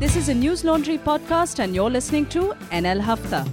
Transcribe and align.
This 0.00 0.16
is 0.16 0.28
a 0.28 0.34
News 0.34 0.64
Laundry 0.64 0.98
podcast, 0.98 1.58
and 1.64 1.74
you're 1.74 1.90
listening 1.90 2.26
to 2.34 2.42
NL 2.82 3.00
Hafta. 3.10 3.44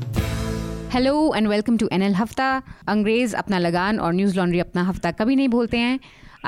hello 0.93 1.13
and 1.35 1.47
welcome 1.47 1.77
to 1.77 1.87
N 1.91 2.01
L 2.01 2.15
हफ्ता 2.15 2.47
अंग्रेज 2.89 3.33
अपना 3.35 3.59
लगान 3.59 3.99
और 3.99 4.13
news 4.13 4.35
laundry 4.37 4.59
अपना 4.59 4.83
हफ्ता 4.89 5.11
कभी 5.21 5.35
नहीं 5.35 5.47
भूलते 5.55 5.77
हैं 5.77 5.99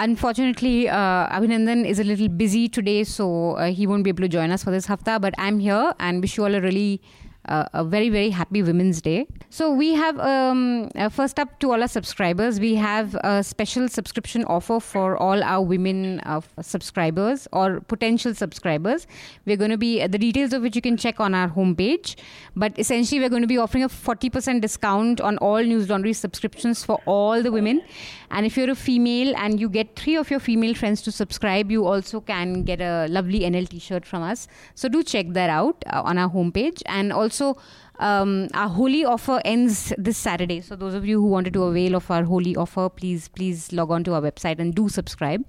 Unfortunately, 0.03 0.89
uh, 0.89 1.35
Abhinandan 1.35 1.85
is 1.89 1.99
a 1.99 2.03
little 2.03 2.27
busy 2.27 2.67
today, 2.77 3.03
so 3.11 3.27
uh, 3.51 3.67
he 3.77 3.85
won't 3.91 4.03
be 4.03 4.09
able 4.09 4.25
to 4.25 4.31
join 4.33 4.51
us 4.55 4.65
for 4.67 4.71
this 4.71 4.87
hafta. 4.93 5.13
But 5.25 5.37
I'm 5.45 5.59
here 5.59 5.93
and 6.07 6.25
wish 6.25 6.35
you 6.37 6.43
all 6.47 6.55
a 6.55 6.59
really 6.65 7.01
uh, 7.50 7.66
a 7.74 7.84
very 7.84 8.08
very 8.08 8.30
happy 8.30 8.62
women's 8.62 9.02
day. 9.02 9.26
So 9.50 9.70
we 9.72 9.92
have 9.94 10.18
um, 10.20 10.90
uh, 10.94 11.08
first 11.08 11.38
up 11.38 11.58
to 11.60 11.72
all 11.72 11.82
our 11.82 11.88
subscribers 11.88 12.60
we 12.60 12.74
have 12.76 13.14
a 13.16 13.42
special 13.42 13.88
subscription 13.88 14.44
offer 14.44 14.80
for 14.80 15.16
all 15.16 15.42
our 15.42 15.62
women 15.62 16.20
uh, 16.20 16.40
subscribers 16.60 17.48
or 17.52 17.80
potential 17.80 18.34
subscribers. 18.34 19.06
We're 19.46 19.56
going 19.56 19.70
to 19.70 19.78
be 19.78 20.02
uh, 20.02 20.08
the 20.08 20.18
details 20.18 20.52
of 20.52 20.62
which 20.62 20.76
you 20.76 20.82
can 20.82 20.96
check 20.96 21.20
on 21.20 21.34
our 21.34 21.48
homepage. 21.48 22.16
But 22.54 22.78
essentially 22.78 23.20
we're 23.20 23.34
going 23.36 23.42
to 23.42 23.48
be 23.48 23.58
offering 23.58 23.84
a 23.84 23.88
40% 23.88 24.60
discount 24.60 25.20
on 25.20 25.38
all 25.38 25.62
news 25.62 25.88
laundry 25.88 26.12
subscriptions 26.12 26.84
for 26.84 27.00
all 27.06 27.42
the 27.42 27.52
women. 27.52 27.82
And 28.30 28.46
if 28.46 28.56
you're 28.56 28.70
a 28.70 28.74
female 28.74 29.34
and 29.36 29.58
you 29.60 29.68
get 29.68 29.96
three 29.96 30.16
of 30.16 30.30
your 30.30 30.40
female 30.40 30.74
friends 30.74 31.02
to 31.02 31.12
subscribe 31.12 31.70
you 31.70 31.86
also 31.86 32.20
can 32.20 32.62
get 32.64 32.80
a 32.80 33.06
lovely 33.08 33.40
nl 33.40 33.68
t-shirt 33.68 34.04
from 34.06 34.22
us. 34.22 34.46
So 34.74 34.88
do 34.88 35.02
check 35.02 35.26
that 35.38 35.50
out 35.50 35.84
uh, 35.86 36.02
on 36.04 36.18
our 36.18 36.30
homepage. 36.30 36.82
And 36.86 37.12
also 37.12 37.39
also 37.40 37.60
um, 37.98 38.48
our 38.54 38.68
Holi 38.68 39.04
offer 39.04 39.40
ends 39.44 39.92
this 39.98 40.16
Saturday. 40.16 40.60
So 40.60 40.76
those 40.76 40.94
of 40.94 41.06
you 41.06 41.20
who 41.20 41.26
wanted 41.26 41.52
to 41.54 41.64
avail 41.64 41.94
of 41.94 42.10
our 42.10 42.24
Holi 42.24 42.56
offer, 42.56 42.88
please 42.88 43.28
please 43.28 43.72
log 43.72 43.90
on 43.90 44.04
to 44.04 44.14
our 44.14 44.22
website 44.22 44.58
and 44.58 44.74
do 44.74 44.88
subscribe. 44.88 45.44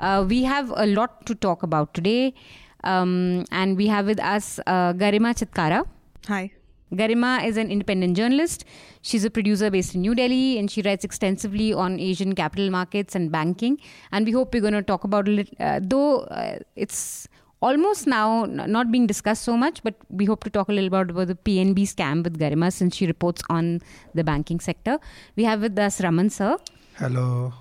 Uh, 0.00 0.24
we 0.28 0.42
have 0.42 0.72
a 0.76 0.86
lot 0.86 1.24
to 1.26 1.34
talk 1.34 1.62
about 1.62 1.94
today, 1.94 2.34
um, 2.82 3.44
and 3.50 3.76
we 3.76 3.86
have 3.86 4.06
with 4.06 4.20
us 4.20 4.58
uh, 4.66 4.92
Garima 4.92 5.34
Chitkara. 5.34 5.84
Hi. 6.28 6.50
Garima 6.92 7.44
is 7.44 7.56
an 7.56 7.70
independent 7.70 8.16
journalist. 8.16 8.64
She's 9.02 9.24
a 9.24 9.30
producer 9.30 9.70
based 9.70 9.94
in 9.94 10.02
New 10.02 10.14
Delhi 10.14 10.58
and 10.58 10.70
she 10.70 10.82
writes 10.82 11.04
extensively 11.04 11.72
on 11.72 11.98
Asian 11.98 12.34
capital 12.34 12.70
markets 12.70 13.16
and 13.16 13.32
banking. 13.32 13.78
And 14.12 14.24
we 14.24 14.32
hope 14.32 14.54
we're 14.54 14.60
going 14.60 14.74
to 14.74 14.82
talk 14.82 15.02
about 15.02 15.28
it, 15.28 15.48
uh, 15.58 15.80
though 15.82 16.20
uh, 16.20 16.58
it's 16.76 17.26
almost 17.68 18.06
now 18.06 18.44
not 18.46 18.90
being 18.94 19.06
discussed 19.06 19.42
so 19.50 19.56
much, 19.56 19.82
but 19.82 19.94
we 20.10 20.24
hope 20.30 20.44
to 20.44 20.50
talk 20.50 20.68
a 20.68 20.72
little 20.72 20.88
about, 20.88 21.10
about 21.10 21.28
the 21.28 21.38
PNB 21.48 21.84
scam 21.94 22.22
with 22.22 22.38
Garima 22.38 22.72
since 22.72 22.96
she 22.96 23.06
reports 23.06 23.42
on 23.48 23.80
the 24.14 24.24
banking 24.30 24.60
sector. 24.60 24.98
We 25.36 25.44
have 25.44 25.62
with 25.62 25.78
us 25.78 26.00
Raman 26.00 26.30
sir. 26.30 26.56
Hello. 26.96 27.52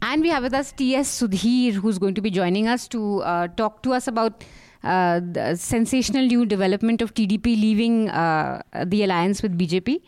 And 0.00 0.22
we 0.22 0.30
have 0.30 0.42
with 0.42 0.54
us 0.54 0.72
T.S. 0.72 1.20
Sudhir, 1.20 1.74
who's 1.74 1.98
going 1.98 2.14
to 2.14 2.20
be 2.20 2.30
joining 2.30 2.66
us 2.66 2.88
to 2.88 3.20
uh, 3.20 3.48
talk 3.48 3.82
to 3.82 3.92
us 3.92 4.08
about 4.08 4.44
uh, 4.82 5.20
the 5.20 5.54
sensational 5.56 6.26
new 6.26 6.44
development 6.44 7.02
of 7.02 7.14
TDP 7.14 7.44
leaving 7.66 8.08
uh, 8.10 8.62
the 8.84 9.04
alliance 9.04 9.42
with 9.42 9.56
BJP. 9.56 10.00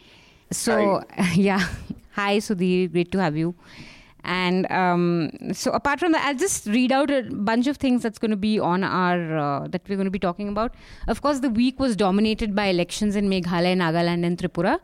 So, 0.51 1.03
Hi. 1.17 1.33
yeah. 1.35 1.69
Hi, 2.13 2.39
Sudhir. 2.39 2.91
Great 2.91 3.13
to 3.13 3.19
have 3.19 3.37
you. 3.37 3.55
And 4.25 4.71
um, 4.73 5.31
so, 5.53 5.71
apart 5.73 6.01
from 6.01 6.13
that, 6.13 6.25
I'll 6.27 6.35
just 6.35 6.67
read 6.67 6.93
out 6.93 7.11
a 7.11 7.23
bunch 7.23 7.67
of 7.67 7.77
things 7.77 8.03
that's 8.03 8.19
going 8.19 8.31
to 8.31 8.37
be 8.37 8.59
on 8.59 8.83
our 8.83 9.39
uh, 9.39 9.69
that 9.69 9.83
we're 9.89 9.97
going 9.97 10.07
to 10.07 10.11
be 10.11 10.19
talking 10.19 10.49
about. 10.49 10.75
Of 11.09 11.21
course, 11.21 11.41
the 11.41 11.51
week 11.51 11.79
was 11.79 11.95
dominated 11.95 12.55
by 12.55 12.67
elections 12.67 13.17
in 13.17 13.29
Meghalaya, 13.29 13.77
Nagaland, 13.77 14.25
and 14.25 14.39
Tripura. 14.39 14.79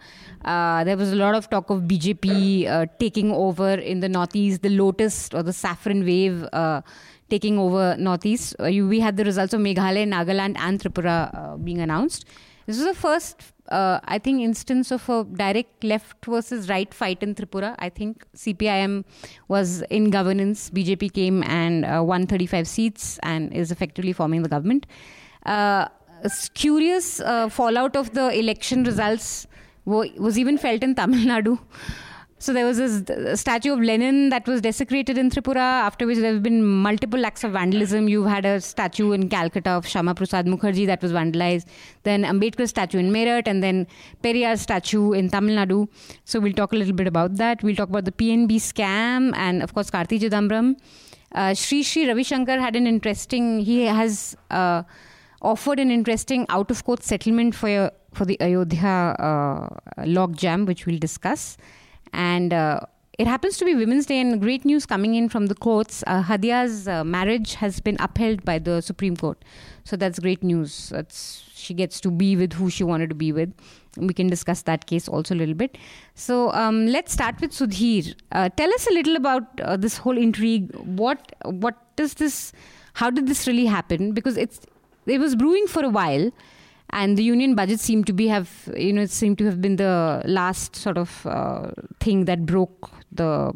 Uh, 0.44 0.84
there 0.84 0.96
was 0.96 1.12
a 1.12 1.16
lot 1.16 1.34
of 1.34 1.48
talk 1.48 1.70
of 1.70 1.82
BJP 1.82 2.66
uh, 2.68 2.86
taking 2.98 3.32
over 3.32 3.70
in 3.70 4.00
the 4.00 4.08
northeast, 4.08 4.60
the 4.60 4.68
Lotus 4.68 5.30
or 5.32 5.42
the 5.42 5.54
Saffron 5.54 6.04
Wave 6.04 6.46
uh, 6.52 6.82
taking 7.30 7.58
over 7.58 7.96
northeast. 7.98 8.54
Uh, 8.60 8.66
you, 8.66 8.86
we 8.86 9.00
had 9.00 9.16
the 9.16 9.24
results 9.24 9.54
of 9.54 9.60
Meghalaya, 9.60 10.06
Nagaland, 10.06 10.58
and 10.58 10.78
Tripura 10.78 11.34
uh, 11.34 11.56
being 11.56 11.80
announced. 11.80 12.26
This 12.66 12.76
was 12.76 12.86
the 12.86 12.94
first 12.94 13.42
uh, 13.70 14.00
I 14.04 14.18
think, 14.18 14.40
instance 14.40 14.90
of 14.90 15.08
a 15.08 15.24
direct 15.24 15.84
left 15.84 16.24
versus 16.26 16.68
right 16.68 16.92
fight 16.92 17.22
in 17.22 17.34
Tripura. 17.34 17.74
I 17.78 17.88
think 17.88 18.24
CPIM 18.36 19.04
was 19.48 19.82
in 19.90 20.10
governance. 20.10 20.70
BJP 20.70 21.12
came 21.12 21.42
and 21.44 21.84
uh, 21.84 22.02
won 22.04 22.26
35 22.26 22.66
seats 22.66 23.18
and 23.22 23.52
is 23.52 23.70
effectively 23.70 24.12
forming 24.12 24.42
the 24.42 24.48
government. 24.48 24.86
Uh, 25.46 25.88
curious 26.54 27.20
uh, 27.20 27.48
fallout 27.48 27.96
of 27.96 28.12
the 28.12 28.36
election 28.38 28.84
results 28.84 29.46
was 29.84 30.38
even 30.38 30.58
felt 30.58 30.82
in 30.82 30.94
Tamil 30.94 31.20
Nadu. 31.20 31.58
So 32.42 32.54
there 32.54 32.64
was 32.64 32.78
this 32.78 33.38
statue 33.38 33.74
of 33.74 33.80
Lenin 33.80 34.30
that 34.30 34.48
was 34.48 34.62
desecrated 34.62 35.18
in 35.18 35.28
Tripura, 35.28 35.58
after 35.58 36.06
which 36.06 36.16
there 36.16 36.32
have 36.32 36.42
been 36.42 36.64
multiple 36.64 37.26
acts 37.26 37.44
of 37.44 37.52
vandalism. 37.52 38.08
You've 38.08 38.28
had 38.28 38.46
a 38.46 38.62
statue 38.62 39.12
in 39.12 39.28
Calcutta 39.28 39.68
of 39.72 39.84
Shyama 39.84 40.16
Prasad 40.16 40.46
Mukherjee 40.46 40.86
that 40.86 41.02
was 41.02 41.12
vandalized, 41.12 41.66
then 42.04 42.24
Ambedkar 42.24 42.66
statue 42.66 42.96
in 42.96 43.12
Meerut, 43.12 43.46
and 43.46 43.62
then 43.62 43.86
Periyar 44.22 44.58
statue 44.58 45.12
in 45.12 45.28
Tamil 45.28 45.54
Nadu. 45.54 45.86
So 46.24 46.40
we'll 46.40 46.54
talk 46.54 46.72
a 46.72 46.76
little 46.76 46.94
bit 46.94 47.06
about 47.06 47.36
that. 47.36 47.62
We'll 47.62 47.76
talk 47.76 47.90
about 47.90 48.06
the 48.06 48.12
PNB 48.12 48.52
scam 48.52 49.36
and, 49.36 49.62
of 49.62 49.74
course, 49.74 49.90
Karti 49.90 50.18
Chidambaram. 50.18 50.76
Uh, 51.32 51.52
Sri 51.52 51.82
Sri 51.82 52.08
Ravi 52.08 52.22
Shankar 52.22 52.58
had 52.58 52.74
an 52.74 52.86
interesting, 52.86 53.60
he 53.60 53.82
has 53.82 54.34
uh, 54.50 54.82
offered 55.42 55.78
an 55.78 55.90
interesting 55.90 56.46
out 56.48 56.70
of 56.70 56.82
court 56.86 57.02
settlement 57.02 57.54
for, 57.54 57.90
for 58.14 58.24
the 58.24 58.40
Ayodhya 58.40 59.14
uh, 59.18 60.04
log 60.06 60.38
jam, 60.38 60.64
which 60.64 60.86
we'll 60.86 60.98
discuss. 60.98 61.58
And 62.12 62.52
uh, 62.52 62.80
it 63.18 63.26
happens 63.26 63.58
to 63.58 63.66
be 63.66 63.74
Women's 63.74 64.06
Day, 64.06 64.18
and 64.18 64.40
great 64.40 64.64
news 64.64 64.86
coming 64.86 65.14
in 65.14 65.28
from 65.28 65.46
the 65.46 65.54
courts. 65.54 66.02
Uh, 66.06 66.22
Hadia's 66.22 66.88
uh, 66.88 67.04
marriage 67.04 67.54
has 67.54 67.78
been 67.78 67.96
upheld 68.00 68.44
by 68.44 68.58
the 68.58 68.80
Supreme 68.80 69.16
Court. 69.16 69.44
So 69.84 69.96
that's 69.96 70.18
great 70.18 70.42
news. 70.42 70.88
That's, 70.88 71.44
she 71.54 71.74
gets 71.74 72.00
to 72.00 72.10
be 72.10 72.34
with 72.34 72.54
who 72.54 72.70
she 72.70 72.82
wanted 72.82 73.10
to 73.10 73.14
be 73.14 73.30
with. 73.32 73.52
We 73.96 74.14
can 74.14 74.28
discuss 74.28 74.62
that 74.62 74.86
case 74.86 75.06
also 75.06 75.34
a 75.34 75.36
little 75.36 75.54
bit. 75.54 75.76
So 76.14 76.50
um, 76.52 76.86
let's 76.86 77.12
start 77.12 77.40
with 77.40 77.50
Sudhir. 77.50 78.14
Uh, 78.32 78.48
tell 78.48 78.72
us 78.72 78.86
a 78.86 78.92
little 78.92 79.16
about 79.16 79.60
uh, 79.60 79.76
this 79.76 79.98
whole 79.98 80.16
intrigue. 80.16 80.74
What 80.76 81.32
what 81.44 81.76
does 81.96 82.14
this? 82.14 82.52
How 82.94 83.10
did 83.10 83.26
this 83.26 83.46
really 83.46 83.66
happen? 83.66 84.12
Because 84.12 84.36
it's 84.36 84.60
it 85.06 85.18
was 85.18 85.34
brewing 85.34 85.66
for 85.66 85.84
a 85.84 85.88
while 85.88 86.30
and 86.92 87.16
the 87.16 87.22
union 87.22 87.54
budget 87.54 87.80
seemed 87.80 88.06
to 88.06 88.12
be 88.12 88.28
have 88.28 88.50
you 88.76 88.92
know 88.92 89.06
seemed 89.06 89.38
to 89.38 89.44
have 89.44 89.60
been 89.60 89.76
the 89.76 90.22
last 90.24 90.76
sort 90.76 90.98
of 90.98 91.26
uh, 91.26 91.70
thing 92.00 92.24
that 92.24 92.46
broke 92.46 92.90
the 93.12 93.52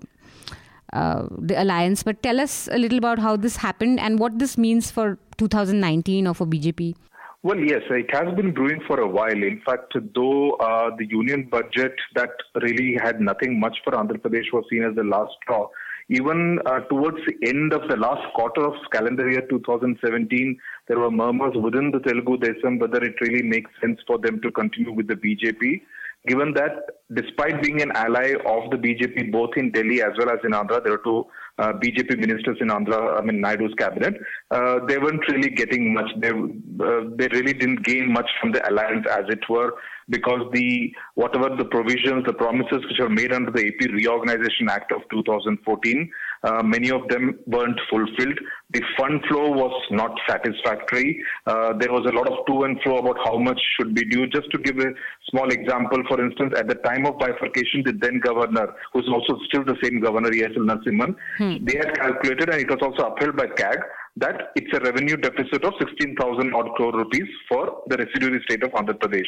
uh, 0.93 1.27
the 1.39 1.61
alliance. 1.61 2.03
But 2.03 2.23
tell 2.23 2.41
us 2.41 2.69
a 2.71 2.79
little 2.79 2.99
about 2.99 3.19
how 3.19 3.37
this 3.37 3.57
happened 3.57 3.99
and 3.99 4.19
what 4.19 4.39
this 4.39 4.57
means 4.57 4.91
for 4.91 5.19
2019 5.39 6.27
or 6.27 6.35
for 6.35 6.47
BJP. 6.47 6.95
Well, 7.43 7.59
yes, 7.59 7.83
it 7.91 8.11
has 8.15 8.35
been 8.35 8.55
brewing 8.55 8.81
for 8.87 9.01
a 9.01 9.07
while. 9.07 9.43
In 9.43 9.61
fact, 9.67 9.95
though 10.15 10.53
uh, 10.53 10.97
the 10.97 11.05
union 11.07 11.49
budget 11.51 11.95
that 12.15 12.31
really 12.63 12.97
had 13.03 13.21
nothing 13.21 13.61
much 13.61 13.77
for 13.85 13.93
Andhra 13.93 14.19
Pradesh 14.19 14.51
was 14.53 14.65
seen 14.71 14.83
as 14.83 14.95
the 14.95 15.05
last 15.05 15.33
straw, 15.43 15.69
even 16.09 16.59
uh, 16.65 16.81
towards 16.89 17.19
the 17.27 17.47
end 17.47 17.75
of 17.75 17.89
the 17.89 17.97
last 17.97 18.23
quarter 18.35 18.67
of 18.67 18.75
calendar 18.93 19.31
year 19.31 19.47
2017, 19.51 20.59
there 20.89 20.99
were 20.99 21.11
murmurs 21.11 21.55
within 21.57 21.91
the 21.91 22.01
Telugu 22.01 22.37
Desam 22.39 22.81
whether 22.81 23.03
it 23.03 23.21
really 23.21 23.43
makes 23.43 23.71
sense 23.81 23.99
for 24.07 24.19
them 24.19 24.41
to 24.43 24.51
continue 24.51 24.93
with 24.93 25.09
the 25.09 25.17
BJP. 25.17 25.83
Given 26.27 26.55
that, 26.55 26.73
despite 27.13 27.63
being 27.63 27.83
an 27.83 27.93
ally 27.95 28.33
of 28.47 28.71
the 28.71 28.79
BJP 28.79 29.31
both 29.31 29.51
in 29.57 29.71
Delhi 29.73 30.01
as 30.01 30.13
well 30.19 30.31
as 30.31 30.39
in 30.43 30.53
Andhra, 30.53 30.83
there 30.83 30.95
are 30.95 31.05
two 31.05 31.27
uh, 31.59 31.73
BJP 31.75 32.19
ministers 32.19 32.57
in 32.61 32.69
Andhra, 32.69 33.19
I 33.19 33.23
mean 33.23 33.43
Naidu's 33.43 33.75
cabinet. 33.79 34.15
Uh, 34.51 34.79
they 34.89 34.97
weren't 34.99 35.27
really 35.29 35.51
getting 35.51 35.93
much. 35.93 36.11
They 36.19 36.31
uh, 36.31 37.03
they 37.19 37.29
really 37.29 37.53
didn't 37.53 37.85
gain 37.85 38.11
much 38.11 38.31
from 38.41 38.53
the 38.53 38.67
alliance, 38.69 39.07
as 39.11 39.25
it 39.29 39.47
were 39.51 39.75
because 40.09 40.43
the 40.53 40.93
whatever 41.15 41.55
the 41.57 41.65
provisions, 41.65 42.25
the 42.27 42.33
promises 42.33 42.85
which 42.89 42.99
were 42.99 43.09
made 43.09 43.33
under 43.33 43.51
the 43.51 43.67
AP 43.67 43.91
Reorganization 43.93 44.69
Act 44.69 44.93
of 44.93 45.03
2014, 45.11 46.11
uh, 46.45 46.63
many 46.63 46.91
of 46.91 47.09
them 47.09 47.39
weren't 47.47 47.79
fulfilled. 47.91 48.39
The 48.73 48.83
fund 48.99 49.23
flow 49.29 49.51
was 49.51 49.73
not 49.91 50.19
satisfactory. 50.29 51.23
Uh, 51.47 51.73
there 51.79 51.93
was 51.93 52.05
a 52.07 52.15
lot 52.15 52.29
of 52.29 52.45
to 52.47 52.65
and 52.65 52.79
fro 52.83 52.99
about 52.99 53.17
how 53.25 53.39
much 53.39 53.61
should 53.79 53.95
be 53.95 54.05
due. 54.05 54.27
Just 54.27 54.51
to 54.51 54.59
give 54.59 54.79
a 54.79 54.91
small 55.31 55.49
example, 55.51 56.03
for 56.09 56.23
instance, 56.25 56.55
at 56.57 56.69
the 56.69 56.75
time 56.77 57.07
of 57.07 57.19
bifurcation, 57.19 57.83
the 57.85 57.93
then 57.93 58.21
governor, 58.21 58.75
who's 58.93 59.09
also 59.09 59.39
still 59.47 59.65
the 59.65 59.77
same 59.83 60.01
governor, 60.01 60.31
ESL 60.31 60.69
Narasimhan, 60.69 61.15
hmm. 61.39 61.65
they 61.65 61.77
had 61.77 61.95
calculated, 61.97 62.51
and 62.51 62.61
it 62.61 62.71
was 62.71 62.81
also 62.83 63.13
upheld 63.13 63.37
by 63.37 63.47
CAG, 63.47 63.79
that 64.17 64.53
it's 64.55 64.73
a 64.77 64.81
revenue 64.81 65.17
deficit 65.17 65.65
of 65.65 65.73
16,000 65.79 66.55
odd 66.55 66.69
crore 66.77 66.93
rupees 66.93 67.29
for 67.49 67.83
the 67.89 67.97
residuary 67.97 68.41
state 68.45 68.63
of 68.63 68.71
Andhra 68.73 68.95
Pradesh. 68.95 69.27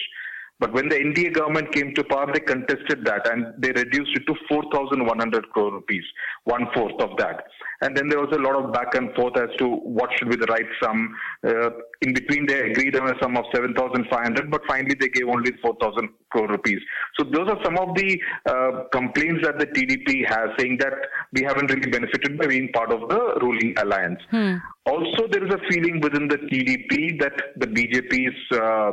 But 0.58 0.72
when 0.72 0.88
the 0.88 0.96
NDA 0.96 1.34
government 1.34 1.72
came 1.72 1.94
to 1.94 2.04
power, 2.04 2.32
they 2.32 2.40
contested 2.40 3.04
that 3.04 3.30
and 3.30 3.52
they 3.58 3.72
reduced 3.72 4.16
it 4.16 4.26
to 4.26 4.34
4,100 4.48 5.50
crore 5.50 5.72
rupees, 5.72 6.04
one 6.44 6.66
fourth 6.74 6.98
of 7.00 7.16
that. 7.18 7.44
And 7.82 7.94
then 7.94 8.08
there 8.08 8.18
was 8.18 8.32
a 8.32 8.40
lot 8.40 8.56
of 8.56 8.72
back 8.72 8.94
and 8.94 9.14
forth 9.14 9.36
as 9.36 9.54
to 9.58 9.68
what 9.68 10.08
should 10.16 10.30
be 10.30 10.36
the 10.36 10.46
right 10.46 10.66
sum. 10.82 11.14
Uh, 11.46 11.70
in 12.00 12.14
between, 12.14 12.46
they 12.46 12.70
agreed 12.70 12.96
on 12.96 13.10
a 13.10 13.18
sum 13.20 13.36
of 13.36 13.44
7,500, 13.54 14.50
but 14.50 14.62
finally 14.66 14.96
they 14.98 15.08
gave 15.08 15.28
only 15.28 15.52
4,000 15.60 16.08
crore 16.30 16.48
rupees. 16.48 16.80
So 17.18 17.24
those 17.24 17.50
are 17.50 17.62
some 17.62 17.76
of 17.76 17.94
the 17.94 18.18
uh, 18.46 18.84
complaints 18.92 19.44
that 19.44 19.58
the 19.58 19.66
TDP 19.66 20.26
has, 20.26 20.50
saying 20.58 20.78
that 20.78 20.94
we 21.32 21.42
haven't 21.42 21.70
really 21.70 21.90
benefited 21.90 22.38
by 22.38 22.46
being 22.46 22.70
part 22.72 22.92
of 22.92 23.08
the 23.10 23.38
ruling 23.42 23.74
alliance. 23.76 24.20
Hmm. 24.30 24.56
Also, 24.86 25.26
there 25.30 25.44
is 25.44 25.52
a 25.52 25.58
feeling 25.68 26.00
within 26.00 26.28
the 26.28 26.38
TDP 26.38 27.20
that 27.20 27.34
the 27.56 27.66
BJP's 27.66 28.58
uh, 28.58 28.92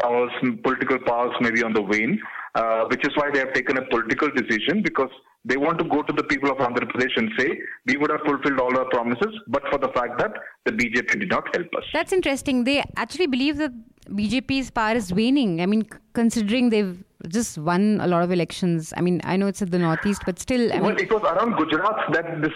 powers, 0.00 0.30
political 0.62 0.98
powers 1.06 1.34
may 1.40 1.50
be 1.50 1.62
on 1.62 1.72
the 1.72 1.82
wane, 1.82 2.20
uh, 2.54 2.84
which 2.90 3.06
is 3.06 3.16
why 3.16 3.30
they 3.32 3.38
have 3.38 3.52
taken 3.52 3.78
a 3.78 3.84
political 3.86 4.30
decision 4.30 4.82
because 4.82 5.10
they 5.44 5.56
want 5.56 5.78
to 5.78 5.84
go 5.84 6.02
to 6.02 6.12
the 6.12 6.24
people 6.24 6.50
of 6.50 6.58
Andhra 6.58 6.84
Pradesh 6.90 7.16
and 7.16 7.30
say, 7.38 7.58
we 7.86 7.96
would 7.96 8.10
have 8.10 8.20
fulfilled 8.26 8.60
all 8.60 8.76
our 8.76 8.88
promises, 8.90 9.32
but 9.48 9.62
for 9.70 9.78
the 9.78 9.88
fact 9.88 10.18
that 10.18 10.32
the 10.64 10.72
BJP 10.72 11.20
did 11.20 11.30
not 11.30 11.44
help 11.54 11.68
us. 11.76 11.84
That's 11.92 12.12
interesting. 12.12 12.64
They 12.64 12.84
actually 12.96 13.26
believe 13.26 13.56
that 13.58 13.72
BJP's 14.08 14.70
power 14.70 14.94
is 14.94 15.12
waning. 15.12 15.60
I 15.60 15.66
mean, 15.66 15.88
considering 16.12 16.70
they've 16.70 17.02
just 17.28 17.58
won 17.58 18.00
a 18.00 18.06
lot 18.06 18.22
of 18.22 18.32
elections. 18.32 18.92
I 18.96 19.00
mean, 19.00 19.20
I 19.24 19.36
know 19.36 19.46
it's 19.46 19.62
at 19.62 19.70
the 19.70 19.78
northeast, 19.78 20.22
but 20.24 20.38
still. 20.38 20.72
I 20.72 20.80
well, 20.80 20.90
mean, 20.90 21.00
it 21.00 21.12
was 21.12 21.22
around 21.22 21.56
Gujarat 21.56 22.12
that 22.12 22.42
this 22.42 22.52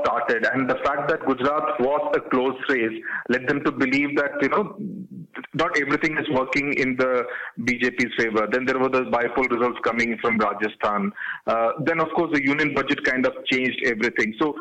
started, 0.00 0.46
and 0.52 0.68
the 0.68 0.76
fact 0.84 1.08
that 1.08 1.26
Gujarat 1.26 1.80
was 1.80 2.14
a 2.16 2.20
close 2.30 2.58
race 2.68 3.02
led 3.28 3.46
them 3.48 3.62
to 3.64 3.72
believe 3.72 4.16
that 4.16 4.32
you 4.40 4.48
know 4.48 4.76
not 5.54 5.78
everything 5.80 6.16
is 6.18 6.28
working 6.30 6.72
in 6.74 6.96
the 6.96 7.24
BJP's 7.60 8.14
favor. 8.16 8.46
Then 8.50 8.64
there 8.64 8.78
were 8.78 8.88
the 8.88 9.02
bipolar 9.02 9.50
results 9.50 9.78
coming 9.84 10.16
from 10.20 10.38
Rajasthan. 10.38 11.12
Uh, 11.46 11.72
then, 11.84 12.00
of 12.00 12.08
course, 12.14 12.30
the 12.32 12.44
union 12.44 12.74
budget 12.74 13.04
kind 13.04 13.26
of 13.26 13.32
changed 13.46 13.80
everything. 13.86 14.34
So, 14.38 14.54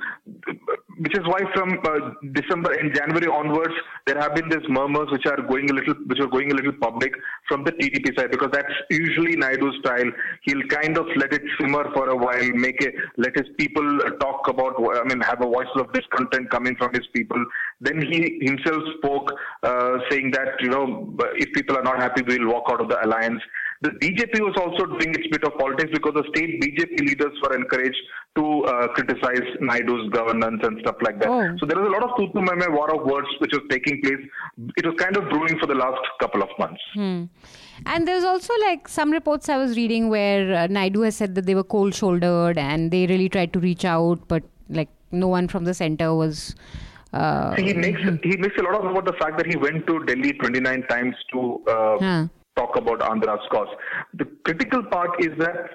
which 0.99 1.17
is 1.17 1.25
why 1.25 1.39
from 1.53 1.79
uh, 1.85 2.11
December 2.33 2.73
and 2.73 2.93
January 2.93 3.27
onwards, 3.27 3.73
there 4.05 4.19
have 4.19 4.35
been 4.35 4.49
these 4.49 4.67
murmurs 4.69 5.07
which 5.11 5.25
are 5.25 5.41
going 5.41 5.69
a 5.69 5.73
little, 5.73 5.93
which 6.05 6.19
are 6.19 6.27
going 6.27 6.51
a 6.51 6.55
little 6.55 6.73
public 6.73 7.13
from 7.47 7.63
the 7.63 7.71
TDP 7.71 8.17
side 8.17 8.31
because 8.31 8.49
that's 8.51 8.73
usually 8.89 9.35
Naidu's 9.35 9.75
style. 9.79 10.09
He'll 10.43 10.67
kind 10.69 10.97
of 10.97 11.05
let 11.15 11.33
it 11.33 11.41
simmer 11.59 11.91
for 11.93 12.09
a 12.09 12.15
while, 12.15 12.49
make 12.53 12.81
it, 12.81 12.95
let 13.17 13.35
his 13.35 13.47
people 13.57 13.99
talk 14.19 14.47
about, 14.47 14.75
I 14.79 15.03
mean, 15.03 15.21
have 15.21 15.41
a 15.41 15.45
voice 15.45 15.67
of 15.75 15.91
discontent 15.93 16.49
coming 16.49 16.75
from 16.75 16.93
his 16.93 17.05
people. 17.13 17.43
Then 17.81 18.01
he 18.01 18.39
himself 18.41 18.81
spoke, 18.97 19.31
uh, 19.63 19.97
saying 20.09 20.31
that 20.31 20.61
you 20.61 20.69
know 20.69 21.15
if 21.35 21.53
people 21.53 21.77
are 21.77 21.83
not 21.83 21.99
happy, 21.99 22.23
we'll 22.23 22.47
walk 22.47 22.65
out 22.71 22.81
of 22.81 22.89
the 22.89 23.03
alliance. 23.05 23.41
The 23.81 23.89
BJP 23.89 24.39
was 24.41 24.55
also 24.57 24.85
doing 24.85 25.13
its 25.13 25.27
bit 25.31 25.43
of 25.43 25.57
politics 25.59 25.91
because 25.93 26.13
the 26.15 26.23
state 26.33 26.59
BJP 26.61 26.99
leaders 26.99 27.33
were 27.43 27.55
encouraged 27.55 28.01
to 28.35 28.63
uh, 28.65 28.87
criticize 28.89 29.45
Naidu's 29.61 30.09
governance 30.09 30.61
and 30.63 30.79
stuff 30.81 30.95
like 31.01 31.19
that. 31.19 31.29
Oh. 31.29 31.55
So 31.59 31.65
there 31.67 31.77
was 31.77 31.87
a 31.87 31.91
lot 31.91 32.03
of 32.03 32.17
tutu 32.17 32.41
meme 32.41 32.73
war 32.73 32.89
of 32.93 33.05
words 33.05 33.27
which 33.39 33.51
was 33.53 33.61
taking 33.69 34.01
place. 34.01 34.23
It 34.77 34.85
was 34.85 34.95
kind 34.97 35.15
of 35.15 35.29
brewing 35.29 35.59
for 35.59 35.67
the 35.67 35.75
last 35.75 36.01
couple 36.19 36.41
of 36.41 36.49
months. 36.57 36.81
Hmm. 36.95 37.25
And 37.85 38.07
there's 38.07 38.23
also 38.23 38.53
like 38.65 38.87
some 38.87 39.11
reports 39.11 39.47
I 39.47 39.57
was 39.57 39.77
reading 39.77 40.09
where 40.09 40.55
uh, 40.55 40.67
Naidu 40.67 41.01
has 41.01 41.15
said 41.15 41.35
that 41.35 41.45
they 41.45 41.53
were 41.53 41.63
cold 41.63 41.93
shouldered 41.93 42.57
and 42.57 42.89
they 42.89 43.05
really 43.05 43.29
tried 43.29 43.53
to 43.53 43.59
reach 43.59 43.85
out, 43.85 44.27
but 44.27 44.43
like 44.69 44.89
no 45.11 45.27
one 45.27 45.47
from 45.47 45.65
the 45.65 45.73
center 45.75 46.15
was. 46.15 46.55
Uh, 47.13 47.55
he 47.55 47.73
makes 47.73 48.01
he 48.23 48.35
makes 48.35 48.57
a 48.59 48.63
lot 48.63 48.75
of 48.75 48.91
about 48.91 49.05
the 49.05 49.13
fact 49.13 49.37
that 49.37 49.47
he 49.47 49.55
went 49.55 49.87
to 49.87 50.03
Delhi 50.03 50.33
29 50.33 50.83
times 50.89 51.15
to 51.31 51.61
uh, 51.67 51.97
huh 51.99 52.27
talk 52.57 52.75
about 52.75 52.99
Andhra's 52.99 53.47
cause. 53.51 53.69
The 54.13 54.25
critical 54.43 54.83
part 54.83 55.11
is 55.19 55.31
that 55.39 55.69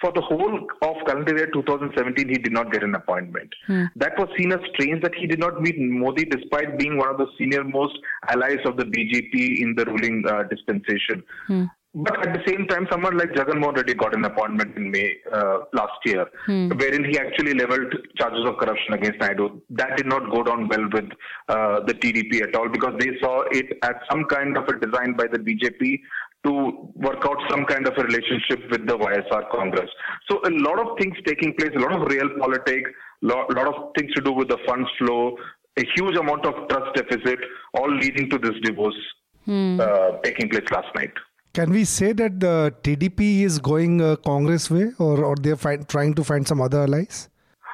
for 0.00 0.12
the 0.12 0.20
whole 0.20 0.66
of 0.82 0.96
calendar 1.06 1.36
year 1.36 1.50
2017, 1.52 2.28
he 2.28 2.38
did 2.38 2.52
not 2.52 2.70
get 2.72 2.82
an 2.82 2.94
appointment. 2.94 3.48
Hmm. 3.66 3.84
That 3.96 4.18
was 4.18 4.28
seen 4.38 4.52
as 4.52 4.60
strange 4.74 5.02
that 5.02 5.14
he 5.14 5.26
did 5.26 5.38
not 5.38 5.60
meet 5.60 5.76
Modi 5.78 6.24
despite 6.24 6.78
being 6.78 6.98
one 6.98 7.08
of 7.08 7.18
the 7.18 7.26
senior 7.38 7.64
most 7.64 7.98
allies 8.28 8.60
of 8.66 8.76
the 8.76 8.84
BJP 8.84 9.60
in 9.62 9.74
the 9.76 9.84
ruling 9.86 10.24
uh, 10.28 10.42
dispensation. 10.44 11.22
Hmm. 11.46 11.64
But 11.98 12.26
at 12.26 12.34
the 12.34 12.42
same 12.46 12.66
time, 12.66 12.86
someone 12.90 13.16
like 13.16 13.30
Jagan 13.30 13.58
Mohan 13.58 13.76
Reddy 13.76 13.94
got 13.94 14.14
an 14.14 14.22
appointment 14.26 14.76
in 14.76 14.90
May 14.90 15.16
uh, 15.32 15.60
last 15.72 15.98
year, 16.04 16.26
hmm. 16.44 16.68
wherein 16.76 17.02
he 17.04 17.18
actually 17.18 17.54
leveled 17.54 17.90
charges 18.18 18.46
of 18.46 18.58
corruption 18.58 18.92
against 18.92 19.18
Naidu. 19.18 19.62
That 19.70 19.96
did 19.96 20.04
not 20.04 20.30
go 20.30 20.42
down 20.42 20.68
well 20.68 20.90
with 20.92 21.08
uh, 21.48 21.80
the 21.86 21.94
TDP 21.94 22.42
at 22.46 22.54
all 22.54 22.68
because 22.68 22.92
they 22.98 23.12
saw 23.18 23.44
it 23.50 23.78
as 23.82 23.94
some 24.10 24.24
kind 24.24 24.58
of 24.58 24.68
a 24.68 24.78
design 24.78 25.14
by 25.16 25.24
the 25.26 25.38
BJP 25.38 26.00
to 26.46 26.52
work 26.94 27.22
out 27.24 27.38
some 27.50 27.64
kind 27.64 27.86
of 27.86 27.94
a 27.96 28.02
relationship 28.02 28.70
with 28.70 28.86
the 28.86 28.96
YSR 28.96 29.50
Congress. 29.50 29.90
So 30.30 30.40
a 30.44 30.52
lot 30.66 30.78
of 30.78 30.98
things 30.98 31.16
taking 31.26 31.54
place, 31.54 31.70
a 31.76 31.80
lot 31.80 31.92
of 31.92 32.02
real 32.08 32.28
politics, 32.38 32.90
a 33.22 33.26
lot, 33.26 33.54
lot 33.54 33.66
of 33.66 33.92
things 33.98 34.12
to 34.14 34.22
do 34.22 34.32
with 34.32 34.48
the 34.48 34.58
funds 34.66 34.88
flow, 34.98 35.36
a 35.76 35.84
huge 35.94 36.16
amount 36.16 36.46
of 36.46 36.68
trust 36.68 36.94
deficit, 36.94 37.38
all 37.74 37.90
leading 37.94 38.30
to 38.30 38.38
this 38.38 38.54
divorce 38.62 39.00
hmm. 39.44 39.80
uh, 39.80 40.18
taking 40.24 40.48
place 40.48 40.68
last 40.70 40.88
night. 40.94 41.12
Can 41.52 41.70
we 41.70 41.84
say 41.84 42.12
that 42.12 42.38
the 42.38 42.74
TDP 42.82 43.42
is 43.42 43.58
going 43.58 44.02
uh, 44.02 44.16
Congress 44.16 44.70
way, 44.70 44.92
or, 44.98 45.24
or 45.24 45.36
they're 45.36 45.56
find, 45.56 45.88
trying 45.88 46.14
to 46.14 46.22
find 46.22 46.46
some 46.46 46.60
other 46.60 46.82
allies? 46.82 47.30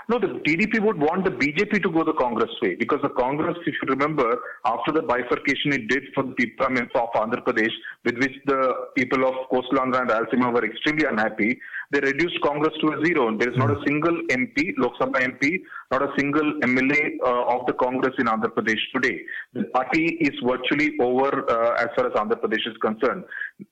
No, 0.08 0.19
the 0.19 0.40
TDP 0.46 0.81
would 0.81 0.99
want 0.99 1.25
the 1.25 1.31
BJP 1.31 1.82
to 1.82 1.90
go 1.90 2.02
the 2.04 2.12
Congress 2.14 2.50
way 2.60 2.75
because 2.75 3.00
the 3.02 3.10
Congress, 3.10 3.56
if 3.66 3.75
you 3.81 3.88
remember, 3.88 4.38
after 4.64 4.90
the 4.93 5.02
bifurcation 5.02 5.72
it 5.72 5.88
did 5.88 6.02
for 6.14 6.25
the 6.25 6.32
people 6.32 6.66
I 6.66 6.70
mean, 6.70 6.88
of 6.94 7.08
Andhra 7.14 7.43
Pradesh, 7.43 7.72
with 8.04 8.16
which 8.19 8.32
the 8.46 8.72
people 8.96 9.25
of 9.26 9.34
Coastal 9.50 9.78
Andhra 9.78 10.00
and 10.00 10.10
Rayalaseema 10.10 10.52
were 10.52 10.64
extremely 10.64 11.06
unhappy, 11.06 11.58
they 11.93 12.00
reduced 12.00 12.40
Congress 12.43 12.75
to 12.81 12.88
a 12.94 13.04
zero. 13.04 13.37
There 13.37 13.50
is 13.50 13.56
not 13.56 13.70
a 13.70 13.81
single 13.87 14.16
MP, 14.31 14.72
Lok 14.78 14.94
Sabha 14.99 15.22
MP, 15.22 15.60
not 15.90 16.02
a 16.02 16.12
single 16.19 16.55
MLA 16.62 17.19
uh, 17.25 17.55
of 17.55 17.66
the 17.66 17.75
Congress 17.75 18.14
in 18.19 18.26
Andhra 18.26 18.48
Pradesh 18.48 18.81
today. 18.94 19.20
The 19.52 19.64
party 19.75 20.16
is 20.20 20.32
virtually 20.43 20.93
over 21.00 21.48
uh, 21.50 21.75
as 21.75 21.88
far 21.94 22.06
as 22.06 22.14
Andhra 22.14 22.40
Pradesh 22.40 22.66
is 22.66 22.76
concerned. 22.81 23.25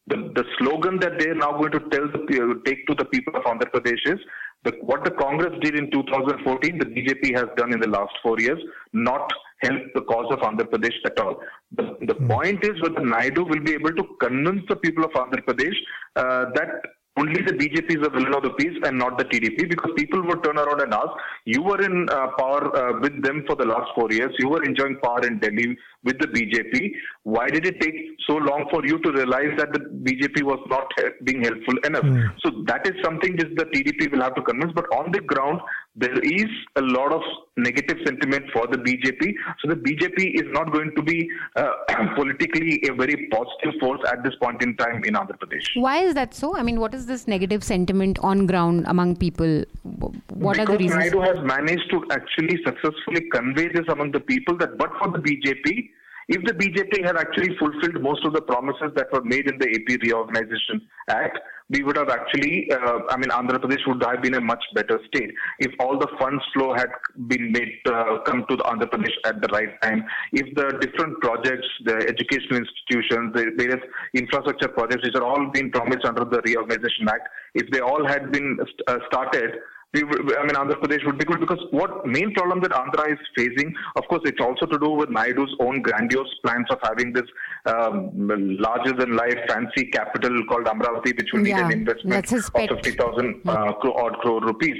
The, 0.07 0.17
the 0.35 0.45
slogan 0.59 1.01
that 1.01 1.19
they 1.19 1.31
are 1.31 1.35
now 1.35 1.53
going 1.53 1.73
to 1.73 1.81
tell 1.91 2.07
the 2.07 2.61
take 2.67 2.87
to 2.87 2.95
the 2.95 3.07
people 3.07 3.35
of 3.37 3.45
Andhra 3.45 3.71
Pradesh 3.73 4.05
is 4.05 4.21
the, 4.65 4.73
what 4.83 5.05
the 5.05 5.11
Congress 5.13 5.55
did 5.63 5.75
in 5.75 5.91
2014, 5.91 6.79
the 6.79 6.85
BJP 6.85 7.35
has 7.35 7.49
done 7.57 7.73
in 7.73 7.81
the 7.81 7.89
last 7.89 8.13
four 8.23 8.39
years, 8.39 8.59
not 8.93 9.31
help 9.63 9.81
the 9.95 10.03
cause 10.03 10.27
of 10.31 10.41
Andhra 10.41 10.67
Pradesh 10.67 10.97
at 11.07 11.19
all. 11.19 11.41
The, 11.77 11.97
the 12.01 12.15
mm. 12.15 12.29
point 12.29 12.65
is 12.65 12.81
whether 12.83 13.01
Naidu 13.01 13.45
will 13.45 13.61
be 13.61 13.73
able 13.73 13.93
to 13.93 14.05
convince 14.21 14.63
the 14.69 14.77
people 14.77 15.05
of 15.05 15.13
Andhra 15.13 15.43
Pradesh 15.45 15.77
uh, 16.17 16.47
that 16.55 16.83
only 17.17 17.43
the 17.43 17.53
BJP 17.53 17.97
is 17.97 18.03
the 18.03 18.11
villain 18.11 18.35
of 18.35 18.43
the 18.43 18.51
piece 18.51 18.77
and 18.85 18.97
not 18.97 19.19
the 19.19 19.25
TDP 19.25 19.69
because 19.69 19.91
people 19.97 20.23
would 20.23 20.45
turn 20.45 20.59
around 20.59 20.81
and 20.81 20.95
ask, 20.95 21.11
you 21.45 21.63
were 21.63 21.81
in 21.83 22.09
uh, 22.09 22.29
power 22.39 22.75
uh, 22.77 23.01
with 23.01 23.23
them 23.23 23.45
for 23.47 23.57
the 23.57 23.65
last 23.65 23.91
four 23.95 24.11
years, 24.13 24.33
you 24.39 24.49
were 24.49 24.63
enjoying 24.63 24.97
power 25.03 25.27
in 25.27 25.39
Delhi 25.39 25.77
with 26.05 26.19
the 26.19 26.27
BJP. 26.27 26.93
Why 27.25 27.49
did 27.49 27.67
it 27.67 27.81
take 27.81 27.95
so 28.27 28.35
long 28.35 28.67
for 28.71 28.85
you 28.87 28.99
to 28.99 29.13
realize 29.13 29.57
that 29.59 29.73
the 29.73 29.81
BJP 29.81 30.43
was 30.43 30.59
not 30.69 30.89
being 31.25 31.43
helpful 31.43 31.77
enough? 31.85 32.05
Mm. 32.05 32.31
So 32.45 32.51
that 32.67 32.87
is 32.87 32.95
something 33.05 33.37
that 33.37 33.55
the 33.57 33.65
TDP 33.67 34.11
will 34.13 34.23
have 34.23 34.35
to 34.35 34.43
convince. 34.43 34.73
But 34.73 34.87
on 34.95 35.13
the 35.13 35.21
ground, 35.21 35.61
there 35.97 36.19
is 36.21 36.47
a 36.77 36.83
lot 36.83 37.13
of 37.13 37.21
negative 37.57 37.99
sentiment 38.05 38.45
for 38.53 38.67
the 38.67 38.79
BJP. 38.79 39.35
So 39.61 39.69
the 39.69 39.77
BJP 39.77 40.41
is 40.41 40.47
not 40.53 40.73
going 40.73 40.93
to 40.97 41.03
be 41.03 41.29
uh, 41.57 41.71
politically 42.15 42.81
a 42.89 42.95
very 42.95 43.29
positive 43.31 43.79
force 43.81 44.01
at 44.11 44.23
this 44.25 44.35
point 44.43 44.63
in 44.63 44.77
time 44.77 45.03
in 45.05 45.15
Andhra 45.15 45.39
Pradesh. 45.39 45.67
Why 45.75 45.99
is 45.99 46.15
that 46.15 46.33
so? 46.33 46.57
I 46.57 46.63
mean, 46.63 46.81
what 46.81 46.95
is 46.95 47.07
this 47.07 47.29
negative 47.29 47.63
sentiment 47.63 48.19
on 48.21 48.47
ground 48.47 48.85
among 48.87 49.17
people? 49.17 49.65
What 49.83 50.15
because 50.29 50.59
are 50.59 50.67
the 50.67 50.79
reasons? 50.79 51.05
Naidu 51.05 51.21
has 51.21 51.37
managed 51.45 51.91
to 51.91 52.05
actually 52.11 52.59
successfully 52.65 53.29
convey 53.33 53.69
this 53.69 53.87
among 53.89 54.13
the 54.13 54.21
people 54.21 54.57
that 54.59 54.79
but 54.79 54.91
for 54.99 55.11
the 55.11 55.19
BJP, 55.19 55.91
if 56.31 56.45
the 56.45 56.53
BJP 56.53 57.05
had 57.05 57.17
actually 57.17 57.57
fulfilled 57.59 58.01
most 58.01 58.25
of 58.25 58.33
the 58.33 58.41
promises 58.41 58.93
that 58.95 59.13
were 59.13 59.25
made 59.25 59.51
in 59.51 59.59
the 59.59 59.67
AP 59.67 60.01
Reorganization 60.01 60.81
Act, 61.09 61.39
we 61.71 61.83
would 61.83 61.97
have 61.97 62.09
actually, 62.09 62.71
uh, 62.71 62.99
I 63.11 63.17
mean, 63.17 63.31
Andhra 63.31 63.59
Pradesh 63.59 63.85
would 63.89 64.03
have 64.05 64.23
been 64.23 64.35
a 64.35 64.41
much 64.41 64.63
better 64.75 65.01
state 65.09 65.33
if 65.59 65.73
all 65.81 65.99
the 65.99 66.07
funds 66.21 66.43
flow 66.55 66.73
had 66.75 66.91
been 67.27 67.51
made 67.51 67.73
uh, 67.87 68.19
come 68.27 68.45
to 68.49 68.57
the 68.57 68.63
Andhra 68.63 68.89
Pradesh 68.89 69.17
at 69.25 69.41
the 69.41 69.49
right 69.49 69.81
time. 69.83 70.05
If 70.33 70.55
the 70.55 70.79
different 70.79 71.21
projects, 71.21 71.67
the 71.85 71.97
educational 71.97 72.63
institutions, 72.63 73.35
the 73.35 73.51
various 73.57 73.83
infrastructure 74.15 74.69
projects, 74.69 75.05
which 75.05 75.17
are 75.17 75.25
all 75.25 75.51
being 75.53 75.73
promised 75.73 76.05
under 76.05 76.25
the 76.25 76.41
Reorganization 76.47 77.09
Act, 77.09 77.29
if 77.55 77.69
they 77.73 77.81
all 77.81 78.07
had 78.07 78.31
been 78.31 78.57
uh, 78.87 78.99
started, 79.09 79.57
we, 79.93 80.03
I 80.03 80.43
mean, 80.47 80.55
Andhra 80.55 80.79
Pradesh 80.81 81.05
would 81.05 81.19
be 81.19 81.25
good 81.25 81.41
because 81.41 81.59
what 81.73 82.07
main 82.07 82.33
problem 82.35 82.61
that 82.61 82.71
Andhra 82.71 83.11
is 83.13 83.19
facing, 83.37 83.75
of 83.97 84.05
course, 84.09 84.23
it's 84.25 84.41
also 84.41 84.67
to 84.67 84.79
do 84.79 84.91
with 84.91 85.11
Naidu's 85.11 85.53
own 85.59 85.83
grandiose 85.83 86.29
plans 86.45 86.67
of 86.71 86.79
having 86.85 87.13
this 87.13 87.25
um, 87.67 88.11
larger 88.15 88.93
than 88.93 89.17
life 89.17 89.37
fancy 89.49 89.87
capital 89.87 90.45
called 90.49 90.67
Amravati, 90.67 91.17
which 91.17 91.31
will 91.33 91.41
need 91.41 91.55
an 91.59 91.73
investment 91.73 92.15
of 92.71 92.79
50,000 92.85 93.43
uh, 93.49 93.73
cro- 93.81 93.95
odd 93.95 94.17
crore 94.19 94.41
rupees. 94.43 94.77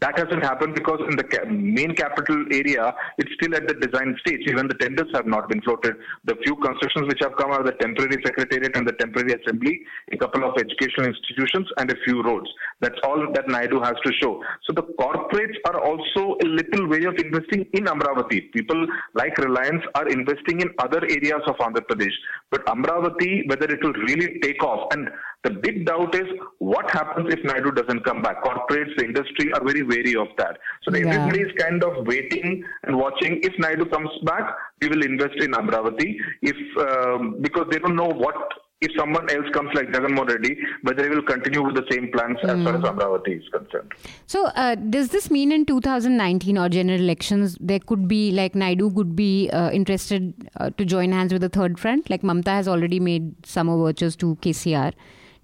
That 0.00 0.18
hasn't 0.18 0.42
happened 0.42 0.74
because 0.74 1.00
in 1.10 1.16
the 1.16 1.24
ca- 1.24 1.44
main 1.44 1.94
capital 1.94 2.44
area, 2.50 2.94
it's 3.18 3.30
still 3.34 3.54
at 3.54 3.68
the 3.68 3.74
design 3.74 4.16
stage. 4.26 4.48
Even 4.48 4.66
the 4.68 4.74
tenders 4.74 5.08
have 5.14 5.26
not 5.26 5.48
been 5.50 5.60
floated. 5.60 5.94
The 6.24 6.36
few 6.42 6.56
constructions 6.56 7.06
which 7.08 7.20
have 7.20 7.36
come 7.36 7.50
are 7.50 7.62
the 7.62 7.72
temporary 7.72 8.16
secretariat 8.24 8.74
and 8.76 8.88
the 8.88 8.92
temporary 8.94 9.34
assembly, 9.34 9.82
a 10.10 10.16
couple 10.16 10.42
of 10.42 10.56
educational 10.56 11.06
institutions, 11.08 11.68
and 11.76 11.90
a 11.92 11.96
few 12.06 12.22
roads. 12.22 12.48
That's 12.80 12.98
all 13.04 13.30
that 13.34 13.46
Naidu 13.46 13.80
has 13.80 13.94
to 14.06 14.12
show. 14.22 14.42
So 14.66 14.72
the 14.72 14.82
corporates 15.00 15.56
are 15.66 15.80
also 15.80 16.36
a 16.42 16.46
little 16.46 16.88
way 16.88 17.04
of 17.04 17.14
investing 17.16 17.66
in 17.72 17.84
Amravati. 17.84 18.52
People 18.52 18.86
like 19.14 19.36
Reliance 19.38 19.82
are 19.94 20.08
investing 20.08 20.60
in 20.60 20.70
other 20.78 21.02
areas 21.02 21.42
of 21.46 21.56
Andhra 21.56 21.82
Pradesh. 21.90 22.14
But 22.50 22.64
Amravati, 22.66 23.48
whether 23.48 23.66
it 23.66 23.82
will 23.82 23.92
really 23.92 24.38
take 24.40 24.62
off, 24.62 24.92
and 24.92 25.08
the 25.42 25.50
big 25.50 25.84
doubt 25.86 26.14
is 26.14 26.26
what 26.58 26.90
happens 26.90 27.32
if 27.32 27.44
Naidu 27.44 27.72
doesn't 27.72 28.04
come 28.04 28.22
back. 28.22 28.42
Corporates, 28.42 28.96
the 28.96 29.04
industry 29.04 29.52
are 29.52 29.62
very 29.62 29.82
wary 29.82 30.16
of 30.16 30.28
that. 30.38 30.56
So 30.82 30.94
Yeah. 30.94 31.06
everybody 31.06 31.40
is 31.42 31.52
kind 31.58 31.84
of 31.84 32.06
waiting 32.06 32.64
and 32.84 32.96
watching. 32.96 33.40
If 33.42 33.52
Naidu 33.58 33.86
comes 33.86 34.10
back, 34.24 34.56
we 34.80 34.88
will 34.88 35.04
invest 35.04 35.34
in 35.36 35.52
Amravati. 35.52 36.16
If 36.42 36.56
um, 36.88 37.36
because 37.42 37.66
they 37.70 37.78
don't 37.78 37.96
know 37.96 38.08
what 38.08 38.36
if 38.84 38.92
someone 38.96 39.28
else 39.30 39.48
comes 39.52 39.70
like 39.74 39.88
Jagan 39.88 40.10
Mohan 40.10 40.28
Reddy, 40.28 40.56
whether 40.82 41.02
they 41.02 41.08
will 41.08 41.22
continue 41.22 41.62
with 41.62 41.74
the 41.74 41.86
same 41.90 42.10
plans 42.12 42.38
as 42.44 42.62
far 42.64 42.76
as 42.76 42.82
Amravati 42.82 43.38
is 43.40 43.48
concerned. 43.48 43.92
So, 44.26 44.46
uh, 44.46 44.74
does 44.74 45.08
this 45.08 45.30
mean 45.30 45.52
in 45.52 45.66
2019 45.66 46.58
or 46.58 46.68
general 46.68 47.00
elections, 47.00 47.56
there 47.60 47.80
could 47.80 48.06
be, 48.08 48.30
like, 48.30 48.54
Naidu 48.54 48.90
could 48.94 49.16
be 49.16 49.50
uh, 49.50 49.70
interested 49.70 50.34
uh, 50.58 50.70
to 50.70 50.84
join 50.84 51.12
hands 51.12 51.32
with 51.32 51.42
the 51.42 51.48
third 51.48 51.78
front? 51.78 52.10
Like, 52.10 52.22
Mamta 52.22 52.48
has 52.48 52.68
already 52.68 53.00
made 53.00 53.34
some 53.46 53.68
overtures 53.68 54.16
to 54.16 54.36
KCR. 54.36 54.92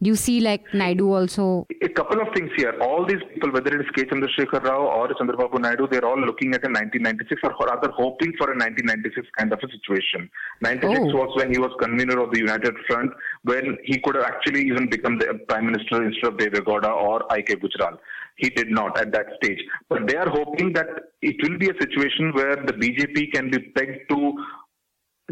Do 0.03 0.09
you 0.09 0.17
see, 0.17 0.41
like, 0.41 0.63
Naidu 0.73 1.13
also? 1.13 1.67
A 1.83 1.89
couple 1.91 2.23
of 2.23 2.29
things 2.35 2.51
here. 2.57 2.73
All 2.81 3.05
these 3.07 3.21
people, 3.35 3.51
whether 3.53 3.75
it 3.79 3.83
is 3.85 3.91
K. 3.95 4.05
Chandrasekhar 4.05 4.63
Rao 4.65 4.87
or 4.87 5.09
Chandrababu 5.09 5.61
Naidu, 5.61 5.89
they're 5.91 6.07
all 6.07 6.19
looking 6.19 6.55
at 6.55 6.65
a 6.65 6.71
1996 6.73 7.43
or 7.45 7.67
rather 7.67 7.91
hoping 7.91 8.33
for 8.39 8.51
a 8.51 8.57
1996 8.57 9.29
kind 9.37 9.53
of 9.53 9.59
a 9.63 9.69
situation. 9.71 10.31
96 10.63 11.01
Oh. 11.01 11.17
was 11.19 11.37
when 11.37 11.53
he 11.53 11.59
was 11.59 11.71
convener 11.79 12.19
of 12.19 12.33
the 12.33 12.39
United 12.39 12.75
Front, 12.89 13.11
when 13.43 13.77
he 13.85 13.99
could 14.01 14.15
have 14.15 14.25
actually 14.25 14.63
even 14.63 14.89
become 14.89 15.19
the 15.19 15.39
prime 15.49 15.67
minister 15.67 16.03
instead 16.03 16.33
of 16.33 16.39
Deve 16.39 16.65
Gowda 16.65 16.89
or 16.91 17.31
I.K. 17.31 17.57
Gujral. 17.57 17.99
He 18.37 18.49
did 18.49 18.71
not 18.71 18.99
at 18.99 19.13
that 19.13 19.27
stage. 19.37 19.61
But 19.91 20.07
they 20.07 20.17
are 20.17 20.31
hoping 20.31 20.73
that 20.73 20.89
it 21.21 21.37
will 21.43 21.59
be 21.59 21.69
a 21.69 21.75
situation 21.79 22.33
where 22.33 22.57
the 22.57 22.73
BJP 22.73 23.33
can 23.35 23.51
be 23.51 23.59
pegged 23.77 24.09
to 24.09 24.33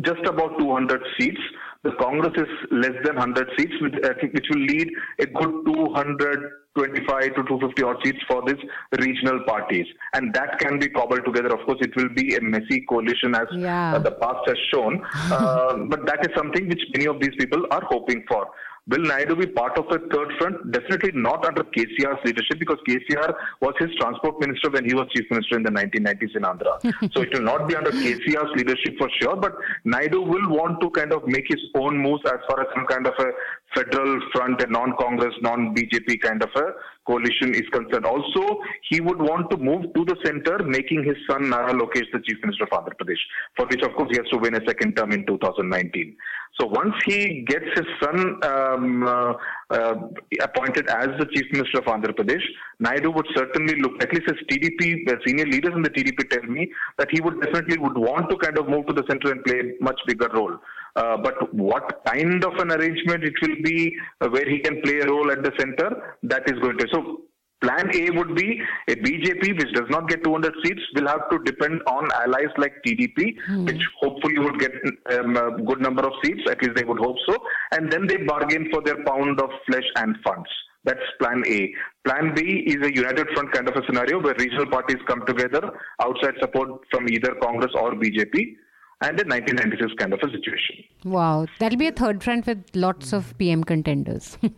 just 0.03 0.25
about 0.27 0.59
200 0.59 1.01
seats. 1.19 1.41
The 1.85 1.93
Congress 2.01 2.33
is 2.37 2.49
less 2.73 2.97
than 3.05 3.15
100 3.17 3.51
seats, 3.57 3.73
which, 3.81 3.95
I 4.05 4.13
think- 4.21 4.35
which 4.35 4.47
will 4.51 4.63
lead 4.63 4.91
a 5.21 5.27
good 5.27 5.65
225 5.67 7.35
to 7.37 7.43
250 7.45 7.83
odd 7.85 7.97
seats 8.05 8.19
for 8.29 8.43
these 8.47 8.59
regional 8.99 9.41
parties. 9.47 9.87
And 10.15 10.35
that 10.35 10.59
can 10.59 10.81
be 10.81 10.89
cobbled 10.89 11.25
together. 11.25 11.55
Of 11.55 11.65
course, 11.67 11.79
it 11.81 11.95
will 11.95 12.09
be 12.09 12.35
a 12.35 12.41
messy 12.41 12.85
coalition 12.89 13.35
as 13.37 13.47
Yeah. 13.53 13.95
uh, 13.95 13.99
the 14.01 14.11
past 14.13 14.49
has 14.49 14.59
shown. 14.73 15.03
Uh, 15.39 15.77
but 15.93 16.05
that 16.07 16.21
is 16.29 16.35
something 16.37 16.69
which 16.69 16.83
many 16.95 17.07
of 17.07 17.21
these 17.21 17.35
people 17.39 17.65
are 17.71 17.83
hoping 17.85 18.25
for. 18.29 18.49
Will 18.89 19.05
Naidu 19.05 19.37
be 19.37 19.47
part 19.47 19.77
of 19.77 19.87
the 19.89 19.99
third 20.13 20.33
front? 20.39 20.73
Definitely 20.73 21.13
not 21.15 21.45
under 21.45 21.63
KCR's 21.63 22.25
leadership 22.25 22.59
because 22.59 22.79
KCR 22.89 23.35
was 23.61 23.75
his 23.79 23.91
transport 24.01 24.41
minister 24.41 24.71
when 24.71 24.87
he 24.87 24.95
was 24.95 25.07
chief 25.15 25.27
minister 25.31 25.57
in 25.57 25.63
the 25.63 25.71
1990s 25.71 26.37
in 26.37 26.43
Andhra. 26.43 26.81
so 27.13 27.21
it 27.21 27.33
will 27.35 27.43
not 27.43 27.69
be 27.69 27.77
under 27.77 27.91
KCR's 27.91 28.57
leadership 28.57 28.97
for 28.99 29.11
sure, 29.21 29.37
but 29.37 29.53
Naidu 29.85 30.23
will 30.23 30.49
want 30.49 30.81
to 30.81 30.91
kind 30.91 31.13
of 31.13 31.27
make 31.27 31.45
his 31.49 31.61
own 31.75 31.99
moves 31.99 32.23
as 32.27 32.41
far 32.49 32.63
as 32.63 32.67
some 32.75 32.87
kind 32.87 33.07
of 33.07 33.13
a 33.19 33.31
federal 33.75 34.21
front, 34.33 34.63
a 34.63 34.67
non-Congress, 34.67 35.35
non-BJP 35.43 36.21
kind 36.23 36.43
of 36.43 36.51
a 36.57 36.73
coalition 37.09 37.55
is 37.55 37.67
concerned. 37.73 38.05
Also, 38.05 38.61
he 38.91 39.01
would 39.01 39.19
want 39.19 39.51
to 39.51 39.57
move 39.57 39.83
to 39.95 40.05
the 40.05 40.17
center, 40.25 40.63
making 40.63 41.05
his 41.05 41.17
son 41.29 41.49
Nara 41.49 41.73
Lokesh 41.73 42.11
the 42.13 42.21
chief 42.27 42.39
minister 42.43 42.65
of 42.65 42.71
Andhra 42.71 42.95
Pradesh, 43.01 43.23
for 43.57 43.67
which 43.67 43.83
of 43.83 43.95
course 43.97 44.11
he 44.13 44.19
has 44.19 44.29
to 44.31 44.39
win 44.39 44.55
a 44.55 44.65
second 44.67 44.95
term 44.97 45.13
in 45.13 45.25
2019. 45.27 46.17
So 46.61 46.67
once 46.67 46.95
he 47.07 47.45
gets 47.47 47.67
his 47.75 47.87
son 48.03 48.19
um, 48.45 49.07
uh, 49.07 49.33
uh, 49.71 49.95
appointed 50.43 50.89
as 50.89 51.09
the 51.19 51.27
chief 51.35 51.47
minister 51.53 51.79
of 51.79 51.85
Andhra 51.85 52.15
Pradesh, 52.19 52.47
Naidu 52.81 53.11
would 53.13 53.27
certainly 53.35 53.81
look, 53.81 54.03
at 54.03 54.13
least 54.13 54.29
as 54.29 54.37
TDP, 54.51 55.07
the 55.07 55.17
senior 55.27 55.47
leaders 55.47 55.73
in 55.75 55.83
the 55.83 55.91
TDP 55.91 56.29
tell 56.31 56.43
me 56.43 56.71
that 56.99 57.09
he 57.11 57.21
would 57.21 57.41
definitely 57.41 57.79
would 57.79 57.97
want 57.97 58.29
to 58.31 58.37
kind 58.39 58.59
of 58.59 58.69
move 58.69 58.87
to 58.87 58.93
the 58.93 59.05
center 59.09 59.33
and 59.33 59.45
play 59.45 59.61
a 59.61 59.83
much 59.83 60.01
bigger 60.07 60.29
role. 60.35 60.59
Uh, 60.97 61.17
but 61.17 61.53
what 61.55 62.03
kind 62.07 62.45
of 62.45 62.55
an 62.55 62.73
arrangement 62.73 63.25
it 63.25 63.35
will 63.43 63.57
be 63.63 63.95
uh, 64.21 64.29
where 64.29 64.49
he 64.49 64.59
can 64.59 64.81
play 64.83 65.01
a 65.01 65.07
role 65.07 65.31
at 65.31 65.43
the 65.43 65.53
center, 65.59 66.17
that 66.23 66.43
is 66.47 66.59
going 66.61 66.79
to. 66.79 66.87
So 66.93 67.23
Plan 67.61 67.91
A 67.93 68.11
would 68.17 68.37
be 68.37 68.61
a 68.89 68.95
BJP 68.95 69.59
which 69.59 69.73
does 69.75 69.89
not 69.91 70.09
get 70.09 70.23
200 70.23 70.55
seats 70.65 70.81
will 70.95 71.09
have 71.09 71.29
to 71.31 71.39
depend 71.45 71.81
on 71.89 72.09
allies 72.15 72.53
like 72.57 72.73
TDP, 72.87 73.35
which 73.67 73.83
hopefully 74.01 74.39
would 74.39 74.61
get 74.61 74.71
um, 75.19 75.37
a 75.37 75.61
good 75.63 75.81
number 75.81 76.07
of 76.07 76.13
seats, 76.25 76.43
at 76.49 76.63
least 76.63 76.77
they 76.77 76.85
would 76.85 77.01
hope 77.01 77.17
so, 77.29 77.37
and 77.73 77.91
then 77.91 78.07
they 78.07 78.19
bargain 78.19 78.69
for 78.73 78.81
their 78.83 79.03
pound 79.05 79.41
of 79.41 79.51
flesh 79.67 79.83
and 79.97 80.17
funds. 80.25 80.49
That's 80.85 81.01
plan 81.21 81.43
A. 81.49 81.73
Plan 82.05 82.33
B 82.35 82.63
is 82.67 82.77
a 82.87 82.95
united 82.95 83.27
front 83.35 83.53
kind 83.53 83.69
of 83.69 83.75
a 83.75 83.85
scenario 83.87 84.23
where 84.23 84.35
regional 84.39 84.67
parties 84.67 84.99
come 85.09 85.27
together, 85.27 85.69
outside 86.01 86.35
support 86.41 86.81
from 86.93 87.09
either 87.09 87.35
Congress 87.43 87.73
or 87.75 87.93
BJP, 87.95 88.55
and 89.01 89.21
a 89.21 89.25
1996 89.25 89.95
kind 89.95 90.13
of 90.13 90.21
a 90.21 90.31
situation. 90.31 90.85
Wow, 91.05 91.47
that'll 91.59 91.79
be 91.79 91.87
a 91.87 91.93
third 91.93 92.23
front 92.23 92.47
with 92.47 92.65
lots 92.75 93.13
of 93.13 93.37
PM 93.39 93.65
contenders. 93.65 94.39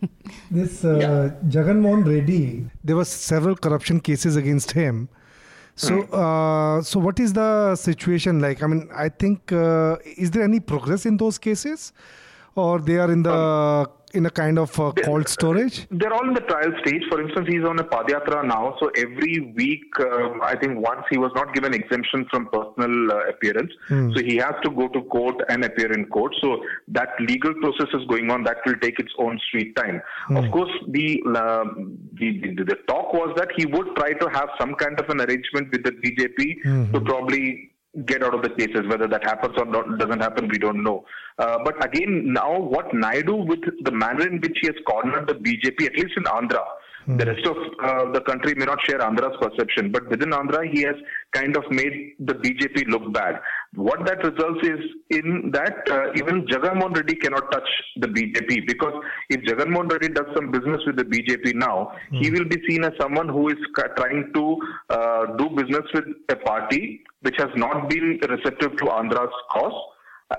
This 0.49 0.83
uh, 0.83 1.31
Jagan 1.47 1.81
Mohan 1.81 2.03
Reddy, 2.03 2.65
there 2.83 2.95
were 2.95 3.05
several 3.05 3.55
corruption 3.55 3.99
cases 3.99 4.35
against 4.35 4.71
him. 4.71 5.09
So, 5.75 6.01
uh, 6.03 6.81
so 6.81 6.99
what 6.99 7.19
is 7.19 7.33
the 7.33 7.75
situation 7.75 8.39
like? 8.39 8.61
I 8.61 8.67
mean, 8.67 8.89
I 8.93 9.09
think 9.09 9.51
uh, 9.51 9.97
is 10.17 10.31
there 10.31 10.43
any 10.43 10.59
progress 10.59 11.05
in 11.05 11.17
those 11.17 11.37
cases, 11.37 11.93
or 12.55 12.79
they 12.79 12.97
are 12.97 13.11
in 13.11 13.23
the 13.23 13.89
in 14.13 14.25
a 14.25 14.29
kind 14.29 14.57
of 14.59 14.77
uh, 14.79 14.91
cold 15.03 15.27
storage? 15.27 15.87
They're 15.89 16.13
all 16.13 16.27
in 16.27 16.33
the 16.33 16.41
trial 16.41 16.71
stage. 16.85 17.03
For 17.09 17.21
instance, 17.21 17.47
he's 17.49 17.63
on 17.63 17.79
a 17.79 17.83
Padyatra 17.83 18.45
now. 18.45 18.75
So 18.79 18.89
every 18.97 19.53
week, 19.55 19.83
um, 19.99 20.41
I 20.43 20.55
think 20.55 20.79
once 20.79 21.03
he 21.09 21.17
was 21.17 21.31
not 21.35 21.53
given 21.53 21.73
exemption 21.73 22.25
from 22.29 22.47
personal 22.47 23.11
uh, 23.11 23.29
appearance. 23.29 23.71
So 24.15 24.23
he 24.23 24.35
has 24.37 24.53
to 24.63 24.69
go 24.69 24.87
to 24.89 25.01
court 25.03 25.35
and 25.49 25.63
appear 25.63 25.91
in 25.91 26.05
court. 26.05 26.33
So 26.41 26.61
that 26.89 27.09
legal 27.19 27.53
process 27.55 27.87
is 27.93 28.05
going 28.07 28.29
on. 28.31 28.43
That 28.43 28.57
will 28.65 28.77
take 28.81 28.99
its 28.99 29.11
own 29.17 29.39
sweet 29.51 29.75
time. 29.75 30.01
Of 30.29 30.51
course, 30.51 30.71
the, 30.89 31.21
uh, 31.27 31.63
the, 32.13 32.53
the 32.57 32.63
the 32.71 32.75
talk 32.87 33.13
was 33.13 33.33
that 33.37 33.49
he 33.57 33.65
would 33.65 33.95
try 33.95 34.13
to 34.13 34.29
have 34.29 34.49
some 34.59 34.75
kind 34.75 34.99
of 34.99 35.09
an 35.09 35.21
arrangement 35.21 35.71
with 35.71 35.83
the 35.83 35.91
BJP 35.91 36.93
to 36.93 37.01
probably 37.01 37.73
get 38.05 38.23
out 38.23 38.33
of 38.33 38.41
the 38.41 38.49
cases. 38.51 38.87
Whether 38.87 39.07
that 39.07 39.23
happens 39.25 39.55
or 39.57 39.65
not, 39.65 39.97
doesn't 39.99 40.21
happen, 40.21 40.47
we 40.47 40.57
don't 40.57 40.81
know. 40.83 41.03
Uh, 41.41 41.57
but 41.65 41.83
again, 41.83 42.31
now 42.39 42.51
what 42.59 42.93
Naidu, 42.93 43.35
with 43.51 43.63
the 43.83 43.91
manner 43.91 44.27
in 44.27 44.39
which 44.41 44.57
he 44.61 44.67
has 44.67 44.75
cornered 44.87 45.27
the 45.27 45.33
BJP, 45.33 45.85
at 45.87 45.95
least 45.95 46.15
in 46.15 46.23
Andhra, 46.37 46.63
the 47.07 47.25
rest 47.25 47.47
of 47.47 47.57
uh, 47.83 48.11
the 48.11 48.21
country 48.21 48.53
may 48.55 48.65
not 48.65 48.79
share 48.87 48.99
Andhra's 48.99 49.35
perception, 49.41 49.91
but 49.91 50.07
within 50.07 50.29
Andhra, 50.29 50.71
he 50.71 50.83
has 50.83 50.95
kind 51.31 51.57
of 51.57 51.63
made 51.71 52.13
the 52.19 52.35
BJP 52.35 52.89
look 52.89 53.11
bad. 53.11 53.39
What 53.73 54.05
that 54.05 54.23
results 54.23 54.59
is 54.67 54.79
in 55.09 55.49
that 55.51 55.77
uh, 55.89 56.11
even 56.15 56.45
Jagan 56.45 56.75
Mohan 56.75 56.93
Reddy 56.93 57.15
cannot 57.15 57.51
touch 57.51 57.67
the 57.97 58.07
BJP 58.07 58.67
because 58.67 58.93
if 59.29 59.41
Jagan 59.41 59.69
Mohan 59.69 59.87
Reddy 59.87 60.09
does 60.09 60.27
some 60.35 60.51
business 60.51 60.81
with 60.85 60.97
the 60.97 61.05
BJP 61.05 61.55
now, 61.55 61.91
he 62.11 62.29
will 62.29 62.45
be 62.45 62.61
seen 62.69 62.83
as 62.83 62.91
someone 63.01 63.27
who 63.27 63.49
is 63.49 63.57
trying 63.97 64.31
to 64.35 64.57
uh, 64.91 65.25
do 65.37 65.49
business 65.49 65.85
with 65.95 66.05
a 66.29 66.35
party 66.35 67.01
which 67.21 67.35
has 67.37 67.49
not 67.55 67.89
been 67.89 68.19
receptive 68.29 68.77
to 68.77 68.85
Andhra's 68.85 69.33
cause 69.51 69.73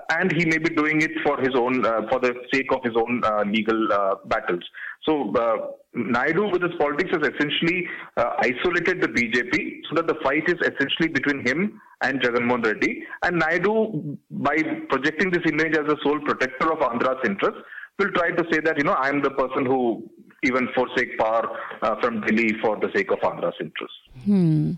and 0.09 0.31
he 0.31 0.45
may 0.45 0.57
be 0.57 0.69
doing 0.69 1.01
it 1.01 1.11
for 1.23 1.39
his 1.39 1.55
own, 1.55 1.85
uh, 1.85 2.01
for 2.09 2.19
the 2.19 2.33
sake 2.53 2.71
of 2.71 2.83
his 2.83 2.93
own 2.95 3.21
uh, 3.23 3.43
legal 3.45 3.91
uh, 3.91 4.15
battles. 4.25 4.63
So 5.07 5.33
uh, 5.35 5.55
Naidu, 5.93 6.49
with 6.49 6.61
his 6.61 6.71
politics, 6.79 7.11
has 7.11 7.27
essentially 7.27 7.87
uh, 8.17 8.31
isolated 8.39 9.01
the 9.01 9.07
BJP, 9.07 9.81
so 9.89 9.95
that 9.95 10.07
the 10.07 10.15
fight 10.23 10.43
is 10.47 10.55
essentially 10.61 11.09
between 11.09 11.45
him 11.45 11.81
and 12.01 12.21
Jagan 12.21 12.45
Mohan 12.45 12.61
Reddy. 12.61 13.03
And 13.23 13.39
Naidu, 13.39 14.17
by 14.31 14.57
projecting 14.89 15.29
this 15.31 15.43
image 15.45 15.75
as 15.77 15.87
the 15.87 15.97
sole 16.03 16.19
protector 16.21 16.71
of 16.71 16.79
Andhra's 16.79 17.21
interests, 17.25 17.61
will 17.99 18.11
try 18.11 18.31
to 18.31 18.43
say 18.51 18.59
that 18.61 18.77
you 18.77 18.83
know 18.83 18.93
I 18.93 19.09
am 19.09 19.21
the 19.21 19.31
person 19.31 19.65
who 19.65 20.09
even 20.43 20.67
forsake 20.75 21.17
power 21.17 21.47
uh, 21.81 21.95
from 22.01 22.21
Delhi 22.21 22.53
for 22.61 22.77
the 22.77 22.89
sake 22.95 23.11
of 23.11 23.19
Andhra's 23.19 23.55
interests. 23.59 23.97
Hmm. 24.25 24.71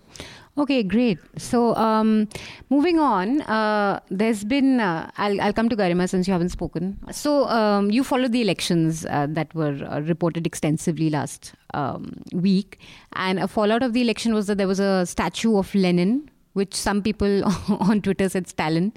Okay, 0.58 0.84
great. 0.84 1.20
So, 1.38 1.76
um, 1.76 2.30
moving 2.70 2.98
on, 2.98 3.42
uh, 3.42 4.00
there's 4.10 4.46
been, 4.46 4.80
uh, 4.80 5.12
I'll, 5.18 5.42
I'll 5.42 5.52
come 5.52 5.68
to 5.68 5.76
Garima 5.76 6.08
since 6.08 6.28
you 6.28 6.32
haven't 6.32 6.50
spoken. 6.50 6.98
So, 7.12 7.46
um, 7.50 7.92
you 7.92 8.06
followed 8.06 8.32
the 8.32 8.42
elections 8.42 9.06
uh, 9.06 9.28
that 9.32 9.54
were 9.54 9.78
uh, 9.92 10.00
reported 10.02 10.48
extensively 10.48 11.10
last 11.10 11.54
um, 11.74 12.22
week. 12.32 12.80
And 13.14 13.40
a 13.40 13.50
fallout 13.50 13.84
of 13.84 13.92
the 13.92 14.02
election 14.02 14.34
was 14.34 14.48
that 14.48 14.58
there 14.58 14.68
was 14.68 14.80
a 14.80 15.06
statue 15.06 15.58
of 15.58 15.76
Lenin, 15.76 16.30
which 16.54 16.74
some 16.74 17.02
people 17.02 17.44
on 17.82 18.02
Twitter 18.02 18.30
said 18.30 18.48
Stalin. 18.48 18.94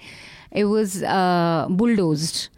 It 0.52 0.66
was 0.66 1.02
uh, 1.02 1.66
bulldozed. 1.70 2.50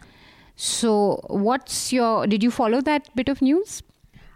So, 0.56 1.24
what's 1.28 1.90
your? 1.90 2.26
Did 2.26 2.42
you 2.42 2.50
follow 2.50 2.82
that 2.82 3.08
bit 3.16 3.30
of 3.30 3.40
news? 3.40 3.82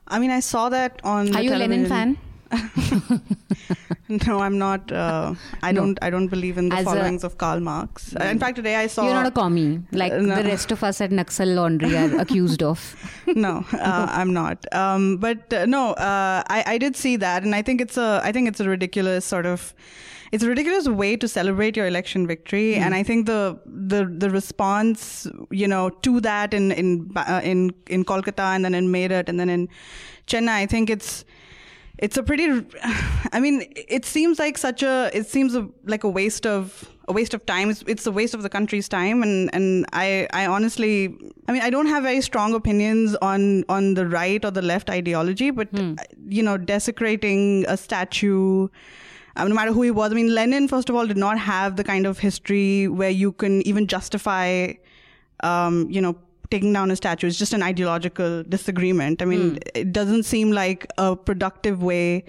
I 0.08 0.18
mean, 0.18 0.30
I 0.30 0.40
saw 0.40 0.70
that 0.70 1.02
on. 1.04 1.36
Are 1.36 1.42
you 1.42 1.52
a 1.52 1.56
Lenin 1.56 1.86
fan? 1.86 2.16
no, 4.26 4.40
I'm 4.40 4.58
not. 4.58 4.90
Uh, 4.92 5.34
I 5.62 5.72
No. 5.72 5.80
don't. 5.80 5.98
I 6.02 6.10
don't 6.10 6.28
believe 6.28 6.58
in 6.58 6.68
the 6.68 6.76
As 6.76 6.82
a- 6.82 6.84
followings 6.90 7.24
of 7.24 7.36
Karl 7.38 7.60
Marx. 7.60 8.14
Uh, 8.14 8.24
in 8.24 8.38
fact, 8.38 8.56
today 8.56 8.76
I 8.76 8.86
saw. 8.86 9.04
You're 9.04 9.14
not 9.14 9.26
a 9.26 9.30
commie 9.30 9.82
like 9.92 10.12
no. 10.12 10.36
the 10.36 10.44
rest 10.44 10.70
of 10.72 10.82
us 10.84 11.00
at 11.00 11.10
Naxal 11.10 11.54
Laundry 11.54 11.96
are 11.96 12.18
accused 12.26 12.62
of. 12.62 12.80
no, 13.26 13.64
uh, 13.72 14.06
I'm 14.10 14.32
not. 14.32 14.64
Um, 14.72 15.16
but 15.18 15.52
uh, 15.52 15.66
no, 15.66 15.92
uh, 15.92 16.42
I, 16.48 16.64
I 16.66 16.78
did 16.78 16.96
see 16.96 17.16
that, 17.16 17.42
and 17.42 17.54
I 17.54 17.62
think 17.62 17.80
it's 17.80 17.96
a 17.96 18.20
I 18.22 18.32
think 18.32 18.48
it's 18.48 18.60
a 18.60 18.68
ridiculous 18.68 19.24
sort 19.24 19.46
of 19.46 19.74
it's 20.32 20.42
a 20.42 20.48
ridiculous 20.48 20.88
way 20.88 21.16
to 21.16 21.28
celebrate 21.28 21.76
your 21.76 21.86
election 21.86 22.26
victory, 22.26 22.74
and 22.74 22.94
I 22.94 23.02
think 23.02 23.26
the 23.26 23.58
the 23.66 24.04
the 24.06 24.30
response 24.30 25.26
you 25.50 25.68
know 25.68 25.90
to 25.90 26.20
that 26.22 26.52
in 26.54 26.72
in 26.72 27.10
uh, 27.16 27.40
in 27.44 27.72
in 27.88 28.04
Kolkata 28.04 28.48
and 28.54 28.64
then 28.64 28.74
in 28.74 28.88
Meerut 28.92 29.28
and 29.28 29.38
then 29.38 29.48
in 29.48 29.68
Chennai, 30.26 30.56
I 30.62 30.66
think 30.66 30.90
it's 30.90 31.24
it's 31.98 32.16
a 32.16 32.22
pretty 32.22 32.64
i 33.32 33.40
mean 33.40 33.64
it 33.76 34.04
seems 34.04 34.38
like 34.38 34.58
such 34.58 34.82
a 34.82 35.10
it 35.12 35.26
seems 35.26 35.54
a, 35.54 35.68
like 35.84 36.04
a 36.04 36.08
waste 36.08 36.46
of 36.46 36.90
a 37.06 37.12
waste 37.12 37.34
of 37.34 37.44
time. 37.44 37.68
It's, 37.68 37.84
it's 37.86 38.06
a 38.06 38.10
waste 38.10 38.32
of 38.32 38.42
the 38.42 38.48
country's 38.48 38.88
time. 38.88 39.22
And 39.22 39.50
and 39.52 39.86
i 39.92 40.26
i 40.32 40.46
honestly 40.46 41.14
i 41.48 41.52
mean 41.52 41.62
i 41.62 41.70
don't 41.70 41.86
have 41.86 42.02
very 42.02 42.20
strong 42.20 42.54
opinions 42.54 43.14
on 43.16 43.64
on 43.68 43.94
the 43.94 44.06
right 44.06 44.42
or 44.44 44.50
the 44.50 44.62
left 44.62 44.88
ideology 44.88 45.50
but 45.50 45.68
you 46.28 46.42
know 46.42 46.56
desecrating 46.56 47.66
a 47.68 47.76
statue 47.76 48.68
um, 49.36 49.48
no 49.48 49.54
matter 49.54 49.72
who 49.72 49.82
he 49.82 49.90
was. 49.90 50.12
I 50.12 50.14
mean 50.14 50.34
lenin 50.34 50.66
first 50.68 50.88
of 50.88 50.96
all 50.96 51.06
did 51.06 51.18
not 51.18 51.38
have 51.38 51.76
the 51.76 51.84
kind 51.84 52.06
of 52.06 52.18
history 52.18 52.88
where 52.88 53.10
you 53.10 53.32
can 53.32 53.60
even 53.66 53.86
justify 53.86 54.72
um, 55.40 55.88
you 55.90 56.00
know, 56.00 56.16
taking 56.50 56.72
down 56.72 56.90
a 56.90 56.96
statue 56.96 57.26
is 57.26 57.38
just 57.38 57.52
an 57.52 57.62
ideological 57.62 58.42
disagreement. 58.44 59.22
I 59.22 59.24
mean, 59.24 59.58
it 59.74 59.92
doesn't 59.92 60.24
seem 60.24 60.52
like 60.52 60.86
a 60.98 61.16
productive 61.16 61.82
way 61.82 62.24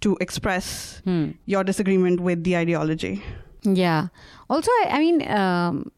to 0.00 0.16
express 0.20 1.02
your 1.46 1.64
disagreement 1.64 2.20
with 2.20 2.44
the 2.44 2.56
ideology. 2.56 3.22
Yeah. 3.62 4.08
Also, 4.48 4.70
I, 4.70 4.86
I 4.90 4.98
mean, 4.98 5.30
um, 5.30 5.92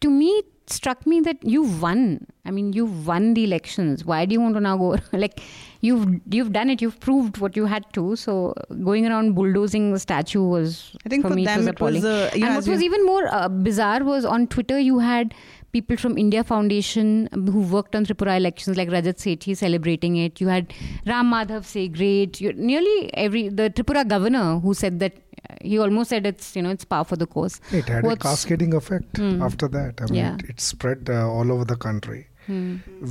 to 0.00 0.10
me, 0.10 0.28
it 0.28 0.46
struck 0.66 1.06
me 1.06 1.20
that 1.20 1.42
you 1.42 1.62
won. 1.62 2.26
I 2.44 2.50
mean, 2.50 2.72
you 2.72 2.86
won 2.86 3.34
the 3.34 3.44
elections. 3.44 4.04
Why 4.04 4.24
do 4.24 4.32
you 4.32 4.40
want 4.40 4.54
to 4.54 4.60
now 4.60 4.76
go 4.76 4.96
like 5.12 5.40
you've 5.80 6.20
you've 6.30 6.52
done 6.52 6.70
it? 6.70 6.82
You've 6.82 7.00
proved 7.00 7.38
what 7.38 7.56
you 7.56 7.66
had 7.66 7.90
to. 7.94 8.16
So 8.16 8.54
going 8.84 9.06
around 9.06 9.34
bulldozing 9.34 9.92
the 9.92 9.98
statue 9.98 10.42
was 10.42 10.94
I 11.06 11.08
think 11.08 11.22
for, 11.22 11.30
for 11.30 11.34
me 11.34 11.44
them 11.44 11.68
it 11.68 11.80
was 11.80 11.96
it 11.96 12.02
was, 12.02 12.04
uh, 12.04 12.30
you 12.34 12.46
and 12.46 12.54
what 12.56 12.66
was 12.66 12.82
even 12.82 13.04
more 13.06 13.26
uh, 13.34 13.48
bizarre 13.48 14.04
was 14.04 14.24
on 14.24 14.46
Twitter 14.46 14.78
you 14.78 14.98
had 14.98 15.34
people 15.72 15.96
from 15.96 16.16
India 16.18 16.44
Foundation 16.44 17.28
who 17.32 17.60
worked 17.62 17.96
on 17.96 18.04
Tripura 18.04 18.36
elections, 18.36 18.76
like 18.76 18.88
Rajat 18.88 19.16
Sethi 19.24 19.56
celebrating 19.56 20.16
it. 20.16 20.40
You 20.40 20.48
had 20.48 20.72
Ram 21.06 21.30
Madhav 21.32 21.64
say 21.64 21.88
great. 21.88 22.40
You, 22.40 22.52
nearly 22.52 23.12
every 23.14 23.48
the 23.48 23.70
Tripura 23.70 24.06
governor 24.06 24.58
who 24.60 24.74
said 24.74 24.98
that 25.00 25.14
uh, 25.50 25.54
he 25.62 25.78
almost 25.78 26.10
said 26.10 26.26
it's 26.26 26.54
you 26.56 26.62
know 26.62 26.70
it's 26.70 26.84
par 26.84 27.04
for 27.04 27.16
the 27.16 27.26
course. 27.26 27.60
It 27.72 27.88
had 27.88 28.04
What's- 28.04 28.24
a 28.24 28.28
cascading 28.28 28.74
effect 28.74 29.18
after 29.18 29.68
that. 29.68 30.00
I 30.02 30.06
mean, 30.06 30.14
Yeah. 30.14 30.34
it, 30.34 30.50
it 30.50 30.60
spread 30.60 31.08
uh, 31.10 31.28
all 31.30 31.50
over 31.50 31.64
the 31.64 31.76
country. 31.76 32.26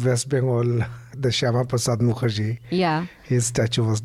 West 0.06 0.28
Bengal, 0.30 0.64
the 1.18 1.30
Shyama 1.30 1.68
Prasad 1.68 2.00
Mukherjee, 2.00 2.60
Yeah. 2.70 3.06
his 3.24 3.46
statue 3.48 3.84
was. 3.84 4.02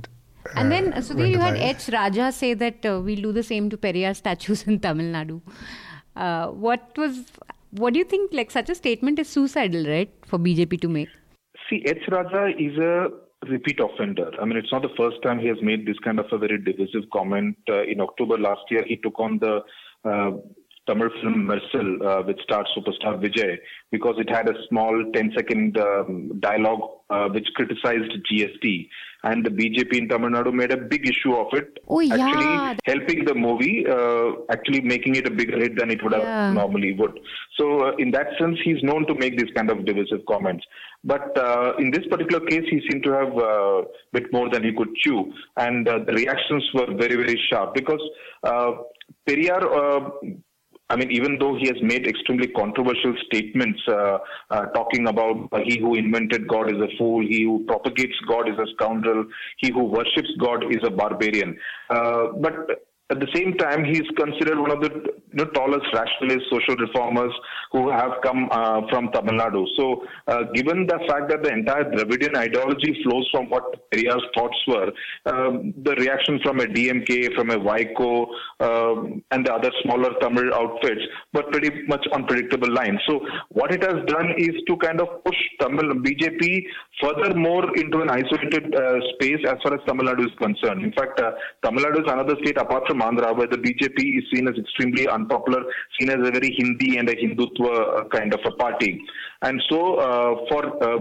Uh, 0.46 0.60
And 0.60 0.70
then, 0.72 0.92
Sudhir, 0.92 1.28
you 1.30 1.40
had. 1.40 1.56
H. 1.56 1.88
Raja 1.92 2.30
say 2.30 2.54
that 2.54 2.86
uh, 2.86 3.00
we'll 3.04 3.20
do 3.22 3.32
the 3.32 3.42
same 3.42 3.68
to 3.70 3.76
Periyar 3.76 4.14
statues 4.14 4.62
in 4.68 4.78
Tamil 4.78 5.06
Nadu. 5.16 5.40
Uh, 6.14 6.46
what 6.66 6.96
was, 6.96 7.24
what 7.70 7.92
do 7.92 7.98
you 7.98 8.04
think? 8.04 8.32
Like, 8.32 8.50
such 8.50 8.70
a 8.70 8.74
statement 8.74 9.18
is 9.18 9.28
suicidal, 9.28 9.86
right, 9.86 10.12
for 10.24 10.38
BJP 10.38 10.80
to 10.80 10.88
make? 10.88 11.08
See, 11.68 11.82
H. 11.86 12.02
Raja 12.08 12.48
is 12.58 12.78
a 12.78 13.08
repeat 13.48 13.80
offender. 13.80 14.30
I 14.40 14.44
mean, 14.44 14.56
it's 14.56 14.72
not 14.72 14.82
the 14.82 14.94
first 14.96 15.16
time 15.22 15.38
he 15.38 15.48
has 15.48 15.58
made 15.62 15.86
this 15.86 15.98
kind 16.04 16.18
of 16.18 16.26
a 16.32 16.38
very 16.38 16.58
divisive 16.58 17.08
comment. 17.12 17.56
Uh, 17.68 17.82
in 17.84 18.00
October 18.00 18.38
last 18.38 18.62
year, 18.70 18.84
he 18.86 18.96
took 18.96 19.18
on 19.18 19.38
the 19.40 19.60
uh, 20.04 20.30
Tamil 20.86 21.10
film 21.20 21.48
Mersal 21.48 22.00
uh, 22.06 22.22
with 22.26 22.38
star 22.40 22.64
superstar 22.76 23.20
Vijay 23.20 23.56
because 23.90 24.14
it 24.18 24.30
had 24.30 24.48
a 24.48 24.54
small 24.68 25.04
10 25.14 25.32
second 25.36 25.78
um, 25.78 26.38
dialogue 26.40 26.80
uh, 27.10 27.28
which 27.28 27.48
criticized 27.54 28.12
GST. 28.30 28.88
And 29.28 29.44
the 29.46 29.50
BJP 29.58 29.92
in 30.00 30.08
Tamil 30.10 30.30
Nadu 30.34 30.52
made 30.60 30.72
a 30.72 30.76
big 30.92 31.08
issue 31.12 31.34
of 31.42 31.48
it. 31.60 31.78
Oh, 31.88 32.00
yeah. 32.00 32.14
Actually, 32.16 32.78
helping 32.90 33.24
the 33.28 33.34
movie, 33.34 33.76
uh, 33.96 34.26
actually 34.54 34.80
making 34.92 35.16
it 35.20 35.26
a 35.26 35.30
bigger 35.40 35.58
hit 35.64 35.76
than 35.80 35.90
it 35.94 36.02
would 36.04 36.12
Yeah. 36.16 36.26
have 36.26 36.54
normally 36.60 36.92
would. 37.00 37.18
So, 37.58 37.64
uh, 37.86 37.92
in 38.04 38.10
that 38.16 38.28
sense, 38.40 38.58
he's 38.66 38.82
known 38.90 39.06
to 39.10 39.14
make 39.24 39.38
these 39.40 39.52
kind 39.58 39.70
of 39.74 39.84
divisive 39.90 40.24
comments. 40.32 40.64
But 41.12 41.36
uh, 41.46 41.72
in 41.84 41.90
this 41.96 42.06
particular 42.14 42.42
case, 42.46 42.66
he 42.74 42.80
seemed 42.88 43.04
to 43.08 43.12
have 43.20 43.32
a 43.36 43.52
uh, 43.56 43.82
bit 44.12 44.32
more 44.36 44.48
than 44.54 44.62
he 44.68 44.72
could 44.80 44.94
chew, 45.04 45.20
and 45.66 45.88
uh, 45.88 45.98
the 46.06 46.14
reactions 46.22 46.64
were 46.74 46.90
very, 47.04 47.16
very 47.24 47.38
sharp 47.48 47.74
because 47.74 48.04
uh, 48.44 48.72
Periyar. 49.28 49.62
Uh, 49.82 50.10
I 50.88 50.96
mean, 50.96 51.10
even 51.10 51.38
though 51.40 51.56
he 51.56 51.66
has 51.66 51.76
made 51.82 52.06
extremely 52.06 52.48
controversial 52.48 53.14
statements 53.26 53.80
uh, 53.88 54.18
uh, 54.50 54.66
talking 54.66 55.08
about 55.08 55.48
uh, 55.52 55.58
he 55.64 55.78
who 55.80 55.96
invented 55.96 56.46
God 56.46 56.70
is 56.70 56.80
a 56.80 56.96
fool, 56.96 57.26
he 57.26 57.42
who 57.42 57.64
propagates 57.66 58.14
God 58.28 58.48
is 58.48 58.56
a 58.58 58.66
scoundrel, 58.74 59.24
he 59.58 59.72
who 59.72 59.84
worships 59.84 60.30
God 60.40 60.64
is 60.70 60.82
a 60.84 60.90
barbarian. 60.90 61.56
Uh, 61.90 62.28
but 62.40 62.86
at 63.08 63.20
the 63.20 63.28
same 63.34 63.54
time, 63.54 63.84
he 63.84 63.92
is 63.92 64.08
considered 64.16 64.58
one 64.58 64.72
of 64.72 64.80
the 64.80 64.90
you 64.90 65.44
know, 65.44 65.44
tallest 65.54 65.86
rationalist 65.94 66.50
social 66.50 66.74
reformers 66.74 67.32
who 67.70 67.88
have 67.88 68.10
come 68.24 68.48
uh, 68.50 68.80
from 68.90 69.12
Tamil 69.12 69.38
Nadu. 69.38 69.64
So, 69.78 70.02
uh, 70.26 70.42
given 70.54 70.86
the 70.88 70.98
fact 71.08 71.30
that 71.30 71.44
the 71.44 71.52
entire 71.52 71.84
Dravidian 71.84 72.36
ideology 72.36 72.98
flows 73.04 73.28
from 73.30 73.48
what 73.48 73.90
Periyar's 73.92 74.24
thoughts 74.34 74.58
were, 74.66 74.90
um, 75.26 75.72
the 75.84 75.94
reaction 75.94 76.40
from 76.42 76.58
a 76.58 76.64
DMK, 76.64 77.34
from 77.36 77.50
a 77.50 77.58
Vaiko, 77.58 78.26
um, 78.58 79.22
and 79.30 79.46
the 79.46 79.54
other 79.54 79.70
smaller 79.84 80.10
Tamil 80.20 80.52
outfits 80.52 81.02
were 81.32 81.44
pretty 81.44 81.86
much 81.86 82.04
unpredictable 82.12 82.72
lines. 82.72 82.98
So, 83.06 83.20
what 83.50 83.72
it 83.72 83.84
has 83.84 84.04
done 84.08 84.34
is 84.36 84.50
to 84.66 84.76
kind 84.78 85.00
of 85.00 85.22
push 85.24 85.38
Tamil 85.60 85.94
BJP 86.02 86.64
furthermore 87.00 87.76
into 87.76 88.00
an 88.00 88.10
isolated 88.10 88.74
uh, 88.74 88.98
space 89.14 89.46
as 89.46 89.58
far 89.62 89.74
as 89.74 89.80
Tamil 89.86 90.06
Nadu 90.06 90.26
is 90.26 90.34
concerned. 90.38 90.82
In 90.82 90.92
fact, 90.92 91.20
uh, 91.20 91.30
Tamil 91.64 91.84
Nadu 91.84 92.00
is 92.04 92.10
another 92.10 92.34
state 92.42 92.58
apart 92.58 92.82
from 92.88 92.95
Andhra 93.00 93.36
where 93.36 93.46
the 93.46 93.56
BJP 93.56 94.18
is 94.18 94.24
seen 94.32 94.48
as 94.48 94.56
extremely 94.56 95.08
unpopular, 95.08 95.62
seen 95.98 96.10
as 96.10 96.16
a 96.16 96.30
very 96.30 96.54
Hindi 96.56 96.98
and 96.98 97.08
a 97.08 97.14
Hindutva 97.14 98.00
uh, 98.00 98.08
kind 98.08 98.32
of 98.34 98.40
a 98.44 98.50
party. 98.52 99.00
And 99.42 99.62
so, 99.68 99.96
uh, 99.96 100.46
for 100.48 100.62
uh, 100.82 100.98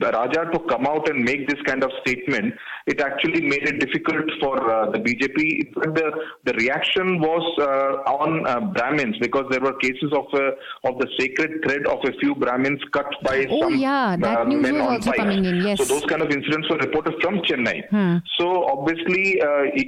Raja 0.00 0.50
to 0.52 0.58
come 0.68 0.86
out 0.86 1.08
and 1.08 1.22
make 1.24 1.48
this 1.48 1.60
kind 1.66 1.84
of 1.84 1.90
statement, 2.00 2.54
it 2.86 3.00
actually 3.00 3.42
made 3.42 3.62
it 3.68 3.78
difficult 3.78 4.24
for 4.40 4.56
uh, 4.70 4.90
the 4.90 4.98
BJP. 4.98 5.74
The, 5.94 6.10
the 6.44 6.52
reaction 6.54 7.20
was 7.20 7.44
uh, 7.60 8.10
on 8.10 8.46
uh, 8.46 8.60
Brahmins 8.72 9.16
because 9.20 9.44
there 9.50 9.60
were 9.60 9.74
cases 9.78 10.10
of 10.12 10.24
uh, 10.32 10.88
of 10.88 10.98
the 10.98 11.08
sacred 11.18 11.62
thread 11.64 11.86
of 11.86 11.98
a 12.04 12.12
few 12.18 12.34
Brahmins 12.34 12.80
cut 12.92 13.06
by 13.22 13.46
Oh, 13.50 13.60
some 13.60 13.76
yeah, 13.76 14.16
that 14.16 14.38
uh, 14.40 14.44
news 14.44 14.62
men 14.62 14.74
was 14.74 14.82
on 14.82 14.94
also 14.94 15.10
bikes. 15.10 15.18
coming 15.18 15.44
in, 15.44 15.56
yes. 15.56 15.78
So 15.78 15.84
those 15.84 16.04
kind 16.06 16.22
of 16.22 16.30
incidents 16.30 16.68
were 16.70 16.78
reported 16.78 17.14
from 17.22 17.38
Chennai. 17.40 17.86
Hmm. 17.88 18.16
So 18.38 18.64
obviously, 18.66 19.40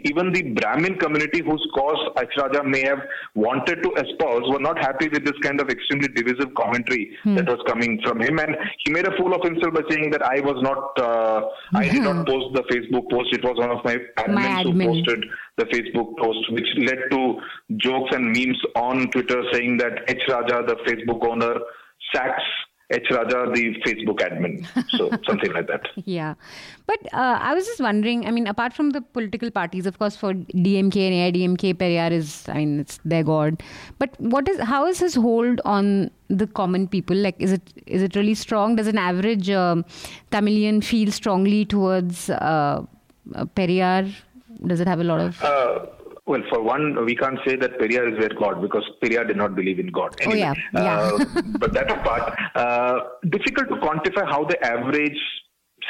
even 0.05 0.33
the 0.33 0.43
Brahmin 0.61 0.99
community 0.99 1.43
whose 1.43 1.67
cause. 1.75 1.99
Raja 2.37 2.63
may 2.65 2.83
have 2.85 2.99
wanted 3.35 3.83
to 3.83 3.91
espouse 3.93 4.43
were 4.53 4.59
not 4.61 4.79
happy 4.79 5.09
with 5.09 5.25
this 5.25 5.39
kind 5.43 5.61
of 5.61 5.69
extremely 5.71 6.09
divisive 6.09 6.53
commentary 6.55 7.17
Hmm. 7.23 7.37
that 7.37 7.47
was 7.47 7.61
coming 7.67 8.01
from 8.03 8.21
him. 8.21 8.39
And 8.39 8.57
he 8.85 8.93
made 8.93 9.07
a 9.07 9.17
fool 9.17 9.35
of 9.35 9.43
himself 9.43 9.75
by 9.75 9.83
saying 9.89 10.11
that 10.11 10.23
I 10.23 10.41
was 10.41 10.63
not, 10.63 10.99
uh, 10.99 11.49
I 11.75 11.89
did 11.89 12.03
not 12.03 12.27
post 12.29 12.55
the 12.55 12.63
Facebook 12.73 13.11
post. 13.11 13.33
It 13.33 13.45
was 13.45 13.57
one 13.59 13.71
of 13.71 13.85
my 13.85 13.97
admins 14.19 14.63
who 14.65 14.73
admin. 14.73 14.87
posted 14.87 15.25
the 15.57 15.65
Facebook 15.67 16.17
post, 16.19 16.53
which 16.53 16.69
led 16.79 16.99
to 17.11 17.41
jokes 17.77 18.15
and 18.15 18.27
memes 18.27 18.61
on 18.77 19.11
Twitter 19.11 19.43
saying 19.53 19.79
that 19.79 20.09
H. 20.09 20.23
Raja, 20.29 20.65
the 20.67 20.77
Facebook 20.87 21.27
owner, 21.29 21.55
sacks 22.15 22.43
H. 22.91 23.07
Raja, 23.11 23.51
the 23.53 23.75
Facebook 23.85 24.19
admin. 24.19 24.67
So 24.91 25.11
something 25.27 25.53
like 25.53 25.67
that. 25.69 25.89
Yeah. 26.05 26.35
But 26.87 26.99
uh, 27.15 27.39
I 27.41 27.55
was 27.55 27.65
just 27.67 27.81
wondering, 27.81 28.27
I 28.27 28.31
mean, 28.31 28.47
apart 28.47 28.75
from 28.75 28.91
the 28.91 29.01
political 29.01 29.51
parties, 29.51 29.87
of 29.87 29.99
course, 29.99 30.17
for 30.17 30.35
DMK 30.35 30.97
and 30.97 31.35
AIDMK, 31.35 31.75
Periyar 31.75 32.13
is, 32.13 32.45
I 32.49 32.59
mean, 32.59 32.81
it's 32.81 33.01
their 33.05 33.25
god. 33.25 33.63
But 33.99 34.21
what 34.21 34.47
is, 34.49 34.61
how 34.61 34.87
is 34.87 34.99
his 34.99 35.15
hold 35.15 35.63
on 35.65 36.11
the 36.29 36.47
common 36.47 36.87
people? 36.87 37.17
Like, 37.17 37.37
is 37.39 37.53
it 37.53 37.63
is 37.87 38.03
it 38.03 38.17
really 38.17 38.35
strong? 38.35 38.77
Does 38.77 38.87
an 38.87 38.99
average 38.99 39.49
um, 39.49 39.85
Tamilian 40.31 40.83
feel 40.83 41.11
strongly 41.11 41.65
towards 41.65 42.29
uh, 42.29 42.85
uh, 43.35 43.45
Periyar? 43.57 44.15
Does 44.67 44.81
it 44.81 44.87
have 44.87 45.01
a 45.01 45.05
lot 45.05 45.21
of. 45.21 45.43
Uh, 45.43 45.87
well, 46.27 46.43
for 46.51 46.63
one, 46.63 47.05
we 47.05 47.15
can't 47.15 47.39
say 47.47 47.57
that 47.57 47.79
Periyar 47.79 48.13
is 48.13 48.19
their 48.19 48.31
God 48.39 48.63
because 48.63 48.83
Periyar 49.03 49.27
did 49.27 49.37
not 49.37 49.55
believe 49.55 49.79
in 49.79 49.89
God. 49.89 50.17
Oh, 50.27 50.33
yeah, 50.33 50.55
yeah. 50.73 51.01
Uh, 51.01 51.25
but 51.59 51.75
that 51.75 51.91
apart, 51.91 52.33
uh, 52.55 53.01
difficult 53.29 53.69
to 53.69 53.77
quantify 53.77 54.27
how 54.27 54.45
the 54.45 54.59
average 54.65 55.19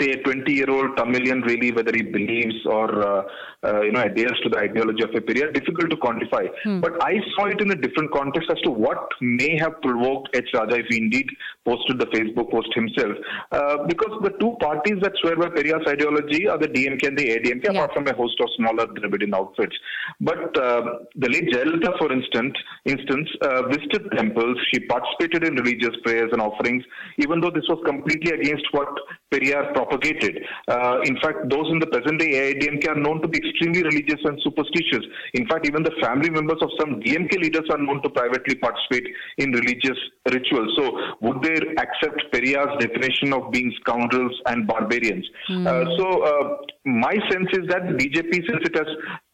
say 0.00 0.12
20 0.12 0.52
year 0.52 0.70
old 0.70 0.96
Tamilian 0.96 1.42
really 1.42 1.70
whether 1.70 1.92
he 1.94 2.02
believes 2.02 2.54
or 2.66 3.02
uh, 3.02 3.22
uh, 3.68 3.80
you 3.82 3.92
know 3.92 4.02
adheres 4.02 4.38
to 4.44 4.48
the 4.48 4.58
ideology 4.58 5.02
of 5.02 5.10
a 5.10 5.20
Periyar 5.28 5.52
difficult 5.58 5.90
to 5.90 5.96
quantify 5.96 6.44
Hmm. 6.64 6.80
but 6.80 6.94
I 7.02 7.14
saw 7.34 7.46
it 7.46 7.60
in 7.60 7.70
a 7.70 7.74
different 7.84 8.10
context 8.12 8.50
as 8.54 8.60
to 8.66 8.70
what 8.70 9.08
may 9.20 9.56
have 9.62 9.74
provoked 9.82 10.28
H 10.34 10.50
Raja 10.54 10.76
if 10.82 10.86
he 10.88 10.98
indeed 10.98 11.28
posted 11.64 11.98
the 11.98 12.06
Facebook 12.14 12.50
post 12.50 12.72
himself 12.74 13.14
uh, 13.52 13.76
because 13.92 14.14
the 14.26 14.32
two 14.40 14.52
parties 14.60 14.98
that 15.02 15.12
swear 15.20 15.36
by 15.36 15.48
Periyar's 15.56 15.86
ideology 15.94 16.46
are 16.48 16.58
the 16.58 16.68
DMK 16.68 17.08
and 17.08 17.18
the 17.18 17.26
ADMK 17.36 17.64
Yeah. 17.64 17.72
apart 17.72 17.92
from 17.94 18.06
a 18.06 18.14
host 18.14 18.40
of 18.40 18.48
smaller 18.56 18.86
Dravidian 18.98 19.34
outfits 19.34 19.76
but 20.20 20.56
uh, 20.66 20.82
the 21.16 21.28
late 21.28 21.48
Jayalalitha 21.52 21.92
for 21.98 22.12
instance 22.12 22.54
instance 22.84 23.28
uh, 23.42 23.62
visited 23.74 24.10
temples 24.16 24.56
she 24.70 24.80
participated 24.80 25.44
in 25.44 25.54
religious 25.56 25.96
prayers 26.04 26.30
and 26.32 26.42
offerings 26.42 26.84
even 27.18 27.40
though 27.40 27.50
this 27.50 27.68
was 27.68 27.80
completely 27.86 28.32
against 28.38 28.66
what 28.72 28.88
Periyar 29.32 29.72
propagated. 29.74 30.38
Uh, 30.68 31.00
in 31.04 31.16
fact, 31.22 31.48
those 31.50 31.66
in 31.72 31.78
the 31.80 31.86
present 31.88 32.20
day 32.20 32.30
AIDMK 32.54 32.88
are 32.88 33.00
known 33.00 33.20
to 33.22 33.28
be 33.28 33.40
extremely 33.54 33.82
religious 33.82 34.20
and 34.24 34.38
superstitious. 34.42 35.04
In 35.34 35.46
fact, 35.46 35.66
even 35.66 35.82
the 35.82 35.92
family 36.02 36.30
members 36.30 36.58
of 36.60 36.70
some 36.78 37.00
DMK 37.00 37.40
leaders 37.40 37.68
are 37.70 37.78
known 37.78 38.02
to 38.02 38.10
privately 38.10 38.54
participate 38.56 39.06
in 39.38 39.52
religious 39.52 39.98
rituals. 40.30 40.72
So, 40.76 40.98
would 41.20 41.42
they 41.42 41.54
accept 41.78 42.32
Periyar's 42.32 42.74
definition 42.80 43.32
of 43.32 43.50
being 43.50 43.72
scoundrels 43.80 44.32
and 44.46 44.66
barbarians? 44.66 45.26
Uh, 45.66 45.84
so, 45.98 46.22
uh, 46.22 46.56
my 46.84 47.14
sense 47.30 47.48
is 47.52 47.68
that 47.68 47.82
BJP, 47.82 48.32
since 48.48 48.62
it 48.64 48.76
has 48.76 48.86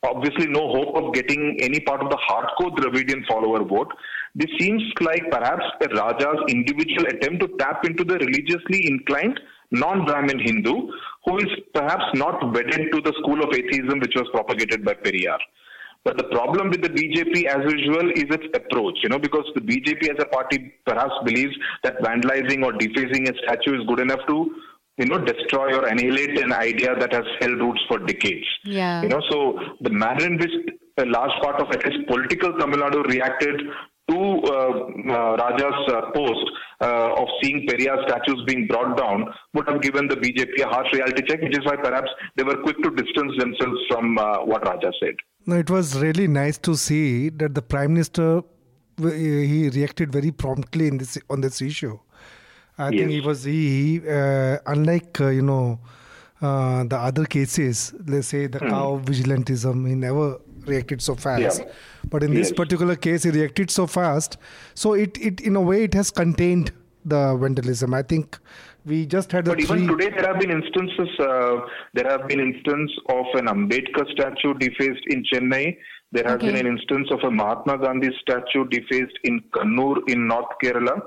obviously 0.03 0.47
no 0.47 0.69
hope 0.73 0.97
of 0.97 1.15
getting 1.15 1.59
any 1.61 1.81
part 1.81 2.03
of 2.03 2.11
the 2.11 2.19
hardcore 2.29 2.77
Dravidian 2.77 3.25
follower 3.27 3.65
vote, 3.65 3.93
this 4.35 4.51
seems 4.61 4.83
like 5.01 5.29
perhaps 5.31 5.65
a 5.83 5.89
Raja's 5.89 6.41
individual 6.49 7.07
attempt 7.09 7.41
to 7.41 7.49
tap 7.59 7.85
into 7.85 8.05
the 8.05 8.15
religiously 8.19 8.87
inclined 8.87 9.41
non-Brahmin 9.71 10.39
Hindu 10.39 10.91
who 11.25 11.39
is 11.39 11.49
perhaps 11.75 12.05
not 12.15 12.53
wedded 12.53 12.91
to 12.93 13.01
the 13.01 13.13
school 13.21 13.43
of 13.43 13.55
atheism 13.55 14.01
which 14.01 14.15
was 14.15 14.29
propagated 14.33 14.85
by 14.85 14.95
Periyar. 14.95 15.39
But 16.03 16.17
the 16.17 16.25
problem 16.25 16.71
with 16.71 16.81
the 16.83 16.89
BJP, 16.89 17.45
as 17.45 17.71
usual, 17.71 18.11
is 18.13 18.25
its 18.31 18.47
approach, 18.55 18.99
you 19.03 19.11
know, 19.11 19.19
because 19.19 19.45
the 19.55 19.61
BJP 19.61 20.09
as 20.09 20.17
a 20.19 20.25
party 20.25 20.73
perhaps 20.87 21.13
believes 21.27 21.55
that 21.85 22.01
vandalizing 22.01 22.65
or 22.65 22.73
defacing 22.73 23.29
a 23.29 23.33
statue 23.45 23.79
is 23.79 23.87
good 23.87 24.01
enough 24.01 24.21
to, 24.29 24.51
you 24.97 25.05
know, 25.05 25.19
destroy 25.19 25.77
or 25.77 25.87
annihilate 25.87 26.39
an 26.43 26.55
idea 26.55 26.95
that 26.99 27.13
has 27.13 27.25
held 27.41 27.61
roots 27.61 27.83
for 27.87 27.99
decades. 27.99 28.47
Yeah. 28.65 29.03
You 29.03 29.11
know, 29.11 29.21
so 29.31 29.59
the 29.83 29.91
manner 29.91 30.25
in 30.25 30.39
which 30.39 30.53
a 30.97 31.05
large 31.05 31.33
part 31.43 31.61
of 31.61 31.71
at 31.71 31.85
least 31.85 32.09
political 32.09 32.53
Tamil 32.59 32.81
Nadu 32.81 33.05
reacted 33.05 33.61
to 34.11 34.19
uh, 34.19 34.55
uh, 35.15 35.37
Raja's 35.37 35.81
uh, 35.89 36.11
post 36.13 36.47
of 36.81 37.29
seeing 37.43 37.67
Periyar 37.67 38.09
statues 38.09 38.43
being 38.47 38.67
brought 38.67 38.97
down 38.97 39.27
would 39.55 39.69
have 39.69 39.83
given 39.83 40.09
the 40.09 40.17
BJP 40.17 40.63
a 40.65 40.69
harsh 40.69 40.93
reality 40.93 41.23
check, 41.27 41.43
which 41.43 41.57
is 41.59 41.65
why 41.65 41.77
perhaps 41.77 42.11
they 42.37 42.43
were 42.43 42.57
quick 42.63 42.77
to 42.83 42.91
distance 42.91 43.33
themselves 43.39 43.79
from 43.89 44.17
what 44.47 44.67
Raja 44.67 44.93
said. 45.01 45.15
No, 45.47 45.57
it 45.57 45.71
was 45.71 45.99
really 46.01 46.27
nice 46.27 46.59
to 46.59 46.77
see 46.77 47.29
that 47.31 47.55
the 47.55 47.63
prime 47.63 47.95
minister 47.95 48.43
he 48.99 49.69
reacted 49.71 50.13
very 50.13 50.31
promptly 50.31 50.87
in 50.87 50.99
this 50.99 51.19
on 51.31 51.41
this 51.41 51.63
issue. 51.63 51.99
I 52.79 52.91
think 52.91 53.11
he 53.11 53.21
was 53.21 53.45
he 53.45 54.01
uh, 54.09 54.59
unlike 54.67 55.21
uh, 55.21 55.29
you 55.29 55.43
know 55.43 55.81
uh, 56.41 56.85
the 56.85 56.97
other 56.97 57.25
cases. 57.27 57.95
Let's 58.07 58.29
say 58.29 58.47
the 58.47 58.61
cow 58.61 59.01
vigilantism, 59.05 59.87
he 59.89 59.95
never 59.95 60.41
reacted 60.67 61.03
so 61.03 61.15
fast. 61.15 61.61
Yeah. 61.61 61.73
But 62.09 62.23
in 62.23 62.35
this 62.35 62.53
particular 62.53 62.97
case, 62.97 63.23
he 63.25 63.31
reacted 63.31 63.71
so 63.71 63.87
fast. 63.87 64.37
So 64.75 64.95
it 64.95 65.19
it 65.19 65.41
in 65.41 65.57
a 65.57 65.61
way 65.61 65.85
it 65.85 65.95
has 65.95 66.11
contained 66.11 66.73
the 67.05 67.37
vandalism. 67.37 67.95
I 67.95 68.03
think 68.03 68.39
we 68.85 69.07
just 69.07 69.33
had 69.33 69.45
the 69.45 69.51
But 69.53 69.61
even 69.61 69.87
today, 69.89 70.11
there 70.11 70.27
have 70.27 70.39
been 70.41 70.51
instances. 70.51 71.09
Uh, 71.19 71.61
there 71.95 72.09
have 72.09 72.27
been 72.29 72.41
instance 72.41 72.91
of 73.09 73.27
an 73.35 73.47
Ambedkar 73.47 74.11
statue 74.13 74.55
defaced 74.55 75.05
in 75.09 75.25
Chennai. 75.33 75.77
There 76.13 76.25
has 76.25 76.35
Okay. 76.37 76.47
been 76.53 76.57
an 76.67 76.67
instance 76.67 77.09
of 77.13 77.21
a 77.23 77.31
Mahatma 77.31 77.79
Gandhi 77.79 78.11
statue 78.21 78.65
defaced 78.69 79.19
in 79.25 79.41
Kannur 79.57 79.97
in 80.09 80.27
North 80.27 80.53
Kerala. 80.63 81.01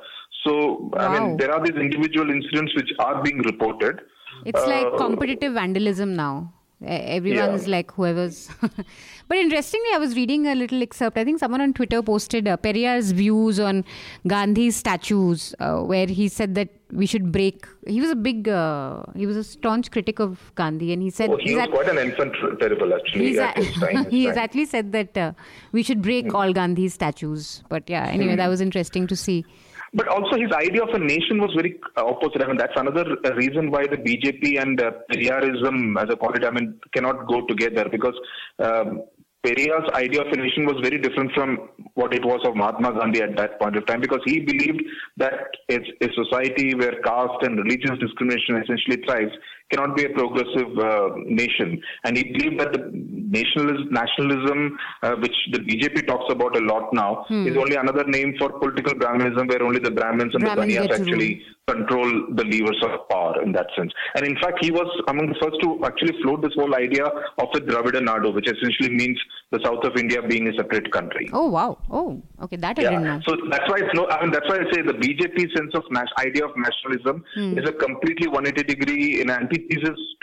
So, 0.45 0.91
I 0.97 1.07
mean, 1.19 1.37
there 1.37 1.51
are 1.53 1.61
these 1.65 1.75
individual 1.75 2.29
incidents 2.29 2.73
which 2.75 2.91
are 2.99 3.21
being 3.23 3.39
reported. 3.39 4.01
It's 4.45 4.65
like 4.67 4.85
Uh, 4.93 4.97
competitive 4.97 5.53
vandalism 5.53 6.15
now. 6.15 6.53
Everyone's 6.85 7.65
Yeah. 7.67 7.75
like 7.77 7.91
whoever's. 7.91 8.39
but 9.27 9.37
interestingly, 9.37 9.87
I 9.93 9.97
was 9.97 10.15
reading 10.15 10.47
a 10.47 10.55
little 10.55 10.81
excerpt. 10.81 11.17
I 11.17 11.23
think 11.23 11.39
someone 11.39 11.61
on 11.61 11.73
Twitter 11.73 12.01
posted 12.01 12.47
uh, 12.47 12.57
Periyar's 12.57 13.11
views 13.11 13.59
on 13.59 13.83
Gandhi's 14.27 14.75
statues, 14.75 15.55
uh, 15.59 15.79
where 15.79 16.07
he 16.07 16.27
said 16.27 16.55
that 16.55 16.69
we 16.91 17.05
should 17.05 17.31
break. 17.31 17.65
He 17.87 17.99
was 18.01 18.11
a 18.11 18.15
big, 18.15 18.47
uh, 18.47 19.03
he 19.15 19.25
was 19.25 19.35
a 19.37 19.43
staunch 19.43 19.89
critic 19.91 20.19
of 20.19 20.51
Gandhi, 20.55 20.93
and 20.93 21.01
he 21.01 21.09
said 21.09 21.29
Oh, 21.31 21.37
he 21.37 21.55
was 21.55 21.67
quite 21.69 21.89
an 21.89 21.97
enfant 21.97 22.33
terrible, 22.59 22.93
actually. 22.93 23.27
He's 23.29 23.37
at 23.39 23.57
his 23.57 23.73
time, 23.75 24.05
he 24.09 24.27
exactly 24.27 24.65
said 24.65 24.91
that 24.91 25.17
uh, 25.17 25.33
we 25.71 25.83
should 25.83 26.01
break 26.01 26.27
Hmm. 26.29 26.35
all 26.35 26.53
Gandhi's 26.53 26.93
statues. 26.93 27.63
But 27.69 27.89
yeah, 27.89 28.05
anyway, 28.05 28.35
that 28.35 28.47
was 28.47 28.61
interesting 28.61 29.07
to 29.07 29.15
see. 29.15 29.45
But 29.95 30.07
also 30.07 30.37
his 30.37 30.51
idea 30.51 30.81
of 30.83 30.89
a 30.89 30.97
nation 30.97 31.39
was 31.39 31.51
very 31.55 31.79
uh, 31.97 32.03
opposite. 32.03 32.41
I 32.43 32.47
mean, 32.47 32.57
that's 32.57 32.73
another 32.75 33.05
uh, 33.23 33.35
reason 33.35 33.69
why 33.69 33.85
the 33.85 33.97
BJP 33.97 34.59
and 34.59 34.81
uh, 34.81 34.89
Periyarism, 35.11 36.01
as 36.01 36.09
I 36.09 36.15
call 36.15 36.33
it, 36.33 36.43
I 36.43 36.49
mean, 36.49 36.79
cannot 36.95 37.27
go 37.27 37.45
together 37.45 37.87
because 37.91 38.15
um, 38.57 39.03
Periyar's 39.45 39.89
idea 39.93 40.21
of 40.21 40.27
a 40.31 40.37
nation 40.37 40.65
was 40.65 40.79
very 40.81 40.97
different 40.97 41.31
from 41.33 41.67
what 41.95 42.13
it 42.13 42.23
was 42.23 42.39
of 42.47 42.55
Mahatma 42.55 42.93
Gandhi 42.97 43.21
at 43.21 43.35
that 43.35 43.59
point 43.59 43.75
of 43.75 43.85
time 43.85 43.99
because 43.99 44.21
he 44.25 44.39
believed 44.39 44.81
that 45.17 45.51
it's 45.67 45.89
a 46.01 46.07
society 46.15 46.73
where 46.75 47.01
caste 47.03 47.43
and 47.43 47.59
religious 47.59 47.99
discrimination 47.99 48.63
essentially 48.63 49.03
thrives 49.05 49.33
cannot 49.73 49.95
be 49.97 50.05
a 50.05 50.09
progressive 50.09 50.71
uh, 50.89 51.09
nation. 51.41 51.81
And 52.03 52.17
he 52.17 52.23
believed 52.35 52.59
that 52.61 52.73
the 52.73 52.83
nationalism, 53.37 53.87
nationalism 53.91 54.77
uh, 55.01 55.15
which 55.23 55.35
the 55.51 55.59
BJP 55.59 56.07
talks 56.07 56.31
about 56.31 56.55
a 56.55 56.63
lot 56.71 56.93
now, 56.93 57.25
is 57.29 57.57
only 57.57 57.75
another 57.75 58.05
name 58.17 58.35
for 58.39 58.49
political 58.59 58.93
Brahminism, 58.93 59.49
where 59.49 59.63
only 59.63 59.79
the 59.79 59.91
Brahmins 59.91 60.33
and 60.35 60.43
the 60.43 60.49
to 60.87 60.93
actually 61.01 61.41
control 61.67 62.09
the 62.35 62.43
levers 62.43 62.79
of 62.83 63.07
power 63.09 63.41
in 63.41 63.51
that 63.53 63.67
sense. 63.77 63.91
And 64.15 64.25
in 64.25 64.35
fact, 64.41 64.57
he 64.61 64.69
was 64.71 64.89
among 65.07 65.27
the 65.27 65.35
first 65.41 65.57
to 65.63 65.79
actually 65.85 66.15
float 66.21 66.41
this 66.41 66.51
whole 66.55 66.75
idea 66.75 67.05
of 67.05 67.47
a 67.55 67.59
Dravida 67.69 68.01
Nadu, 68.07 68.33
which 68.33 68.47
essentially 68.51 68.89
means 68.93 69.17
the 69.51 69.59
south 69.63 69.83
of 69.85 69.95
India 69.95 70.21
being 70.21 70.47
a 70.47 70.53
separate 70.57 70.91
country. 70.91 71.29
Oh 71.31 71.47
wow! 71.49 71.77
Oh, 71.89 72.21
okay, 72.43 72.57
that 72.57 72.77
I 72.79 72.83
didn't 72.83 73.03
know. 73.03 73.19
So 73.25 73.37
that's 73.49 73.69
why 73.69 73.77
it's 73.83 73.93
no. 73.93 74.07
I 74.09 74.21
mean, 74.23 74.31
that's 74.31 74.47
why 74.49 74.57
I 74.57 74.65
say 74.73 74.81
the 74.81 74.97
BJP 75.03 75.55
sense 75.55 75.73
of 75.75 75.83
nas- 75.91 76.11
idea 76.19 76.45
of 76.45 76.51
nationalism 76.57 77.23
Hmm. 77.35 77.57
is 77.57 77.67
a 77.69 77.73
completely 77.73 78.27
180 78.27 78.63
degree 78.73 79.21
in 79.21 79.29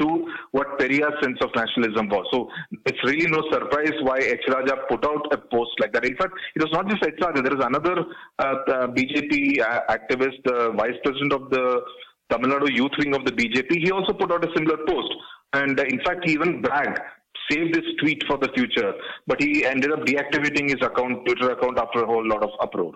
to 0.00 0.26
what 0.52 0.78
Periyar's 0.78 1.22
sense 1.22 1.38
of 1.42 1.50
nationalism 1.54 2.08
was. 2.08 2.26
So 2.32 2.48
it's 2.86 3.02
really 3.04 3.26
no 3.30 3.42
surprise 3.52 3.92
why 4.02 4.18
H. 4.18 4.40
Raja 4.48 4.76
put 4.88 5.04
out 5.04 5.26
a 5.32 5.38
post 5.38 5.72
like 5.80 5.92
that. 5.92 6.04
In 6.04 6.16
fact, 6.16 6.32
it 6.54 6.62
was 6.62 6.72
not 6.72 6.88
just 6.88 7.04
H. 7.04 7.14
Raja. 7.20 7.42
There 7.42 7.56
is 7.56 7.64
another 7.64 8.04
uh, 8.38 8.42
uh, 8.42 8.86
BJP 8.88 9.60
uh, 9.60 9.80
activist, 9.88 10.42
the 10.44 10.72
vice 10.76 10.98
president 11.04 11.32
of 11.32 11.50
the 11.50 11.82
Tamil 12.30 12.50
Nadu 12.50 12.74
youth 12.74 12.92
wing 12.98 13.14
of 13.14 13.24
the 13.24 13.32
BJP. 13.32 13.84
He 13.84 13.90
also 13.90 14.12
put 14.12 14.32
out 14.32 14.44
a 14.44 14.48
similar 14.56 14.78
post, 14.86 15.12
and 15.52 15.78
uh, 15.78 15.84
in 15.84 16.00
fact, 16.04 16.22
he 16.24 16.32
even 16.32 16.62
bragged 16.62 16.98
save 17.50 17.72
this 17.74 17.84
tweet 18.00 18.22
for 18.26 18.38
the 18.38 18.48
future. 18.54 18.92
But 19.26 19.40
he 19.40 19.64
ended 19.64 19.92
up 19.92 20.00
deactivating 20.00 20.70
his 20.70 20.80
account, 20.82 21.24
Twitter 21.24 21.50
account, 21.52 21.78
after 21.78 22.02
a 22.02 22.06
whole 22.06 22.26
lot 22.26 22.42
of 22.42 22.50
uproar. 22.60 22.92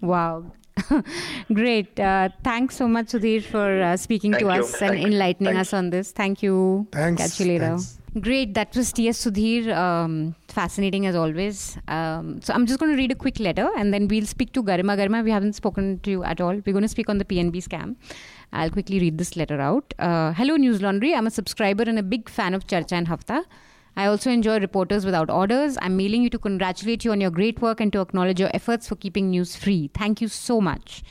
Wow. 0.00 0.52
Great. 1.52 1.98
Uh, 2.00 2.30
thanks 2.42 2.76
so 2.76 2.88
much, 2.88 3.06
Sudhir, 3.06 3.42
for 3.42 3.82
uh, 3.82 3.96
speaking 3.96 4.32
Thank 4.32 4.46
to 4.46 4.54
you. 4.54 4.60
us 4.60 4.72
and 4.80 4.92
Thanks. 4.92 5.06
enlightening 5.06 5.54
Thanks. 5.54 5.68
us 5.68 5.74
on 5.74 5.90
this. 5.90 6.12
Thank 6.12 6.42
you. 6.42 6.86
Thanks. 6.92 7.22
Catch 7.22 7.40
you 7.40 7.46
later. 7.46 7.66
Thanks. 7.66 7.98
Great. 8.20 8.54
That 8.54 8.74
was 8.74 8.92
T.S. 8.92 9.24
Sudhir. 9.24 9.74
Um, 9.76 10.34
fascinating 10.48 11.06
as 11.06 11.14
always. 11.14 11.78
Um, 11.86 12.40
so 12.42 12.52
I'm 12.52 12.66
just 12.66 12.80
going 12.80 12.90
to 12.90 12.96
read 12.96 13.12
a 13.12 13.14
quick 13.14 13.38
letter 13.38 13.68
and 13.76 13.94
then 13.94 14.08
we'll 14.08 14.26
speak 14.26 14.52
to 14.54 14.62
Garima 14.62 14.96
Garima. 14.98 15.22
We 15.22 15.30
haven't 15.30 15.52
spoken 15.52 16.00
to 16.00 16.10
you 16.10 16.24
at 16.24 16.40
all. 16.40 16.54
We're 16.54 16.72
going 16.72 16.82
to 16.82 16.88
speak 16.88 17.08
on 17.08 17.18
the 17.18 17.24
PNB 17.24 17.56
scam. 17.56 17.96
I'll 18.52 18.70
quickly 18.70 18.98
read 18.98 19.18
this 19.18 19.36
letter 19.36 19.60
out. 19.60 19.94
Uh, 19.98 20.32
Hello, 20.32 20.56
News 20.56 20.82
Laundry. 20.82 21.14
I'm 21.14 21.28
a 21.28 21.30
subscriber 21.30 21.84
and 21.84 22.00
a 22.00 22.02
big 22.02 22.28
fan 22.28 22.52
of 22.52 22.66
Charcha 22.66 22.92
and 22.92 23.06
Hafta. 23.06 23.44
I 23.96 24.06
also 24.06 24.30
enjoy 24.30 24.60
Reporters 24.60 25.04
Without 25.04 25.30
Orders. 25.30 25.76
I'm 25.82 25.96
mailing 25.96 26.22
you 26.22 26.30
to 26.30 26.38
congratulate 26.38 27.04
you 27.04 27.12
on 27.12 27.20
your 27.20 27.30
great 27.30 27.60
work 27.60 27.80
and 27.80 27.92
to 27.92 28.00
acknowledge 28.00 28.40
your 28.40 28.50
efforts 28.54 28.88
for 28.88 28.96
keeping 28.96 29.30
news 29.30 29.56
free. 29.56 29.90
Thank 29.94 30.20
you 30.20 30.28
so 30.28 30.60
much. 30.60 31.02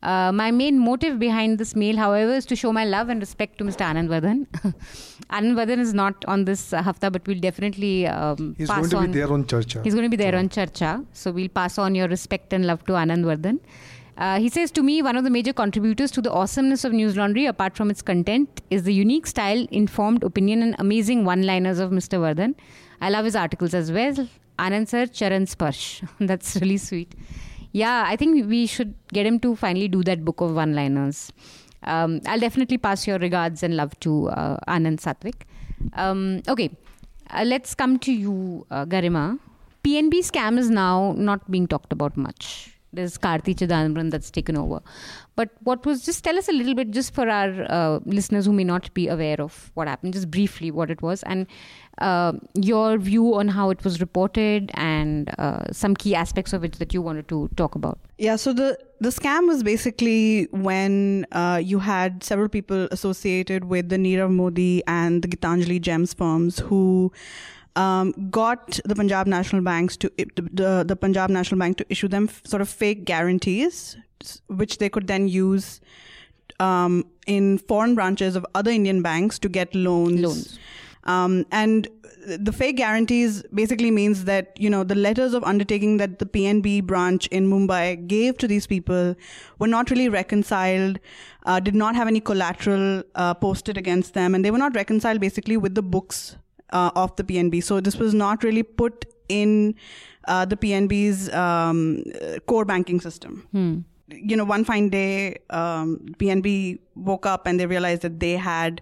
Uh, 0.00 0.30
my 0.30 0.52
main 0.52 0.78
motive 0.78 1.18
behind 1.18 1.58
this 1.58 1.74
mail, 1.74 1.96
however, 1.96 2.32
is 2.32 2.46
to 2.46 2.54
show 2.54 2.72
my 2.72 2.84
love 2.84 3.08
and 3.08 3.20
respect 3.20 3.58
to 3.58 3.64
Mr. 3.64 3.78
Anand 3.78 4.08
Vardhan. 4.08 4.46
Anand 5.30 5.54
Vardhan 5.56 5.80
is 5.80 5.92
not 5.92 6.24
on 6.26 6.44
this 6.44 6.72
uh, 6.72 6.80
hafta, 6.80 7.10
but 7.10 7.26
we'll 7.26 7.40
definitely 7.40 8.06
um, 8.06 8.54
He's 8.56 8.68
pass 8.68 8.78
going 8.78 8.90
to 8.90 8.96
on. 8.98 9.06
be 9.12 9.18
there 9.18 9.32
on 9.32 9.44
Charcha. 9.44 9.82
He's 9.82 9.94
going 9.94 10.08
to 10.08 10.16
be 10.16 10.22
there 10.22 10.36
on 10.36 10.48
Charcha. 10.48 11.04
So 11.14 11.32
we'll 11.32 11.48
pass 11.48 11.78
on 11.78 11.96
your 11.96 12.06
respect 12.06 12.52
and 12.52 12.64
love 12.64 12.84
to 12.86 12.92
Anand 12.92 13.24
Vardhan. 13.24 13.58
Uh, 14.18 14.40
he 14.40 14.48
says 14.48 14.72
to 14.72 14.82
me, 14.82 15.00
one 15.00 15.16
of 15.16 15.22
the 15.22 15.30
major 15.30 15.52
contributors 15.52 16.10
to 16.10 16.20
the 16.20 16.30
awesomeness 16.32 16.84
of 16.84 16.92
News 16.92 17.16
Laundry, 17.16 17.46
apart 17.46 17.76
from 17.76 17.88
its 17.88 18.02
content, 18.02 18.60
is 18.68 18.82
the 18.82 18.92
unique 18.92 19.28
style, 19.28 19.64
informed 19.70 20.24
opinion, 20.24 20.60
and 20.60 20.74
amazing 20.80 21.24
one 21.24 21.42
liners 21.42 21.78
of 21.78 21.92
Mr. 21.92 22.18
Vardhan. 22.18 22.56
I 23.00 23.10
love 23.10 23.24
his 23.24 23.36
articles 23.36 23.74
as 23.74 23.92
well. 23.92 24.28
Anand 24.58 24.88
sir, 24.88 25.06
Charan 25.06 25.46
Sparsh. 25.46 26.06
That's 26.20 26.56
really 26.56 26.78
sweet. 26.78 27.14
Yeah, 27.70 28.04
I 28.08 28.16
think 28.16 28.48
we 28.48 28.66
should 28.66 28.94
get 29.12 29.24
him 29.24 29.38
to 29.40 29.54
finally 29.54 29.86
do 29.86 30.02
that 30.02 30.24
book 30.24 30.40
of 30.40 30.52
one 30.52 30.74
liners. 30.74 31.32
Um, 31.84 32.20
I'll 32.26 32.40
definitely 32.40 32.78
pass 32.78 33.06
your 33.06 33.18
regards 33.18 33.62
and 33.62 33.76
love 33.76 33.98
to 34.00 34.30
uh, 34.30 34.56
Anand 34.66 34.98
Satwik. 35.00 35.42
Um, 35.92 36.42
okay, 36.48 36.70
uh, 37.30 37.44
let's 37.46 37.76
come 37.76 38.00
to 38.00 38.12
you, 38.12 38.66
uh, 38.72 38.84
Garima. 38.84 39.38
PNB 39.84 40.28
scam 40.28 40.58
is 40.58 40.70
now 40.70 41.14
not 41.16 41.48
being 41.48 41.68
talked 41.68 41.92
about 41.92 42.16
much. 42.16 42.77
There's 42.98 43.16
Karti 43.16 43.54
Chidambaram 43.54 44.10
that's 44.10 44.30
taken 44.36 44.56
over. 44.56 44.80
But 45.36 45.50
what 45.62 45.86
was, 45.86 46.04
just 46.04 46.24
tell 46.24 46.36
us 46.36 46.48
a 46.48 46.52
little 46.52 46.74
bit, 46.74 46.90
just 46.90 47.14
for 47.14 47.28
our 47.28 47.50
uh, 47.70 48.00
listeners 48.04 48.46
who 48.46 48.52
may 48.52 48.64
not 48.64 48.92
be 48.92 49.06
aware 49.06 49.40
of 49.40 49.70
what 49.74 49.86
happened, 49.86 50.14
just 50.14 50.32
briefly 50.32 50.72
what 50.72 50.90
it 50.90 51.00
was, 51.00 51.22
and 51.22 51.46
uh, 51.98 52.32
your 52.54 52.98
view 52.98 53.34
on 53.36 53.46
how 53.46 53.70
it 53.70 53.84
was 53.84 54.00
reported 54.00 54.72
and 54.74 55.32
uh, 55.38 55.70
some 55.70 55.94
key 55.94 56.14
aspects 56.14 56.52
of 56.52 56.64
it 56.64 56.72
that 56.80 56.92
you 56.92 57.00
wanted 57.00 57.28
to 57.28 57.48
talk 57.56 57.76
about. 57.76 58.00
Yeah, 58.18 58.34
so 58.34 58.52
the, 58.52 58.76
the 59.00 59.10
scam 59.10 59.46
was 59.46 59.62
basically 59.62 60.48
when 60.50 61.24
uh, 61.30 61.60
you 61.62 61.78
had 61.78 62.24
several 62.24 62.48
people 62.48 62.88
associated 62.90 63.66
with 63.66 63.90
the 63.90 63.96
Nirav 63.96 64.32
Modi 64.32 64.82
and 64.88 65.22
the 65.22 65.28
Gitanjali 65.28 65.80
Gems 65.80 66.14
firms 66.14 66.58
who 66.58 67.12
um, 67.78 68.12
got 68.30 68.80
the 68.84 68.94
Punjab 68.94 69.26
National 69.28 69.62
Banks 69.62 69.96
to 69.98 70.10
the, 70.16 70.84
the 70.86 70.96
Punjab 70.96 71.30
National 71.30 71.58
Bank 71.60 71.78
to 71.78 71.86
issue 71.88 72.08
them 72.08 72.28
sort 72.44 72.60
of 72.60 72.68
fake 72.68 73.04
guarantees, 73.04 73.96
which 74.48 74.78
they 74.78 74.88
could 74.88 75.06
then 75.06 75.28
use 75.28 75.80
um, 76.58 77.04
in 77.26 77.58
foreign 77.58 77.94
branches 77.94 78.34
of 78.34 78.44
other 78.54 78.72
Indian 78.72 79.00
banks 79.00 79.38
to 79.38 79.48
get 79.48 79.74
loans. 79.74 80.20
Loans. 80.20 80.58
Um, 81.04 81.46
and 81.52 81.86
the 82.26 82.52
fake 82.52 82.76
guarantees 82.76 83.44
basically 83.54 83.92
means 83.92 84.24
that 84.24 84.58
you 84.58 84.68
know 84.68 84.82
the 84.82 84.96
letters 84.96 85.32
of 85.32 85.44
undertaking 85.44 85.98
that 85.98 86.18
the 86.18 86.26
PNB 86.26 86.84
branch 86.84 87.28
in 87.28 87.48
Mumbai 87.48 88.08
gave 88.08 88.36
to 88.38 88.48
these 88.48 88.66
people 88.66 89.14
were 89.60 89.68
not 89.68 89.88
really 89.90 90.08
reconciled, 90.08 90.98
uh, 91.46 91.60
did 91.60 91.76
not 91.76 91.94
have 91.94 92.08
any 92.08 92.20
collateral 92.20 93.04
uh, 93.14 93.34
posted 93.34 93.78
against 93.78 94.14
them, 94.14 94.34
and 94.34 94.44
they 94.44 94.50
were 94.50 94.58
not 94.58 94.74
reconciled 94.74 95.20
basically 95.20 95.56
with 95.56 95.76
the 95.76 95.82
books 95.82 96.36
uh, 96.72 96.90
of 96.94 97.14
the 97.16 97.24
PNB. 97.24 97.62
So 97.62 97.80
this 97.80 97.96
was 97.96 98.14
not 98.14 98.42
really 98.44 98.62
put 98.62 99.04
in 99.28 99.74
uh, 100.26 100.44
the 100.44 100.56
PNB's 100.56 101.32
um, 101.32 102.02
core 102.46 102.64
banking 102.64 103.00
system. 103.00 103.46
You 104.10 104.36
know, 104.36 104.44
one 104.44 104.64
fine 104.64 104.88
day, 104.88 105.38
um, 105.50 105.98
PNB 106.18 106.78
woke 106.94 107.26
up 107.26 107.46
and 107.46 107.60
they 107.60 107.66
realized 107.66 108.02
that 108.02 108.20
they 108.20 108.32
had 108.36 108.80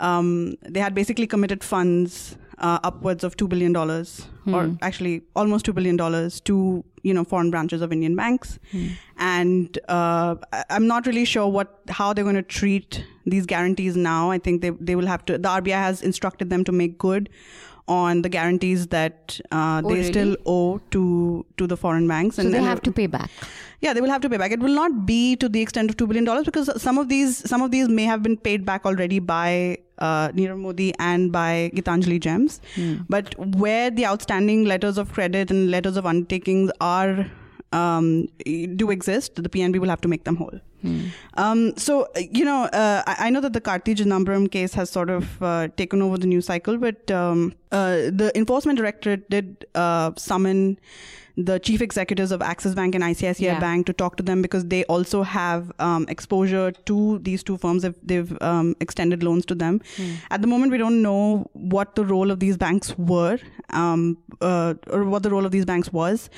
um, 0.00 0.56
they 0.62 0.80
had 0.80 0.94
basically 0.94 1.26
committed 1.26 1.62
funds 1.64 2.36
uh, 2.58 2.78
upwards 2.82 3.24
of 3.24 3.36
two 3.36 3.46
billion 3.48 3.72
dollars, 3.72 4.26
or 4.54 4.76
actually 4.82 5.22
almost 5.36 5.64
two 5.64 5.72
billion 5.72 5.96
dollars, 5.96 6.40
to 6.42 6.84
you 7.02 7.14
know 7.14 7.24
foreign 7.24 7.50
branches 7.50 7.80
of 7.82 7.92
Indian 7.92 8.16
banks, 8.16 8.58
and 9.16 9.78
uh, 9.88 10.34
I'm 10.70 10.86
not 10.86 11.06
really 11.06 11.24
sure 11.24 11.46
what 11.48 11.80
how 11.88 12.12
they're 12.12 12.24
going 12.24 12.36
to 12.36 12.42
treat 12.42 13.04
these 13.26 13.46
guarantees 13.46 13.96
now. 13.96 14.30
I 14.30 14.38
think 14.38 14.62
they 14.62 14.70
they 14.70 14.96
will 14.96 15.06
have 15.06 15.24
to. 15.26 15.38
The 15.38 15.48
RBI 15.48 15.72
has 15.86 16.02
instructed 16.02 16.50
them 16.50 16.64
to 16.64 16.72
make 16.72 16.98
good 16.98 17.28
on 17.88 18.20
the 18.22 18.28
guarantees 18.28 18.88
that 18.88 19.40
uh, 19.50 19.80
Oh, 19.84 19.88
they 19.88 19.94
really? 19.94 20.08
still 20.12 20.36
owe 20.44 20.78
to 20.90 21.46
to 21.56 21.66
the 21.66 21.76
foreign 21.76 22.06
banks, 22.06 22.36
So 22.36 22.42
they 22.42 22.62
have 22.62 22.82
to 22.82 22.92
pay 22.92 23.06
back. 23.06 23.30
yeah, 23.80 23.92
they 23.94 24.00
will 24.02 24.10
have 24.10 24.20
to 24.22 24.28
pay 24.28 24.36
back. 24.36 24.52
It 24.52 24.60
will 24.60 24.74
not 24.74 25.06
be 25.06 25.36
to 25.36 25.48
the 25.48 25.60
extent 25.62 25.88
of 25.90 25.96
two 25.96 26.06
billion 26.06 26.24
dollars 26.24 26.44
because 26.44 26.70
some 26.82 26.98
of 26.98 27.08
these 27.08 27.38
some 27.52 27.62
of 27.62 27.70
these 27.70 27.88
may 27.88 28.04
have 28.04 28.22
been 28.22 28.36
paid 28.36 28.66
back 28.66 28.84
already 28.84 29.18
by 29.20 29.78
uh, 29.98 30.28
Nirav 30.30 30.58
Modi 30.58 30.92
and 30.98 31.30
by 31.32 31.70
Gitanjali 31.74 32.20
Gems. 32.20 32.60
But 33.08 33.34
where 33.38 33.90
the 33.90 34.06
outstanding 34.06 34.64
letters 34.64 34.98
of 34.98 35.12
credit 35.12 35.50
and 35.50 35.70
letters 35.70 35.96
of 35.96 36.06
undertakings 36.06 36.70
are 36.80 37.26
um, 37.72 38.26
do 38.76 38.90
exist, 38.90 39.34
the 39.42 39.48
PNB 39.48 39.78
will 39.78 39.88
have 39.90 40.00
to 40.00 40.08
make 40.08 40.24
them 40.24 40.36
whole. 40.36 40.58
Um, 41.36 41.76
so 41.76 42.06
you 42.16 42.44
know, 42.44 42.64
uh, 42.66 43.02
I, 43.06 43.26
I 43.26 43.30
know 43.30 43.40
that 43.40 43.52
the 43.52 43.60
Karti 43.60 43.94
Chidambaram 43.96 44.50
case 44.50 44.72
has 44.74 44.90
sort 44.90 45.10
of 45.10 45.42
uh, 45.42 45.68
taken 45.76 46.00
over 46.02 46.16
the 46.16 46.26
news 46.26 46.46
cycle, 46.46 46.78
but 46.78 47.10
um, 47.10 47.52
uh, 47.72 47.96
the 48.22 48.30
enforcement 48.36 48.78
directorate 48.78 49.28
did 49.28 49.66
uh, 49.74 50.12
summon 50.16 50.78
the 51.38 51.60
chief 51.60 51.80
executives 51.80 52.32
of 52.32 52.42
Axis 52.42 52.74
Bank 52.74 52.96
and 52.96 53.04
ICICI 53.04 53.40
Yeah. 53.40 53.60
Bank 53.60 53.86
to 53.86 53.92
talk 53.92 54.16
to 54.16 54.24
them 54.24 54.42
because 54.42 54.64
they 54.66 54.82
also 54.84 55.22
have 55.22 55.70
um, 55.78 56.04
exposure 56.08 56.72
to 56.72 57.20
these 57.20 57.44
two 57.44 57.56
firms. 57.56 57.84
If 57.84 57.94
they've 58.02 58.36
um, 58.42 58.74
extended 58.80 59.22
loans 59.22 59.46
to 59.46 59.54
them. 59.54 59.80
At 60.32 60.42
the 60.42 60.48
moment, 60.48 60.72
we 60.72 60.78
don't 60.78 61.00
know 61.00 61.48
what 61.52 61.94
the 61.94 62.04
role 62.04 62.32
of 62.32 62.40
these 62.40 62.56
banks 62.56 62.98
were, 62.98 63.38
um, 63.70 64.18
uh, 64.40 64.74
or 64.88 65.04
what 65.04 65.22
the 65.22 65.30
role 65.30 65.46
of 65.46 65.52
these 65.52 65.64
banks 65.64 65.92
was. 65.92 66.28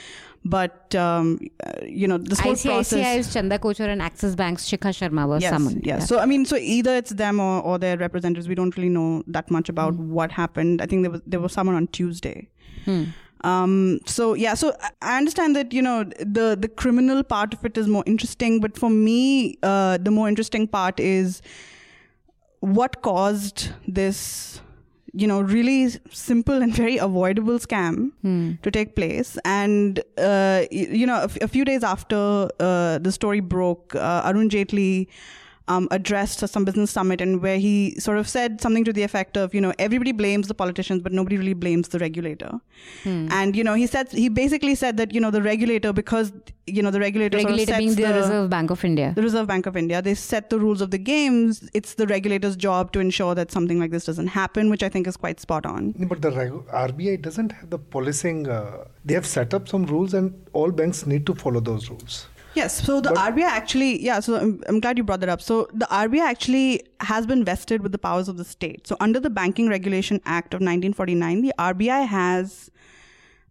But 0.45 0.95
um, 0.95 1.39
you 1.83 2.07
know, 2.07 2.19
this 2.19 2.41
whole 2.41 2.57
process. 2.57 2.93
ICICI's 2.93 3.33
Chanda 3.33 3.59
Kochhar 3.59 3.89
and 3.89 4.03
Axis 4.03 4.35
Bank's 4.35 4.69
Shikha 4.69 4.93
Sharma 4.99 5.27
were 5.27 5.39
yes, 5.39 5.51
summoned. 5.51 5.87
Yeah. 5.87 6.01
So 6.01 6.19
I 6.19 6.27
mean, 6.27 6.45
so 6.45 6.57
either 6.57 6.95
it's 6.97 7.11
them 7.11 7.41
or, 7.41 7.63
or 7.63 7.79
their 7.79 7.97
representatives. 7.97 8.49
We 8.49 8.55
don't 8.55 8.77
really 8.77 8.91
know 8.91 9.23
that 9.29 9.51
much 9.51 9.71
about 9.71 9.95
what 9.95 10.33
happened. 10.33 10.83
I 10.83 10.87
think 10.87 11.03
there 11.03 11.11
was 11.11 11.23
there 11.27 11.41
was 11.41 11.53
someone 11.53 11.77
on 11.77 11.87
Tuesday. 11.89 12.49
Um, 13.42 14.00
so 14.07 14.35
yeah, 14.35 14.55
so 14.55 14.74
I- 15.03 15.16
understand 15.18 15.57
that 15.57 15.72
you 15.72 15.83
know 15.83 16.05
the 16.38 16.57
the 16.61 16.68
criminal 16.68 17.22
part 17.22 17.55
of 17.55 17.64
it 17.64 17.79
is 17.79 17.87
more 17.88 18.03
interesting, 18.07 18.61
but 18.61 18.76
for 18.79 18.90
me, 18.90 19.59
uh, 19.62 19.98
the 19.98 20.11
more 20.11 20.29
interesting 20.29 20.66
part 20.68 21.00
is 21.00 21.40
what 22.61 23.00
caused 23.03 23.70
this 23.88 24.61
you 25.12 25.26
know 25.26 25.40
really 25.40 25.88
simple 26.11 26.62
and 26.62 26.72
very 26.74 26.96
avoidable 26.98 27.59
scam 27.59 28.12
to 28.62 28.70
take 28.70 28.94
place. 28.94 29.37
And 29.44 29.98
uh, 30.18 30.62
you 30.70 31.07
know 31.07 31.16
a, 31.22 31.24
f- 31.24 31.38
a 31.42 31.48
few 31.48 31.64
days 31.64 31.83
after 31.83 32.48
uh, 32.61 32.98
the 32.98 33.11
story 33.11 33.40
broke 33.40 33.94
uh, 33.94 34.22
arun 34.26 34.48
jaitley 34.50 35.09
um, 35.72 35.87
addressed 35.96 36.46
some 36.54 36.64
business 36.68 36.90
summit 36.98 37.20
and 37.24 37.42
where 37.46 37.59
he 37.64 37.74
sort 38.06 38.18
of 38.22 38.28
said 38.37 38.61
something 38.66 38.85
to 38.88 38.94
the 38.98 39.04
effect 39.09 39.37
of 39.42 39.54
you 39.56 39.61
know 39.64 39.72
everybody 39.87 40.12
blames 40.22 40.48
the 40.52 40.56
politicians 40.62 41.02
but 41.09 41.12
nobody 41.18 41.37
really 41.42 41.59
blames 41.64 41.88
the 41.96 42.00
regulator 42.06 42.52
and 43.40 43.56
you 43.61 43.64
know 43.68 43.74
he 43.83 43.87
said 43.87 44.16
he 44.22 44.28
basically 44.40 44.74
said 44.74 44.96
that 45.02 45.14
you 45.14 45.20
know 45.26 45.30
the 45.37 45.42
regulator 45.50 45.92
because 46.00 46.33
you 46.66 46.83
know 46.83 46.90
the 46.90 47.00
regulator, 47.00 47.38
sort 47.38 47.50
of 47.50 47.59
Regulator 47.59 47.78
being 47.78 47.90
sets 47.90 48.00
the, 48.00 48.14
Reserve 48.20 48.50
Bank 48.50 48.70
of 48.70 48.85
India. 48.85 49.12
the 49.16 49.22
Reserve 49.22 49.46
Bank 49.46 49.66
of 49.66 49.76
India. 49.76 50.00
They 50.02 50.14
set 50.14 50.50
the 50.50 50.59
rules 50.59 50.80
of 50.80 50.90
the 50.90 50.98
games. 50.98 51.68
It's 51.74 51.94
the 51.94 52.06
regulator's 52.06 52.56
job 52.56 52.92
to 52.92 53.00
ensure 53.00 53.35
that 53.35 53.50
something 53.50 53.80
like 53.80 53.90
this 53.90 54.04
doesn't 54.04 54.28
happen, 54.28 54.70
which 54.70 54.83
I 54.83 54.88
think 54.88 55.06
is 55.06 55.16
quite 55.16 55.40
spot 55.40 55.66
on. 55.66 55.92
But 56.12 56.22
the 56.22 56.30
regu- 56.30 56.64
RBI 56.72 57.22
doesn't 57.22 57.52
have 57.52 57.70
the 57.70 57.78
policing. 57.78 58.48
Uh, 58.48 58.85
they 59.04 59.14
have 59.14 59.26
set 59.26 59.52
up 59.54 59.68
some 59.68 59.87
rules, 59.87 60.14
and 60.14 60.46
all 60.52 60.70
banks 60.70 61.06
need 61.06 61.26
to 61.26 61.35
follow 61.35 61.61
those 61.61 61.90
rules. 61.90 62.26
Yes, 62.61 62.85
so 62.85 63.01
the 63.01 63.09
RBI 63.11 63.51
actually, 63.61 64.03
yeah, 64.03 64.20
so 64.20 64.37
I'm, 64.37 64.62
I'm 64.68 64.81
glad 64.81 64.99
you 64.99 65.05
brought 65.05 65.20
that 65.20 65.31
up. 65.31 65.40
So 65.40 65.66
the 65.73 65.87
RBI 65.87 66.20
actually 66.20 66.83
has 67.01 67.27
been 67.27 67.42
vested 67.42 67.83
with 67.83 67.92
the 67.92 67.99
powers 67.99 68.29
of 68.29 68.37
the 68.37 68.44
state. 68.44 68.87
So 68.87 68.99
under 69.01 69.18
the 69.18 69.31
Banking 69.31 69.70
Regulation 69.70 70.20
Act 70.27 70.53
of 70.53 70.59
1949, 70.59 71.40
the 71.40 71.55
RBI 71.59 72.07
has 72.07 72.70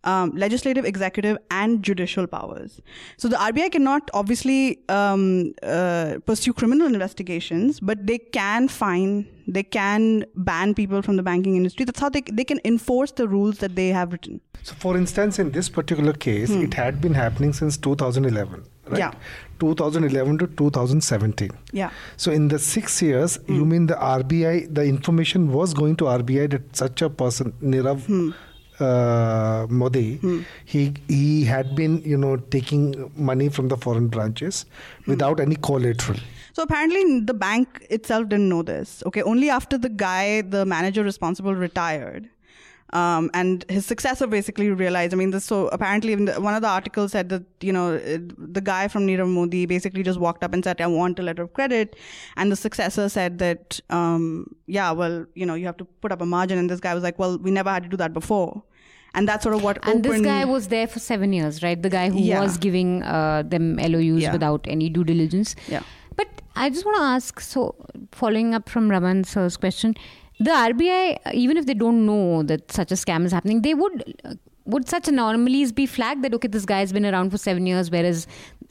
um, 0.04 0.32
legislative, 0.36 0.86
executive, 0.86 1.40
and 1.50 1.82
judicial 1.84 2.28
powers. 2.28 2.82
So 3.18 3.28
the 3.28 3.36
RBI 3.36 3.72
cannot 3.72 4.12
obviously 4.14 4.80
um, 4.90 5.54
uh, 5.64 6.20
pursue 6.28 6.54
criminal 6.54 6.86
investigations, 6.86 7.80
but 7.80 8.06
they 8.06 8.20
can 8.20 8.68
fine, 8.68 9.28
they 9.48 9.64
can 9.64 10.26
ban 10.36 10.76
people 10.76 11.02
from 11.02 11.16
the 11.16 11.24
banking 11.24 11.56
industry. 11.56 11.84
That's 11.86 12.00
how 12.00 12.10
they, 12.10 12.22
they 12.32 12.44
can 12.44 12.62
enforce 12.64 13.12
the 13.12 13.28
rules 13.28 13.58
that 13.58 13.76
they 13.76 13.88
have 13.90 14.12
written. 14.12 14.40
So, 14.64 14.76
for 14.76 14.98
instance, 14.98 15.40
in 15.40 15.52
this 15.52 15.70
particular 15.70 16.14
case, 16.14 16.50
it 16.50 16.74
had 16.74 17.02
been 17.02 17.14
happening 17.14 17.54
since 17.54 17.78
2011, 17.78 18.66
right? 18.90 19.00
Yeah. 19.00 19.14
2011 19.60 20.38
to 20.40 20.48
2017. 20.48 21.52
Yeah. 21.72 21.92
So, 22.18 22.32
in 22.32 22.48
the 22.48 22.60
six 22.60 23.02
years, 23.02 23.36
hmm. 23.38 23.56
you 23.56 23.66
mean 23.66 23.88
the 23.88 23.96
RBI, 23.96 24.74
the 24.74 24.84
information 24.84 25.52
was 25.52 25.74
going 25.74 25.96
to 25.98 26.06
RBI 26.06 26.50
that 26.52 26.76
such 26.76 27.02
a 27.02 27.10
person, 27.10 27.54
Nirav 27.62 28.06
hmm. 28.06 28.32
uh, 28.80 29.68
Modi, 29.70 30.16
hmm. 30.18 30.42
he 30.66 30.94
he 31.08 31.44
had 31.44 31.76
been, 31.76 32.02
you 32.04 32.18
know, 32.18 32.38
taking 32.38 33.12
money 33.16 33.50
from 33.50 33.68
the 33.68 33.78
foreign 33.78 34.08
branches 34.08 34.66
without 35.08 35.40
any 35.40 35.56
collateral. 35.56 36.20
So 36.54 36.64
apparently 36.64 37.22
the 37.22 37.34
bank 37.34 37.86
itself 37.90 38.28
didn't 38.30 38.50
know 38.50 38.64
this. 38.64 39.04
Okay, 39.06 39.22
only 39.22 39.50
after 39.50 39.78
the 39.78 39.90
guy, 39.90 40.42
the 40.42 40.66
manager 40.66 41.04
responsible, 41.04 41.56
retired. 41.56 42.30
Um, 42.92 43.30
and 43.36 43.64
his 43.70 43.86
successor 43.86 44.26
basically 44.26 44.70
realized. 44.72 45.14
I 45.14 45.18
mean, 45.18 45.30
this, 45.30 45.46
so 45.46 45.68
apparently, 45.68 46.14
in 46.14 46.26
the, 46.26 46.42
one 46.42 46.56
of 46.56 46.62
the 46.64 46.68
articles 46.68 47.12
said 47.12 47.30
that 47.30 47.44
you 47.62 47.72
know 47.72 47.98
the 48.00 48.62
guy 48.62 48.88
from 48.88 49.06
Nirav 49.06 49.28
Modi 49.28 49.66
basically 49.68 50.02
just 50.02 50.20
walked 50.20 50.44
up 50.44 50.54
and 50.54 50.64
said, 50.64 50.82
"I 50.82 50.88
want 50.88 51.20
a 51.20 51.22
letter 51.22 51.44
of 51.44 51.54
credit," 51.54 51.96
and 52.36 52.52
the 52.52 52.56
successor 52.56 53.08
said 53.08 53.38
that, 53.40 53.80
um, 53.92 54.48
"Yeah, 54.66 54.92
well, 54.92 55.26
you 55.36 55.46
know, 55.46 55.54
you 55.54 55.68
have 55.68 55.78
to 55.78 55.86
put 55.86 56.12
up 56.12 56.22
a 56.22 56.26
margin." 56.26 56.58
And 56.58 56.68
this 56.70 56.80
guy 56.80 56.96
was 56.96 57.04
like, 57.04 57.20
"Well, 57.20 57.38
we 57.38 57.52
never 57.52 57.70
had 57.70 57.84
to 57.84 57.90
do 57.90 57.98
that 57.98 58.12
before," 58.12 58.64
and 59.14 59.28
that's 59.28 59.44
sort 59.44 59.54
of 59.56 59.64
what 59.64 59.78
And 59.88 60.02
this 60.04 60.22
guy 60.22 60.46
was 60.46 60.70
there 60.70 60.88
for 60.88 60.98
seven 61.00 61.32
years, 61.32 61.62
right? 61.62 61.80
The 61.80 61.90
guy 61.90 62.10
who 62.10 62.20
Yeah. 62.20 62.42
was 62.42 62.58
giving 62.58 63.04
uh, 63.04 63.44
them 63.46 63.76
LOUs 63.78 64.24
Yeah. 64.24 64.32
without 64.32 64.66
any 64.68 64.90
due 64.90 65.04
diligence. 65.04 65.56
Yeah. 65.68 65.84
But 66.16 66.42
I 66.56 66.70
just 66.72 66.86
want 66.86 66.98
to 66.98 67.04
ask 67.04 67.40
so, 67.40 67.76
following 68.12 68.56
up 68.56 68.68
from 68.68 68.90
Raman 68.90 69.24
sir's 69.26 69.58
question, 69.58 69.94
the 70.40 70.52
RBI, 70.52 71.34
even 71.34 71.58
if 71.58 71.66
they 71.66 71.74
don't 71.74 72.06
know 72.06 72.44
that 72.44 72.72
such 72.72 72.92
a 72.92 72.96
scam 72.96 73.26
is 73.26 73.32
happening, 73.32 73.62
they 73.62 73.74
would. 73.74 74.38
Would 74.66 74.88
such 74.88 75.08
anomalies 75.08 75.72
be 75.72 75.88
flagged 75.88 76.24
that 76.24 76.32
okay, 76.36 76.48
this 76.48 76.64
guy's 76.64 76.92
been 76.94 77.04
around 77.04 77.32
for 77.32 77.40
seven 77.40 77.66
years, 77.66 77.90
whereas 77.90 78.28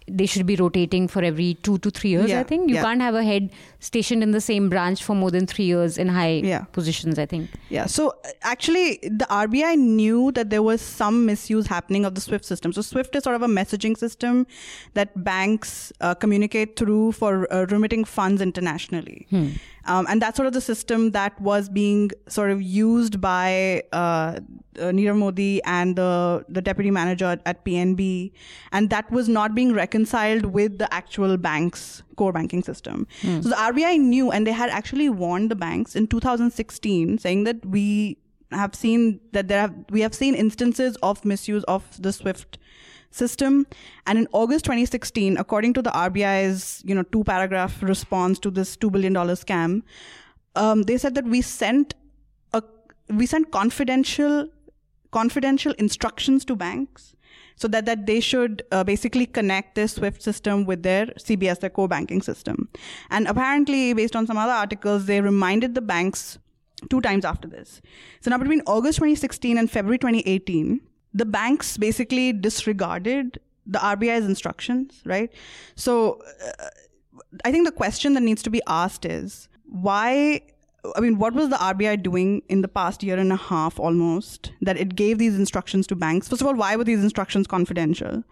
they 0.06 0.26
should 0.26 0.46
be 0.46 0.56
rotating 0.56 1.08
for 1.08 1.22
every 1.22 1.54
two 1.54 1.78
to 1.78 1.90
three 1.90 2.10
years. 2.10 2.30
Yeah, 2.30 2.38
I 2.40 2.44
think 2.44 2.68
you 2.68 2.76
yeah. 2.76 2.82
can't 2.82 3.00
have 3.00 3.16
a 3.16 3.22
head 3.24 3.50
stationed 3.80 4.22
in 4.22 4.30
the 4.30 4.40
same 4.40 4.68
branch 4.68 5.02
for 5.02 5.14
more 5.14 5.30
than 5.32 5.46
three 5.46 5.64
years 5.64 5.98
in 5.98 6.08
high 6.08 6.40
Yeah. 6.44 6.64
positions. 6.72 7.18
I 7.18 7.26
think. 7.26 7.50
Yeah. 7.68 7.86
So 7.86 8.10
uh, 8.10 8.28
actually, 8.42 9.00
the 9.02 9.26
RBI 9.28 9.76
knew 9.76 10.30
that 10.32 10.50
there 10.50 10.62
was 10.62 10.80
some 10.80 11.26
misuse 11.26 11.66
happening 11.66 12.04
of 12.04 12.14
the 12.14 12.20
SWIFT 12.20 12.44
system. 12.44 12.72
So 12.72 12.80
SWIFT 12.80 13.16
is 13.16 13.24
sort 13.24 13.34
of 13.36 13.42
a 13.42 13.48
messaging 13.48 13.96
system 13.96 14.46
that 14.94 15.24
banks 15.24 15.92
uh, 16.00 16.14
communicate 16.14 16.76
through 16.76 17.12
for 17.12 17.52
uh, 17.52 17.66
remitting 17.66 18.04
funds 18.04 18.40
internationally. 18.40 19.26
Um, 19.88 20.06
and 20.08 20.20
that's 20.20 20.36
sort 20.36 20.46
of 20.46 20.52
the 20.52 20.60
system 20.60 21.12
that 21.12 21.40
was 21.40 21.68
being 21.68 22.10
sort 22.28 22.50
of 22.50 22.60
used 22.60 23.20
by 23.20 23.82
uh, 23.92 23.96
uh, 23.96 24.40
Nirav 24.76 25.16
Modi 25.16 25.62
and 25.64 25.96
the, 25.96 26.44
the 26.48 26.60
deputy 26.60 26.90
manager 26.90 27.40
at, 27.44 27.64
PNB. 27.64 28.30
And 28.70 28.90
that 28.90 29.10
was 29.10 29.28
not 29.28 29.54
being 29.54 29.72
reconciled 29.72 30.46
with 30.46 30.78
the 30.78 30.92
actual 30.92 31.36
bank's 31.36 32.02
core 32.16 32.32
banking 32.32 32.62
system. 32.62 33.06
So 33.42 33.48
the 33.48 33.56
RBI 33.56 33.98
knew, 33.98 34.30
and 34.30 34.46
they 34.46 34.52
had 34.52 34.70
actually 34.70 35.08
warned 35.08 35.50
the 35.50 35.56
banks 35.56 35.96
in 35.96 36.06
2016, 36.06 37.18
saying 37.18 37.44
that 37.44 37.64
we 37.66 38.18
have 38.52 38.74
seen 38.74 39.20
that 39.32 39.48
there 39.48 39.60
have 39.60 39.74
we 39.90 40.00
have 40.00 40.14
seen 40.14 40.34
instances 40.34 40.96
of 41.02 41.24
misuse 41.24 41.64
of 41.64 41.84
the 42.00 42.12
SWIFT 42.12 42.58
system. 43.10 43.66
And 44.06 44.18
in 44.18 44.28
August 44.32 44.64
2016, 44.64 45.36
according 45.36 45.74
to 45.74 45.82
the 45.82 45.90
RBI's 45.90 46.82
you 46.84 46.94
know 46.94 47.02
two 47.04 47.24
paragraph 47.24 47.82
response 47.82 48.38
to 48.40 48.50
this 48.50 48.76
two 48.76 48.90
billion 48.90 49.12
dollar 49.12 49.34
scam, 49.34 49.82
um, 50.54 50.82
they 50.82 50.98
said 50.98 51.14
that 51.14 51.24
we 51.24 51.42
sent 51.42 51.94
a 52.52 52.62
we 53.08 53.26
sent 53.26 53.50
confidential 53.50 54.48
confidential 55.10 55.72
instructions 55.78 56.44
to 56.44 56.54
banks 56.54 57.14
so 57.56 57.66
that, 57.68 57.86
that 57.86 58.06
they 58.06 58.20
should 58.20 58.62
uh, 58.70 58.84
basically 58.84 59.26
connect 59.26 59.74
this 59.74 59.94
SWIFT 59.94 60.22
system 60.22 60.64
with 60.64 60.82
their 60.84 61.06
CBS, 61.06 61.58
their 61.58 61.70
core 61.70 61.88
banking 61.88 62.22
system. 62.22 62.68
And 63.10 63.26
apparently, 63.26 63.92
based 63.94 64.14
on 64.14 64.26
some 64.26 64.36
other 64.36 64.52
articles, 64.52 65.06
they 65.06 65.20
reminded 65.20 65.74
the 65.74 65.80
banks 65.80 66.38
two 66.88 67.00
times 67.00 67.24
after 67.24 67.48
this. 67.48 67.80
So 68.20 68.30
now 68.30 68.38
between 68.38 68.62
August 68.66 68.98
2016 68.98 69.58
and 69.58 69.68
February 69.68 69.98
2018, 69.98 70.80
the 71.14 71.24
banks 71.24 71.76
basically 71.76 72.32
disregarded 72.32 73.40
the 73.66 73.78
RBI's 73.78 74.24
instructions, 74.24 75.02
right? 75.04 75.32
So 75.74 76.20
uh, 76.60 76.68
I 77.44 77.52
think 77.52 77.66
the 77.66 77.72
question 77.72 78.14
that 78.14 78.22
needs 78.22 78.42
to 78.42 78.50
be 78.50 78.62
asked 78.66 79.04
is 79.04 79.48
why 79.66 80.42
I 80.96 81.00
mean, 81.00 81.18
what 81.18 81.34
was 81.34 81.48
the 81.48 81.56
RBI 81.56 82.02
doing 82.02 82.42
in 82.48 82.62
the 82.62 82.68
past 82.68 83.02
year 83.02 83.18
and 83.18 83.32
a 83.32 83.36
half 83.36 83.78
almost 83.80 84.52
that 84.62 84.78
it 84.78 84.94
gave 84.94 85.18
these 85.18 85.36
instructions 85.36 85.86
to 85.88 85.96
banks? 85.96 86.28
First 86.28 86.40
of 86.40 86.46
all, 86.46 86.54
why 86.54 86.76
were 86.76 86.84
these 86.84 87.02
instructions 87.02 87.46
confidential? 87.46 88.22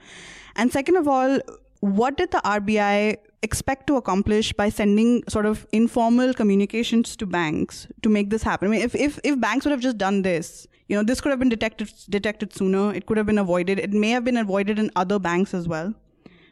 And 0.55 0.73
second 0.73 0.97
of 0.97 1.09
all, 1.09 1.41
what 1.81 2.17
did 2.17 2.31
the 2.31 2.39
RBI 2.39 3.17
expect 3.43 3.87
to 3.89 3.97
accomplish 3.97 4.53
by 4.53 4.69
sending 4.69 5.23
sort 5.29 5.45
of 5.45 5.67
informal 5.73 6.33
communications 6.35 7.17
to 7.17 7.27
banks 7.27 7.89
to 8.03 8.09
make 8.09 8.31
this 8.31 8.43
happen? 8.43 8.69
I 8.69 8.71
mean, 8.71 8.81
if, 8.83 8.95
if, 8.95 9.19
if 9.25 9.39
banks 9.41 9.67
would 9.67 9.73
have 9.73 9.81
just 9.81 9.99
done 9.99 10.23
this, 10.23 10.67
you 10.89 10.97
know, 10.97 11.03
this 11.03 11.21
could 11.21 11.31
have 11.31 11.39
been 11.39 11.49
detected 11.49 11.93
detected 12.09 12.53
sooner. 12.53 12.95
It 12.95 13.07
could 13.07 13.17
have 13.17 13.27
been 13.27 13.39
avoided. 13.39 13.79
It 13.79 13.93
may 13.93 14.11
have 14.11 14.25
been 14.25 14.37
avoided 14.37 14.79
in 14.79 14.91
other 14.97 15.19
banks 15.19 15.55
as 15.55 15.69
well 15.69 15.95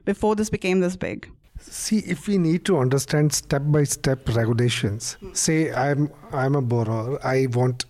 before 0.04 0.34
this 0.36 0.50
became 0.50 0.80
this 0.80 0.96
big. 0.96 1.30
See, 1.60 1.98
if 1.98 2.26
we 2.26 2.36
need 2.36 2.64
to 2.66 2.78
understand 2.78 3.32
step 3.32 3.62
by 3.66 3.84
step 3.84 4.28
regulations, 4.28 5.16
say 5.32 5.72
I'm 5.72 6.10
I'm 6.32 6.56
a 6.56 6.62
borrower, 6.62 7.24
I 7.24 7.46
want 7.52 7.84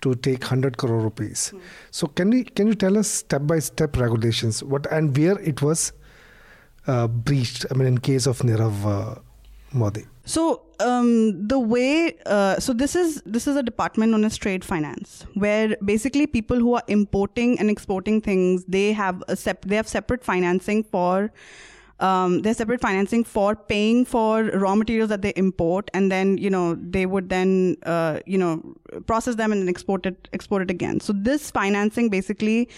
to 0.00 0.14
take 0.14 0.44
hundred 0.44 0.78
crore 0.78 1.00
rupees. 1.00 1.52
So 1.90 2.06
can 2.06 2.30
we 2.30 2.44
can 2.44 2.66
you 2.66 2.74
tell 2.74 2.96
us 2.98 3.08
step 3.08 3.46
by 3.46 3.58
step 3.58 3.96
regulations 3.96 4.62
what 4.62 4.86
and 4.90 5.16
where 5.16 5.38
it 5.40 5.62
was 5.62 5.92
uh, 6.86 7.06
breached? 7.06 7.66
I 7.70 7.74
mean, 7.74 7.86
in 7.86 7.98
case 7.98 8.26
of 8.26 8.38
Nirav 8.38 8.86
uh, 8.86 9.20
Modi. 9.72 10.06
So 10.24 10.62
um, 10.78 11.48
the 11.48 11.58
way, 11.58 12.16
uh, 12.26 12.60
so 12.60 12.72
this 12.72 12.94
is 12.94 13.22
this 13.26 13.46
is 13.46 13.56
a 13.56 13.62
department 13.62 14.12
known 14.12 14.24
as 14.24 14.36
trade 14.36 14.64
finance, 14.64 15.26
where 15.34 15.76
basically 15.84 16.26
people 16.26 16.58
who 16.58 16.74
are 16.74 16.82
importing 16.86 17.58
and 17.58 17.68
exporting 17.68 18.20
things, 18.20 18.64
they 18.66 18.92
have 18.92 19.22
a 19.28 19.36
sep- 19.36 19.64
they 19.64 19.76
have 19.76 19.88
separate 19.88 20.24
financing 20.24 20.84
for. 20.84 21.32
Um, 22.00 22.42
there's 22.42 22.56
separate 22.56 22.80
financing 22.80 23.22
for 23.22 23.54
paying 23.54 24.04
for 24.04 24.44
raw 24.44 24.74
materials 24.74 25.08
that 25.10 25.22
they 25.22 25.32
import, 25.36 25.90
and 25.94 26.10
then 26.10 26.38
you 26.38 26.50
know 26.50 26.74
they 26.74 27.06
would 27.06 27.28
then 27.28 27.76
uh, 27.84 28.20
you 28.26 28.38
know 28.38 28.60
process 29.06 29.36
them 29.36 29.52
and 29.52 29.62
then 29.62 29.68
export 29.68 30.06
it 30.06 30.28
export 30.32 30.62
it 30.62 30.70
again. 30.70 31.00
So 31.00 31.12
this 31.12 31.50
financing 31.50 32.08
basically 32.10 32.68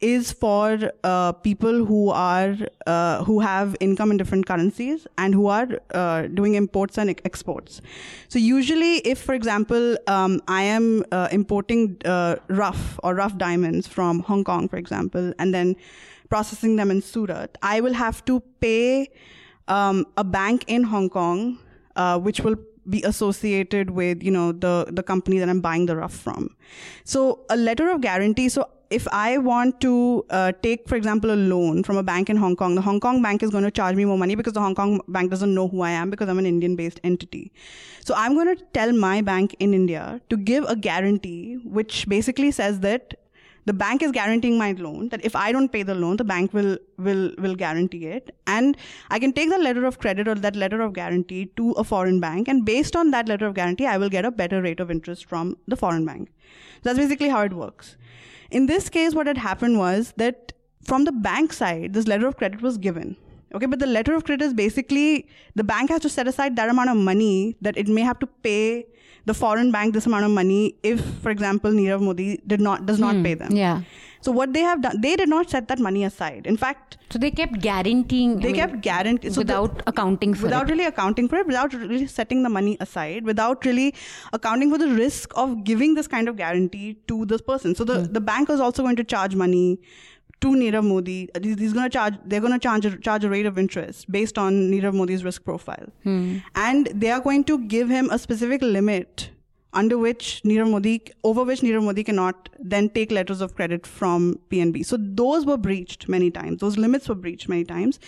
is 0.00 0.30
for 0.30 0.92
uh, 1.04 1.32
people 1.32 1.84
who 1.86 2.10
are 2.10 2.56
uh, 2.86 3.24
who 3.24 3.40
have 3.40 3.74
income 3.80 4.10
in 4.10 4.16
different 4.16 4.46
currencies 4.46 5.06
and 5.16 5.34
who 5.34 5.46
are 5.46 5.68
uh, 5.94 6.22
doing 6.22 6.54
imports 6.54 6.98
and 6.98 7.10
exports. 7.24 7.80
So 8.28 8.38
usually, 8.38 8.98
if 8.98 9.18
for 9.18 9.34
example, 9.34 9.96
um, 10.06 10.40
I 10.48 10.62
am 10.62 11.04
uh, 11.12 11.28
importing 11.32 11.96
uh, 12.04 12.36
rough 12.48 13.00
or 13.02 13.14
rough 13.14 13.38
diamonds 13.38 13.86
from 13.86 14.20
Hong 14.20 14.44
Kong, 14.44 14.68
for 14.68 14.76
example, 14.76 15.32
and 15.38 15.54
then 15.54 15.76
processing 16.28 16.76
them 16.76 16.90
in 16.90 17.00
Surat, 17.00 17.56
I 17.62 17.80
will 17.80 17.94
have 17.94 18.24
to 18.26 18.40
pay 18.60 19.08
um, 19.68 20.06
a 20.16 20.24
bank 20.24 20.64
in 20.66 20.84
Hong 20.84 21.08
Kong, 21.08 21.58
uh, 21.94 22.18
which 22.18 22.40
will 22.40 22.56
be 22.88 23.02
associated 23.02 23.90
with 23.90 24.22
you 24.22 24.30
know 24.30 24.52
the 24.52 24.86
the 24.90 25.02
company 25.02 25.38
that 25.38 25.48
I'm 25.48 25.60
buying 25.60 25.86
the 25.86 25.96
rough 25.96 26.14
from. 26.14 26.54
So 27.04 27.44
a 27.50 27.56
letter 27.56 27.90
of 27.90 28.00
guarantee. 28.00 28.48
So 28.48 28.68
if 28.90 29.06
I 29.08 29.38
want 29.38 29.80
to 29.80 30.24
uh, 30.30 30.52
take, 30.62 30.88
for 30.88 30.96
example, 30.96 31.30
a 31.32 31.34
loan 31.34 31.82
from 31.82 31.96
a 31.96 32.02
bank 32.02 32.30
in 32.30 32.36
Hong 32.36 32.54
Kong, 32.56 32.74
the 32.74 32.80
Hong 32.82 33.00
Kong 33.00 33.20
bank 33.20 33.42
is 33.42 33.50
going 33.50 33.64
to 33.64 33.70
charge 33.70 33.96
me 33.96 34.04
more 34.04 34.18
money 34.18 34.34
because 34.34 34.52
the 34.52 34.60
Hong 34.60 34.74
Kong 34.74 35.00
bank 35.08 35.30
doesn't 35.30 35.54
know 35.54 35.68
who 35.68 35.80
I 35.80 35.90
am 35.90 36.10
because 36.10 36.28
I'm 36.28 36.38
an 36.38 36.46
Indian-based 36.46 37.00
entity. 37.02 37.52
So 38.04 38.14
I'm 38.16 38.34
going 38.34 38.54
to 38.56 38.62
tell 38.72 38.92
my 38.92 39.20
bank 39.22 39.56
in 39.58 39.74
India 39.74 40.20
to 40.30 40.36
give 40.36 40.64
a 40.64 40.76
guarantee, 40.76 41.58
which 41.64 42.08
basically 42.08 42.50
says 42.50 42.80
that 42.80 43.14
the 43.64 43.72
bank 43.72 44.00
is 44.00 44.12
guaranteeing 44.12 44.56
my 44.56 44.70
loan 44.78 45.08
that 45.08 45.24
if 45.24 45.34
i 45.34 45.50
don't 45.50 45.72
pay 45.72 45.82
the 45.82 45.94
loan 46.02 46.16
the 46.16 46.22
bank 46.22 46.52
will 46.54 46.78
will 46.98 47.32
will 47.36 47.56
guarantee 47.56 48.06
it. 48.06 48.30
And 48.46 48.76
i 49.10 49.18
can 49.18 49.32
take 49.32 49.50
that 49.50 49.60
letter 49.60 49.84
of 49.84 49.98
credit 49.98 50.28
or 50.28 50.36
that 50.36 50.54
letter 50.54 50.80
of 50.80 50.92
guarantee 50.92 51.46
to 51.56 51.72
a 51.72 51.82
foreign 51.82 52.20
bank 52.20 52.46
and 52.46 52.64
based 52.64 52.94
on 52.94 53.10
that 53.10 53.28
letter 53.28 53.44
of 53.44 53.54
guarantee 53.54 53.86
i 53.86 53.98
will 53.98 54.08
get 54.08 54.24
a 54.24 54.30
better 54.30 54.62
rate 54.62 54.78
of 54.78 54.88
interest 54.88 55.24
from 55.24 55.56
the 55.66 55.74
foreign 55.74 56.06
bank. 56.06 56.28
That's 56.84 56.96
basically 56.96 57.28
how 57.28 57.42
it 57.42 57.52
works 57.52 57.96
in 58.50 58.66
this 58.66 58.88
case 58.88 59.14
what 59.14 59.26
had 59.26 59.38
happened 59.38 59.78
was 59.78 60.12
that 60.16 60.52
from 60.82 61.04
the 61.04 61.12
bank 61.12 61.52
side 61.52 61.92
this 61.92 62.06
letter 62.06 62.26
of 62.26 62.36
credit 62.36 62.62
was 62.62 62.78
given 62.78 63.16
okay 63.54 63.66
but 63.66 63.78
the 63.78 63.86
letter 63.86 64.14
of 64.14 64.24
credit 64.24 64.44
is 64.44 64.54
basically 64.54 65.26
the 65.54 65.64
bank 65.64 65.90
has 65.90 66.00
to 66.00 66.08
set 66.08 66.28
aside 66.28 66.56
that 66.56 66.68
amount 66.68 66.90
of 66.90 66.96
money 66.96 67.56
that 67.60 67.76
it 67.76 67.88
may 67.88 68.02
have 68.02 68.18
to 68.18 68.26
pay 68.48 68.86
the 69.24 69.34
foreign 69.34 69.70
bank 69.72 69.94
this 69.94 70.06
amount 70.06 70.24
of 70.24 70.30
money 70.30 70.74
if 70.82 71.04
for 71.22 71.30
example 71.30 71.70
Nirav 71.70 72.00
Modi 72.00 72.40
did 72.46 72.60
not 72.60 72.86
does 72.86 72.98
not 72.98 73.16
hmm, 73.16 73.22
pay 73.22 73.34
them 73.34 73.52
Yeah. 73.52 73.82
So 74.20 74.32
what 74.32 74.52
they 74.52 74.60
have 74.60 74.82
done 74.82 75.00
they 75.00 75.14
did 75.16 75.28
not 75.28 75.50
set 75.50 75.68
that 75.68 75.78
money 75.78 76.04
aside 76.04 76.46
in 76.46 76.56
fact 76.56 76.96
So 77.14 77.18
they 77.22 77.30
kept 77.38 77.60
guaranteeing. 77.64 78.30
I 78.38 78.40
they 78.44 78.52
mean, 78.52 78.56
kept 78.60 78.80
guaranteeing 78.86 79.34
so 79.34 79.42
the- 79.42 79.46
without 79.46 79.82
accounting 79.90 80.34
for 80.34 80.46
without 80.46 80.68
it. 80.68 80.72
really 80.72 80.86
accounting 80.92 81.28
for 81.32 81.36
it 81.42 81.46
without 81.50 81.76
really 81.82 82.08
setting 82.14 82.42
the 82.46 82.52
money 82.56 82.76
aside 82.86 83.28
without 83.30 83.68
really 83.70 83.86
accounting 84.38 84.72
for 84.74 84.78
the 84.84 84.88
risk 85.02 85.36
of 85.44 85.54
giving 85.70 85.94
this 86.00 86.10
kind 86.16 86.28
of 86.32 86.36
guarantee 86.42 86.88
to 87.12 87.24
this 87.34 87.44
person 87.52 87.74
so 87.80 87.84
the, 87.92 87.98
hmm. 88.00 88.12
the 88.18 88.24
bank 88.32 88.50
is 88.56 88.60
also 88.68 88.82
going 88.88 88.96
to 89.02 89.04
charge 89.14 89.36
money 89.44 89.78
to 90.44 90.48
Nirav 90.48 90.84
Modi. 90.84 91.28
He's, 91.42 91.72
going 91.72 91.84
to 91.84 91.90
charge. 91.90 92.14
They're 92.24 92.40
going 92.40 92.52
to 92.52 92.58
charge 92.58 92.84
a, 92.84 92.98
charge 92.98 93.24
a 93.24 93.28
rate 93.30 93.46
of 93.46 93.58
interest 93.58 94.10
based 94.16 94.36
on 94.36 94.70
Nirav 94.70 94.92
Modi's 94.94 95.24
risk 95.24 95.44
profile, 95.44 95.86
hmm. 96.02 96.38
and 96.54 96.90
they 96.94 97.10
are 97.10 97.20
going 97.20 97.44
to 97.44 97.58
give 97.76 97.88
him 97.88 98.10
a 98.10 98.18
specific 98.18 98.60
limit 98.60 99.30
under 99.76 99.98
which 99.98 100.40
Nirav 100.44 100.70
Modi, 100.70 101.02
over 101.22 101.44
which 101.44 101.60
Nirav 101.60 101.84
Modi 101.84 102.02
cannot 102.02 102.48
then 102.58 102.88
take 102.88 103.12
letters 103.12 103.40
of 103.40 103.54
credit 103.54 103.86
from 103.86 104.38
PNB. 104.50 104.84
So 104.84 104.96
those 104.98 105.46
were 105.46 105.56
breached 105.56 106.08
many 106.08 106.30
times. 106.30 106.60
Those 106.60 106.78
limits 106.78 107.08
were 107.08 107.14
breached 107.14 107.48
many 107.48 107.64
times. 107.64 108.00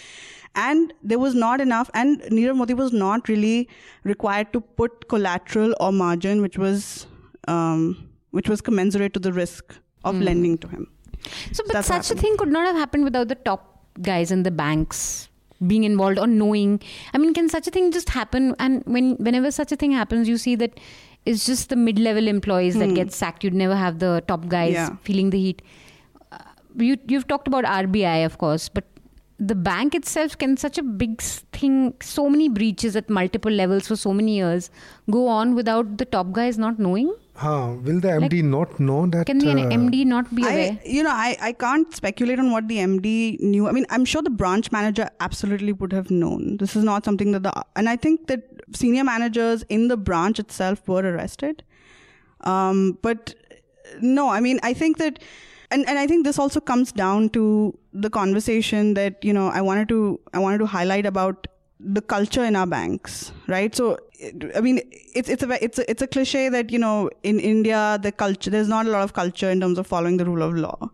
And 0.55 0.95
there 1.03 1.19
was 1.19 1.35
not 1.35 1.61
enough, 1.61 1.91
and 1.95 2.23
Nirav 2.23 2.57
Modi 2.57 2.75
was 2.75 2.93
not 2.93 3.29
really 3.29 3.69
required 4.03 4.53
to 4.55 4.61
put 4.61 5.09
collateral 5.09 5.75
or 5.79 5.93
margin, 5.93 6.41
which 6.41 6.59
was, 6.59 7.07
um, 7.47 8.09
which 8.31 8.49
was 8.49 8.63
commensurate 8.63 9.13
to 9.15 9.21
the 9.21 9.33
risk 9.33 9.77
of 10.05 10.21
lending 10.21 10.59
to 10.59 10.69
him. 10.69 10.91
So, 11.53 11.65
but 11.67 11.75
That's 11.75 11.89
such 11.89 12.11
a 12.11 12.15
thing 12.15 12.37
could 12.39 12.49
not 12.49 12.67
have 12.67 12.77
happened 12.77 13.05
without 13.05 13.29
the 13.29 13.35
top 13.35 13.85
guys 14.01 14.31
in 14.31 14.43
the 14.43 14.51
banks 14.51 15.29
being 15.67 15.85
involved 15.85 16.19
or 16.19 16.27
knowing. 16.27 16.81
I 17.13 17.19
mean, 17.19 17.35
can 17.35 17.49
such 17.49 17.67
a 17.67 17.71
thing 17.71 17.91
just 17.91 18.09
happen? 18.11 18.55
And 18.59 18.83
when 18.87 19.17
whenever 19.17 19.51
such 19.51 19.73
a 19.73 19.77
thing 19.77 19.93
happens, 19.93 20.29
you 20.29 20.39
see 20.39 20.55
that 20.57 20.79
it's 21.27 21.45
just 21.47 21.69
the 21.69 21.77
mid-level 21.77 22.27
employees 22.29 22.79
that 22.79 22.95
get 22.95 23.13
sacked. 23.13 23.45
You'd 23.45 23.55
never 23.55 23.77
have 23.77 23.99
the 23.99 24.23
top 24.27 24.49
guys 24.49 24.71
Hmm. 24.77 24.83
Yeah. 24.83 24.97
feeling 25.03 25.31
the 25.31 25.39
heat. 25.39 25.63
Uh, 26.33 26.39
you 26.77 26.97
you've 27.07 27.27
talked 27.29 27.47
about 27.49 27.65
RBI, 27.65 28.25
of 28.25 28.39
course, 28.39 28.69
but 28.69 28.85
the 29.39 29.55
bank 29.55 29.95
itself 29.95 30.37
can 30.39 30.57
such 30.57 30.79
a 30.79 30.83
big 30.83 31.21
thing, 31.21 31.95
so 32.03 32.29
many 32.29 32.49
breaches 32.49 32.97
at 32.97 33.09
multiple 33.09 33.53
levels 33.53 33.87
for 33.87 33.95
so 33.97 34.13
many 34.13 34.37
years 34.37 34.71
go 35.11 35.27
on 35.29 35.55
without 35.55 35.97
the 35.99 36.05
top 36.05 36.33
guys 36.33 36.59
not 36.59 36.79
knowing. 36.79 37.13
Huh. 37.39 37.77
Will 37.85 38.01
the 38.01 38.09
MD 38.09 38.43
not 38.43 38.81
know 38.81 39.07
that? 39.07 39.27
Can 39.27 39.39
the 39.39 39.51
uh, 39.51 39.71
MD 39.71 40.05
not 40.05 40.35
be 40.35 40.45
I, 40.45 40.81
you 40.85 41.05
know, 41.05 41.13
I, 41.13 41.37
I 41.41 41.53
can't 41.53 41.95
speculate 41.95 42.41
on 42.41 42.51
what 42.51 42.67
the 42.67 42.79
MD 42.79 43.39
knew. 43.39 43.69
I 43.69 43.71
mean, 43.71 43.87
I'm 43.91 44.05
sure 44.05 44.23
the 44.23 44.31
branch 44.31 44.73
manager 44.73 45.09
absolutely 45.21 45.73
would 45.73 45.93
have 45.93 46.11
known. 46.11 46.57
This 46.57 46.75
is 46.75 46.83
not 46.83 47.05
something 47.05 47.31
that 47.33 47.45
the, 47.45 47.53
and 47.77 47.89
I 47.89 47.95
think 47.95 48.27
that 48.27 48.43
senior 48.75 49.05
managers 49.05 49.63
in 49.69 49.87
the 49.87 49.97
branch 49.97 50.41
itself 50.41 50.89
were 50.89 51.03
arrested. 51.03 51.63
Um, 52.41 52.99
but 53.03 53.37
no, 54.01 54.31
I 54.31 54.41
mean, 54.41 54.59
I 54.65 54.75
think 54.75 54.99
that, 54.99 55.21
and, 55.71 55.89
and 55.89 55.97
I 55.97 56.09
think 56.09 56.25
this 56.25 56.41
also 56.41 56.59
comes 56.59 56.91
down 56.91 57.29
to 57.31 57.79
the 57.93 58.11
conversation 58.11 58.95
that, 58.95 59.25
you 59.25 59.33
know, 59.33 59.47
I 59.47 59.61
wanted 59.61 59.89
to, 59.91 60.19
I 60.35 60.41
wanted 60.41 60.59
to 60.59 60.67
highlight 60.67 61.07
about 61.07 61.47
the 61.81 62.01
culture 62.01 62.45
in 62.45 62.57
our 62.57 62.67
banks, 62.67 63.33
right? 63.47 63.75
So, 63.75 63.99
I 64.55 64.61
mean, 64.61 64.81
it's 65.15 65.29
it's 65.29 65.43
a 65.43 65.65
it's 65.65 65.79
a, 65.79 65.91
it's 65.91 66.03
a 66.03 66.07
cliche 66.07 66.49
that 66.49 66.71
you 66.73 66.79
know 66.79 67.09
in 67.23 67.39
India 67.39 67.99
the 68.03 68.11
culture 68.11 68.51
there's 68.51 68.69
not 68.69 68.87
a 68.87 68.91
lot 68.91 69.03
of 69.03 69.13
culture 69.13 69.49
in 69.49 69.61
terms 69.61 69.79
of 69.79 69.87
following 69.87 70.17
the 70.17 70.25
rule 70.25 70.43
of 70.43 70.55
law, 70.55 70.91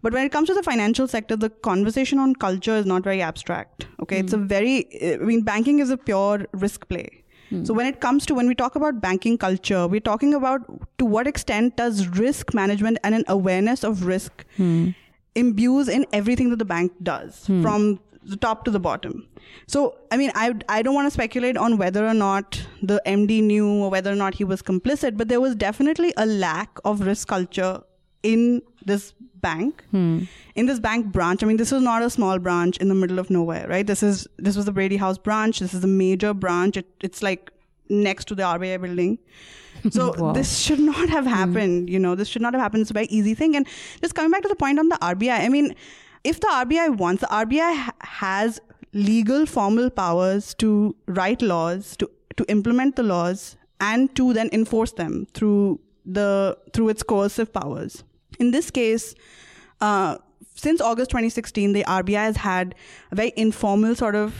but 0.00 0.12
when 0.12 0.24
it 0.24 0.32
comes 0.32 0.48
to 0.48 0.54
the 0.54 0.62
financial 0.62 1.06
sector, 1.06 1.36
the 1.36 1.50
conversation 1.50 2.18
on 2.18 2.34
culture 2.34 2.74
is 2.76 2.86
not 2.86 3.04
very 3.04 3.20
abstract. 3.20 3.86
Okay, 4.00 4.18
it's 4.20 4.32
a 4.32 4.38
hmm. 4.38 4.46
very 4.46 4.86
I 5.02 5.18
mean, 5.18 5.42
banking 5.42 5.80
is 5.80 5.90
a 5.90 5.98
pure 5.98 6.46
risk 6.52 6.88
play. 6.88 7.24
Hmm. 7.50 7.64
So 7.64 7.74
when 7.74 7.86
it 7.86 8.00
comes 8.00 8.24
to 8.26 8.34
when 8.34 8.48
we 8.48 8.54
talk 8.54 8.74
about 8.74 9.02
banking 9.02 9.36
culture, 9.36 9.86
we're 9.86 10.00
talking 10.00 10.32
about 10.32 10.62
to 10.96 11.04
what 11.04 11.26
extent 11.26 11.76
does 11.76 12.06
risk 12.08 12.54
management 12.54 12.96
and 13.04 13.14
an 13.14 13.24
awareness 13.28 13.84
of 13.84 14.06
risk 14.06 14.46
hmm. 14.56 14.90
imbues 15.34 15.88
in 15.88 16.06
everything 16.14 16.48
that 16.48 16.58
the 16.58 16.64
bank 16.64 16.92
does 17.02 17.44
from 17.60 18.00
the 18.24 18.36
top 18.36 18.64
to 18.64 18.70
the 18.70 18.80
bottom. 18.80 19.26
So, 19.66 19.96
I 20.10 20.16
mean, 20.16 20.30
I, 20.34 20.54
I 20.68 20.82
don't 20.82 20.94
want 20.94 21.06
to 21.06 21.10
speculate 21.10 21.56
on 21.56 21.78
whether 21.78 22.06
or 22.06 22.14
not 22.14 22.64
the 22.82 23.02
MD 23.06 23.42
knew 23.42 23.68
or 23.68 23.90
whether 23.90 24.12
or 24.12 24.16
not 24.16 24.34
he 24.34 24.44
was 24.44 24.62
complicit, 24.62 25.16
but 25.16 25.28
there 25.28 25.40
was 25.40 25.54
definitely 25.54 26.12
a 26.16 26.26
lack 26.26 26.78
of 26.84 27.00
risk 27.00 27.28
culture 27.28 27.80
in 28.22 28.62
this 28.84 29.14
bank, 29.34 29.84
hmm. 29.90 30.20
in 30.54 30.66
this 30.66 30.78
bank 30.78 31.06
branch. 31.06 31.42
I 31.42 31.46
mean, 31.46 31.56
this 31.56 31.72
was 31.72 31.82
not 31.82 32.02
a 32.02 32.10
small 32.10 32.38
branch 32.38 32.76
in 32.78 32.88
the 32.88 32.94
middle 32.94 33.18
of 33.18 33.30
nowhere, 33.30 33.66
right? 33.68 33.86
This 33.86 34.02
is 34.02 34.26
this 34.38 34.56
was 34.56 34.64
the 34.64 34.72
Brady 34.72 34.96
House 34.96 35.18
branch. 35.18 35.58
This 35.58 35.74
is 35.74 35.82
a 35.82 35.88
major 35.88 36.32
branch. 36.32 36.76
It, 36.76 36.86
it's 37.00 37.22
like 37.22 37.50
next 37.88 38.26
to 38.28 38.34
the 38.34 38.42
RBI 38.42 38.80
building. 38.80 39.18
So 39.90 40.14
Wow. 40.16 40.32
this 40.32 40.58
should 40.58 40.78
not 40.78 41.08
have 41.08 41.24
hmm. 41.24 41.30
happened. 41.30 41.90
You 41.90 41.98
know, 41.98 42.14
this 42.14 42.28
should 42.28 42.42
not 42.42 42.54
have 42.54 42.62
happened. 42.62 42.82
It's 42.82 42.92
a 42.92 42.94
very 42.94 43.06
easy 43.06 43.34
thing. 43.34 43.56
And 43.56 43.66
just 44.00 44.14
coming 44.14 44.30
back 44.30 44.42
to 44.42 44.48
the 44.48 44.54
point 44.54 44.78
on 44.78 44.88
the 44.88 44.96
RBI, 44.96 45.40
I 45.40 45.48
mean, 45.48 45.74
if 46.24 46.40
the 46.40 46.46
RBI 46.46 46.96
wants, 46.96 47.20
the 47.20 47.26
RBI 47.28 47.76
ha- 47.76 47.92
has 48.00 48.60
legal 48.92 49.46
formal 49.46 49.90
powers 49.90 50.54
to 50.54 50.94
write 51.06 51.42
laws, 51.42 51.96
to 51.96 52.10
to 52.36 52.44
implement 52.48 52.96
the 52.96 53.02
laws, 53.02 53.56
and 53.80 54.14
to 54.16 54.32
then 54.32 54.48
enforce 54.52 54.92
them 54.92 55.26
through 55.34 55.80
the 56.04 56.56
through 56.72 56.88
its 56.88 57.02
coercive 57.02 57.52
powers. 57.52 58.04
In 58.38 58.50
this 58.50 58.70
case, 58.70 59.14
uh, 59.80 60.18
since 60.54 60.80
August 60.80 61.10
2016, 61.10 61.72
the 61.72 61.84
RBI 61.84 62.14
has 62.14 62.36
had 62.36 62.74
a 63.10 63.16
very 63.16 63.32
informal 63.36 63.94
sort 63.94 64.14
of 64.14 64.34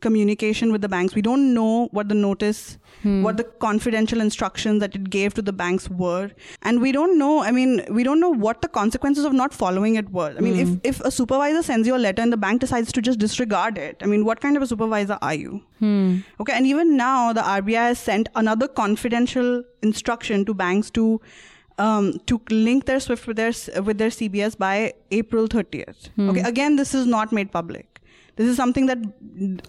communication 0.00 0.72
with 0.72 0.82
the 0.82 0.88
banks. 0.88 1.14
We 1.14 1.22
don't 1.22 1.54
know 1.54 1.88
what 1.92 2.08
the 2.08 2.14
notice, 2.14 2.78
hmm. 3.02 3.22
what 3.22 3.36
the 3.36 3.44
confidential 3.44 4.20
instructions 4.20 4.80
that 4.80 4.94
it 4.94 5.10
gave 5.10 5.34
to 5.34 5.42
the 5.42 5.52
banks 5.52 5.88
were. 5.88 6.30
And 6.62 6.80
we 6.80 6.92
don't 6.92 7.18
know, 7.18 7.42
I 7.42 7.50
mean, 7.50 7.84
we 7.90 8.02
don't 8.04 8.20
know 8.20 8.30
what 8.30 8.62
the 8.62 8.68
consequences 8.68 9.24
of 9.24 9.32
not 9.32 9.52
following 9.52 9.96
it 9.96 10.10
were. 10.10 10.34
I 10.36 10.40
mean, 10.40 10.56
if, 10.56 10.68
hmm. 10.68 10.76
if 10.84 11.00
a 11.00 11.10
supervisor 11.10 11.62
sends 11.62 11.86
you 11.86 11.96
a 11.96 11.98
letter 11.98 12.22
and 12.22 12.32
the 12.32 12.36
bank 12.36 12.60
decides 12.60 12.92
to 12.92 13.02
just 13.02 13.18
disregard 13.18 13.78
it, 13.78 13.96
I 14.02 14.06
mean, 14.06 14.24
what 14.24 14.40
kind 14.40 14.56
of 14.56 14.62
a 14.62 14.66
supervisor 14.66 15.18
are 15.20 15.34
you? 15.34 15.62
Hmm. 15.78 16.18
Okay, 16.40 16.52
and 16.52 16.66
even 16.66 16.96
now, 16.96 17.32
the 17.32 17.42
RBI 17.42 17.88
has 17.88 17.98
sent 17.98 18.28
another 18.34 18.68
confidential 18.68 19.64
instruction 19.82 20.44
to 20.44 20.54
banks 20.54 20.90
to 20.90 21.20
um, 21.78 22.20
to 22.26 22.40
link 22.50 22.86
their 22.86 23.00
SWIFT 23.00 23.26
with 23.26 23.36
their 23.36 23.52
with 23.82 23.98
their 23.98 24.10
CBS 24.10 24.58
by 24.58 24.94
April 25.10 25.46
30th. 25.46 26.08
Okay, 26.18 26.40
again, 26.40 26.76
this 26.76 26.94
is 26.94 27.06
not 27.06 27.32
made 27.32 27.52
public. 27.52 27.97
This 28.38 28.46
is 28.46 28.56
something 28.56 28.86
that 28.86 28.98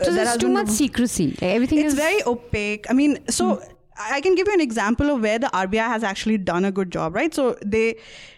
So 0.03 0.13
there's 0.13 0.37
too 0.37 0.49
much 0.49 0.69
secrecy. 0.69 1.35
Everything 1.41 1.79
It's 1.79 1.93
is 1.93 1.99
very 1.99 2.23
opaque. 2.25 2.85
I 2.89 2.93
mean, 2.93 3.19
so. 3.27 3.61
I 4.01 4.21
can 4.21 4.33
give 4.33 4.47
you 4.47 4.53
an 4.53 4.61
example 4.61 5.09
of 5.13 5.21
where 5.21 5.39
the 5.39 5.47
RBI 5.47 5.85
has 5.93 6.03
actually 6.05 6.37
done 6.37 6.63
a 6.63 6.71
good 6.71 6.89
job, 6.89 7.13
right? 7.13 7.33
So 7.33 7.57
they 7.65 7.97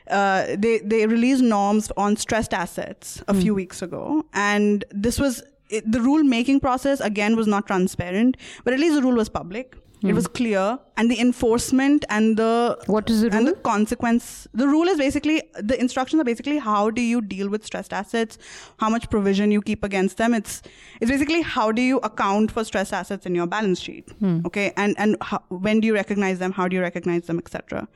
uh, 0.10 0.56
they 0.58 0.80
they 0.80 1.06
released 1.06 1.44
norms 1.44 1.92
on 1.98 2.16
stressed 2.16 2.52
assets 2.52 3.22
a 3.28 3.36
few 3.36 3.54
weeks 3.54 3.84
ago, 3.84 4.26
and 4.34 4.84
this 4.90 5.20
was 5.20 5.44
it, 5.70 5.92
the 5.92 6.02
rule 6.02 6.24
making 6.24 6.62
process 6.62 7.00
again 7.00 7.36
was 7.36 7.46
not 7.46 7.68
transparent, 7.68 8.38
but 8.64 8.74
at 8.74 8.80
least 8.80 8.96
the 8.96 9.04
rule 9.04 9.14
was 9.16 9.30
public. 9.30 9.78
It 10.04 10.14
was 10.14 10.28
clear, 10.28 10.80
and 10.98 11.12
the 11.12 11.20
enforcement 11.20 12.06
and 12.10 12.36
the 12.38 12.78
What 12.88 13.10
is 13.10 13.22
the 13.22 13.30
rule? 13.30 13.38
and 13.38 13.48
the 13.48 13.54
consequence. 13.54 14.48
The 14.54 14.68
rule 14.68 14.88
is 14.88 14.98
basically 14.98 15.44
the 15.60 15.80
instructions 15.80 16.20
are 16.22 16.24
basically 16.24 16.58
how 16.58 16.90
do 16.90 17.02
you 17.02 17.22
deal 17.22 17.50
with 17.50 17.64
stressed 17.66 17.94
assets, 17.94 18.40
how 18.80 18.90
much 18.90 19.10
provision 19.12 19.52
you 19.52 19.62
keep 19.62 19.84
against 19.84 20.18
them. 20.18 20.34
It's 20.34 20.64
it's 21.00 21.12
basically 21.12 21.42
how 21.44 21.72
do 21.72 21.82
you 21.84 22.00
account 22.00 22.52
for 22.52 22.64
stressed 22.64 22.94
assets 22.94 23.26
in 23.28 23.36
your 23.36 23.48
balance 23.48 23.80
sheet. 23.80 24.10
Okay, 24.48 24.74
and 24.76 24.96
and 24.98 25.18
how, 25.22 25.44
when 25.50 25.80
do 25.82 25.88
you 25.88 25.94
recognize 25.94 26.40
them? 26.40 26.52
How 26.52 26.68
do 26.68 26.76
you 26.76 26.82
recognize 26.82 27.26
them, 27.28 27.38
etc. 27.38 27.88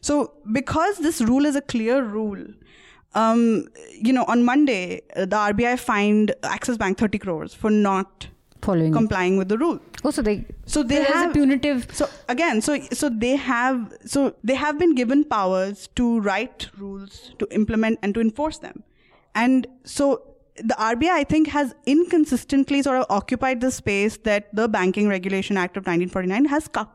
So 0.00 0.32
because 0.52 0.98
this 0.98 1.20
rule 1.20 1.44
is 1.44 1.56
a 1.56 1.60
clear 1.60 2.02
rule. 2.02 2.44
Um, 3.14 3.66
you 4.00 4.10
know, 4.10 4.24
on 4.24 4.42
Monday, 4.42 5.02
uh, 5.14 5.26
the 5.26 5.36
RBI 5.36 5.78
fined 5.78 6.34
Axis 6.42 6.78
Bank 6.78 6.96
30 6.96 7.18
crores 7.18 7.52
for 7.52 7.68
not 7.70 8.28
following. 8.62 8.92
complying 8.92 9.36
with 9.36 9.48
the 9.48 9.58
rule. 9.58 9.78
Oh, 10.04 10.10
so 10.10 10.22
they 10.22 10.46
So 10.66 10.82
they 10.82 11.02
have 11.02 11.30
a 11.30 11.32
punitive. 11.32 11.86
so 11.92 12.08
again, 12.28 12.60
so 12.60 12.80
so 13.00 13.08
they 13.08 13.36
have 13.36 13.92
so 14.04 14.34
they 14.42 14.54
have 14.54 14.78
been 14.78 14.94
given 14.94 15.24
powers 15.24 15.88
to 15.96 16.20
write 16.20 16.68
rules, 16.78 17.32
to 17.38 17.48
implement 17.60 17.98
and 18.02 18.14
to 18.14 18.20
enforce 18.20 18.58
them, 18.58 18.82
and 19.34 19.66
so 19.84 20.10
the 20.56 20.74
RBI 20.74 21.10
I 21.10 21.24
think 21.24 21.48
has 21.48 21.74
inconsistently 21.86 22.82
sort 22.82 22.98
of 22.98 23.06
occupied 23.10 23.60
the 23.60 23.70
space 23.70 24.18
that 24.30 24.54
the 24.54 24.68
Banking 24.68 25.08
Regulation 25.08 25.56
Act 25.56 25.76
of 25.76 25.82
1949 25.82 26.44
has 26.56 26.68
ca- 26.68 26.88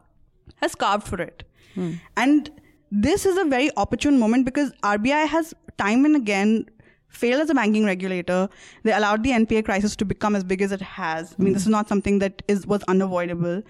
has 0.61 0.75
carved 0.75 1.07
for 1.07 1.21
it, 1.21 1.43
hmm. 1.75 1.93
and 2.15 2.51
this 2.91 3.25
is 3.25 3.37
a 3.37 3.45
very 3.45 3.69
opportune 3.77 4.19
moment 4.19 4.45
because 4.45 4.71
RBI 4.83 5.27
has 5.27 5.53
time 5.77 6.05
and 6.05 6.15
again 6.15 6.65
failed 7.09 7.41
as 7.41 7.49
a 7.49 7.53
banking 7.53 7.85
regulator. 7.85 8.49
They 8.83 8.93
allowed 8.93 9.23
the 9.23 9.31
NPA 9.31 9.65
crisis 9.65 9.95
to 9.97 10.05
become 10.05 10.35
as 10.35 10.43
big 10.43 10.61
as 10.61 10.71
it 10.71 10.81
has. 10.81 11.35
I 11.37 11.43
mean, 11.43 11.53
this 11.53 11.63
is 11.63 11.69
not 11.69 11.87
something 11.87 12.19
that 12.19 12.41
is 12.47 12.65
was 12.67 12.83
unavoidable. 12.83 13.63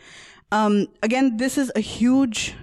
Um, 0.51 0.87
again, 1.03 1.37
this 1.37 1.57
is 1.57 1.71
a 1.75 1.79
huge, 1.81 2.55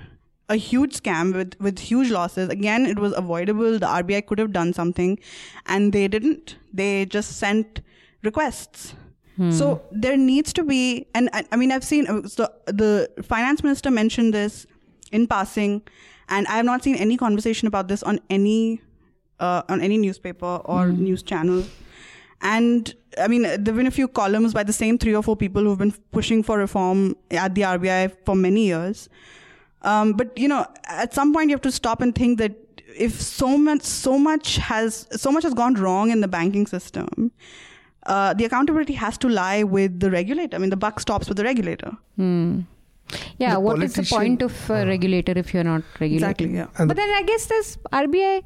a 0.48 0.56
huge 0.56 1.00
scam 1.00 1.34
with 1.34 1.54
with 1.60 1.78
huge 1.78 2.10
losses. 2.10 2.48
Again, 2.48 2.86
it 2.86 2.98
was 2.98 3.12
avoidable. 3.16 3.78
The 3.78 3.86
RBI 3.86 4.26
could 4.26 4.38
have 4.38 4.52
done 4.52 4.72
something, 4.72 5.18
and 5.66 5.92
they 5.92 6.08
didn't. 6.08 6.56
They 6.72 7.06
just 7.06 7.36
sent 7.38 7.80
requests. 8.22 8.94
So 9.50 9.82
there 9.90 10.16
needs 10.16 10.52
to 10.52 10.62
be, 10.62 11.08
and 11.12 11.28
I, 11.32 11.44
I 11.50 11.56
mean, 11.56 11.72
I've 11.72 11.82
seen 11.82 12.06
uh, 12.06 12.28
so 12.28 12.48
the 12.66 13.10
finance 13.20 13.64
minister 13.64 13.90
mentioned 13.90 14.32
this 14.32 14.64
in 15.10 15.26
passing, 15.26 15.82
and 16.28 16.46
I 16.46 16.52
have 16.58 16.64
not 16.64 16.84
seen 16.84 16.94
any 16.94 17.16
conversation 17.16 17.66
about 17.66 17.88
this 17.88 18.04
on 18.04 18.20
any 18.30 18.80
uh, 19.41 19.62
on 19.68 19.80
any 19.80 19.97
newspaper 19.99 20.61
or 20.64 20.89
news 20.89 21.22
channel. 21.22 21.64
And 22.43 22.95
I 23.18 23.28
mean, 23.28 23.43
there 23.43 23.53
have 23.53 23.76
been 23.76 23.87
a 23.87 23.91
few 23.91 24.09
columns 24.09 24.53
by 24.53 24.62
the 24.64 24.72
same 24.72 24.99
three 24.99 25.14
or 25.14 25.22
four 25.22 25.37
people 25.37 25.62
who've 25.62 25.78
been 25.78 25.95
pushing 26.12 26.43
for 26.43 26.59
reform 26.59 27.16
at 27.30 27.55
the 27.55 27.62
RBI 27.62 28.12
for 28.26 28.35
many 28.35 28.66
years. 28.66 29.09
Um, 29.82 30.12
but 30.14 30.37
you 30.37 30.49
know, 30.49 30.66
at 30.89 31.14
some 31.14 31.32
point 31.32 31.51
you 31.51 31.55
have 31.55 31.62
to 31.62 31.72
stop 31.72 32.01
and 32.01 32.14
think 32.14 32.39
that 32.39 32.55
if 32.97 33.20
so 33.20 33.57
much, 33.59 33.82
so 33.82 34.18
much 34.18 34.57
has, 34.57 35.07
so 35.12 35.30
much 35.32 35.43
has 35.43 35.55
gone 35.55 35.74
wrong 35.74 36.11
in 36.11 36.20
the 36.20 36.28
banking 36.28 36.66
system, 36.66 37.32
uh, 38.07 38.35
the 38.35 38.45
accountability 38.45 38.93
has 38.95 39.16
to 39.18 39.28
lie 39.28 39.62
with 39.62 39.99
the 40.01 40.11
regulator. 40.11 40.57
I 40.57 40.59
mean, 40.59 40.70
the 40.70 40.76
buck 40.76 41.01
stops 41.01 41.28
with 41.28 41.37
the 41.39 41.45
regulator. 41.45 41.93
Yeah, 43.39 43.55
The 43.55 43.61
what 43.61 43.82
is 43.82 43.95
the 43.95 44.03
point 44.05 44.43
of 44.43 44.70
a 44.70 44.87
regulator 44.87 45.32
if 45.37 45.53
you're 45.55 45.64
not 45.64 45.82
regulating? 46.01 46.14
Exactly, 46.14 46.55
yeah. 46.55 46.66
And 46.78 46.89
but 46.89 46.97
the- 46.97 47.03
then 47.03 47.11
I 47.11 47.22
guess 47.22 47.47
this 47.47 47.76
RBI, 47.93 48.43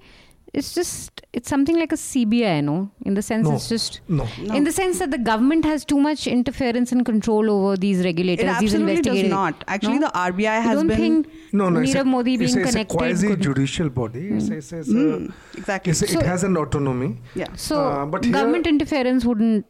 it's 0.55 0.75
just 0.75 1.23
it's 1.33 1.49
something 1.49 1.77
like 1.79 1.93
a 1.93 1.97
CBI, 1.97 2.65
no? 2.65 2.91
In 3.05 3.15
the 3.15 3.23
sense 3.23 3.47
No. 3.49 3.55
it's 3.55 3.69
just 3.69 4.01
No. 4.09 4.27
in 4.55 4.65
the 4.65 4.73
sense 4.73 4.99
that 4.99 5.11
the 5.11 5.19
government 5.19 5.65
has 5.65 5.85
too 5.85 5.99
much 6.01 6.27
interference 6.27 6.91
and 6.93 7.05
control 7.05 7.51
over 7.51 7.77
these 7.77 8.03
regulators, 8.05 8.45
It 8.45 8.61
these 8.61 8.75
absolutely 8.75 9.03
does 9.03 9.23
not. 9.31 9.63
Actually, 9.69 9.99
No? 9.99 10.07
the 10.09 10.13
RBI 10.19 10.47
I 10.57 10.61
has 10.61 10.79
don't 10.79 10.89
been 10.89 10.97
think 10.97 11.27
No, 11.53 11.69
no. 11.69 11.81
It's 11.81 11.93
Nirav 11.93 12.01
a, 12.01 12.05
Modi 12.05 12.35
it's 12.35 12.55
being 12.55 12.65
a, 12.65 12.69
it's 12.69 12.77
a 12.77 12.85
quasi-judicial 12.85 13.91
body. 13.91 14.29
It's, 14.29 14.49
it's, 14.49 14.73
it's, 14.73 14.89
a, 14.89 14.93
Mm, 14.93 15.33
exactly. 15.57 15.91
it's, 15.91 16.01
So- 16.13 16.19
it 16.19 16.27
has 16.27 16.45
an 16.45 16.57
autonomy. 16.57 17.17
yeah. 17.35 17.47
So 17.57 17.81
Uh, 17.87 18.07
but 18.07 18.25
here- 18.25 18.33
government 18.33 18.67
interference 18.67 19.25
wouldn't. 19.25 19.67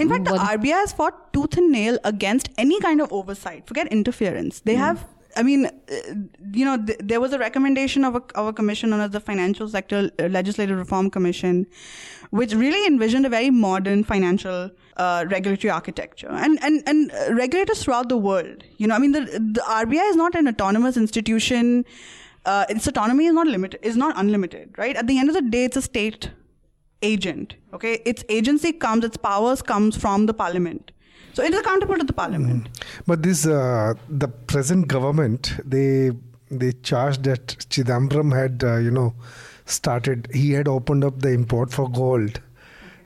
In 0.00 0.08
fact, 0.08 0.24
the 0.24 0.32
RBI 0.52 0.76
has 0.84 0.92
fought 0.92 1.32
tooth 1.32 1.56
and 1.56 1.70
nail 1.70 1.98
against 2.02 2.48
any 2.58 2.80
kind 2.80 3.00
of 3.00 3.12
oversight. 3.12 3.66
Forget 3.68 3.86
interference. 3.96 4.58
They 4.60 4.74
have, 4.74 5.04
I 5.36 5.42
mean, 5.42 5.66
uh, 5.66 5.70
you 6.52 6.64
know, 6.64 6.76
th- 6.84 6.98
there 7.02 7.20
was 7.20 7.32
a 7.32 7.38
recommendation 7.38 8.04
of 8.04 8.16
a, 8.16 8.22
of 8.34 8.46
a 8.46 8.52
commission 8.52 8.90
known 8.90 9.00
as 9.00 9.10
the 9.10 9.20
Financial 9.20 9.68
Sector 9.68 10.10
uh, 10.18 10.24
Legislative 10.24 10.76
Reform 10.78 11.10
Commission, 11.10 11.66
which 12.30 12.54
really 12.54 12.86
envisioned 12.86 13.26
a 13.26 13.28
very 13.28 13.50
modern 13.50 14.04
financial 14.04 14.70
uh, 14.96 15.24
regulatory 15.28 15.70
architecture. 15.70 16.28
And, 16.30 16.58
and, 16.62 16.82
and 16.86 17.12
uh, 17.12 17.34
regulators 17.34 17.82
throughout 17.82 18.08
the 18.08 18.16
world, 18.16 18.64
you 18.78 18.86
know, 18.86 18.94
I 18.94 18.98
mean, 18.98 19.12
the, 19.12 19.20
the 19.20 19.62
RBI 19.66 20.10
is 20.10 20.16
not 20.16 20.34
an 20.34 20.48
autonomous 20.48 20.96
institution. 20.96 21.84
uh, 22.46 22.64
its 22.68 22.86
autonomy 22.86 23.26
is 23.26 23.34
not 23.34 23.46
limited, 23.46 23.80
is 23.82 23.96
not 23.96 24.14
unlimited, 24.16 24.74
right? 24.78 24.96
At 24.96 25.06
the 25.06 25.18
end 25.18 25.28
of 25.28 25.34
the 25.34 25.42
day, 25.42 25.64
it's 25.64 25.76
a 25.76 25.82
state 25.82 26.30
agent. 27.02 27.56
Okay, 27.74 28.00
its 28.06 28.24
agency 28.28 28.72
comes, 28.72 29.04
its 29.04 29.16
powers 29.16 29.60
comes 29.62 29.96
from 29.96 30.26
the 30.26 30.34
parliament. 30.34 30.92
So 31.36 31.42
it 31.46 31.52
is 31.52 31.60
accountable 31.60 31.98
to 31.98 32.04
the 32.10 32.14
parliament. 32.18 32.68
But 33.06 33.22
this, 33.22 33.46
uh, 33.46 33.92
the 34.08 34.28
present 34.28 34.88
government, 34.88 35.48
they 35.72 36.12
they 36.50 36.72
charged 36.90 37.24
that 37.24 37.56
Chidambaram 37.74 38.30
had, 38.34 38.64
uh, 38.64 38.76
you 38.78 38.90
know, 38.90 39.08
started. 39.66 40.28
He 40.32 40.52
had 40.52 40.66
opened 40.74 41.04
up 41.08 41.18
the 41.20 41.32
import 41.38 41.72
for 41.78 41.90
gold, 41.90 42.40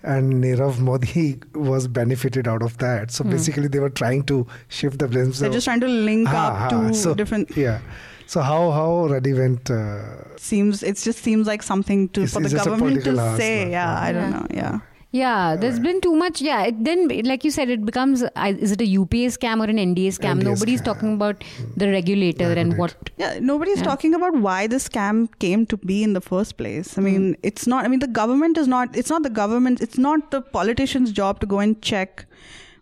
and 0.02 0.34
Nirav 0.44 0.78
Modi 0.78 1.40
was 1.54 1.88
benefited 1.88 2.46
out 2.46 2.62
of 2.62 2.76
that. 2.78 3.10
So 3.10 3.24
basically, 3.24 3.66
they 3.66 3.80
were 3.80 3.90
trying 4.02 4.22
to 4.34 4.46
shift 4.68 5.00
the 5.00 5.08
blame. 5.08 5.32
They're 5.32 5.50
just 5.50 5.64
trying 5.64 5.80
to 5.80 5.88
link 5.88 6.28
Ha, 6.28 6.46
up 6.46 6.58
ha. 6.58 6.68
to 6.68 6.94
So, 6.94 7.14
different. 7.14 7.56
Yeah. 7.56 7.80
So 8.26 8.42
how 8.42 8.70
how 8.70 9.06
Reddy 9.06 9.32
went? 9.32 9.72
Uh, 9.72 10.36
Seems 10.36 10.84
it 10.84 10.96
just 10.98 11.18
seems 11.18 11.48
like 11.48 11.64
something 11.64 12.08
to 12.10 12.28
for 12.28 12.38
the 12.38 12.44
it's 12.44 12.52
just 12.54 12.66
a 12.66 12.70
government 12.70 13.02
to 13.10 13.16
say. 13.36 13.64
no? 13.64 13.70
Yeah, 13.72 13.98
I 13.98 14.12
don't 14.12 14.30
know. 14.30 14.46
Yeah. 14.62 14.78
Yeah, 15.12 15.56
there's 15.56 15.80
been 15.80 16.00
too 16.00 16.14
much. 16.14 16.40
Yeah, 16.40 16.62
it, 16.66 16.84
then 16.84 17.08
like 17.24 17.44
you 17.44 17.50
said, 17.50 17.68
it 17.68 17.84
becomes 17.84 18.22
I- 18.36 18.50
is 18.50 18.70
it 18.70 18.80
a 18.80 18.86
UPA 18.86 19.30
scam 19.36 19.58
or 19.58 19.68
an 19.68 19.76
NDA 19.76 20.08
scam? 20.16 20.38
NDA 20.38 20.44
Nobody's 20.44 20.80
scam. 20.80 20.84
talking 20.84 21.14
about 21.14 21.42
the 21.76 21.88
regulator 21.88 22.52
and 22.52 22.78
what. 22.78 22.94
Yeah, 23.16 23.40
nobody's 23.40 23.78
Yeah. 23.78 23.84
talking 23.84 24.14
about 24.14 24.36
why 24.36 24.68
the 24.68 24.76
scam 24.76 25.28
came 25.40 25.66
to 25.66 25.76
be 25.76 26.04
in 26.04 26.12
the 26.12 26.20
first 26.20 26.56
place. 26.56 26.96
I 26.96 27.00
mean, 27.00 27.34
hmm. 27.34 27.40
it's 27.42 27.66
not. 27.66 27.84
I 27.84 27.88
mean, 27.88 27.98
the 27.98 28.12
government 28.20 28.56
is 28.56 28.68
not. 28.68 28.96
It's 28.96 29.10
not 29.10 29.24
the 29.24 29.34
government. 29.40 29.80
It's 29.80 29.98
not 29.98 30.30
the 30.30 30.42
politician's 30.42 31.10
job 31.10 31.40
to 31.40 31.46
go 31.46 31.58
and 31.58 31.82
check 31.82 32.24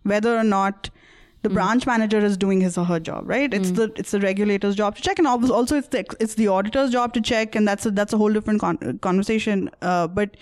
whether 0.03 0.37
or 0.37 0.43
not 0.43 0.91
the 1.41 1.49
hmm. 1.49 1.55
branch 1.55 1.87
manager 1.87 2.19
is 2.19 2.37
doing 2.37 2.61
his 2.61 2.77
or 2.77 2.85
her 2.85 2.99
job. 2.99 3.27
Right? 3.27 3.51
It's 3.51 3.69
hmm. 3.69 3.75
the 3.75 3.91
it's 3.95 4.11
the 4.11 4.19
regulator's 4.19 4.75
job 4.75 4.95
to 4.97 5.01
check, 5.01 5.17
and 5.17 5.27
obvi- 5.27 5.49
also 5.49 5.77
it's 5.77 5.87
the 5.87 6.05
it's 6.19 6.35
the 6.35 6.47
auditor's 6.47 6.91
job 6.91 7.13
to 7.13 7.21
check, 7.21 7.55
and 7.55 7.67
that's 7.67 7.87
a, 7.87 7.91
that's 7.91 8.13
a 8.13 8.19
whole 8.19 8.31
different 8.31 8.61
con- 8.61 8.99
conversation. 9.01 9.71
Uh, 9.81 10.07
but 10.07 10.37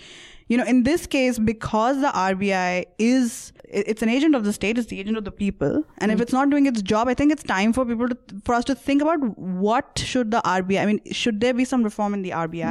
you 0.48 0.56
know, 0.56 0.64
in 0.64 0.82
this 0.82 1.06
case, 1.06 1.38
because 1.38 2.00
the 2.00 2.08
RBI 2.08 2.86
is 2.98 3.52
it's 3.64 4.02
an 4.02 4.08
agent 4.08 4.34
of 4.34 4.44
the 4.44 4.52
state, 4.52 4.78
it's 4.78 4.86
the 4.88 4.98
agent 4.98 5.18
of 5.18 5.24
the 5.24 5.30
people, 5.30 5.84
and 5.98 6.10
if 6.10 6.20
it's 6.22 6.32
not 6.32 6.48
doing 6.50 6.66
its 6.66 6.80
job, 6.80 7.06
I 7.06 7.14
think 7.14 7.30
it's 7.32 7.42
time 7.42 7.72
for 7.74 7.84
people 7.84 8.08
to 8.08 8.16
for 8.44 8.54
us 8.54 8.64
to 8.64 8.74
think 8.74 9.02
about 9.02 9.20
what 9.38 9.98
should 10.04 10.30
the 10.30 10.40
RBI. 10.44 10.80
I 10.80 10.86
mean, 10.86 11.00
should 11.12 11.40
there 11.40 11.52
be 11.54 11.66
some 11.66 11.82
reform 11.82 12.14
in 12.14 12.22
the 12.22 12.30
RBI? 12.30 12.64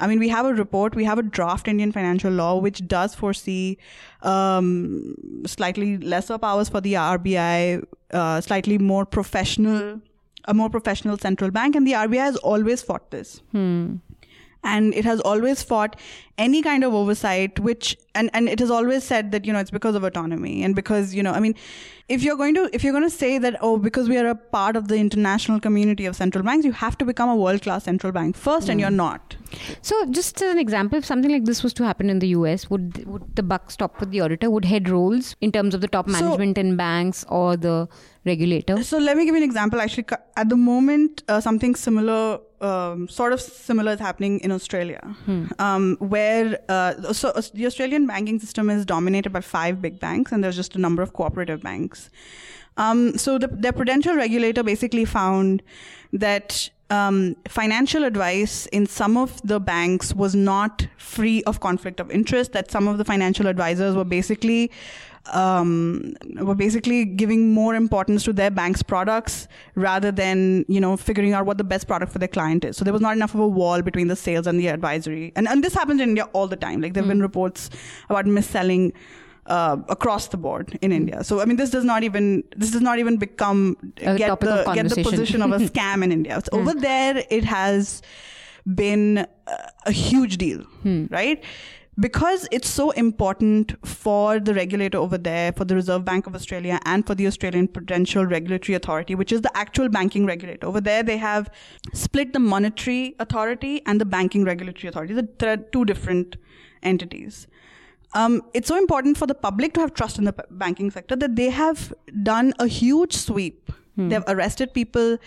I? 0.00 0.06
Mean, 0.06 0.18
we 0.18 0.28
have 0.28 0.44
a 0.46 0.52
report, 0.54 0.94
we 0.94 1.04
have 1.04 1.18
a 1.18 1.22
draft 1.22 1.66
Indian 1.66 1.90
financial 1.90 2.30
law 2.32 2.56
which 2.58 2.86
does 2.86 3.14
foresee 3.14 3.78
um, 4.22 5.14
slightly 5.46 5.98
lesser 5.98 6.36
powers 6.38 6.68
for 6.68 6.80
the 6.80 6.94
RBI, 6.94 7.84
uh, 8.12 8.40
slightly 8.40 8.76
more 8.78 9.06
professional, 9.06 10.00
a 10.46 10.54
more 10.54 10.68
professional 10.68 11.16
central 11.18 11.50
bank, 11.50 11.74
and 11.74 11.86
the 11.86 11.92
RBI 11.92 12.18
has 12.18 12.36
always 12.36 12.82
fought 12.82 13.10
this 13.10 13.40
and 14.64 14.94
it 14.94 15.04
has 15.04 15.20
always 15.20 15.62
fought 15.62 15.96
any 16.36 16.62
kind 16.62 16.82
of 16.82 16.94
oversight 16.94 17.58
which 17.60 17.96
and 18.14 18.30
and 18.32 18.48
it 18.48 18.58
has 18.58 18.70
always 18.70 19.04
said 19.04 19.30
that 19.32 19.44
you 19.44 19.52
know 19.52 19.58
it's 19.60 19.70
because 19.70 19.94
of 19.94 20.02
autonomy 20.02 20.62
and 20.64 20.74
because 20.74 21.14
you 21.14 21.22
know 21.22 21.32
i 21.32 21.40
mean 21.40 21.54
if 22.08 22.22
you're 22.22 22.36
going 22.36 22.54
to 22.54 22.68
if 22.74 22.84
you're 22.84 22.92
going 22.92 23.04
to 23.04 23.16
say 23.16 23.38
that 23.38 23.56
oh 23.62 23.78
because 23.78 24.08
we 24.08 24.16
are 24.18 24.26
a 24.28 24.34
part 24.34 24.76
of 24.76 24.88
the 24.88 24.96
international 24.96 25.58
community 25.58 26.04
of 26.04 26.14
central 26.14 26.44
banks 26.44 26.64
you 26.66 26.72
have 26.72 26.98
to 26.98 27.04
become 27.04 27.30
a 27.30 27.36
world 27.36 27.62
class 27.62 27.84
central 27.84 28.12
bank 28.12 28.36
first 28.36 28.68
and 28.68 28.78
you're 28.80 28.90
not 28.90 29.36
So, 29.88 29.96
just 30.16 30.40
as 30.44 30.52
an 30.52 30.58
example, 30.60 30.98
if 31.00 31.04
something 31.08 31.30
like 31.32 31.44
this 31.48 31.58
was 31.64 31.72
to 31.80 31.84
happen 31.88 32.08
in 32.12 32.18
the 32.22 32.28
US, 32.36 32.62
would 32.70 32.96
would 33.10 33.26
the 33.40 33.42
buck 33.50 33.68
stop 33.74 34.00
with 34.04 34.10
the 34.14 34.20
auditor? 34.24 34.48
Would 34.54 34.64
head 34.70 34.88
rolls 34.94 35.28
in 35.48 35.52
terms 35.56 35.76
of 35.76 35.80
the 35.84 35.90
top 35.96 36.08
So- 36.08 36.14
management 36.16 36.58
in 36.62 36.70
banks 36.80 37.20
or 37.40 37.44
the 37.66 37.74
regulator? 38.30 38.76
So 38.88 39.00
let 39.08 39.20
me 39.20 39.26
give 39.28 39.36
you 39.38 39.42
an 39.42 39.48
example. 39.50 39.84
Actually, 39.84 40.06
at 40.42 40.48
the 40.54 40.58
moment, 40.64 41.22
uh, 41.34 41.38
something 41.46 41.76
similar, 41.84 42.18
um, 42.70 43.04
sort 43.18 43.36
of 43.36 43.44
similar, 43.68 43.92
is 43.98 44.02
happening 44.08 44.34
in 44.48 44.56
Australia, 44.58 45.00
um, 45.68 45.86
where 46.16 46.48
uh, 46.78 47.12
so 47.20 47.32
uh, 47.42 47.44
the 47.60 47.66
Australian 47.70 48.08
banking 48.12 48.40
system 48.46 48.74
is 48.76 48.82
dominated 48.94 49.36
by 49.38 49.44
five 49.52 49.80
big 49.86 50.00
banks, 50.06 50.32
and 50.38 50.42
there's 50.48 50.60
just 50.62 50.80
a 50.80 50.82
number 50.88 51.06
of 51.08 51.12
cooperative 51.20 51.62
banks. 51.70 51.93
Um, 52.76 53.16
so 53.16 53.38
the, 53.38 53.48
the 53.48 53.72
prudential 53.72 54.16
regulator 54.16 54.62
basically 54.62 55.04
found 55.04 55.62
that 56.12 56.70
um, 56.90 57.36
financial 57.48 58.04
advice 58.04 58.66
in 58.66 58.86
some 58.86 59.16
of 59.16 59.40
the 59.42 59.60
banks 59.60 60.14
was 60.14 60.34
not 60.34 60.86
free 60.96 61.42
of 61.44 61.60
conflict 61.60 62.00
of 62.00 62.10
interest. 62.10 62.52
That 62.52 62.70
some 62.70 62.88
of 62.88 62.98
the 62.98 63.04
financial 63.04 63.46
advisors 63.46 63.94
were 63.94 64.04
basically 64.04 64.70
um, 65.32 66.14
were 66.40 66.54
basically 66.54 67.04
giving 67.04 67.52
more 67.52 67.74
importance 67.74 68.24
to 68.24 68.32
their 68.32 68.50
bank's 68.50 68.82
products 68.82 69.48
rather 69.74 70.12
than 70.12 70.64
you 70.68 70.80
know 70.80 70.96
figuring 70.96 71.32
out 71.32 71.46
what 71.46 71.58
the 71.58 71.64
best 71.64 71.86
product 71.86 72.12
for 72.12 72.18
their 72.18 72.28
client 72.28 72.64
is. 72.64 72.76
So 72.76 72.84
there 72.84 72.92
was 72.92 73.02
not 73.02 73.16
enough 73.16 73.34
of 73.34 73.40
a 73.40 73.48
wall 73.48 73.80
between 73.82 74.08
the 74.08 74.16
sales 74.16 74.46
and 74.46 74.60
the 74.60 74.68
advisory. 74.68 75.32
And 75.36 75.48
and 75.48 75.64
this 75.64 75.74
happens 75.74 76.00
in 76.00 76.10
India 76.10 76.28
all 76.32 76.48
the 76.48 76.56
time. 76.56 76.80
Like 76.82 76.92
there 76.94 77.02
have 77.02 77.08
been 77.08 77.22
reports 77.22 77.70
about 78.10 78.26
mis-selling 78.26 78.92
uh, 79.46 79.76
across 79.88 80.28
the 80.28 80.36
board 80.36 80.78
in 80.80 80.92
India. 80.92 81.22
So 81.24 81.40
I 81.40 81.44
mean, 81.44 81.56
this 81.56 81.70
does 81.70 81.84
not 81.84 82.02
even 82.02 82.44
this 82.56 82.70
does 82.70 82.80
not 82.80 82.98
even 82.98 83.16
become 83.18 83.76
A 83.98 84.16
get 84.16 84.28
topic 84.28 84.48
the 84.48 84.72
get 84.74 84.88
the 84.88 85.02
position 85.02 85.42
of 85.42 85.52
a 85.52 85.58
scam 85.68 86.02
in 86.02 86.12
India. 86.12 86.40
So 86.44 86.58
over 86.60 86.74
there, 86.74 87.24
it 87.30 87.44
has 87.44 88.02
been 88.74 89.26
a 89.86 89.92
huge 89.92 90.38
deal, 90.38 90.64
right? 91.10 91.42
Because 92.00 92.48
it's 92.50 92.68
so 92.68 92.90
important 92.90 93.76
for 93.86 94.40
the 94.40 94.52
regulator 94.52 94.98
over 94.98 95.16
there, 95.16 95.52
for 95.52 95.64
the 95.64 95.76
Reserve 95.76 96.04
Bank 96.04 96.26
of 96.26 96.34
Australia, 96.34 96.80
and 96.84 97.06
for 97.06 97.14
the 97.14 97.26
Australian 97.28 97.68
Prudential 97.68 98.26
Regulatory 98.26 98.74
Authority, 98.74 99.14
which 99.14 99.30
is 99.30 99.42
the 99.42 99.56
actual 99.56 99.88
banking 99.88 100.26
regulator. 100.26 100.66
Over 100.66 100.80
there, 100.80 101.04
they 101.04 101.18
have 101.18 101.48
split 101.92 102.32
the 102.32 102.40
monetary 102.40 103.14
authority 103.20 103.80
and 103.86 104.00
the 104.00 104.04
banking 104.04 104.44
regulatory 104.44 104.88
authority. 104.88 105.14
There 105.38 105.52
are 105.52 105.56
two 105.56 105.84
different 105.84 106.36
entities 106.82 107.46
um, 108.14 108.42
it's 108.54 108.68
so 108.68 108.76
important 108.78 109.16
for 109.18 109.26
the 109.26 109.34
public 109.34 109.74
to 109.74 109.80
have 109.80 109.92
trust 109.94 110.18
in 110.18 110.24
the 110.24 110.32
p- 110.32 110.42
banking 110.50 110.90
sector 110.90 111.16
that 111.16 111.36
they 111.36 111.50
have 111.50 111.92
done 112.22 112.52
a 112.58 112.66
huge 112.66 113.14
sweep. 113.14 113.72
They've 113.96 114.24
arrested 114.26 114.74
people. 114.74 115.18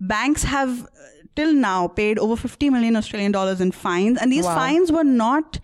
Banks 0.00 0.42
have 0.42 0.82
uh, 0.84 0.86
till 1.36 1.52
now 1.54 1.86
paid 1.86 2.18
over 2.18 2.34
50 2.36 2.70
million 2.70 2.96
Australian 2.96 3.30
dollars 3.32 3.60
in 3.60 3.70
fines, 3.70 4.18
and 4.20 4.32
these 4.32 4.44
Wow. 4.44 4.54
fines 4.56 4.90
were 4.90 5.04
not 5.04 5.60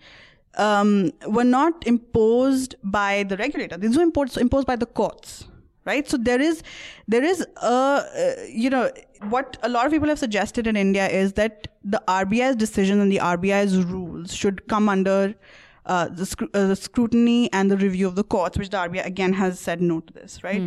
um, 0.57 1.11
were 1.27 1.43
not 1.43 1.85
imposed 1.85 2.75
by 2.83 3.23
the 3.23 3.35
regulator. 3.37 3.77
These 3.77 3.97
were 3.97 4.03
imposed 4.03 4.37
imposed 4.37 4.67
by 4.67 4.77
the 4.77 4.85
courts, 4.85 5.33
right? 5.85 6.07
So 6.07 6.15
there 6.17 6.39
is 6.39 6.63
there 7.09 7.23
is 7.23 7.45
a 7.61 7.65
uh, 7.65 8.33
you 8.49 8.69
know 8.69 8.89
what 9.35 9.57
a 9.63 9.67
lot 9.69 9.85
of 9.85 9.91
people 9.91 10.07
have 10.07 10.19
suggested 10.19 10.65
in 10.65 10.77
India 10.77 11.07
is 11.09 11.33
that 11.33 11.67
the 11.83 12.01
RBI's 12.07 12.55
decision 12.55 13.01
and 13.01 13.11
the 13.11 13.17
RBI's 13.17 13.83
rules 13.83 14.33
should 14.33 14.65
come 14.69 14.87
under 14.87 15.35
uh, 15.85 16.07
the, 16.07 16.47
uh, 16.53 16.67
the 16.67 16.75
scrutiny 16.75 17.51
and 17.53 17.69
the 17.69 17.77
review 17.77 18.07
of 18.07 18.15
the 18.15 18.23
courts, 18.23 18.57
which 18.57 18.69
the 18.69 18.77
RBI 18.77 19.05
again 19.05 19.33
has 19.33 19.59
said 19.59 19.81
no 19.81 19.99
to 19.99 20.13
this, 20.13 20.43
right? 20.43 20.61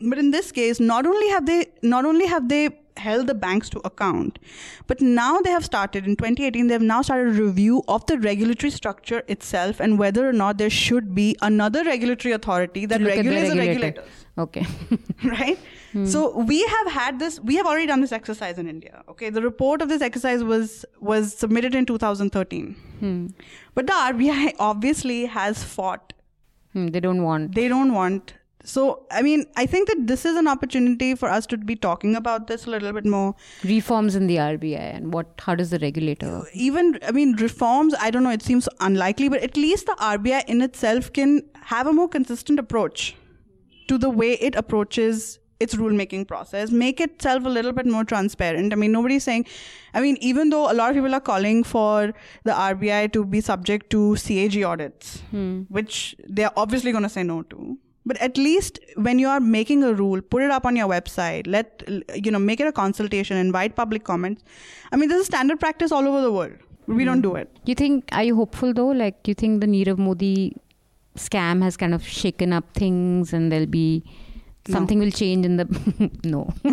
But 0.00 0.18
in 0.18 0.30
this 0.30 0.52
case, 0.52 0.80
not 0.80 1.06
only 1.06 1.28
have 1.28 1.46
they 1.46 1.66
not 1.82 2.04
only 2.04 2.26
have 2.26 2.48
they 2.48 2.70
held 2.96 3.26
the 3.26 3.34
banks 3.34 3.68
to 3.70 3.80
account, 3.84 4.38
but 4.86 5.00
now 5.00 5.40
they 5.40 5.50
have 5.50 5.64
started 5.64 6.06
in 6.06 6.16
2018. 6.16 6.66
They 6.68 6.72
have 6.72 6.82
now 6.82 7.02
started 7.02 7.28
a 7.36 7.42
review 7.42 7.82
of 7.88 8.06
the 8.06 8.18
regulatory 8.18 8.70
structure 8.70 9.22
itself 9.28 9.80
and 9.80 9.98
whether 9.98 10.28
or 10.28 10.32
not 10.32 10.58
there 10.58 10.70
should 10.70 11.14
be 11.14 11.36
another 11.42 11.84
regulatory 11.84 12.32
authority 12.32 12.86
that 12.86 13.00
the 13.00 13.06
regulates 13.06 13.50
the 13.50 13.58
regulator. 13.58 14.00
regulators 14.00 14.26
Okay. 14.38 14.66
right? 15.24 15.58
So 16.04 16.38
we 16.38 16.62
have 16.72 16.92
had 16.92 17.18
this. 17.18 17.40
We 17.40 17.56
have 17.56 17.66
already 17.66 17.86
done 17.86 18.00
this 18.00 18.12
exercise 18.12 18.58
in 18.58 18.68
India. 18.68 19.02
Okay, 19.08 19.28
the 19.30 19.42
report 19.42 19.82
of 19.82 19.88
this 19.88 20.02
exercise 20.02 20.44
was 20.44 20.84
was 21.00 21.34
submitted 21.34 21.74
in 21.74 21.86
2013, 21.86 22.76
but 23.74 23.86
the 23.88 23.92
RBI 23.92 24.54
obviously 24.58 25.26
has 25.26 25.64
fought. 25.64 26.12
Hmm, 26.74 26.86
they 26.88 27.00
don't 27.00 27.24
want. 27.24 27.56
They 27.56 27.66
don't 27.66 27.92
want. 27.92 28.34
So 28.62 29.06
I 29.10 29.22
mean, 29.22 29.44
I 29.56 29.66
think 29.66 29.88
that 29.88 30.06
this 30.06 30.24
is 30.24 30.36
an 30.36 30.46
opportunity 30.46 31.14
for 31.16 31.28
us 31.28 31.46
to 31.46 31.56
be 31.56 31.74
talking 31.74 32.14
about 32.14 32.46
this 32.46 32.66
a 32.66 32.70
little 32.70 32.92
bit 32.92 33.06
more. 33.06 33.34
reforms 33.64 34.14
in 34.14 34.26
the 34.28 34.36
RBI 34.36 34.78
and 34.94 35.12
what 35.12 35.44
how 35.48 35.54
does 35.54 35.70
the 35.70 35.78
regulator 35.80 36.42
Even 36.52 36.98
I 37.02 37.10
mean, 37.10 37.34
reforms. 37.36 37.94
I 38.08 38.10
don't 38.12 38.22
know. 38.22 38.30
It 38.30 38.42
seems 38.42 38.68
unlikely, 38.78 39.28
but 39.28 39.42
at 39.50 39.56
least 39.56 39.86
the 39.86 39.96
RBI 40.12 40.44
in 40.46 40.60
itself 40.70 41.12
can 41.12 41.42
have 41.74 41.86
a 41.88 41.92
more 41.92 42.08
consistent 42.08 42.58
approach 42.60 43.14
to 43.88 43.98
the 43.98 44.10
way 44.22 44.32
it 44.34 44.54
approaches 44.54 45.38
its 45.60 45.74
rulemaking 45.74 46.26
process, 46.26 46.70
make 46.70 47.00
itself 47.00 47.44
a 47.44 47.48
little 47.48 47.72
bit 47.72 47.86
more 47.86 48.04
transparent. 48.04 48.72
I 48.72 48.76
mean, 48.76 48.92
nobody's 48.92 49.24
saying, 49.24 49.46
I 49.94 50.00
mean, 50.00 50.16
even 50.20 50.50
though 50.50 50.72
a 50.72 50.74
lot 50.74 50.90
of 50.90 50.96
people 50.96 51.14
are 51.14 51.20
calling 51.20 51.62
for 51.64 52.12
the 52.44 52.52
RBI 52.52 53.12
to 53.12 53.24
be 53.24 53.40
subject 53.40 53.90
to 53.90 54.16
CAG 54.16 54.62
audits, 54.62 55.20
hmm. 55.30 55.62
which 55.68 56.16
they're 56.26 56.56
obviously 56.56 56.92
going 56.92 57.04
to 57.04 57.10
say 57.10 57.22
no 57.22 57.42
to. 57.42 57.78
But 58.06 58.16
at 58.22 58.38
least 58.38 58.80
when 58.96 59.18
you 59.18 59.28
are 59.28 59.40
making 59.40 59.84
a 59.84 59.92
rule, 59.92 60.22
put 60.22 60.42
it 60.42 60.50
up 60.50 60.64
on 60.64 60.74
your 60.74 60.88
website, 60.88 61.46
let, 61.46 61.84
you 62.14 62.30
know, 62.30 62.38
make 62.38 62.58
it 62.58 62.66
a 62.66 62.72
consultation, 62.72 63.36
invite 63.36 63.76
public 63.76 64.04
comments. 64.04 64.42
I 64.90 64.96
mean, 64.96 65.10
this 65.10 65.20
is 65.20 65.26
standard 65.26 65.60
practice 65.60 65.92
all 65.92 66.08
over 66.08 66.22
the 66.22 66.32
world. 66.32 66.56
We 66.86 67.02
hmm. 67.02 67.04
don't 67.04 67.20
do 67.20 67.36
it. 67.36 67.54
you 67.66 67.74
think 67.74 68.08
are 68.12 68.24
you 68.24 68.34
hopeful 68.34 68.72
though 68.72 68.88
like 68.88 69.22
do 69.22 69.30
you 69.30 69.34
think 69.34 69.60
the 69.60 69.66
Nirav 69.66 69.98
Modi 69.98 70.56
scam 71.16 71.62
has 71.62 71.76
kind 71.76 71.94
of 71.94 72.06
shaken 72.06 72.52
up 72.52 72.72
things 72.74 73.32
and 73.32 73.52
there'll 73.52 73.66
be 73.66 74.02
something 74.68 74.98
will 74.98 75.10
change 75.10 75.46
in 75.46 75.56
the 75.56 76.10
no. 76.24 76.52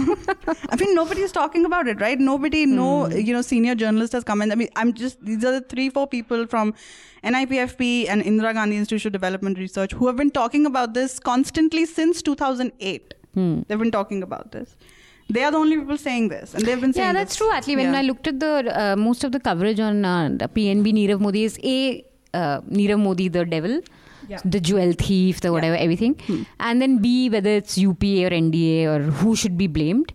I 0.69 0.75
mean, 0.75 0.93
nobody 0.95 1.21
is 1.21 1.31
talking 1.31 1.65
about 1.65 1.87
it, 1.87 2.01
right? 2.01 2.19
Nobody, 2.19 2.65
no, 2.65 3.07
you 3.09 3.33
know, 3.33 3.41
senior 3.41 3.75
journalist 3.75 4.13
has 4.13 4.23
come 4.23 4.41
in. 4.41 4.51
I 4.51 4.55
mean, 4.55 4.69
I'm 4.75 4.93
just 4.93 5.23
these 5.23 5.43
are 5.45 5.53
the 5.53 5.61
three, 5.61 5.89
four 5.89 6.07
people 6.07 6.45
from 6.47 6.73
NIPFP 7.23 8.07
and 8.09 8.23
Indira 8.23 8.53
Gandhi 8.53 8.77
Institute 8.77 9.05
of 9.07 9.11
Development 9.13 9.57
Research 9.57 9.93
who 9.93 10.07
have 10.07 10.15
been 10.15 10.31
talking 10.31 10.65
about 10.65 10.93
this 10.93 11.19
constantly 11.19 11.85
since 11.85 12.21
2008. 12.21 13.13
They've 13.35 13.77
been 13.79 13.91
talking 13.91 14.23
about 14.23 14.51
this. 14.51 14.75
They 15.29 15.43
are 15.43 15.51
the 15.51 15.57
only 15.57 15.77
people 15.77 15.97
saying 15.97 16.29
this, 16.29 16.53
and 16.55 16.63
they've 16.65 16.79
been 16.79 16.93
saying. 16.93 17.05
Yeah, 17.07 17.13
that's 17.13 17.31
this. 17.31 17.37
true. 17.37 17.51
Actually, 17.53 17.75
when 17.75 17.93
Yeah. 17.93 17.99
I 17.99 18.01
looked 18.01 18.27
at 18.27 18.39
the 18.39 18.51
uh, 18.83 18.95
most 18.95 19.23
of 19.25 19.31
the 19.33 19.39
coverage 19.39 19.79
on 19.79 20.05
uh, 20.05 20.29
the 20.41 20.47
PNB, 20.47 20.93
Nirav 20.93 21.19
Modi 21.19 21.43
is 21.43 21.59
a 21.63 22.03
uh, 22.33 22.61
Nirav 22.61 22.99
Modi, 22.99 23.27
the 23.27 23.43
devil, 23.45 23.81
Yeah. 24.27 24.39
the 24.43 24.59
jewel 24.59 24.93
thief, 24.93 25.41
the 25.41 25.51
whatever, 25.53 25.75
everything, 25.75 26.19
and 26.59 26.81
then 26.81 26.97
B 26.99 27.29
whether 27.29 27.49
it's 27.49 27.77
UPA 27.77 28.25
or 28.25 28.29
NDA 28.29 28.85
or 28.85 28.99
who 29.21 29.35
should 29.35 29.57
be 29.57 29.67
blamed, 29.67 30.13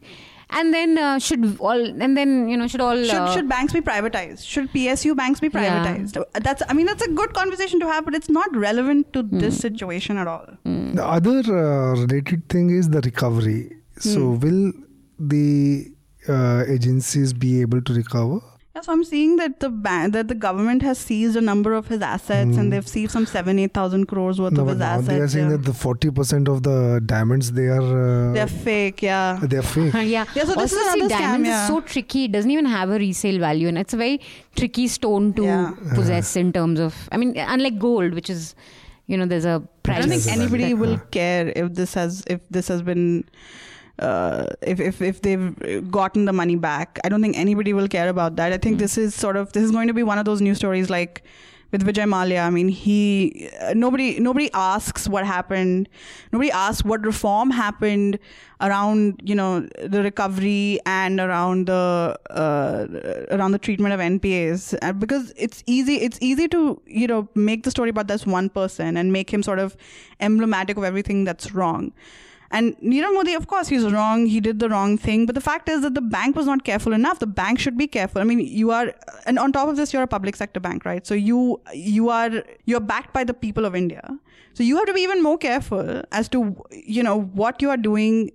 and 0.51 0.75
then 0.75 0.99
uh, 0.99 1.19
should 1.19 1.45
all 1.61 1.85
and 2.07 2.17
then 2.17 2.49
you 2.49 2.57
know 2.57 2.67
should 2.67 2.81
all 2.81 2.97
Should, 3.03 3.15
uh, 3.15 3.33
should 3.35 3.49
banks 3.49 3.73
be 3.73 3.81
privatized? 3.81 4.47
Should 4.47 4.71
PSU 4.73 5.17
banks 5.17 5.41
be 5.41 5.49
Yeah. 5.53 5.63
privatized? 5.87 6.23
That's 6.49 6.63
I 6.69 6.75
mean 6.75 6.87
that's 6.87 7.03
a 7.07 7.11
good 7.11 7.33
conversation 7.33 7.81
to 7.81 7.87
have, 7.87 8.05
but 8.05 8.15
it's 8.15 8.29
not 8.29 8.55
relevant 8.55 9.13
to 9.15 9.23
this 9.23 9.59
situation 9.59 10.19
at 10.19 10.27
all. 10.27 10.47
The 10.65 11.05
other 11.05 11.39
uh, 11.41 11.95
related 12.03 12.49
thing 12.49 12.71
is 12.71 12.91
the 12.91 13.01
recovery. 13.01 13.77
So, 13.99 14.31
will 14.31 14.73
the 15.19 15.93
uh, 16.29 16.65
agencies 16.69 17.33
be 17.33 17.61
able 17.63 17.81
to 17.83 17.95
recover? 17.95 18.41
Yeah, 18.75 18.81
so 18.81 18.93
I'm 18.93 19.05
seeing 19.05 19.37
that 19.37 19.61
the 19.61 19.69
ban- 19.69 20.13
that 20.13 20.29
the 20.29 20.35
government 20.35 20.81
has 20.81 20.97
seized 20.99 21.37
a 21.37 21.43
number 21.43 21.75
of 21.75 21.89
his 21.89 22.01
assets, 22.01 22.57
and 22.57 22.73
they've 22.73 22.89
seized 22.89 23.13
some 23.13 23.27
seven, 23.27 23.59
eight 23.59 23.75
thousand 23.75 24.07
crores 24.07 24.41
worth 24.41 24.55
No, 24.55 24.63
of 24.63 24.69
his 24.69 24.79
now 24.79 24.93
assets. 24.93 25.09
they 25.09 25.19
are 25.21 25.29
saying 25.29 25.51
yeah. 25.51 25.57
that 25.59 25.65
the 25.67 25.73
40% 25.73 26.49
of 26.49 26.63
the 26.63 27.03
diamonds 27.05 27.53
they 27.53 27.67
are 27.69 27.83
uh, 27.83 28.33
they're 28.33 28.47
fake. 28.47 29.03
Yeah. 29.03 29.39
they're 29.43 29.61
fake. 29.61 29.93
yeah. 29.95 30.25
Yeah, 30.35 30.45
so 30.45 30.55
this 30.55 30.73
also, 30.73 30.77
is 30.77 30.93
see, 30.93 31.01
another 31.01 31.15
scam, 31.15 31.19
diamonds 31.19 31.49
yeah. 31.49 31.63
is 31.65 31.69
so 31.69 31.81
tricky. 31.83 32.25
It 32.25 32.33
doesn't 32.33 32.51
even 32.51 32.65
have 32.65 32.89
a 32.89 32.99
resale 32.99 33.39
value, 33.39 33.69
and 33.69 33.77
it's 33.77 33.93
a 33.93 33.99
very 33.99 34.23
tricky 34.57 34.89
stone 34.89 35.35
to 35.35 35.45
Yeah. 35.45 35.75
possess 35.95 36.35
in 36.37 36.51
terms 36.55 36.81
of. 36.81 37.09
I 37.13 37.19
mean, 37.19 37.37
unlike 37.37 37.79
gold, 37.79 38.15
which 38.15 38.31
is, 38.31 38.55
you 39.07 39.19
know, 39.19 39.27
there's 39.27 39.45
a 39.45 39.63
price. 39.83 39.99
I 39.99 40.01
don't 40.01 40.19
think 40.19 40.27
anybody 40.35 40.73
will 40.73 40.97
care 41.11 41.53
if 41.55 41.75
this 41.75 41.93
has 41.93 42.25
if 42.27 42.41
this 42.49 42.69
has 42.69 42.81
been 42.81 43.25
uh, 43.99 44.47
if, 44.63 44.81
if 44.81 45.03
if 45.03 45.23
they've 45.23 45.91
gotten 45.91 46.25
the 46.25 46.33
money 46.33 46.57
back. 46.57 46.99
I 47.05 47.09
don't 47.09 47.23
think 47.23 47.37
anybody 47.37 47.73
will 47.73 47.89
care 47.89 48.09
about 48.09 48.37
that. 48.37 48.53
I 48.53 48.59
think 48.59 48.79
this 48.79 48.99
is 48.99 49.15
sort 49.15 49.37
of 49.37 49.53
this 49.53 49.63
is 49.63 49.71
going 49.71 49.89
to 49.89 49.95
be 49.95 50.03
one 50.03 50.19
of 50.19 50.25
those 50.25 50.41
news 50.41 50.59
stories 50.59 50.91
like 50.91 51.23
with 51.73 51.87
Vijay 51.87 52.07
Mallya. 52.07 52.47
I 52.47 52.51
mean, 52.51 52.69
he 52.69 53.51
uh, 53.61 53.73
nobody 53.75 54.21
nobody 54.21 54.51
asks 54.53 55.09
what 55.09 55.27
happened. 55.27 55.89
Nobody 56.31 56.51
asks 56.51 56.85
what 56.85 57.05
reform 57.05 57.51
happened 57.51 58.19
around 58.61 59.21
you 59.25 59.35
know 59.35 59.61
the 59.85 60.03
recovery 60.03 60.79
and 60.87 61.19
around 61.19 61.67
the 61.67 62.17
uh, 62.31 62.87
around 63.31 63.53
the 63.53 63.59
treatment 63.59 63.93
of 63.93 64.01
NPAs 64.01 64.79
uh, 64.83 64.93
because 64.93 65.33
it's 65.37 65.65
easy 65.67 65.97
it's 65.97 66.19
easy 66.21 66.47
to 66.49 66.81
you 66.87 67.07
know 67.07 67.29
make 67.35 67.65
the 67.65 67.71
story 67.71 67.91
about 67.91 68.07
this 68.07 68.27
one 68.27 68.49
person 68.49 68.97
and 68.97 69.13
make 69.13 69.33
him 69.33 69.43
sort 69.43 69.59
of 69.59 69.77
emblematic 70.21 70.77
of 70.77 70.85
everything 70.85 71.25
that's 71.25 71.53
wrong. 71.53 71.93
And 72.53 72.77
Nirav 72.81 73.15
Modi, 73.15 73.33
of 73.33 73.47
course, 73.47 73.69
he's 73.69 73.85
wrong. 73.91 74.27
He 74.27 74.39
did 74.39 74.59
the 74.59 74.69
wrong 74.69 74.99
thing. 74.99 75.25
But 75.25 75.35
the 75.35 75.41
fact 75.41 75.71
is 75.71 75.81
that 75.81 75.95
the 75.95 76.03
bank 76.03 76.37
was 76.37 76.47
not 76.47 76.65
careful 76.65 76.93
enough. 76.93 77.19
The 77.19 77.27
bank 77.27 77.59
should 77.59 77.79
be 77.79 77.87
careful. 77.87 78.21
I 78.21 78.25
mean, 78.25 78.41
you 78.41 78.71
are, 78.71 78.93
and 79.25 79.39
on 79.39 79.53
top 79.53 79.69
of 79.69 79.77
this, 79.77 79.93
you're 79.93 80.03
a 80.03 80.07
public 80.07 80.37
sector 80.37 80.61
bank, 80.61 80.85
right? 80.85 81.07
So 81.07 81.15
you 81.15 81.63
you 81.73 82.11
are 82.11 82.45
you're 82.67 82.81
backed 82.81 83.15
by 83.15 83.25
the 83.25 83.35
people 83.35 83.65
of 83.65 83.75
India. 83.75 84.07
So 84.53 84.63
you 84.63 84.77
have 84.77 84.87
to 84.87 84.93
be 84.93 85.01
even 85.01 85.23
more 85.23 85.39
careful 85.39 86.03
as 86.13 86.29
to 86.29 86.55
you 86.71 87.03
know 87.03 87.21
what 87.21 87.63
you 87.63 87.71
are 87.71 87.79
doing 87.79 88.31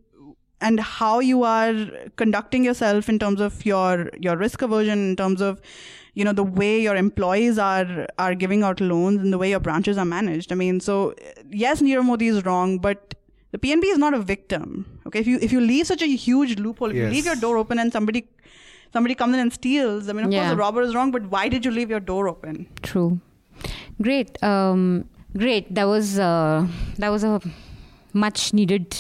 and 0.62 0.80
how 0.80 1.20
you 1.20 1.44
are 1.44 1.76
conducting 2.16 2.64
yourself 2.64 3.10
in 3.10 3.20
terms 3.20 3.40
of 3.40 3.64
your 3.66 4.10
your 4.20 4.36
risk 4.36 4.62
aversion 4.62 5.10
in 5.10 5.16
terms 5.16 5.42
of 5.42 5.62
you 6.16 6.24
know 6.24 6.34
the 6.34 6.44
way 6.44 6.82
your 6.82 6.96
employees 6.96 7.60
are 7.60 8.08
are 8.18 8.34
giving 8.34 8.64
out 8.64 8.82
loans 8.82 9.22
and 9.22 9.32
the 9.32 9.38
way 9.38 9.50
your 9.52 9.60
branches 9.60 10.00
are 10.00 10.06
managed 10.06 10.52
i 10.52 10.56
mean 10.56 10.80
so 10.80 11.14
yes 11.52 11.82
Nirav 11.82 12.06
modi 12.06 12.28
is 12.28 12.44
wrong 12.46 12.80
but 12.80 13.14
the 13.57 13.59
pnb 13.63 13.85
is 13.95 13.99
not 14.03 14.15
a 14.15 14.21
victim 14.33 14.69
okay 15.07 15.21
if 15.25 15.27
you 15.33 15.39
if 15.49 15.53
you 15.57 15.61
leave 15.61 15.87
such 15.93 16.03
a 16.03 16.11
huge 16.27 16.53
loophole 16.67 16.91
if 16.91 16.97
you 16.97 17.03
Yes. 17.07 17.13
leave 17.17 17.27
your 17.31 17.37
door 17.47 17.57
open 17.63 17.79
and 17.85 17.93
somebody 17.99 18.23
somebody 18.97 19.15
comes 19.23 19.35
in 19.39 19.41
and 19.47 19.53
steals 19.59 20.09
i 20.09 20.15
mean 20.19 20.27
of 20.29 20.33
Yeah. 20.33 20.41
course 20.41 20.55
the 20.55 20.61
robber 20.63 20.83
is 20.89 20.95
wrong 20.99 21.11
but 21.17 21.27
why 21.35 21.43
did 21.57 21.65
you 21.69 21.73
leave 21.81 21.91
your 21.97 22.01
door 22.13 22.23
open 22.37 22.67
True. 22.91 23.11
Great. 24.07 24.43
Um, 24.43 24.81
great. 25.43 25.67
That 25.79 25.85
was 25.91 26.19
uh, 26.19 26.67
that 27.03 27.11
was 27.17 27.25
a 27.25 27.41
much 28.25 28.41
needed 28.61 28.97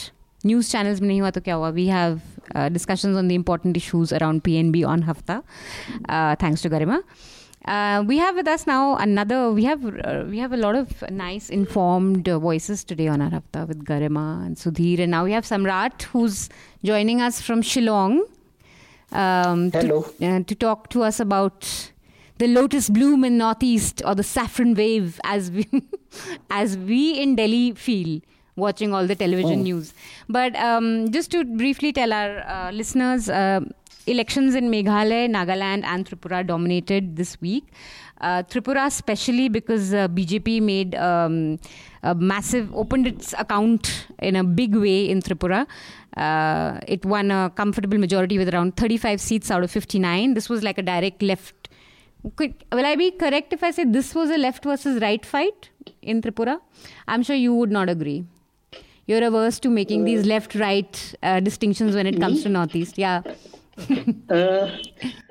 news 0.50 0.68
channels 0.72 1.00
में 1.00 1.06
नहीं 1.08 1.20
हुआ 1.20 1.30
तो 1.36 1.40
क्या 1.48 1.54
हुआ? 1.60 1.70
We 1.78 1.86
have 1.94 2.20
uh, 2.54 2.68
discussions 2.76 3.16
on 3.22 3.28
the 3.32 3.34
important 3.40 3.76
issues 3.80 4.12
around 4.18 4.44
PNB 4.48 4.84
on 4.92 5.02
Hafta. 5.08 5.38
Uh, 6.08 6.36
thanks 6.44 6.62
to 6.66 6.70
Garima. 6.76 7.00
uh, 7.67 8.01
we 8.07 8.17
have 8.17 8.35
with 8.35 8.47
us 8.47 8.65
now 8.65 8.95
another. 8.95 9.51
We 9.51 9.65
have 9.65 9.85
uh, 9.85 10.23
we 10.29 10.39
have 10.39 10.53
a 10.53 10.57
lot 10.57 10.75
of 10.75 11.03
nice 11.11 11.49
informed 11.49 12.29
uh, 12.29 12.39
voices 12.39 12.85
today 12.85 13.09
on 13.09 13.21
our 13.21 13.29
Hafta 13.29 13.67
with 13.67 13.83
Garima 13.83 14.45
and 14.45 14.55
Sudhir, 14.55 14.99
and 14.99 15.11
now 15.11 15.25
we 15.25 15.33
have 15.33 15.43
Samrat 15.43 16.03
who's 16.03 16.47
joining 16.83 17.21
us 17.21 17.41
from 17.41 17.61
Shillong. 17.61 18.21
Um, 19.11 19.71
Hello. 19.71 20.03
To, 20.03 20.27
uh, 20.27 20.43
to 20.43 20.55
talk 20.55 20.89
to 20.91 21.03
us 21.03 21.19
about 21.19 21.91
the 22.37 22.47
lotus 22.47 22.89
bloom 22.89 23.25
in 23.25 23.37
northeast 23.37 24.01
or 24.05 24.15
the 24.15 24.23
saffron 24.23 24.73
wave 24.73 25.19
as 25.25 25.51
we 25.51 25.67
as 26.49 26.77
we 26.77 27.19
in 27.19 27.35
delhi 27.35 27.73
feel 27.73 28.21
watching 28.55 28.93
all 28.93 29.07
the 29.07 29.15
television 29.15 29.63
news 29.63 29.93
but 30.29 30.55
um, 30.55 31.09
just 31.11 31.31
to 31.31 31.43
briefly 31.43 31.91
tell 31.91 32.13
our 32.13 32.39
uh, 32.47 32.71
listeners 32.71 33.29
uh, 33.29 33.61
elections 34.13 34.55
in 34.59 34.65
meghalaya 34.75 35.27
nagaland 35.37 35.83
and 35.91 36.09
tripura 36.09 36.39
dominated 36.53 37.03
this 37.19 37.31
week 37.47 37.65
uh, 38.25 38.41
tripura 38.51 38.85
especially 38.93 39.47
because 39.57 39.93
uh, 39.93 40.07
bjp 40.17 40.61
made 40.71 40.93
um, 41.09 41.35
a 42.03 42.15
massive 42.31 42.67
opened 42.81 43.07
its 43.13 43.29
account 43.43 44.07
in 44.29 44.35
a 44.43 44.45
big 44.61 44.75
way 44.85 44.99
in 45.13 45.21
tripura 45.27 45.61
uh, 46.25 46.71
it 46.95 47.03
won 47.13 47.29
a 47.39 47.51
comfortable 47.61 47.99
majority 48.05 48.37
with 48.41 48.51
around 48.53 48.75
35 48.75 49.21
seats 49.27 49.49
out 49.55 49.63
of 49.67 49.71
59 49.71 50.33
this 50.39 50.49
was 50.53 50.63
like 50.69 50.79
a 50.83 50.87
direct 50.93 51.21
left 51.31 51.57
could, 52.35 52.53
will 52.71 52.85
I 52.85 52.95
be 52.95 53.11
correct 53.11 53.53
if 53.53 53.63
I 53.63 53.71
say 53.71 53.85
this 53.85 54.13
was 54.13 54.29
a 54.29 54.37
left 54.37 54.63
versus 54.63 55.01
right 55.01 55.25
fight 55.25 55.69
in 56.01 56.21
Tripura? 56.21 56.59
I'm 57.07 57.23
sure 57.23 57.35
you 57.35 57.53
would 57.55 57.71
not 57.71 57.89
agree. 57.89 58.25
You're 59.05 59.23
averse 59.23 59.59
to 59.61 59.69
making 59.69 60.03
these 60.03 60.25
left 60.25 60.53
right 60.55 61.15
uh, 61.23 61.39
distinctions 61.39 61.95
when 61.95 62.07
it 62.07 62.19
comes 62.19 62.43
to 62.43 62.49
Northeast. 62.49 62.97
Yeah. 62.97 63.21
Uh, 64.29 64.69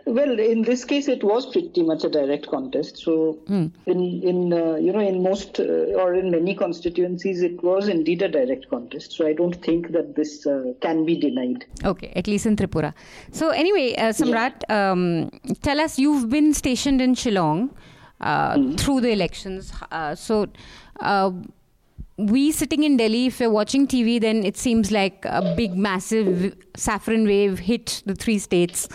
well, 0.07 0.39
in 0.39 0.63
this 0.63 0.85
case, 0.85 1.07
it 1.07 1.23
was 1.23 1.47
pretty 1.47 1.83
much 1.83 2.03
a 2.05 2.09
direct 2.09 2.49
contest. 2.49 2.97
So, 2.97 3.39
in 3.87 4.23
in 4.23 4.53
uh, 4.53 4.77
you 4.77 4.93
know 4.93 5.01
in 5.01 5.23
most 5.23 5.61
uh, 5.61 6.01
or 6.03 6.15
in 6.15 6.31
many 6.31 6.55
constituencies, 6.55 7.43
it 7.43 7.63
was 7.63 7.89
indeed 7.89 8.23
a 8.23 8.29
direct 8.29 8.71
contest. 8.71 9.13
So 9.13 9.27
I 9.27 9.33
don't 9.33 9.57
think 9.63 9.93
that 9.93 10.15
this 10.15 10.47
uh, 10.47 10.73
can 10.81 11.05
be 11.05 11.17
denied. 11.17 11.67
Okay, 11.85 12.13
at 12.17 12.27
least 12.27 12.47
in 12.47 12.57
Tripura. 12.57 12.95
So, 13.33 13.51
anyway, 13.51 13.95
uh, 13.97 14.13
Samrat, 14.13 14.69
um, 14.71 15.31
tell 15.63 15.81
us 15.81 15.99
you've 15.99 16.31
been 16.31 16.55
stationed 16.55 17.03
in 17.03 17.15
Shillong 17.15 17.71
uh, 18.21 18.77
through 18.77 19.01
the 19.03 19.11
elections. 19.11 19.73
Uh, 19.91 20.15
so, 20.15 20.47
uh, 21.01 21.33
we 22.19 22.51
sitting 22.51 22.83
in 22.83 22.97
Delhi, 22.97 23.27
if 23.27 23.41
we're 23.41 23.51
watching 23.51 23.87
TV, 23.87 24.21
then 24.21 24.45
it 24.45 24.57
seems 24.57 24.91
like 24.91 25.25
a 25.25 25.55
big, 25.57 25.77
massive 25.77 26.57
saffron 26.77 27.25
wave 27.27 27.59
hit 27.59 28.03
the 28.07 28.15
three 28.15 28.39
states. 28.39 28.89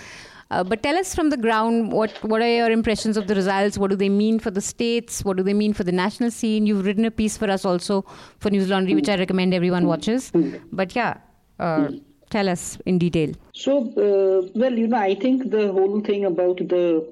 Uh, 0.49 0.63
but 0.63 0.83
tell 0.83 0.97
us 0.97 1.15
from 1.15 1.29
the 1.29 1.37
ground 1.37 1.93
what 1.93 2.11
what 2.23 2.41
are 2.41 2.53
your 2.53 2.69
impressions 2.69 3.15
of 3.15 3.27
the 3.27 3.35
results? 3.35 3.77
What 3.77 3.89
do 3.89 3.95
they 3.95 4.09
mean 4.09 4.37
for 4.37 4.51
the 4.51 4.59
states? 4.59 5.23
What 5.23 5.37
do 5.37 5.43
they 5.43 5.53
mean 5.53 5.73
for 5.73 5.85
the 5.85 5.93
national 5.93 6.31
scene? 6.31 6.65
You've 6.65 6.85
written 6.85 7.05
a 7.05 7.11
piece 7.11 7.37
for 7.37 7.49
us 7.49 7.63
also 7.63 8.01
for 8.39 8.49
Newslaundry, 8.49 8.93
which 8.93 9.07
I 9.07 9.15
recommend 9.15 9.53
everyone 9.53 9.87
watches. 9.87 10.31
But 10.73 10.93
yeah, 10.93 11.19
uh, 11.57 11.91
tell 12.31 12.49
us 12.49 12.77
in 12.85 12.97
detail. 12.97 13.31
So, 13.53 13.77
uh, 13.91 14.49
well, 14.53 14.73
you 14.73 14.87
know, 14.87 14.97
I 14.97 15.15
think 15.15 15.51
the 15.51 15.71
whole 15.71 16.01
thing 16.01 16.25
about 16.25 16.57
the 16.57 17.07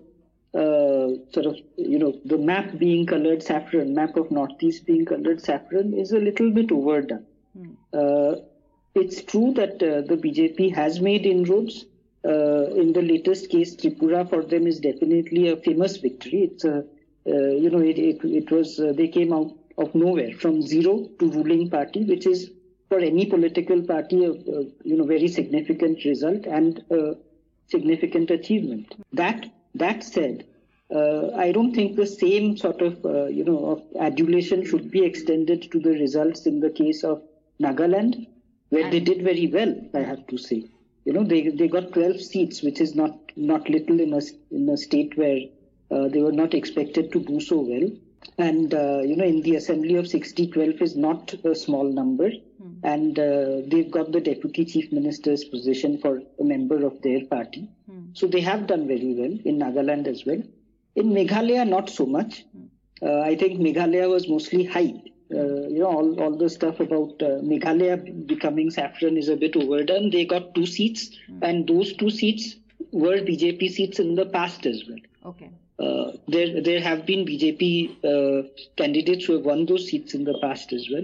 sort 0.54 1.46
of, 1.46 1.58
you 1.78 2.00
know, 2.00 2.20
the 2.26 2.38
map 2.38 2.78
being 2.78 3.06
colored 3.06 3.44
saffron, 3.44 3.94
map 3.94 4.18
of 4.18 4.32
Northeast 4.32 4.86
being 4.86 5.06
colored 5.06 5.42
saffron 5.42 5.94
is 5.94 6.12
a 6.12 6.20
little 6.20 6.52
bit 6.52 6.72
overdone. 6.72 7.26
Uh, 7.94 8.36
it's 8.96 9.22
true 9.22 9.54
that 9.54 9.82
uh, 9.84 10.02
the 10.02 10.18
BJP 10.18 10.74
has 10.74 11.00
made 11.00 11.26
inroads. 11.26 11.86
Uh, 12.26 12.66
in 12.76 12.92
the 12.94 13.02
latest 13.02 13.50
case, 13.50 13.76
Tripura 13.76 14.30
for 14.30 14.44
them 14.44 14.68
is 14.68 14.80
definitely 14.80 15.50
a 15.50 15.56
famous 15.58 15.98
victory. 15.98 16.50
It's 16.52 16.66
a, 16.66 16.80
uh, 17.28 17.52
you 17.64 17.70
know, 17.70 17.80
it, 17.80 17.98
it, 17.98 18.24
it 18.24 18.52
was, 18.52 18.80
uh, 18.80 18.92
they 18.94 19.08
came 19.08 19.32
out 19.32 19.54
of 19.78 19.96
nowhere 19.96 20.34
from 20.34 20.62
zero 20.62 21.08
to 21.20 21.32
ruling 21.32 21.70
party, 21.70 22.04
which 22.04 22.28
is 22.28 22.52
for 22.90 23.00
any 23.00 23.26
political 23.26 23.82
party 23.84 24.26
a, 24.26 24.32
a 24.32 24.64
you 24.84 24.98
know 24.98 25.06
very 25.06 25.28
significant 25.28 26.04
result 26.04 26.46
and 26.46 26.84
a 26.90 27.16
significant 27.68 28.32
achievement. 28.32 28.96
That 29.14 29.46
that 29.76 30.04
said, 30.04 30.46
uh, 30.94 31.32
I 31.36 31.52
don't 31.52 31.74
think 31.74 31.96
the 31.96 32.08
same 32.08 32.58
sort 32.58 32.82
of 32.82 33.06
uh, 33.06 33.26
you 33.26 33.44
know 33.44 33.66
of 33.72 33.84
adulation 34.00 34.66
should 34.66 34.90
be 34.92 35.04
extended 35.06 35.72
to 35.72 35.80
the 35.80 35.92
results 35.92 36.46
in 36.46 36.60
the 36.60 36.70
case 36.72 37.04
of 37.04 37.22
Nagaland 37.62 38.28
where 38.70 38.90
they 38.90 39.00
did 39.00 39.24
very 39.24 39.48
well, 39.48 39.76
I 39.94 40.00
have 40.00 40.26
to 40.28 40.38
say. 40.38 40.66
You 41.06 41.14
know, 41.14 41.24
they 41.24 41.50
they 41.50 41.68
got 41.68 41.92
12 41.94 42.22
seats, 42.22 42.62
which 42.62 42.82
is 42.82 42.96
not 42.96 43.18
not 43.36 43.70
little 43.70 44.00
in 44.00 44.14
a 44.14 44.22
in 44.52 44.70
a 44.70 44.78
state 44.78 45.18
where 45.18 45.40
uh, 45.92 46.08
they 46.08 46.22
were 46.22 46.32
not 46.32 46.54
expected 46.54 47.12
to 47.14 47.20
do 47.20 47.40
so 47.40 47.60
well. 47.60 47.90
And 48.38 48.74
uh, 48.74 49.00
you 49.00 49.16
know, 49.16 49.26
in 49.26 49.42
the 49.42 49.56
assembly 49.56 49.96
of 49.96 50.08
60, 50.08 50.48
12 50.48 50.82
is 50.82 50.96
not 50.96 51.34
a 51.44 51.56
small 51.56 51.84
number. 51.92 52.30
And 52.84 53.18
uh, 53.20 53.62
they've 53.68 53.90
got 53.92 54.12
the 54.12 54.22
deputy 54.22 54.66
chief 54.66 54.92
minister's 54.92 55.44
position 55.44 55.98
for 56.00 56.22
a 56.40 56.44
member 56.44 56.86
of 56.86 57.02
their 57.02 57.26
party. 57.26 57.70
So 58.14 58.28
they 58.28 58.42
have 58.42 58.68
done 58.68 58.88
very 58.88 59.14
well 59.14 59.38
in 59.46 59.60
Nagaland 59.60 60.08
as 60.08 60.26
well. 60.26 60.42
In 60.96 61.10
Meghalaya, 61.12 61.68
not 61.68 61.90
so 61.90 62.06
much. 62.06 62.46
Uh, 63.02 63.20
I 63.22 63.36
think 63.36 63.60
Meghalaya 63.60 64.10
was 64.10 64.28
mostly 64.28 64.64
hype. 64.66 64.96
Uh, 65.32 65.68
you 65.68 65.80
know, 65.80 65.86
all, 65.88 66.20
all 66.22 66.38
the 66.38 66.50
stuff 66.50 66.80
about 66.80 67.22
uh, 67.22 67.40
Meghalaya 67.52 68.26
becoming 68.28 68.72
saffron 68.72 69.16
is 69.18 69.30
a 69.30 69.36
bit 69.38 69.56
overdone. 69.56 70.10
They 70.10 70.26
got 70.26 70.56
two 70.56 70.66
seats, 70.66 71.12
and 71.42 71.68
those 71.68 71.94
two 71.94 72.10
seats 72.10 72.56
were 72.92 73.18
BJP 73.18 73.70
seats 73.70 74.00
in 74.00 74.16
the 74.16 74.26
past 74.26 74.66
as 74.66 74.84
well. 74.88 74.98
Okay. 75.26 75.50
Uh, 75.80 76.12
there, 76.28 76.62
there 76.62 76.82
have 76.82 77.06
been 77.06 77.26
BJP 77.26 78.04
uh, 78.04 78.48
candidates 78.76 79.26
who 79.26 79.34
have 79.34 79.46
won 79.46 79.66
those 79.66 79.88
seats 79.88 80.14
in 80.14 80.26
the 80.26 80.38
past 80.42 80.74
as 80.74 80.90
well. 80.92 81.04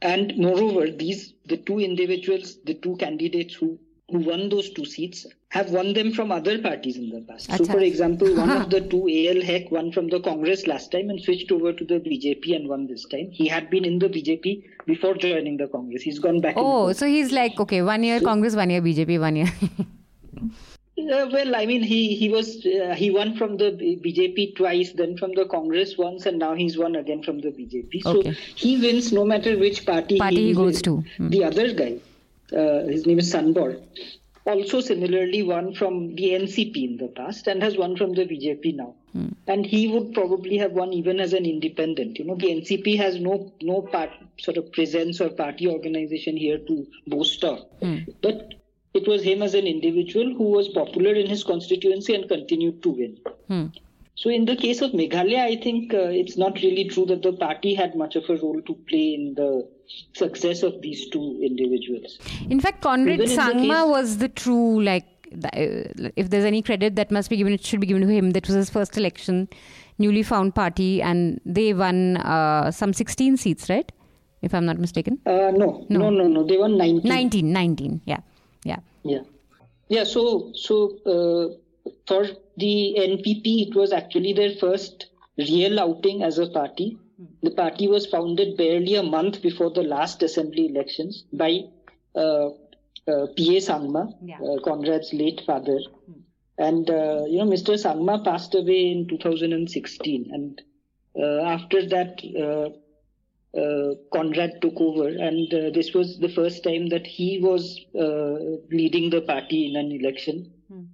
And 0.00 0.36
moreover, 0.36 0.90
these 0.90 1.34
the 1.46 1.56
two 1.56 1.80
individuals, 1.80 2.58
the 2.64 2.74
two 2.74 2.96
candidates 2.96 3.54
who 3.54 3.78
who 4.10 4.18
won 4.18 4.48
those 4.48 4.70
two 4.70 4.84
seats 4.84 5.26
have 5.48 5.70
won 5.70 5.94
them 5.94 6.12
from 6.12 6.30
other 6.30 6.58
parties 6.60 6.96
in 6.96 7.08
the 7.08 7.20
past. 7.22 7.50
So, 7.56 7.64
for 7.64 7.78
example, 7.78 8.34
one 8.36 8.50
of 8.50 8.68
the 8.68 8.80
two, 8.90 9.08
AL 9.08 9.42
Hek, 9.42 9.70
won 9.70 9.92
from 9.92 10.08
the 10.08 10.20
Congress 10.20 10.66
last 10.66 10.92
time 10.92 11.08
and 11.08 11.20
switched 11.20 11.50
over 11.50 11.72
to 11.72 11.84
the 11.84 11.94
BJP 11.94 12.54
and 12.54 12.68
won 12.68 12.86
this 12.86 13.06
time. 13.06 13.30
He 13.30 13.48
had 13.48 13.70
been 13.70 13.84
in 13.84 13.98
the 13.98 14.08
BJP 14.08 14.64
before 14.86 15.14
joining 15.14 15.56
the 15.56 15.68
Congress. 15.68 16.02
He's 16.02 16.18
gone 16.18 16.40
back. 16.40 16.54
Oh, 16.56 16.92
so 16.92 17.06
he's 17.06 17.32
like, 17.32 17.58
okay, 17.58 17.82
one 17.82 18.02
year 18.02 18.20
Congress, 18.20 18.54
one 18.54 18.70
year 18.70 18.82
BJP, 18.82 19.20
one 19.20 19.36
year. 19.36 19.52
Uh, 20.96 21.28
well, 21.32 21.56
I 21.56 21.66
mean, 21.66 21.82
he 21.82 22.14
he 22.14 22.28
was 22.28 22.64
uh, 22.64 22.94
he 22.96 23.10
won 23.10 23.36
from 23.36 23.56
the 23.56 23.72
BJP 24.04 24.56
twice, 24.56 24.92
then 24.92 25.16
from 25.16 25.34
the 25.34 25.44
Congress 25.46 25.98
once, 25.98 26.24
and 26.24 26.38
now 26.38 26.54
he's 26.54 26.78
won 26.78 26.94
again 26.94 27.22
from 27.22 27.40
the 27.40 27.48
BJP. 27.48 28.02
So 28.02 28.22
he 28.54 28.80
wins 28.80 29.12
no 29.12 29.24
matter 29.24 29.58
which 29.58 29.84
party, 29.84 30.18
Party 30.18 30.48
he 30.48 30.54
goes 30.54 30.80
to. 30.82 31.02
Hmm. 31.16 31.30
The 31.30 31.44
other 31.44 31.72
guy, 31.72 31.96
uh, 32.56 32.86
his 32.86 33.06
name 33.06 33.18
is 33.18 33.32
Sanbor, 33.32 33.80
also 34.46 34.80
similarly 34.80 35.42
won 35.42 35.74
from 35.74 36.14
the 36.14 36.30
NCP 36.30 36.76
in 36.84 36.96
the 36.98 37.08
past 37.08 37.48
and 37.48 37.60
has 37.60 37.76
won 37.76 37.96
from 37.96 38.12
the 38.14 38.24
BJP 38.24 38.76
now. 38.76 38.94
Hmm. 39.12 39.30
And 39.48 39.66
he 39.66 39.88
would 39.88 40.14
probably 40.14 40.58
have 40.58 40.72
won 40.72 40.92
even 40.92 41.18
as 41.18 41.32
an 41.32 41.44
independent. 41.44 42.20
You 42.20 42.26
know, 42.26 42.36
the 42.36 42.54
NCP 42.60 42.96
has 42.98 43.18
no 43.18 43.52
no 43.62 43.82
part 43.82 44.10
sort 44.38 44.58
of 44.58 44.70
presence 44.72 45.20
or 45.20 45.30
party 45.30 45.66
organization 45.66 46.36
here 46.36 46.58
to 46.58 46.86
boast 47.08 47.42
of, 47.42 47.66
Hmm. 47.80 47.98
but 48.22 48.54
it 48.94 49.08
was 49.08 49.22
him 49.22 49.42
as 49.42 49.54
an 49.54 49.66
individual 49.66 50.32
who 50.34 50.44
was 50.44 50.68
popular 50.68 51.12
in 51.14 51.26
his 51.26 51.42
constituency 51.44 52.14
and 52.14 52.28
continued 52.28 52.82
to 52.84 52.90
win. 52.90 53.18
Hmm. 53.48 53.66
So, 54.16 54.30
in 54.30 54.44
the 54.44 54.54
case 54.54 54.80
of 54.80 54.92
Meghalaya, 54.92 55.40
I 55.40 55.56
think 55.56 55.92
uh, 55.92 56.02
it's 56.22 56.36
not 56.36 56.54
really 56.62 56.84
true 56.88 57.04
that 57.06 57.22
the 57.22 57.32
party 57.32 57.74
had 57.74 57.96
much 57.96 58.14
of 58.14 58.30
a 58.30 58.36
role 58.36 58.62
to 58.62 58.74
play 58.88 59.14
in 59.14 59.34
the 59.34 59.68
success 60.12 60.62
of 60.62 60.80
these 60.82 61.08
two 61.10 61.40
individuals. 61.42 62.20
In 62.48 62.60
fact, 62.60 62.80
Conrad 62.80 63.20
Even 63.20 63.28
the 63.28 63.34
Sangma 63.34 63.82
case- 63.82 63.90
was 63.90 64.18
the 64.18 64.28
true, 64.28 64.80
like, 64.80 65.06
uh, 65.32 65.48
if 66.14 66.30
there's 66.30 66.44
any 66.44 66.62
credit 66.62 66.94
that 66.94 67.10
must 67.10 67.28
be 67.28 67.36
given, 67.36 67.52
it 67.52 67.64
should 67.64 67.80
be 67.80 67.88
given 67.88 68.02
to 68.02 68.08
him. 68.08 68.30
That 68.30 68.46
was 68.46 68.54
his 68.54 68.70
first 68.70 68.96
election, 68.96 69.48
newly 69.98 70.22
found 70.22 70.54
party, 70.54 71.02
and 71.02 71.40
they 71.44 71.74
won 71.74 72.18
uh, 72.18 72.70
some 72.70 72.92
16 72.92 73.36
seats, 73.36 73.68
right? 73.68 73.90
If 74.42 74.54
I'm 74.54 74.64
not 74.64 74.78
mistaken. 74.78 75.18
Uh, 75.26 75.50
no, 75.50 75.84
no, 75.88 76.10
no, 76.10 76.28
no, 76.28 76.46
They 76.46 76.56
won 76.56 76.78
19. 76.78 77.08
19, 77.08 77.52
19, 77.52 78.02
yeah. 78.04 78.18
Yeah. 78.64 78.80
Yeah. 79.04 79.22
Yeah. 79.88 80.04
So, 80.04 80.52
so 80.54 80.98
uh, 81.06 81.90
for 82.08 82.26
the 82.56 82.94
NPP, 82.98 83.68
it 83.68 83.74
was 83.74 83.92
actually 83.92 84.32
their 84.32 84.54
first 84.56 85.06
real 85.38 85.78
outing 85.80 86.22
as 86.22 86.38
a 86.38 86.48
party. 86.48 86.98
The 87.42 87.50
party 87.52 87.86
was 87.86 88.06
founded 88.06 88.56
barely 88.56 88.96
a 88.96 89.02
month 89.02 89.40
before 89.40 89.70
the 89.70 89.82
last 89.82 90.22
assembly 90.22 90.66
elections 90.66 91.24
by 91.32 91.60
uh, 92.16 92.48
uh, 93.06 93.26
P.A. 93.36 93.60
Sangma, 93.60 94.12
Yeah. 94.22 94.38
uh, 94.40 94.60
Conrad's 94.64 95.12
late 95.12 95.42
father. 95.46 95.78
And, 96.58 96.88
uh, 96.88 97.24
you 97.28 97.38
know, 97.38 97.46
Mr. 97.46 97.74
Sangma 97.74 98.24
passed 98.24 98.54
away 98.54 98.90
in 98.90 99.06
2016. 99.08 100.30
And 100.32 100.62
uh, 101.16 101.42
after 101.42 101.86
that, 101.88 102.18
uh, 103.56 103.94
Conrad 104.12 104.60
took 104.60 104.80
over, 104.80 105.08
and 105.08 105.52
uh, 105.54 105.70
this 105.70 105.92
was 105.94 106.18
the 106.18 106.28
first 106.28 106.64
time 106.64 106.88
that 106.88 107.06
he 107.06 107.38
was 107.38 107.80
uh, 107.94 108.58
leading 108.70 109.10
the 109.10 109.20
party 109.20 109.68
in 109.68 109.76
an 109.76 109.92
election 109.92 110.50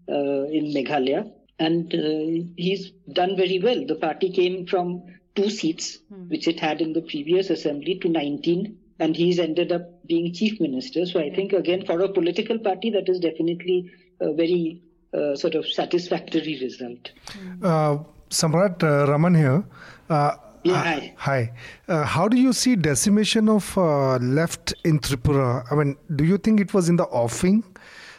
uh, 0.09 0.45
in 0.59 0.73
Meghalaya, 0.75 1.31
and 1.59 1.95
uh, 1.95 2.45
he's 2.57 2.91
done 3.13 3.37
very 3.37 3.59
well. 3.59 3.85
The 3.87 3.95
party 3.95 4.31
came 4.31 4.67
from 4.67 5.03
two 5.35 5.49
seats, 5.49 5.99
which 6.29 6.49
it 6.49 6.61
had 6.61 6.81
in 6.81 6.93
the 6.93 7.03
previous 7.03 7.51
assembly, 7.51 7.99
to 8.03 8.09
19, 8.09 8.77
and 8.99 9.17
he's 9.17 9.39
ended 9.39 9.73
up 9.73 10.07
being 10.07 10.35
chief 10.35 10.61
minister. 10.61 11.07
So 11.07 11.21
I 11.21 11.31
think 11.31 11.53
again, 11.53 11.87
for 11.87 12.01
a 12.01 12.09
political 12.09 12.59
party, 12.59 12.91
that 12.91 13.09
is 13.09 13.21
definitely 13.21 13.91
a 14.21 14.33
very 14.35 14.83
uh, 15.15 15.35
sort 15.37 15.55
of 15.55 15.67
satisfactory 15.67 16.59
result. 16.61 17.11
Uh, 17.63 17.99
Samrat 18.29 18.83
uh, 18.83 19.11
Raman 19.11 19.35
here. 19.35 19.65
Uh, 20.67 20.69
Yeah, 20.69 20.75
uh, 20.75 20.83
hi. 20.85 21.15
Hi. 21.17 21.53
Uh, 21.89 22.05
how 22.05 22.29
do 22.29 22.37
you 22.37 22.53
see 22.53 22.77
decimation 22.77 23.49
of 23.49 23.77
uh, 23.79 24.17
left 24.19 24.75
in 24.85 24.99
Tripura? 24.99 25.65
I 25.71 25.75
mean, 25.75 25.97
do 26.17 26.25
you 26.25 26.39
think 26.39 26.61
it 26.61 26.75
was 26.75 26.89
in 26.89 26.97
the 26.97 27.05
offing, 27.05 27.65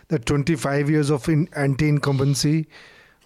the 0.08 0.18
25 0.20 0.90
years 0.90 1.10
of 1.12 1.28
in, 1.30 1.48
anti-incumbency, 1.56 2.68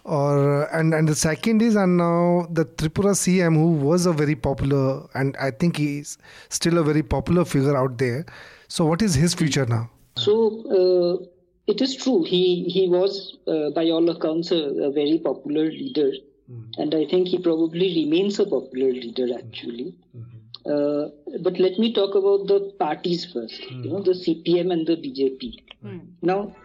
or 0.04 0.64
and 0.76 0.94
and 0.94 1.08
the 1.08 1.16
second 1.16 1.62
is 1.64 1.76
and 1.76 1.98
now 1.98 2.46
the 2.52 2.66
Tripura 2.66 3.14
CM 3.16 3.56
who 3.56 3.72
was 3.72 4.06
a 4.06 4.14
very 4.14 4.36
popular 4.36 5.08
and 5.16 5.36
I 5.38 5.50
think 5.50 5.78
he's 5.78 6.20
still 6.50 6.78
a 6.78 6.84
very 6.84 7.02
popular 7.02 7.44
figure 7.44 7.76
out 7.76 7.98
there. 7.98 8.26
So 8.68 8.86
what 8.86 9.02
is 9.02 9.16
his 9.16 9.34
future 9.34 9.66
now? 9.66 9.90
So 10.18 10.36
uh, 10.70 11.26
it 11.68 11.82
is 11.82 11.96
true. 11.96 12.24
He 12.24 12.66
he 12.66 12.88
was, 12.88 13.38
uh, 13.48 13.72
by 13.72 13.90
all 13.90 14.08
accounts, 14.10 14.52
a, 14.52 14.58
a 14.58 14.92
very 14.92 15.20
popular 15.24 15.66
leader, 15.66 16.12
Mm-hmm. 16.50 16.80
and 16.82 16.94
I 16.94 17.06
think 17.08 17.28
he 17.28 17.40
probably 17.40 18.06
remains 18.06 18.38
a 18.40 18.46
popular 18.46 18.92
leader 18.92 19.36
actually. 19.36 19.96
Mm-hmm. 20.16 20.36
Uh, 20.66 21.10
but 21.42 21.60
let 21.60 21.80
me 21.80 21.92
talk 21.94 22.16
about 22.16 22.48
the 22.48 22.72
parties 22.80 23.26
first. 23.26 23.62
You 23.70 23.90
know, 23.90 24.02
the 24.02 24.12
CPM 24.12 24.72
and 24.72 24.86
the 24.86 24.96
BJP. 24.96 25.58
Mm. 25.84 26.08
Now, 26.24 26.56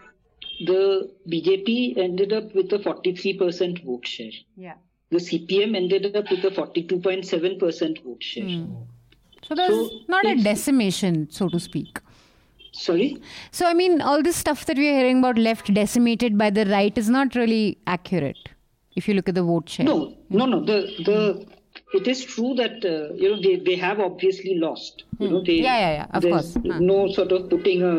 the 0.65 1.11
BJP 1.27 1.97
ended 1.97 2.33
up 2.33 2.53
with 2.55 2.73
a 2.73 2.79
43% 2.79 3.83
vote 3.85 4.07
share. 4.07 4.31
Yeah. 4.55 4.73
The 5.11 5.17
CPM 5.17 5.75
ended 5.75 6.15
up 6.15 6.31
with 6.31 6.43
a 6.45 6.49
42.7% 6.49 8.03
vote 8.03 8.23
share. 8.23 8.43
Mm. 8.43 8.75
Oh. 8.75 8.87
So 9.47 9.55
there's 9.55 9.69
So 9.69 9.99
not 10.07 10.25
a 10.25 10.35
decimation, 10.35 11.29
so 11.29 11.47
to 11.49 11.59
speak. 11.59 11.99
Sorry. 12.71 13.21
So, 13.51 13.67
I 13.67 13.73
mean, 13.73 14.01
all 14.01 14.23
this 14.23 14.35
stuff 14.35 14.65
that 14.65 14.77
we're 14.77 14.97
hearing 14.97 15.19
about 15.19 15.37
left 15.37 15.73
decimated 15.73 16.37
by 16.37 16.49
the 16.49 16.65
right 16.65 16.97
is 16.97 17.09
not 17.09 17.35
really 17.35 17.77
accurate 17.85 18.50
if 18.95 19.07
you 19.07 19.13
look 19.13 19.29
at 19.29 19.35
the 19.35 19.43
vote 19.43 19.69
share. 19.69 19.85
No, 19.85 20.17
no, 20.29 20.45
no. 20.45 20.59
The 20.65 20.77
the 21.05 21.45
it 21.93 22.07
is 22.07 22.23
true 22.25 22.53
that 22.55 22.83
uh, 22.85 23.13
you 23.15 23.29
know 23.31 23.41
they, 23.41 23.55
they 23.57 23.75
have 23.75 23.99
obviously 23.99 24.55
lost. 24.55 25.03
You 25.19 25.29
know 25.29 25.43
they 25.43 25.57
Hmm. 25.59 25.63
Yeah, 25.63 25.79
yeah, 25.79 25.93
yeah, 25.99 26.07
of 26.13 26.21
there's 26.23 26.33
course. 26.33 26.57
Huh. 26.71 26.79
no 26.79 27.07
sort 27.11 27.31
of 27.31 27.49
putting 27.49 27.83
a 27.83 27.95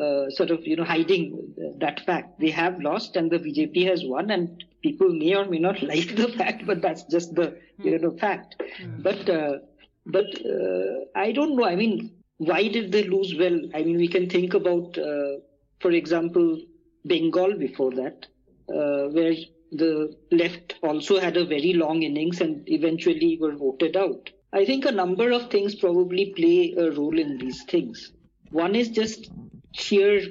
uh, 0.00 0.30
sort 0.30 0.50
of 0.50 0.66
you 0.66 0.76
know 0.76 0.84
hiding 0.84 1.54
that 1.78 2.00
fact. 2.06 2.38
They 2.40 2.50
have 2.50 2.80
lost 2.80 3.16
and 3.16 3.30
the 3.30 3.38
BJP 3.38 3.86
has 3.88 4.04
won, 4.04 4.30
and 4.30 4.64
people 4.82 5.08
may 5.12 5.34
or 5.34 5.44
may 5.46 5.58
not 5.58 5.82
like 5.92 6.16
the 6.16 6.28
fact, 6.28 6.66
but 6.66 6.80
that's 6.82 7.04
just 7.04 7.34
the 7.34 7.48
Hmm. 7.78 7.88
you 7.88 7.98
know 7.98 8.10
fact. 8.16 8.62
But 8.98 9.28
uh, 9.28 9.58
but 10.06 10.26
uh, 10.46 11.04
I 11.14 11.32
don't 11.32 11.56
know. 11.56 11.64
I 11.64 11.76
mean, 11.76 12.12
why 12.38 12.68
did 12.68 12.90
they 12.92 13.04
lose? 13.04 13.34
Well, 13.38 13.58
I 13.74 13.82
mean, 13.82 13.96
we 13.98 14.08
can 14.08 14.28
think 14.30 14.54
about, 14.54 14.96
uh, 14.98 15.32
for 15.80 15.90
example, 15.90 16.58
Bengal 17.04 17.54
before 17.58 17.90
that, 17.92 18.26
uh, 18.74 19.08
where 19.16 19.34
the 19.72 20.16
left 20.30 20.74
also 20.82 21.20
had 21.20 21.36
a 21.36 21.44
very 21.44 21.72
long 21.72 22.02
innings 22.02 22.40
and 22.40 22.68
eventually 22.68 23.38
were 23.40 23.54
voted 23.54 23.96
out. 23.96 24.30
I 24.52 24.64
think 24.64 24.84
a 24.84 24.92
number 24.92 25.30
of 25.30 25.50
things 25.50 25.74
probably 25.74 26.32
play 26.36 26.74
a 26.76 26.90
role 26.90 27.18
in 27.18 27.38
these 27.38 27.62
things. 27.64 28.12
One 28.50 28.74
is 28.74 28.88
just 28.88 29.30
sheer, 29.72 30.22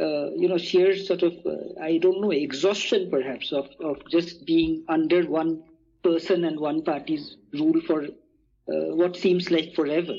uh, 0.00 0.30
you 0.32 0.48
know, 0.48 0.58
sheer 0.58 0.96
sort 0.96 1.22
of, 1.22 1.34
uh, 1.46 1.80
I 1.80 1.98
don't 1.98 2.20
know, 2.20 2.32
exhaustion 2.32 3.10
perhaps 3.10 3.52
of, 3.52 3.68
of 3.78 3.98
just 4.10 4.44
being 4.44 4.84
under 4.88 5.22
one 5.24 5.62
person 6.02 6.44
and 6.44 6.58
one 6.58 6.82
party's 6.82 7.36
rule 7.52 7.80
for 7.86 8.04
uh, 8.04 8.94
what 8.96 9.16
seems 9.16 9.50
like 9.50 9.74
forever. 9.74 10.14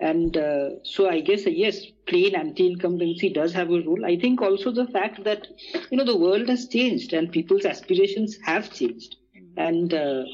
And 0.00 0.36
uh, 0.36 0.70
so 0.84 1.08
I 1.08 1.20
guess, 1.20 1.46
uh, 1.46 1.50
yes, 1.50 1.84
plain 2.06 2.34
anti-incumbency 2.36 3.30
does 3.30 3.52
have 3.52 3.70
a 3.70 3.80
role. 3.80 4.04
I 4.04 4.16
think 4.16 4.40
also 4.40 4.70
the 4.70 4.86
fact 4.86 5.24
that, 5.24 5.48
you 5.90 5.98
know, 5.98 6.04
the 6.04 6.16
world 6.16 6.48
has 6.48 6.68
changed 6.68 7.12
and 7.12 7.32
people's 7.32 7.64
aspirations 7.64 8.38
have 8.44 8.72
changed. 8.72 9.16
And 9.56 9.92
uh, 9.92 10.24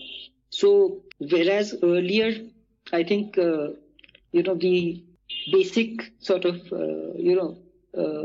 so 0.51 1.03
whereas 1.19 1.75
earlier, 1.83 2.47
I 2.93 3.05
think, 3.05 3.39
uh, 3.39 3.69
you 4.33 4.43
know, 4.43 4.55
the 4.55 5.03
basic 5.51 6.13
sort 6.21 6.45
of, 6.45 6.57
uh, 6.73 7.15
you 7.17 7.35
know, 7.35 7.59
uh, 7.97 8.25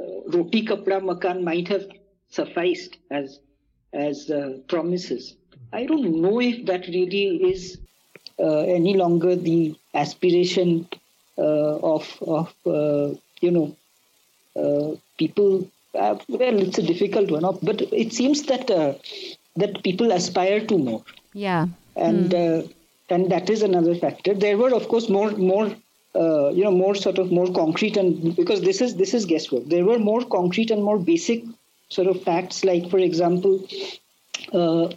uh, 0.00 0.20
roti 0.28 0.64
kapra 0.64 1.02
makan 1.02 1.42
might 1.42 1.68
have 1.68 1.86
sufficed 2.28 2.98
as 3.10 3.40
as 3.92 4.30
uh, 4.30 4.58
promises. 4.68 5.36
I 5.72 5.86
don't 5.86 6.22
know 6.22 6.40
if 6.40 6.64
that 6.66 6.86
really 6.86 7.52
is 7.52 7.78
any 8.38 8.94
longer 8.96 9.36
the 9.36 9.74
aspiration 9.94 10.88
uh, 11.38 11.76
of 11.94 12.04
of 12.26 12.52
uh, 12.66 13.14
you 13.40 13.50
know 13.50 13.76
uh, 14.56 14.96
people. 15.18 15.68
Uh, 15.94 16.16
well, 16.28 16.58
it's 16.58 16.78
a 16.78 16.82
difficult 16.82 17.30
one, 17.30 17.44
but 17.62 17.82
it 17.92 18.12
seems 18.14 18.44
that 18.44 18.70
uh, 18.70 18.94
that 19.56 19.82
people 19.82 20.10
aspire 20.12 20.64
to 20.66 20.78
more, 20.78 21.04
Yeah. 21.34 21.66
and 21.96 22.34
uh, 22.34 22.62
and 23.10 23.30
that 23.30 23.50
is 23.50 23.62
another 23.62 23.94
factor. 23.94 24.32
There 24.34 24.56
were, 24.56 24.74
of 24.74 24.88
course, 24.88 25.08
more 25.10 25.30
more 25.32 25.66
uh, 26.14 26.48
you 26.50 26.64
know 26.64 26.70
more 26.70 26.94
sort 26.94 27.18
of 27.18 27.30
more 27.30 27.52
concrete 27.52 27.96
and 27.96 28.34
because 28.36 28.62
this 28.62 28.80
is 28.80 28.96
this 28.96 29.12
is 29.14 29.26
guesswork. 29.26 29.64
There 29.66 29.84
were 29.84 29.98
more 29.98 30.24
concrete 30.24 30.70
and 30.70 30.82
more 30.82 30.98
basic 30.98 31.44
sort 31.90 32.06
of 32.08 32.22
facts, 32.22 32.64
like 32.64 32.88
for 32.90 32.98
example, 32.98 33.66
uh, 34.52 34.88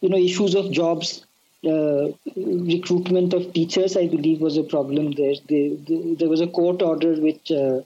you 0.00 0.08
know 0.08 0.16
issues 0.18 0.54
of 0.54 0.70
jobs. 0.70 1.24
Uh, 1.66 2.12
recruitment 2.36 3.32
of 3.32 3.52
teachers, 3.52 3.96
I 3.96 4.06
believe, 4.06 4.40
was 4.40 4.56
a 4.56 4.62
problem 4.62 5.12
there. 5.12 5.34
They, 5.48 5.78
they, 5.88 6.14
there 6.14 6.28
was 6.28 6.40
a 6.40 6.46
court 6.46 6.82
order 6.82 7.14
which 7.14 7.50
uh, 7.50 7.80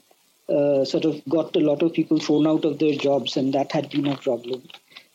uh, 0.51 0.83
sort 0.83 1.05
of 1.05 1.21
got 1.29 1.55
a 1.55 1.59
lot 1.59 1.81
of 1.81 1.93
people 1.93 2.19
thrown 2.19 2.47
out 2.47 2.65
of 2.65 2.79
their 2.79 2.95
jobs, 2.95 3.37
and 3.37 3.53
that 3.53 3.71
had 3.71 3.89
been 3.89 4.07
a 4.07 4.17
problem. 4.17 4.63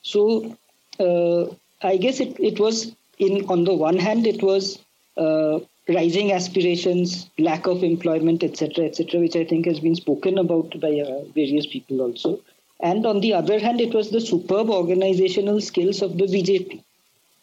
So 0.03 0.57
uh, 0.99 1.47
I 1.83 1.97
guess 1.97 2.21
it, 2.21 2.39
it 2.41 2.59
was 2.59 2.95
in 3.19 3.45
on 3.47 3.65
the 3.65 3.75
one 3.75 3.99
hand 3.99 4.27
it 4.27 4.43
was 4.43 4.79
uh, 5.17 5.61
rising 5.89 6.33
aspirations, 6.33 7.29
lack 7.39 7.67
of 7.67 7.85
employment, 7.85 8.43
etc., 8.43 8.87
etc., 8.87 9.21
which 9.21 9.37
I 9.37 9.45
think 9.45 9.67
has 9.67 9.81
been 9.81 9.97
spoken 9.97 10.39
about 10.39 10.81
by 10.81 11.03
various 11.35 11.67
people 11.67 12.01
also. 12.01 12.41
And 12.81 13.07
on 13.07 13.21
the 13.21 13.35
other 13.35 13.59
hand, 13.59 13.81
it 13.81 13.95
was 13.95 14.11
the 14.11 14.21
superb 14.21 14.69
organizational 14.71 15.61
skills 15.61 16.03
of 16.03 16.19
the 16.19 16.25
BJP, 16.25 16.83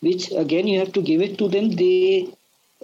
which 0.02 0.32
again 0.32 0.68
you 0.68 0.80
have 0.80 0.91
to 0.93 1.02
give 1.02 1.22
it 1.22 1.38
to 1.38 1.47
them. 1.47 1.72
They, 1.72 2.28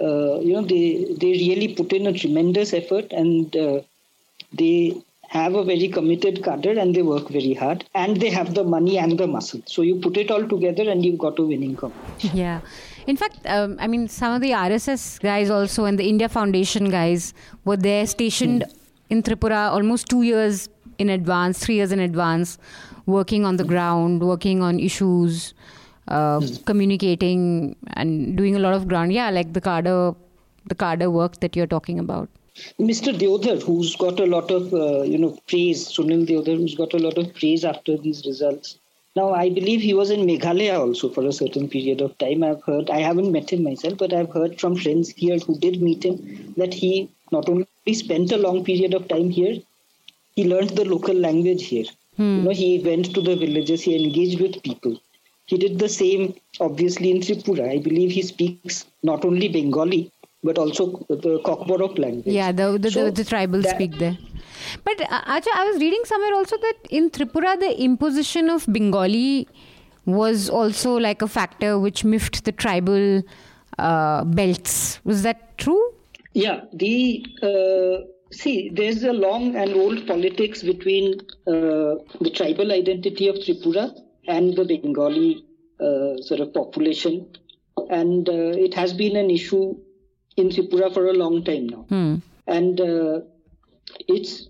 uh, 0.01 0.39
you 0.39 0.53
know, 0.53 0.63
they 0.63 1.15
they 1.20 1.32
really 1.43 1.74
put 1.76 1.93
in 1.93 2.07
a 2.07 2.13
tremendous 2.13 2.74
effort 2.74 3.11
and 3.11 3.55
uh, 3.55 3.82
they 4.53 5.01
have 5.30 5.55
a 5.55 5.63
very 5.63 5.88
committed 5.89 6.43
cadre 6.43 6.78
and 6.80 6.95
they 6.95 7.01
work 7.01 7.30
very 7.30 7.53
hard 7.53 7.84
and 7.93 8.18
they 8.18 8.30
have 8.30 8.53
the 8.53 8.63
money 8.63 8.97
and 8.97 9.18
the 9.18 9.28
muscle. 9.28 9.61
So 9.65 9.82
you 9.82 9.95
put 9.95 10.15
it 10.15 10.32
all 10.32 10.47
together 10.47 10.89
and 10.89 11.05
you've 11.05 11.18
got 11.18 11.38
a 11.38 11.43
winning 11.43 11.76
combination. 11.76 12.32
Yeah. 12.34 12.61
In 13.07 13.18
fact, 13.18 13.39
um, 13.45 13.78
I 13.80 13.88
mean, 13.88 14.07
some 14.07 14.34
of 14.34 14.41
the 14.41 14.51
RSS 14.51 15.20
guys 15.20 15.49
also 15.49 15.86
and 15.86 15.99
the 15.99 16.07
India 16.07 16.30
Foundation 16.30 16.89
guys 16.89 17.34
were 17.65 17.78
there 17.78 18.05
stationed 18.07 18.63
in 19.09 19.22
Tripura 19.22 19.72
almost 19.72 20.07
two 20.07 20.22
years 20.22 20.70
in 20.97 21.09
advance, 21.09 21.59
three 21.59 21.76
years 21.76 21.91
in 21.91 21.99
advance, 21.99 22.57
working 23.05 23.45
on 23.45 23.57
the 23.57 23.63
ground, 23.63 24.22
working 24.22 24.61
on 24.61 24.80
issues, 24.80 25.53
uh, 26.08 26.41
communicating, 26.66 27.76
and 27.93 28.38
doing 28.38 28.55
a 28.55 28.60
lot 28.60 28.74
of 28.74 28.88
ground. 28.88 29.14
Yeah, 29.14 29.30
like 29.30 29.53
the 29.53 29.62
cadre, 29.62 30.16
the 30.66 30.76
cadre 30.76 31.08
work 31.08 31.39
that 31.41 31.55
you're 31.55 31.68
talking 31.68 31.99
about. 31.99 32.30
Mr. 32.80 33.18
Deodhar, 33.18 33.58
who's 33.58 33.95
got 33.95 34.20
a 34.20 34.26
lot 34.26 34.49
of, 34.49 34.74
uh, 34.74 35.03
you 35.03 35.18
know, 35.18 35.38
praise, 35.47 35.88
Sunil 35.88 36.26
Deodhar, 36.26 36.55
who's 36.55 36.76
got 36.76 36.93
a 36.93 36.97
lot 36.97 37.18
of 37.18 37.34
praise 37.36 37.64
after 37.64 37.97
these 37.97 38.26
results. 38.26 38.78
Now, 39.16 39.34
I 39.34 39.49
believe 39.49 39.82
he 39.82 39.93
was 39.93 40.10
in 40.10 40.26
Meghalaya 40.28 40.80
also 40.80 41.10
for 41.10 41.26
a 41.26 41.34
certain 41.34 41.70
period 41.70 42.01
of 42.01 42.18
time. 42.18 42.43
I've 42.43 42.64
heard, 42.64 42.89
I 42.89 42.99
haven't 42.99 43.32
met 43.32 43.51
him 43.51 43.64
myself, 43.64 43.97
but 43.97 44.14
I've 44.14 44.32
heard 44.32 44.60
from 44.60 44.76
friends 44.76 45.10
here 45.10 45.38
who 45.39 45.58
did 45.58 45.82
meet 45.82 46.03
him 46.03 46.53
that 46.58 46.74
he 46.74 47.10
not 47.32 47.49
only 47.49 47.68
spent 47.93 48.32
a 48.32 48.38
long 48.38 48.64
period 48.64 48.93
of 48.93 49.08
time 49.08 49.30
here, 49.30 49.58
he 50.36 50.47
learned 50.47 50.72
the 50.72 50.86
local 50.86 51.16
language 51.16 51.66
here. 51.66 51.86
You 52.18 52.41
know, 52.43 52.51
he 52.51 52.80
went 52.80 53.14
to 53.14 53.22
the 53.22 53.36
villages, 53.36 53.82
he 53.84 53.95
engaged 54.03 54.41
with 54.41 54.62
people. 54.64 54.99
He 55.48 55.58
did 55.58 55.80
the 55.80 55.89
same, 55.89 56.36
obviously, 56.60 57.10
in 57.12 57.20
Tripura. 57.22 57.70
I 57.72 57.80
believe 57.80 58.12
he 58.12 58.22
speaks 58.22 58.86
not 59.02 59.24
only 59.26 59.48
Bengali, 59.48 60.12
but 60.43 60.58
also 60.58 60.88
the 61.10 61.39
Kokborok 61.45 61.98
language. 61.98 62.26
Yeah, 62.39 62.52
the 62.52 62.78
the, 62.78 62.91
So 62.91 63.06
the, 63.06 63.12
the 63.12 63.24
tribals 63.24 63.64
that- 63.64 63.76
speak 63.76 63.98
there. 63.98 64.18
But 64.84 65.00
uh, 65.02 65.22
Acha, 65.36 65.48
I 65.54 65.66
was 65.70 65.80
reading 65.80 66.02
somewhere 66.06 66.34
also 66.34 66.58
that 66.58 66.76
in 66.89 67.10
Tripura 67.10 67.58
the 67.60 67.82
imposition 67.82 68.50
of 68.50 68.66
Bengali 68.72 69.48
was 70.06 70.50
also 70.50 70.95
like 70.98 71.22
a 71.22 71.28
factor 71.28 71.78
which 71.80 72.04
miffed 72.04 72.43
the 72.45 72.52
tribal 72.52 73.22
uh, 73.78 74.24
belts. 74.26 75.00
Was 75.06 75.24
that 75.24 75.58
true? 75.58 75.93
Yeah, 76.34 76.62
the 76.74 77.26
uh, 77.41 78.06
see, 78.32 78.70
there's 78.70 79.04
a 79.04 79.14
long 79.14 79.56
and 79.56 79.74
old 79.76 80.06
politics 80.08 80.62
between 80.64 81.20
uh, 81.48 81.95
the 82.20 82.32
tribal 82.34 82.72
identity 82.72 83.28
of 83.30 83.36
Tripura 83.36 83.93
and 84.28 84.55
the 84.55 84.65
Bengali 84.65 85.45
uh, 85.80 86.17
sort 86.21 86.39
of 86.41 86.53
population, 86.53 87.28
and 87.89 88.28
uh, 88.30 88.65
it 88.67 88.73
has 88.73 88.93
been 88.93 89.15
an 89.15 89.30
issue 89.30 89.75
in 90.38 90.49
Tripura 90.49 90.93
for 90.93 91.07
a 91.07 91.13
long 91.13 91.43
time 91.43 91.67
now, 91.67 91.86
Hmm. 91.89 92.15
and 92.47 92.82
uh, 92.82 93.21
it's 94.07 94.47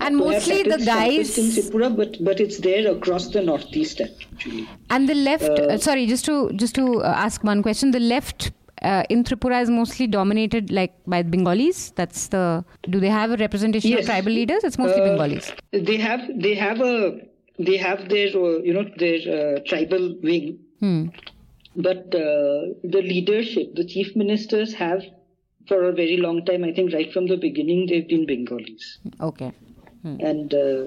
And 0.00 0.16
mostly 0.16 0.62
the 0.62 0.78
sharpest 0.82 1.38
in 1.38 1.46
Tripura, 1.56 1.88
but 1.96 2.16
but 2.28 2.40
it's 2.40 2.58
there 2.58 2.90
across 2.92 3.28
the 3.28 3.42
northeast 3.42 4.00
actually. 4.00 4.68
and 4.90 5.08
the 5.08 5.14
left. 5.14 5.48
Uh, 5.48 5.78
sorry, 5.78 6.06
just 6.06 6.24
to 6.26 6.36
just 6.64 6.74
to 6.76 7.02
ask 7.04 7.44
one 7.44 7.62
question. 7.62 7.90
The 7.98 8.00
left. 8.00 8.52
Uh, 8.88 9.02
in 9.12 9.24
Tripura 9.24 9.58
is 9.64 9.70
mostly 9.74 10.06
dominated 10.06 10.70
like 10.78 10.92
by 11.12 11.22
Bengalis. 11.22 11.78
That's 12.00 12.26
the. 12.34 12.42
Do 12.94 13.00
they 13.04 13.08
have 13.08 13.30
a 13.30 13.38
representation 13.42 13.94
of 13.98 14.04
tribal 14.08 14.32
leaders? 14.38 14.64
It's 14.64 14.76
mostly 14.82 15.00
Uh, 15.00 15.06
Bengalis. 15.06 15.50
They 15.72 15.96
have 16.02 16.26
they 16.46 16.52
have 16.54 16.82
a 16.88 16.92
they 17.58 17.76
have 17.76 18.08
their 18.08 18.28
uh, 18.28 18.58
you 18.58 18.72
know 18.74 18.84
their 18.98 19.18
uh, 19.38 19.60
tribal 19.66 20.14
wing, 20.22 20.58
Hmm. 20.80 21.06
but 21.74 22.14
uh, 22.14 22.74
the 22.84 23.02
leadership, 23.02 23.74
the 23.74 23.84
chief 23.84 24.14
ministers 24.14 24.74
have 24.74 25.02
for 25.68 25.84
a 25.84 25.92
very 25.92 26.16
long 26.18 26.44
time. 26.44 26.64
I 26.64 26.72
think 26.72 26.92
right 26.92 27.12
from 27.12 27.26
the 27.26 27.36
beginning 27.36 27.86
they've 27.86 28.06
been 28.08 28.26
Bengalis, 28.26 28.98
Okay. 29.20 29.52
and 30.04 30.52
uh, 30.54 30.86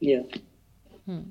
yeah. 0.00 0.22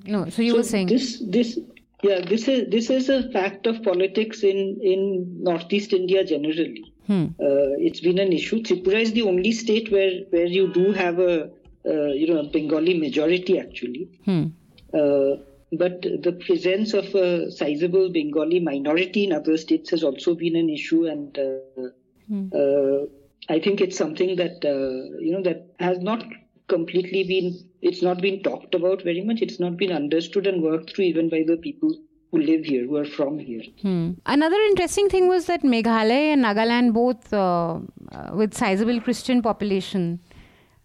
No. 0.06 0.28
So 0.28 0.42
you 0.42 0.52
so 0.52 0.56
were 0.58 0.62
saying. 0.64 0.86
this 0.88 1.22
this 1.26 1.58
yeah 2.02 2.20
this 2.20 2.48
is 2.48 2.68
this 2.70 2.90
is 2.90 3.08
a 3.08 3.30
fact 3.30 3.66
of 3.66 3.82
politics 3.82 4.42
in 4.42 4.78
in 4.82 5.42
northeast 5.42 5.92
India 5.92 6.24
generally. 6.24 6.84
Hmm. 7.06 7.26
Uh, 7.40 7.76
it's 7.86 8.00
been 8.00 8.18
an 8.18 8.32
issue. 8.32 8.62
Tripura 8.62 9.00
is 9.00 9.12
the 9.12 9.22
only 9.22 9.52
state 9.52 9.90
where 9.92 10.12
where 10.30 10.46
you 10.46 10.72
do 10.72 10.92
have 10.92 11.18
a 11.18 11.50
uh, 11.86 12.08
you 12.20 12.26
know 12.32 12.40
a 12.40 12.44
Bengali 12.44 12.98
majority 12.98 13.58
actually. 13.58 14.08
Hmm. 14.24 14.44
Uh, 14.92 15.36
but 15.72 16.02
the 16.02 16.32
presence 16.44 16.94
of 16.94 17.14
a 17.14 17.50
sizable 17.50 18.10
Bengali 18.10 18.58
minority 18.58 19.24
in 19.24 19.32
other 19.32 19.56
states 19.56 19.90
has 19.90 20.02
also 20.02 20.34
been 20.34 20.56
an 20.56 20.68
issue, 20.68 21.06
and 21.06 21.38
uh, 21.38 22.56
uh, 22.56 23.06
I 23.48 23.60
think 23.60 23.80
it's 23.80 23.96
something 23.96 24.36
that 24.36 24.64
uh, 24.64 25.16
you 25.20 25.32
know 25.32 25.42
that 25.42 25.68
has 25.78 25.98
not 25.98 26.24
completely 26.68 27.24
been. 27.24 27.56
It's 27.82 28.02
not 28.02 28.20
been 28.20 28.42
talked 28.42 28.74
about 28.74 29.02
very 29.02 29.22
much. 29.22 29.42
It's 29.42 29.60
not 29.60 29.76
been 29.76 29.92
understood 29.92 30.46
and 30.46 30.62
worked 30.62 30.94
through 30.94 31.04
even 31.04 31.28
by 31.28 31.44
the 31.46 31.56
people 31.56 31.94
who 32.30 32.38
live 32.38 32.64
here, 32.64 32.86
who 32.86 32.96
are 32.96 33.04
from 33.04 33.38
here. 33.38 33.62
Hmm. 33.82 34.12
Another 34.26 34.60
interesting 34.70 35.08
thing 35.08 35.28
was 35.28 35.46
that 35.46 35.62
Meghalaya 35.62 36.34
and 36.34 36.44
Nagaland 36.44 36.92
both 36.92 37.32
uh, 37.32 37.78
uh, 38.12 38.30
with 38.32 38.54
sizable 38.54 39.00
Christian 39.00 39.42
population. 39.42 40.20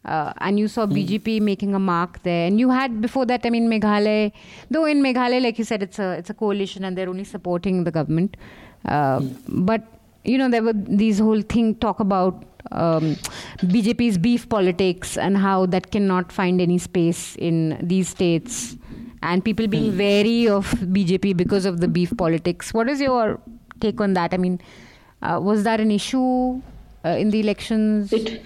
Uh, 0.05 0.31
and 0.37 0.59
you 0.59 0.67
saw 0.67 0.85
BJP 0.85 1.41
making 1.41 1.73
a 1.73 1.79
mark 1.79 2.21
there, 2.23 2.45
and 2.47 2.59
you 2.59 2.69
had 2.69 3.01
before 3.01 3.25
that. 3.25 3.45
I 3.45 3.49
mean, 3.49 3.67
Meghalaya, 3.69 4.31
though 4.69 4.85
in 4.85 5.01
Meghalaya, 5.01 5.41
like 5.41 5.57
you 5.57 5.65
said, 5.65 5.81
it's 5.81 5.97
a 5.97 6.11
it's 6.19 6.29
a 6.29 6.33
coalition, 6.33 6.83
and 6.85 6.95
they're 6.97 7.09
only 7.09 7.23
supporting 7.23 7.83
the 7.85 7.91
government. 7.91 8.37
Uh, 8.85 9.21
But 9.47 9.87
you 10.23 10.37
know, 10.37 10.49
there 10.49 10.61
were 10.63 10.73
these 10.73 11.17
whole 11.19 11.41
thing 11.41 11.73
talk 11.75 11.99
about 11.99 12.43
um, 12.71 13.15
BJP's 13.61 14.17
beef 14.17 14.47
politics 14.49 15.17
and 15.17 15.37
how 15.37 15.65
that 15.67 15.91
cannot 15.91 16.31
find 16.31 16.61
any 16.61 16.77
space 16.77 17.35
in 17.37 17.77
these 17.81 18.09
states, 18.09 18.75
and 19.23 19.43
people 19.43 19.67
being 19.67 19.97
wary 19.97 20.47
of 20.47 20.71
BJP 20.97 21.35
because 21.37 21.65
of 21.65 21.79
the 21.79 21.87
beef 21.87 22.15
politics. 22.15 22.73
What 22.73 22.89
is 22.89 23.01
your 23.01 23.39
take 23.79 23.99
on 24.01 24.13
that? 24.13 24.33
I 24.33 24.37
mean, 24.37 24.61
uh, 25.21 25.39
was 25.41 25.63
that 25.63 25.79
an 25.79 25.91
issue 25.91 26.61
uh, 27.03 27.09
in 27.09 27.31
the 27.31 27.39
elections? 27.39 28.13
It 28.13 28.43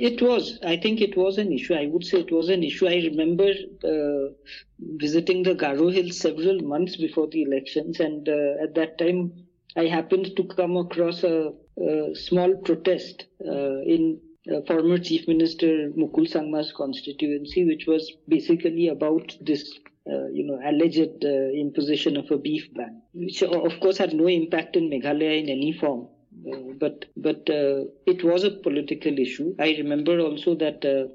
it 0.00 0.22
was. 0.22 0.58
I 0.64 0.76
think 0.76 1.00
it 1.00 1.16
was 1.16 1.38
an 1.38 1.52
issue. 1.52 1.74
I 1.74 1.86
would 1.86 2.04
say 2.04 2.20
it 2.20 2.32
was 2.32 2.48
an 2.48 2.62
issue. 2.62 2.86
I 2.88 2.96
remember 3.10 3.50
uh, 3.84 4.32
visiting 4.78 5.42
the 5.42 5.54
Garo 5.54 5.92
Hills 5.92 6.18
several 6.18 6.60
months 6.60 6.96
before 6.96 7.28
the 7.28 7.42
elections, 7.42 8.00
and 8.00 8.28
uh, 8.28 8.62
at 8.62 8.74
that 8.74 8.98
time, 8.98 9.32
I 9.76 9.86
happened 9.86 10.36
to 10.36 10.44
come 10.44 10.76
across 10.76 11.22
a, 11.24 11.52
a 11.80 12.14
small 12.14 12.56
protest 12.56 13.26
uh, 13.46 13.80
in 13.94 14.20
uh, 14.52 14.60
former 14.66 14.98
Chief 14.98 15.26
Minister 15.28 15.90
Mukul 15.96 16.28
Sangma's 16.28 16.72
constituency, 16.72 17.64
which 17.64 17.86
was 17.86 18.12
basically 18.28 18.88
about 18.88 19.36
this. 19.40 19.72
Uh, 20.08 20.28
you 20.32 20.44
know, 20.46 20.56
alleged 20.64 21.24
uh, 21.24 21.28
imposition 21.60 22.16
of 22.16 22.30
a 22.30 22.38
beef 22.38 22.72
ban, 22.74 23.02
which 23.12 23.42
of 23.42 23.80
course 23.80 23.98
had 23.98 24.14
no 24.14 24.28
impact 24.28 24.76
in 24.76 24.88
Meghalaya 24.88 25.42
in 25.42 25.48
any 25.48 25.72
form. 25.72 26.06
Uh, 26.52 26.56
but 26.78 27.04
but 27.16 27.48
uh, 27.50 27.84
it 28.06 28.22
was 28.24 28.44
a 28.44 28.50
political 28.50 29.18
issue. 29.18 29.54
I 29.58 29.70
remember 29.78 30.18
also 30.20 30.54
that 30.56 30.84
uh, 30.84 31.08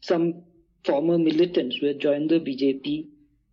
some 0.00 0.42
former 0.84 1.18
militants 1.18 1.76
who 1.76 1.86
had 1.86 1.98
joined 2.00 2.30
the 2.30 2.40
BJP 2.40 3.06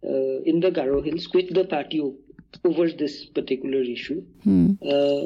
uh, 0.04 0.42
in 0.44 0.60
the 0.60 0.72
Garo 0.72 1.04
Hills 1.06 1.28
quit 1.28 1.54
the 1.54 1.64
party 1.66 2.02
over 2.66 2.90
this 2.90 3.26
particular 3.26 3.82
issue. 3.82 4.24
Uh, 4.82 5.26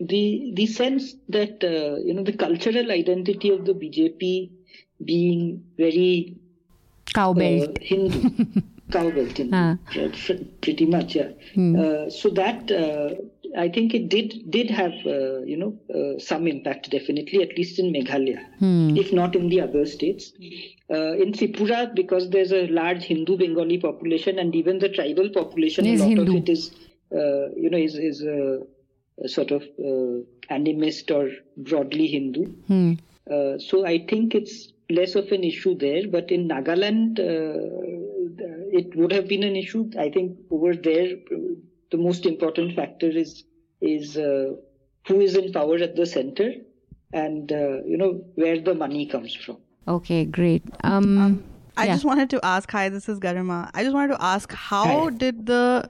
the 0.00 0.52
the 0.54 0.66
sense 0.66 1.14
that 1.28 1.62
uh, 1.64 1.96
you 2.04 2.14
know 2.14 2.22
the 2.22 2.32
cultural 2.32 2.90
identity 2.90 3.50
of 3.50 3.64
the 3.64 3.72
BJP 3.74 4.50
being 5.04 5.64
very 5.76 6.36
Cowbelt. 7.14 7.70
uh, 7.70 7.80
Hindu, 7.80 8.60
cowbelt, 8.90 9.36
Hindu, 9.36 9.56
Ah. 9.56 9.76
pretty 10.60 10.86
much, 10.86 11.16
yeah. 11.16 11.30
Uh, 11.56 12.10
so 12.10 12.28
that 12.30 12.70
I 13.56 13.68
think 13.68 13.94
it 13.94 14.08
did 14.08 14.50
did 14.50 14.70
have 14.70 14.92
uh, 15.06 15.40
you 15.40 15.56
know 15.56 15.78
uh, 15.94 16.18
some 16.18 16.46
impact, 16.46 16.90
definitely, 16.90 17.42
at 17.42 17.56
least 17.56 17.78
in 17.78 17.92
Meghalaya, 17.92 18.44
if 18.96 19.12
not 19.12 19.34
in 19.34 19.48
the 19.48 19.60
other 19.60 19.86
states. 19.86 20.32
Uh, 20.90 21.12
in 21.12 21.32
Tripura, 21.32 21.94
because 21.94 22.30
there's 22.30 22.52
a 22.52 22.66
large 22.68 23.04
Hindu 23.04 23.36
Bengali 23.36 23.78
population, 23.78 24.38
and 24.38 24.54
even 24.54 24.78
the 24.78 24.88
tribal 24.88 25.28
population, 25.30 25.86
a 25.86 25.96
lot 25.96 26.08
Hindu. 26.08 26.22
of 26.22 26.42
it 26.42 26.48
is 26.48 26.70
uh, 27.12 27.48
you 27.56 27.70
know 27.70 27.78
is 27.78 27.96
is 27.96 28.22
uh, 28.22 28.58
a 29.22 29.28
sort 29.28 29.50
of 29.50 29.62
uh, 29.62 30.22
animist 30.50 31.14
or 31.14 31.30
broadly 31.56 32.06
Hindu. 32.06 32.46
Hmm. 32.66 32.92
Uh, 33.30 33.58
so 33.58 33.86
I 33.86 34.04
think 34.06 34.34
it's 34.34 34.72
less 34.90 35.14
of 35.14 35.30
an 35.32 35.44
issue 35.44 35.76
there. 35.76 36.08
But 36.08 36.30
in 36.30 36.48
Nagaland, 36.48 37.18
uh, 37.18 37.98
it 38.72 38.94
would 38.96 39.12
have 39.12 39.28
been 39.28 39.42
an 39.42 39.56
issue. 39.56 39.90
I 39.98 40.10
think 40.10 40.38
over 40.50 40.74
there, 40.74 41.16
the 41.90 41.96
most 41.96 42.26
important 42.26 42.74
factor 42.74 43.08
is 43.08 43.44
is 43.80 44.16
uh, 44.16 44.52
who 45.06 45.20
is 45.20 45.36
in 45.36 45.52
power 45.52 45.76
at 45.76 45.96
the 45.96 46.06
center, 46.06 46.52
and 47.12 47.52
uh, 47.52 47.82
you 47.84 47.96
know 47.96 48.24
where 48.34 48.60
the 48.60 48.74
money 48.74 49.06
comes 49.06 49.34
from. 49.34 49.58
Okay, 49.86 50.24
great. 50.24 50.62
Um, 50.84 51.42
I 51.78 51.84
yeah. 51.84 51.92
just 51.92 52.04
wanted 52.04 52.28
to 52.30 52.44
ask, 52.44 52.68
hi, 52.72 52.88
this 52.88 53.08
is 53.08 53.20
Garima. 53.20 53.70
I 53.72 53.84
just 53.84 53.94
wanted 53.94 54.16
to 54.16 54.22
ask, 54.22 54.52
how 54.52 55.04
Hi. 55.04 55.10
did 55.10 55.46
the 55.46 55.88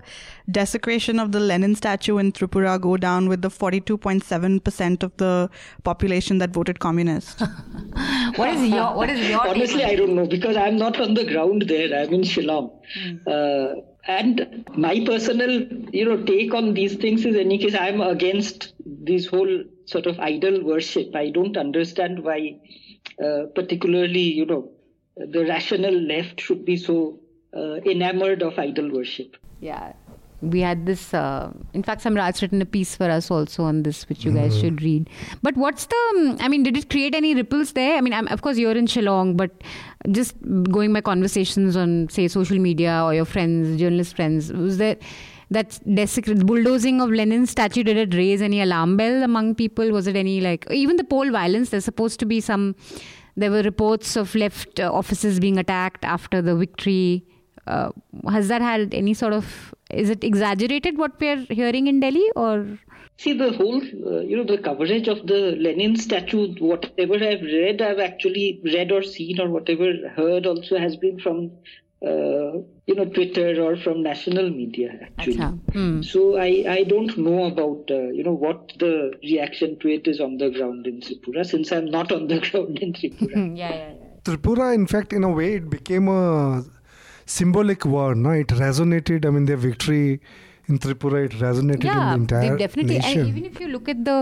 desecration 0.51 1.19
of 1.19 1.33
the 1.33 1.41
Lenin 1.41 1.75
statue 1.75 2.19
in 2.19 2.31
Tripura 2.33 2.79
go 2.79 2.99
down 2.99 3.27
with 3.27 3.41
the 3.41 3.49
42.7% 3.49 5.03
of 5.03 5.17
the 5.17 5.49
population 5.85 6.39
that 6.39 6.51
voted 6.51 6.79
communist? 6.79 7.41
what 8.37 8.51
is 8.51 8.69
your 8.69 8.95
what 8.95 9.09
is 9.09 9.31
your 9.31 9.49
Honestly, 9.49 9.83
on 9.83 9.91
I 9.91 9.95
don't 9.95 10.15
know 10.15 10.27
because 10.27 10.59
I'm 10.59 10.77
not 10.77 11.01
on 11.01 11.15
the 11.15 11.25
ground 11.25 11.63
there. 11.69 11.99
I'm 11.99 12.13
in 12.13 12.21
Shillong. 12.21 12.71
Uh, 13.27 13.81
and 14.09 14.67
my 14.75 15.05
personal, 15.05 15.51
you 15.93 16.07
know, 16.07 16.25
take 16.25 16.55
on 16.55 16.73
these 16.73 16.97
things 16.97 17.27
is, 17.27 17.35
in 17.35 17.43
any 17.43 17.59
case, 17.59 17.75
I'm 17.75 18.01
against 18.01 18.73
this 18.85 19.27
whole 19.27 19.65
sort 19.85 20.07
of 20.07 20.19
idol 20.19 20.65
worship. 20.65 21.15
I 21.15 21.29
don't 21.29 21.59
understand 21.59 22.25
why, 22.25 22.59
uh, 23.23 23.47
particularly, 23.55 24.21
you 24.21 24.47
know, 24.47 24.71
the 25.17 25.45
rational 25.45 25.93
left 25.93 26.41
should 26.41 26.65
be 26.65 26.77
so 26.79 27.21
uh, 27.55 27.75
enamored 27.85 28.43
of 28.43 28.59
idol 28.59 28.91
worship. 28.91 29.37
Yeah. 29.61 29.93
We 30.41 30.61
had 30.61 30.87
this, 30.87 31.13
uh, 31.13 31.53
in 31.75 31.83
fact, 31.83 32.03
Samrat's 32.03 32.43
written 32.43 32.63
a 32.63 32.67
piece 32.67 32.95
for 32.95 33.11
us 33.11 33.29
also 33.29 33.65
on 33.65 33.83
this, 33.83 34.09
which 34.09 34.25
you 34.25 34.33
guys 34.33 34.57
should 34.59 34.83
read. 34.83 35.11
But 35.43 35.57
what's 35.57 35.87
the, 35.87 35.97
um, 36.17 36.37
I 36.41 36.47
mean, 36.47 36.63
did 36.63 36.77
it 36.77 36.89
create 36.91 37.15
any 37.15 37.35
ripples 37.35 37.73
there? 37.73 37.97
I 37.97 38.01
mean, 38.01 38.13
I'm, 38.13 38.29
of 38.29 38.43
course, 38.43 38.57
you're 38.57 38.77
in 38.77 38.87
Shillong, 38.87 39.37
but 39.37 39.51
just 40.13 40.37
going 40.71 40.93
by 40.93 41.01
conversations 41.01 41.77
on, 41.77 42.09
say, 42.09 42.29
social 42.29 42.59
media 42.59 43.03
or 43.05 43.15
your 43.15 43.25
friends, 43.25 43.81
journalist 43.81 44.15
friends, 44.15 44.53
was 44.53 44.79
there 44.79 44.97
that 45.51 45.81
desecra- 45.87 46.47
bulldozing 46.47 47.01
of 47.01 47.11
Lenin's 47.11 47.51
statue, 47.51 47.83
did 47.83 47.97
it 47.97 48.15
raise 48.15 48.41
any 48.43 48.61
alarm 48.61 48.97
bell 48.97 49.23
among 49.23 49.55
people? 49.55 49.91
Was 49.91 50.07
it 50.07 50.15
any 50.15 50.41
like, 50.41 50.71
even 50.71 50.97
the 50.97 51.05
poll 51.05 51.31
violence, 51.31 51.71
there's 51.71 51.85
supposed 51.85 52.21
to 52.21 52.27
be 52.27 52.41
some, 52.41 52.77
there 53.37 53.51
were 53.51 53.63
reports 53.63 54.15
of 54.15 54.35
left 54.35 54.79
uh, 54.79 54.93
offices 54.93 55.41
being 55.41 55.59
attacked 55.59 56.05
after 56.05 56.43
the 56.43 56.55
victory. 56.55 57.25
Uh, 57.67 57.91
has 58.31 58.49
that 58.49 58.63
had 58.63 58.95
any 58.95 59.13
sort 59.13 59.33
of 59.33 59.75
is 59.91 60.11
it 60.11 60.23
exaggerated 60.23 60.99
what 60.99 61.19
we're 61.21 61.45
hearing 61.51 61.87
in 61.87 62.01
delhi 62.01 62.31
or 62.37 62.79
See, 63.19 63.33
the 63.33 63.53
whole, 63.53 63.83
uh, 63.83 64.21
you 64.21 64.37
know, 64.37 64.45
the 64.45 64.59
coverage 64.59 65.09
of 65.09 65.27
the 65.27 65.57
Lenin 65.59 65.97
statue, 65.97 66.55
whatever 66.61 67.15
I've 67.15 67.43
read, 67.43 67.83
I've 67.83 67.99
actually 67.99 68.61
read 68.63 68.93
or 68.93 69.03
seen 69.03 69.41
or 69.41 69.49
whatever 69.49 69.93
heard 70.15 70.47
also 70.47 70.79
has 70.79 70.95
been 70.95 71.19
from, 71.19 71.51
uh, 72.01 72.63
you 72.87 72.95
know, 72.95 73.07
Twitter 73.07 73.61
or 73.61 73.77
from 73.77 74.05
national 74.05 74.51
media, 74.51 75.01
actually. 75.03 75.35
Acha. 75.35 75.73
Hmm. 75.73 76.03
So 76.03 76.37
I, 76.37 76.65
I 76.69 76.85
don't 76.85 77.19
know 77.19 77.47
about, 77.47 77.91
uh, 77.91 78.09
you 78.11 78.23
know, 78.23 78.35
what 78.35 78.73
the 78.79 79.15
reaction 79.25 79.81
to 79.81 79.89
it 79.89 80.07
is 80.07 80.21
on 80.21 80.39
the 80.39 80.51
ground 80.51 80.87
in 80.87 81.01
Tripura, 81.01 81.45
since 81.45 81.73
I'm 81.73 81.87
not 81.87 82.13
on 82.13 82.29
the 82.29 82.39
ground 82.51 82.79
in 82.79 82.93
Tripura. 82.93 83.35
yeah, 83.59 83.75
yeah, 83.75 83.93
yeah, 83.95 84.07
Tripura, 84.23 84.73
in 84.73 84.87
fact, 84.87 85.13
in 85.13 85.25
a 85.25 85.29
way, 85.29 85.55
it 85.55 85.69
became 85.69 86.07
a 86.07 86.63
symbolic 87.37 87.85
war, 87.95 88.15
No, 88.15 88.31
it 88.31 88.49
resonated. 88.67 89.27
I 89.27 89.31
mean, 89.31 89.45
their 89.45 89.57
victory 89.57 90.21
in 90.69 90.79
Tripura, 90.79 91.25
it 91.27 91.33
resonated 91.43 91.85
yeah 91.85 92.15
in 92.15 92.27
the 92.27 92.37
entire 92.37 92.51
they 92.53 92.63
definitely 92.63 92.99
nation. 92.99 93.21
and 93.21 93.29
even 93.29 93.45
if 93.51 93.61
you 93.61 93.69
look 93.69 93.89
at 93.89 94.05
the 94.09 94.17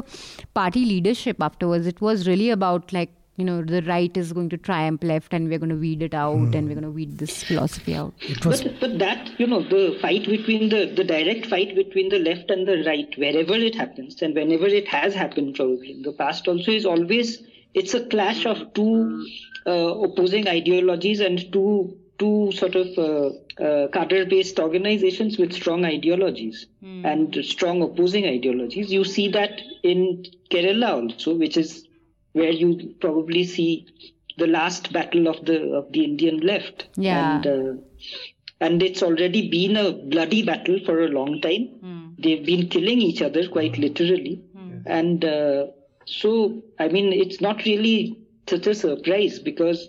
party 0.59 0.85
leadership 0.91 1.41
afterwards 1.47 1.89
it 1.93 2.01
was 2.01 2.29
really 2.29 2.51
about 2.51 2.93
like 2.97 3.11
you 3.37 3.47
know 3.49 3.57
the 3.71 3.81
right 3.89 4.17
is 4.21 4.31
going 4.37 4.49
to 4.53 4.59
triumph 4.69 5.03
left 5.03 5.35
and 5.39 5.49
we're 5.49 5.59
going 5.65 5.75
to 5.75 5.81
weed 5.87 6.05
it 6.09 6.15
out 6.15 6.55
and 6.59 6.69
we're 6.69 6.79
going 6.79 6.91
to 6.91 6.93
weed 6.99 7.19
this 7.23 7.43
philosophy 7.49 7.97
out 8.03 8.15
it 8.29 8.47
was 8.47 8.63
But, 8.63 8.79
but 8.85 8.95
that, 9.01 9.33
you 9.41 9.49
know, 9.49 9.61
the 9.75 9.99
fight 10.01 10.25
between 10.27 10.69
the, 10.69 10.87
the 11.01 11.05
direct 11.05 11.47
fight 11.47 11.75
between 11.75 12.09
the 12.15 12.21
left 12.21 12.51
and 12.51 12.67
the 12.71 12.79
right, 12.87 13.13
wherever 13.19 13.55
it 13.55 13.75
happens 13.75 14.23
and 14.23 14.35
whenever 14.35 14.67
it 14.81 14.89
has 14.89 15.15
happened 15.15 15.55
probably 15.57 15.93
in 15.97 16.03
the 16.03 16.13
past 16.13 16.49
also 16.49 16.71
is 16.71 16.87
always, 16.87 17.43
it's 17.75 17.93
a 17.93 18.07
clash 18.07 18.47
of 18.47 18.73
two 18.73 19.27
uh, 19.67 19.93
opposing 20.07 20.49
ideologies 20.49 21.21
and 21.21 21.53
two, 21.53 21.95
two 22.19 22.51
sort 22.53 22.75
of 22.75 22.99
uh, 22.99 23.31
uh, 23.63 23.89
cadre-based 23.89 24.59
organizations 24.59 25.39
with 25.39 25.53
strong 25.53 25.85
ideologies 25.85 26.67
and 27.05 27.45
strong 27.45 27.83
opposing 27.83 28.27
ideologies. 28.27 28.93
You 28.93 29.05
see 29.05 29.29
that 29.29 29.61
in 29.83 30.25
Kerala 30.51 30.93
also, 31.03 31.35
which 31.35 31.57
is 31.57 31.87
where 32.33 32.51
you 32.51 32.95
probably 33.01 33.45
see 33.45 33.87
the 34.39 34.47
last 34.47 34.93
battle 34.93 35.29
of 35.29 35.45
the 35.45 35.73
of 35.73 35.93
the 35.93 36.05
Indian 36.05 36.39
left. 36.41 36.87
Yeah. 36.97 37.37
And 37.37 37.47
uh, 37.47 37.83
and 38.61 38.83
it's 38.83 39.03
already 39.03 39.49
been 39.51 39.77
a 39.77 39.93
bloody 39.93 40.43
battle 40.43 40.79
for 40.85 41.03
a 41.03 41.09
long 41.09 41.41
time. 41.41 41.69
They've 42.19 42.45
been 42.45 42.69
killing 42.69 43.01
each 43.01 43.21
other 43.21 43.49
quite 43.49 43.79
literally, 43.79 44.43
and 44.87 45.25
uh, 45.25 45.67
so 46.07 46.63
I 46.79 46.89
mean 46.89 47.13
it's 47.13 47.41
not 47.41 47.65
really 47.65 48.19
such 48.49 48.67
a 48.67 48.75
surprise 48.75 49.39
because 49.39 49.89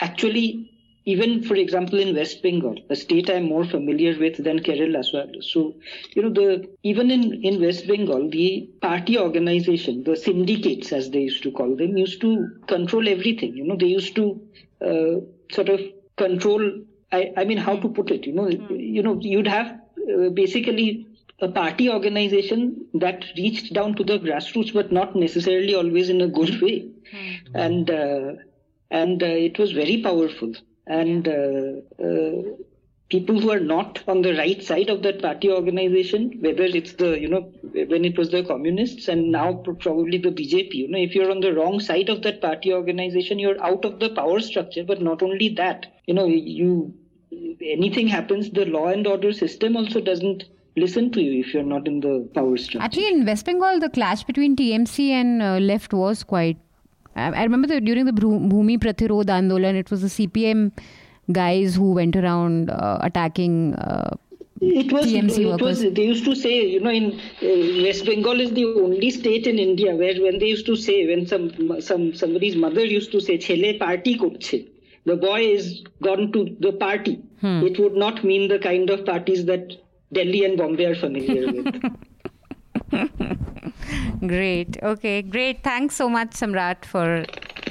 actually. 0.00 0.68
Even, 1.04 1.42
for 1.42 1.56
example, 1.56 1.98
in 1.98 2.14
West 2.14 2.42
Bengal, 2.42 2.76
a 2.88 2.94
state 2.94 3.28
I'm 3.28 3.48
more 3.48 3.64
familiar 3.64 4.16
with 4.18 4.42
than 4.42 4.60
Kerala. 4.60 5.04
So, 5.04 5.26
so 5.40 5.74
you 6.14 6.22
know, 6.22 6.30
the 6.30 6.68
even 6.82 7.10
in, 7.10 7.44
in 7.44 7.60
West 7.60 7.86
Bengal, 7.88 8.30
the 8.30 8.70
party 8.80 9.18
organization, 9.18 10.04
the 10.04 10.16
syndicates, 10.16 10.92
as 10.92 11.10
they 11.10 11.22
used 11.22 11.42
to 11.42 11.50
call 11.50 11.74
them, 11.74 11.96
used 11.96 12.20
to 12.20 12.48
control 12.66 13.08
everything. 13.08 13.56
You 13.56 13.64
know, 13.64 13.76
they 13.76 13.86
used 13.86 14.14
to 14.14 14.40
uh, 14.80 15.20
sort 15.52 15.68
of 15.68 15.80
control. 16.16 16.82
I, 17.10 17.32
I 17.36 17.44
mean, 17.44 17.58
how 17.58 17.76
to 17.76 17.88
put 17.88 18.10
it? 18.10 18.26
You 18.26 18.32
know, 18.32 18.48
you 18.48 19.02
know, 19.02 19.18
you'd 19.20 19.48
have 19.48 19.80
uh, 20.08 20.28
basically 20.30 21.06
a 21.40 21.48
party 21.48 21.90
organization 21.90 22.86
that 22.94 23.24
reached 23.36 23.72
down 23.74 23.96
to 23.96 24.04
the 24.04 24.18
grassroots, 24.18 24.72
but 24.72 24.92
not 24.92 25.16
necessarily 25.16 25.74
always 25.74 26.08
in 26.08 26.20
a 26.20 26.28
good 26.28 26.60
way. 26.62 26.88
And 27.54 27.90
uh, 27.90 28.34
and 28.90 29.22
uh, 29.22 29.26
it 29.26 29.58
was 29.58 29.72
very 29.72 30.00
powerful. 30.02 30.52
And 30.86 31.28
uh, 31.28 32.02
uh, 32.02 32.42
people 33.08 33.40
who 33.40 33.50
are 33.50 33.60
not 33.60 34.02
on 34.08 34.22
the 34.22 34.34
right 34.34 34.62
side 34.62 34.88
of 34.88 35.02
that 35.02 35.20
party 35.20 35.50
organization, 35.50 36.38
whether 36.40 36.64
it's 36.64 36.94
the, 36.94 37.20
you 37.20 37.28
know, 37.28 37.42
when 37.72 38.04
it 38.04 38.16
was 38.16 38.30
the 38.30 38.42
communists 38.42 39.06
and 39.08 39.30
now 39.30 39.52
probably 39.52 40.18
the 40.18 40.30
BJP, 40.30 40.74
you 40.74 40.88
know, 40.88 40.98
if 40.98 41.14
you're 41.14 41.30
on 41.30 41.40
the 41.40 41.52
wrong 41.52 41.78
side 41.78 42.08
of 42.08 42.22
that 42.22 42.40
party 42.40 42.72
organization, 42.72 43.38
you're 43.38 43.62
out 43.62 43.84
of 43.84 44.00
the 44.00 44.08
power 44.10 44.40
structure. 44.40 44.82
But 44.82 45.02
not 45.02 45.22
only 45.22 45.50
that, 45.50 45.86
you 46.06 46.14
know, 46.14 46.26
you, 46.26 46.94
anything 47.60 48.08
happens, 48.08 48.50
the 48.50 48.64
law 48.64 48.86
and 48.86 49.06
order 49.06 49.32
system 49.32 49.76
also 49.76 50.00
doesn't 50.00 50.44
listen 50.76 51.12
to 51.12 51.20
you 51.20 51.40
if 51.40 51.52
you're 51.52 51.62
not 51.62 51.86
in 51.86 52.00
the 52.00 52.28
power 52.34 52.56
structure. 52.56 52.84
Actually, 52.84 53.08
in 53.08 53.26
West 53.26 53.44
Bengal, 53.44 53.78
the 53.78 53.90
clash 53.90 54.24
between 54.24 54.56
TMC 54.56 55.10
and 55.10 55.42
uh, 55.42 55.58
left 55.58 55.92
was 55.92 56.24
quite. 56.24 56.56
I, 57.14 57.42
remember 57.42 57.68
the, 57.68 57.80
during 57.80 58.04
the 58.06 58.12
Bhu- 58.12 58.48
Bhumi 58.50 58.78
Pratirod 58.78 59.26
Andolan, 59.26 59.74
it 59.74 59.90
was 59.90 60.00
the 60.02 60.08
CPM 60.08 60.72
guys 61.30 61.74
who 61.74 61.92
went 61.92 62.16
around 62.16 62.70
uh, 62.70 62.98
attacking. 63.02 63.74
Uh, 63.74 64.16
It 64.60 64.92
was, 64.92 65.06
TMC 65.06 65.38
it 65.40 65.46
workers. 65.46 65.82
was. 65.84 65.92
They 65.94 66.04
used 66.06 66.24
to 66.24 66.34
say, 66.40 66.52
you 66.72 66.80
know, 66.80 66.90
in 66.90 67.06
uh, 67.14 67.82
West 67.84 68.06
Bengal 68.06 68.40
is 68.40 68.52
the 68.58 68.64
only 68.82 69.10
state 69.10 69.46
in 69.52 69.58
India 69.58 69.94
where 70.02 70.14
when 70.26 70.38
they 70.38 70.46
used 70.54 70.66
to 70.66 70.76
say, 70.76 70.96
when 71.08 71.26
some 71.32 71.46
some 71.88 72.04
somebody's 72.20 72.54
mother 72.64 72.84
used 72.84 73.10
to 73.16 73.20
say, 73.28 73.38
"Chele 73.46 73.72
party 73.80 74.12
korche," 74.22 74.60
the 75.12 75.16
boy 75.24 75.40
is 75.56 75.82
gone 76.08 76.30
to 76.36 76.44
the 76.66 76.72
party. 76.84 77.16
It 77.70 77.80
would 77.84 77.96
not 78.04 78.22
mean 78.30 78.48
the 78.54 78.60
kind 78.68 78.88
of 78.96 79.04
parties 79.04 79.44
that 79.46 79.74
Delhi 80.20 80.44
and 80.50 80.56
Bombay 80.62 80.84
are 80.92 80.94
familiar 80.94 81.50
with. 81.56 81.66
great. 84.26 84.82
Okay, 84.82 85.22
great. 85.22 85.62
Thanks 85.62 85.94
so 85.94 86.08
much, 86.08 86.30
Samrat, 86.30 86.84
for 86.84 87.24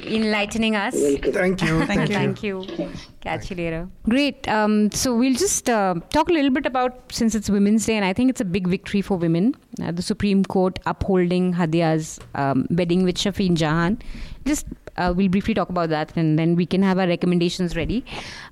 enlightening 0.03 0.75
us. 0.75 0.93
Thank 0.93 1.61
you. 1.61 1.85
Thank 1.85 2.09
you. 2.09 2.15
Thank 2.15 2.43
you. 2.43 2.91
Catch 3.21 3.51
you 3.51 3.57
later. 3.57 3.87
Great. 4.09 4.47
Um, 4.47 4.91
so 4.91 5.15
we'll 5.15 5.35
just 5.35 5.69
uh, 5.69 5.95
talk 6.09 6.29
a 6.29 6.33
little 6.33 6.49
bit 6.49 6.65
about 6.65 7.11
since 7.11 7.35
it's 7.35 7.49
Women's 7.49 7.85
Day, 7.85 7.95
and 7.95 8.03
I 8.03 8.13
think 8.13 8.29
it's 8.29 8.41
a 8.41 8.45
big 8.45 8.67
victory 8.67 9.01
for 9.01 9.17
women. 9.17 9.55
Uh, 9.81 9.91
the 9.91 10.01
Supreme 10.01 10.43
Court 10.43 10.79
upholding 10.85 11.53
Hadia's 11.53 12.19
um, 12.35 12.67
wedding 12.71 13.03
with 13.03 13.15
Shafin 13.15 13.55
Jahan. 13.55 13.99
Just 14.45 14.65
uh, 15.01 15.13
we'll 15.17 15.29
briefly 15.35 15.53
talk 15.59 15.69
about 15.75 15.89
that, 15.89 16.15
and 16.15 16.39
then 16.39 16.55
we 16.61 16.65
can 16.65 16.83
have 16.89 17.03
our 17.03 17.07
recommendations 17.07 17.75
ready. 17.75 17.99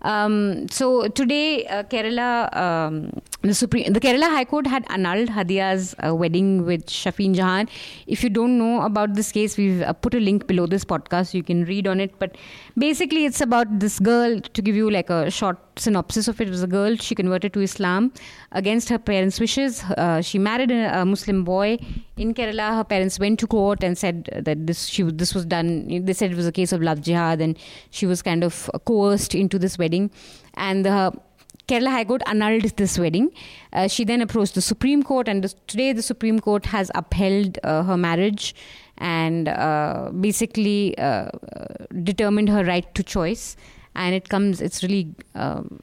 Um, 0.02 0.68
so 0.70 1.08
today, 1.22 1.66
uh, 1.68 1.84
Kerala, 1.84 2.30
um, 2.66 3.22
the 3.42 3.54
Supreme, 3.54 3.94
the 3.94 4.00
Kerala 4.00 4.30
High 4.36 4.46
Court 4.46 4.68
had 4.68 4.86
annulled 4.90 5.30
Hadia's 5.30 5.96
uh, 6.06 6.14
wedding 6.24 6.66
with 6.66 6.86
Shafin 6.88 7.36
Jahan. 7.42 7.70
If 8.08 8.24
you 8.24 8.30
don't 8.30 8.58
know 8.58 8.82
about 8.82 9.16
this 9.22 9.32
case, 9.32 9.58
we've 9.58 9.82
uh, 9.82 9.94
put 9.94 10.14
a 10.14 10.20
link 10.20 10.48
below 10.48 10.66
this 10.76 10.86
podcast. 10.94 11.34
You 11.34 11.44
can 11.44 11.66
read 11.66 11.88
on 11.88 12.00
it. 12.00 12.18
But 12.20 12.38
basically, 12.78 13.26
it's 13.26 13.42
about 13.42 13.80
this 13.80 14.00
girl. 14.00 14.40
To 14.42 14.62
give 14.62 14.76
you 14.76 14.90
like 14.90 15.10
a 15.10 15.32
short 15.32 15.58
synopsis 15.78 16.28
of 16.28 16.42
it, 16.42 16.48
it 16.48 16.52
was 16.52 16.64
a 16.64 16.68
girl. 16.68 16.96
She 16.96 17.16
converted 17.16 17.54
to 17.54 17.62
Islam 17.62 18.12
against 18.52 18.90
her 18.90 19.00
parents' 19.00 19.40
wishes. 19.40 19.84
Uh, 19.84 20.22
she 20.22 20.38
married 20.38 20.72
a, 20.72 21.02
a 21.02 21.06
Muslim 21.06 21.44
boy 21.44 21.78
in 22.20 22.34
Kerala. 22.34 22.76
Her 22.76 22.84
parents 22.84 23.18
went 23.20 23.40
to 23.40 23.48
court 23.48 23.84
and 23.84 23.98
said 23.98 24.30
that 24.50 24.68
this 24.68 24.86
she 24.86 25.04
this 25.04 25.34
was 25.34 25.46
done. 25.46 25.70
They 26.06 26.14
said 26.14 26.32
it 26.32 26.38
was 26.38 26.48
a 26.48 26.52
case 26.52 26.72
of 26.72 26.82
love 26.82 27.02
jihad, 27.02 27.42
and 27.42 27.58
she 27.90 28.06
was 28.06 28.22
kind 28.22 28.44
of 28.44 28.70
coerced 28.86 29.36
into 29.36 29.58
this 29.58 29.78
wedding. 29.78 30.12
And 30.56 30.86
the 30.86 31.14
Kerala 31.68 31.92
High 31.92 32.06
Court 32.06 32.22
annulled 32.26 32.64
this 32.84 33.00
wedding. 33.00 33.32
Uh, 33.72 33.88
she 33.88 34.04
then 34.04 34.22
approached 34.22 34.56
the 34.56 34.62
Supreme 34.62 35.04
Court, 35.04 35.28
and 35.28 35.54
today 35.68 35.94
the 35.94 36.02
Supreme 36.02 36.40
Court 36.40 36.66
has 36.66 36.92
upheld 36.96 37.60
uh, 37.64 37.84
her 37.84 37.98
marriage 37.98 38.56
and 38.98 39.48
uh, 39.48 40.10
basically 40.20 40.98
uh, 40.98 41.30
determined 42.04 42.50
her 42.50 42.64
right 42.66 42.94
to 42.96 43.04
choice. 43.04 43.56
And 43.96 44.16
it 44.16 44.30
comes, 44.30 44.62
it's 44.62 44.84
really. 44.84 45.16
Um, 45.36 45.80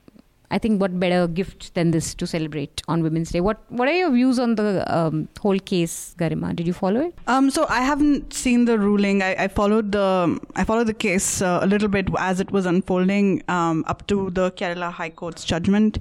I 0.50 0.58
think 0.58 0.80
what 0.80 0.98
better 0.98 1.26
gift 1.26 1.74
than 1.74 1.90
this 1.90 2.14
to 2.14 2.26
celebrate 2.26 2.82
on 2.88 3.02
Women's 3.02 3.30
Day? 3.30 3.40
What 3.40 3.60
What 3.68 3.88
are 3.88 3.94
your 3.94 4.10
views 4.10 4.38
on 4.38 4.54
the 4.54 4.84
um, 4.96 5.28
whole 5.40 5.58
case, 5.58 6.14
Garima? 6.18 6.54
Did 6.54 6.66
you 6.66 6.72
follow 6.72 7.00
it? 7.00 7.14
Um, 7.26 7.50
so 7.50 7.66
I 7.68 7.80
haven't 7.80 8.32
seen 8.32 8.64
the 8.64 8.78
ruling. 8.78 9.22
I, 9.22 9.44
I 9.44 9.48
followed 9.48 9.92
the 9.92 10.38
I 10.54 10.64
followed 10.64 10.86
the 10.86 10.94
case 10.94 11.42
uh, 11.42 11.60
a 11.62 11.66
little 11.66 11.88
bit 11.88 12.08
as 12.18 12.40
it 12.40 12.50
was 12.50 12.66
unfolding 12.66 13.42
um, 13.48 13.84
up 13.86 14.06
to 14.08 14.30
the 14.30 14.50
Kerala 14.52 14.92
High 14.92 15.10
Court's 15.10 15.44
judgment. 15.44 15.98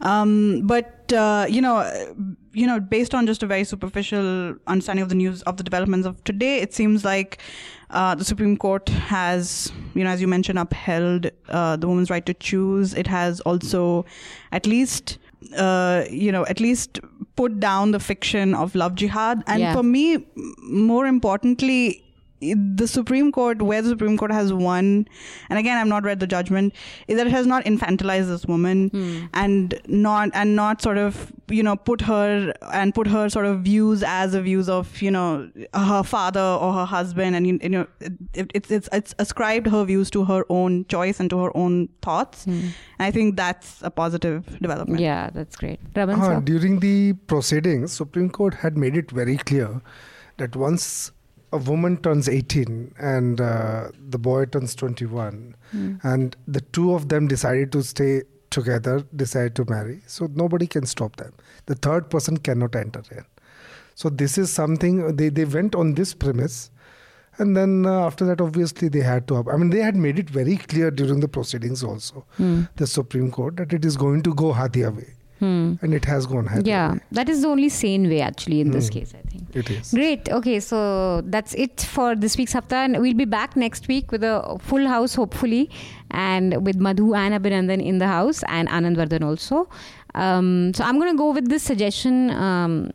Um, 0.00 0.62
but 0.66 1.12
uh, 1.12 1.46
you 1.48 1.60
know, 1.60 1.76
you 2.52 2.66
know, 2.66 2.80
based 2.80 3.14
on 3.14 3.26
just 3.26 3.42
a 3.42 3.46
very 3.46 3.64
superficial 3.64 4.54
understanding 4.66 5.02
of 5.02 5.08
the 5.08 5.14
news 5.14 5.42
of 5.42 5.56
the 5.56 5.62
developments 5.62 6.06
of 6.06 6.22
today, 6.24 6.58
it 6.58 6.74
seems 6.74 7.04
like 7.04 7.38
uh, 7.90 8.14
the 8.14 8.24
Supreme 8.24 8.56
Court 8.56 8.88
has, 8.88 9.72
you 9.94 10.04
know, 10.04 10.10
as 10.10 10.20
you 10.20 10.28
mentioned, 10.28 10.58
upheld 10.58 11.30
uh, 11.48 11.76
the 11.76 11.88
woman's 11.88 12.10
right 12.10 12.24
to 12.26 12.34
choose. 12.34 12.94
It 12.94 13.06
has 13.06 13.40
also, 13.40 14.04
at 14.52 14.66
least, 14.66 15.18
uh, 15.56 16.04
you 16.10 16.30
know, 16.32 16.46
at 16.46 16.60
least 16.60 17.00
put 17.36 17.58
down 17.60 17.90
the 17.90 18.00
fiction 18.00 18.54
of 18.54 18.74
love 18.74 18.94
jihad. 18.94 19.42
And 19.46 19.60
Yeah. 19.60 19.72
for 19.74 19.82
me, 19.82 20.24
more 20.62 21.06
importantly, 21.06 22.02
the 22.40 22.86
Supreme 22.88 23.32
Court, 23.32 23.60
where 23.60 23.82
the 23.82 23.90
Supreme 23.90 24.16
Court 24.16 24.32
has 24.32 24.52
won, 24.52 25.06
and 25.50 25.58
again, 25.58 25.76
I've 25.76 25.86
not 25.86 26.04
read 26.04 26.20
the 26.20 26.26
judgment, 26.26 26.72
is 27.06 27.16
that 27.18 27.26
it 27.26 27.30
has 27.30 27.46
not 27.46 27.64
infantilized 27.64 28.28
this 28.28 28.46
woman 28.46 29.28
and 29.34 29.78
not 29.86 30.30
and 30.32 30.56
not 30.56 30.80
sort 30.80 30.96
of 30.98 31.32
you 31.48 31.62
know 31.62 31.76
put 31.76 32.00
her 32.02 32.54
and 32.72 32.94
put 32.94 33.06
her 33.06 33.28
sort 33.28 33.44
of 33.46 33.60
views 33.60 34.02
as 34.06 34.32
the 34.32 34.40
views 34.40 34.68
of 34.68 35.02
you 35.02 35.10
know 35.10 35.50
her 35.74 36.02
father 36.02 36.40
or 36.40 36.72
her 36.72 36.84
husband, 36.86 37.36
and 37.36 37.46
you, 37.46 37.58
you 37.62 37.68
know 37.68 37.86
it, 38.34 38.50
it's 38.54 38.70
it's 38.70 38.88
it's 38.92 39.14
ascribed 39.18 39.66
her 39.66 39.84
views 39.84 40.10
to 40.10 40.24
her 40.24 40.44
own 40.48 40.84
choice 40.86 41.20
and 41.20 41.28
to 41.30 41.38
her 41.38 41.54
own 41.56 41.88
thoughts. 42.02 42.46
And 42.46 42.72
I 43.00 43.10
think 43.10 43.36
that's 43.36 43.82
a 43.82 43.90
positive 43.90 44.58
development. 44.60 45.00
Yeah, 45.00 45.30
that's 45.34 45.56
great. 45.56 45.80
Raman 45.94 46.20
Uh, 46.20 46.40
during 46.40 46.80
the 46.80 47.12
proceedings, 47.26 47.92
Supreme 47.92 48.30
Court 48.30 48.54
had 48.54 48.76
made 48.78 48.96
it 48.96 49.10
very 49.10 49.36
clear 49.36 49.80
that 50.38 50.56
once 50.56 51.12
a 51.52 51.58
woman 51.58 51.96
turns 51.96 52.28
18 52.28 52.94
and 52.98 53.40
uh, 53.40 53.88
the 54.08 54.18
boy 54.18 54.44
turns 54.46 54.74
21, 54.74 55.56
and 56.02 56.36
the 56.46 56.60
two 56.60 56.94
of 56.94 57.08
them 57.08 57.26
decided 57.26 57.72
to 57.72 57.82
stay 57.82 58.22
together, 58.50 59.04
decided 59.16 59.54
to 59.56 59.64
marry, 59.68 60.00
so 60.06 60.28
nobody 60.34 60.66
can 60.66 60.86
stop 60.86 61.16
them. 61.16 61.32
The 61.66 61.74
third 61.74 62.10
person 62.10 62.36
cannot 62.36 62.74
enter 62.74 63.02
in. 63.10 63.24
So 63.94 64.08
this 64.08 64.38
is 64.38 64.50
something 64.52 65.16
they, 65.16 65.28
they 65.28 65.44
went 65.44 65.74
on 65.74 65.94
this 65.94 66.14
premise. 66.14 66.70
And 67.38 67.56
then 67.56 67.86
uh, 67.86 68.06
after 68.06 68.24
that, 68.26 68.40
obviously, 68.40 68.88
they 68.88 69.00
had 69.00 69.26
to. 69.28 69.44
I 69.50 69.56
mean, 69.56 69.70
they 69.70 69.80
had 69.80 69.96
made 69.96 70.18
it 70.18 70.28
very 70.28 70.56
clear 70.56 70.90
during 70.90 71.20
the 71.20 71.28
proceedings 71.28 71.82
also, 71.82 72.26
the 72.76 72.86
Supreme 72.86 73.30
Court, 73.30 73.56
that 73.56 73.72
it 73.72 73.84
is 73.84 73.96
going 73.96 74.22
to 74.22 74.34
go 74.34 74.52
Hadia 74.52 74.94
way. 74.94 75.14
And 75.40 75.94
it 75.94 76.04
has 76.04 76.26
gone 76.26 76.46
Hadia 76.46 76.66
Yeah, 76.66 76.94
that 77.12 77.28
is 77.28 77.42
the 77.42 77.48
only 77.48 77.68
sane 77.68 78.08
way 78.08 78.20
actually 78.20 78.60
in 78.60 78.70
this 78.70 78.90
case, 78.90 79.14
I 79.14 79.22
think. 79.28 79.56
It 79.56 79.70
is. 79.70 79.92
Great. 79.92 80.28
Okay, 80.28 80.60
so 80.60 81.22
that's 81.22 81.54
it 81.54 81.80
for 81.80 82.14
this 82.14 82.36
week's 82.36 82.52
Hafta. 82.52 82.76
And 82.76 83.00
we'll 83.00 83.14
be 83.14 83.24
back 83.24 83.56
next 83.56 83.88
week 83.88 84.12
with 84.12 84.22
a 84.22 84.58
full 84.60 84.86
house, 84.86 85.14
hopefully, 85.14 85.70
and 86.10 86.64
with 86.64 86.76
Madhu 86.76 87.14
and 87.14 87.34
Abhinandan 87.34 87.84
in 87.84 87.98
the 87.98 88.06
house 88.06 88.42
and 88.48 88.68
Anand 88.68 88.96
Vardhan 88.96 89.24
also. 89.24 89.68
Um, 90.14 90.72
so 90.74 90.84
I'm 90.84 90.98
going 90.98 91.12
to 91.12 91.18
go 91.18 91.30
with 91.32 91.48
this 91.48 91.62
suggestion 91.62 92.30
um, 92.30 92.90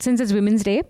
since 0.00 0.20
it's 0.20 0.32
Women's 0.32 0.62
Day. 0.62 0.82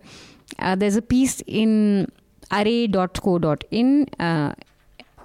Uh, 0.58 0.74
there's 0.74 0.96
a 0.96 1.02
piece 1.02 1.42
in 1.46 2.10
arre.co.in. 2.50 4.06
Uh, 4.18 4.52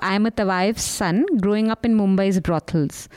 I 0.02 0.16
am 0.16 0.26
a 0.26 0.32
Tawaif's 0.32 0.84
son 0.84 1.26
growing 1.40 1.72
up 1.72 1.86
in 1.86 1.96
Mumbai's 1.96 2.40
brothels. 2.42 3.08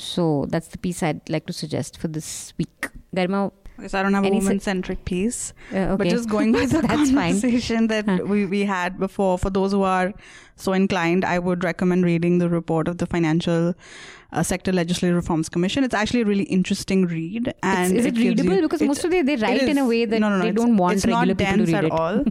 So 0.00 0.46
that's 0.48 0.68
the 0.68 0.78
piece 0.78 1.02
I'd 1.02 1.28
like 1.28 1.46
to 1.46 1.52
suggest 1.52 1.98
for 1.98 2.08
this 2.08 2.54
week. 2.56 2.88
Garima, 3.14 3.50
Okay, 3.78 3.88
so 3.88 3.98
I 3.98 4.02
don't 4.02 4.14
have 4.14 4.24
a 4.24 4.28
su- 4.28 4.34
woman-centric 4.34 5.04
piece. 5.04 5.52
uh, 5.72 5.76
okay. 5.78 5.96
But 5.96 6.08
just 6.08 6.28
going 6.28 6.52
by 6.52 6.66
the 6.72 6.82
That's 6.82 7.10
fine. 7.10 7.32
conversation 7.40 7.86
that 7.88 8.06
Huh. 8.08 8.18
we, 8.24 8.44
we 8.46 8.64
had 8.64 8.98
before, 8.98 9.38
for 9.38 9.50
those 9.50 9.72
who 9.72 9.82
are 9.82 10.12
so 10.56 10.72
inclined, 10.72 11.24
I 11.24 11.38
would 11.38 11.64
recommend 11.64 12.04
reading 12.04 12.38
the 12.38 12.48
report 12.48 12.88
of 12.88 12.98
the 12.98 13.06
Financial 13.06 13.74
uh, 14.32 14.42
Sector 14.42 14.72
Legislative 14.72 15.16
Reforms 15.16 15.48
Commission. 15.48 15.84
It's 15.84 15.94
actually 15.94 16.20
a 16.22 16.24
really 16.26 16.44
interesting 16.44 17.06
read. 17.06 17.52
And 17.62 17.96
is 17.96 18.04
it 18.06 18.14
gives 18.14 18.26
readable? 18.42 18.56
you- 18.56 18.62
Because 18.62 18.82
most 18.82 19.04
of 19.04 19.10
the- 19.10 19.22
they 19.22 19.34
it 19.34 19.42
write 19.42 19.62
in 19.62 19.78
a 19.78 19.86
way 19.86 20.04
that 20.04 20.20
no, 20.20 20.28
no, 20.28 20.38
no, 20.38 20.44
they 20.44 20.52
don't 20.52 20.76
want 20.76 20.96
it's 20.96 21.06
regular 21.06 21.34
people 21.34 21.52
to 21.52 21.56
dense 21.56 21.68
read 21.68 21.74
at 21.76 21.84
it. 21.84 21.92
all. 21.92 22.24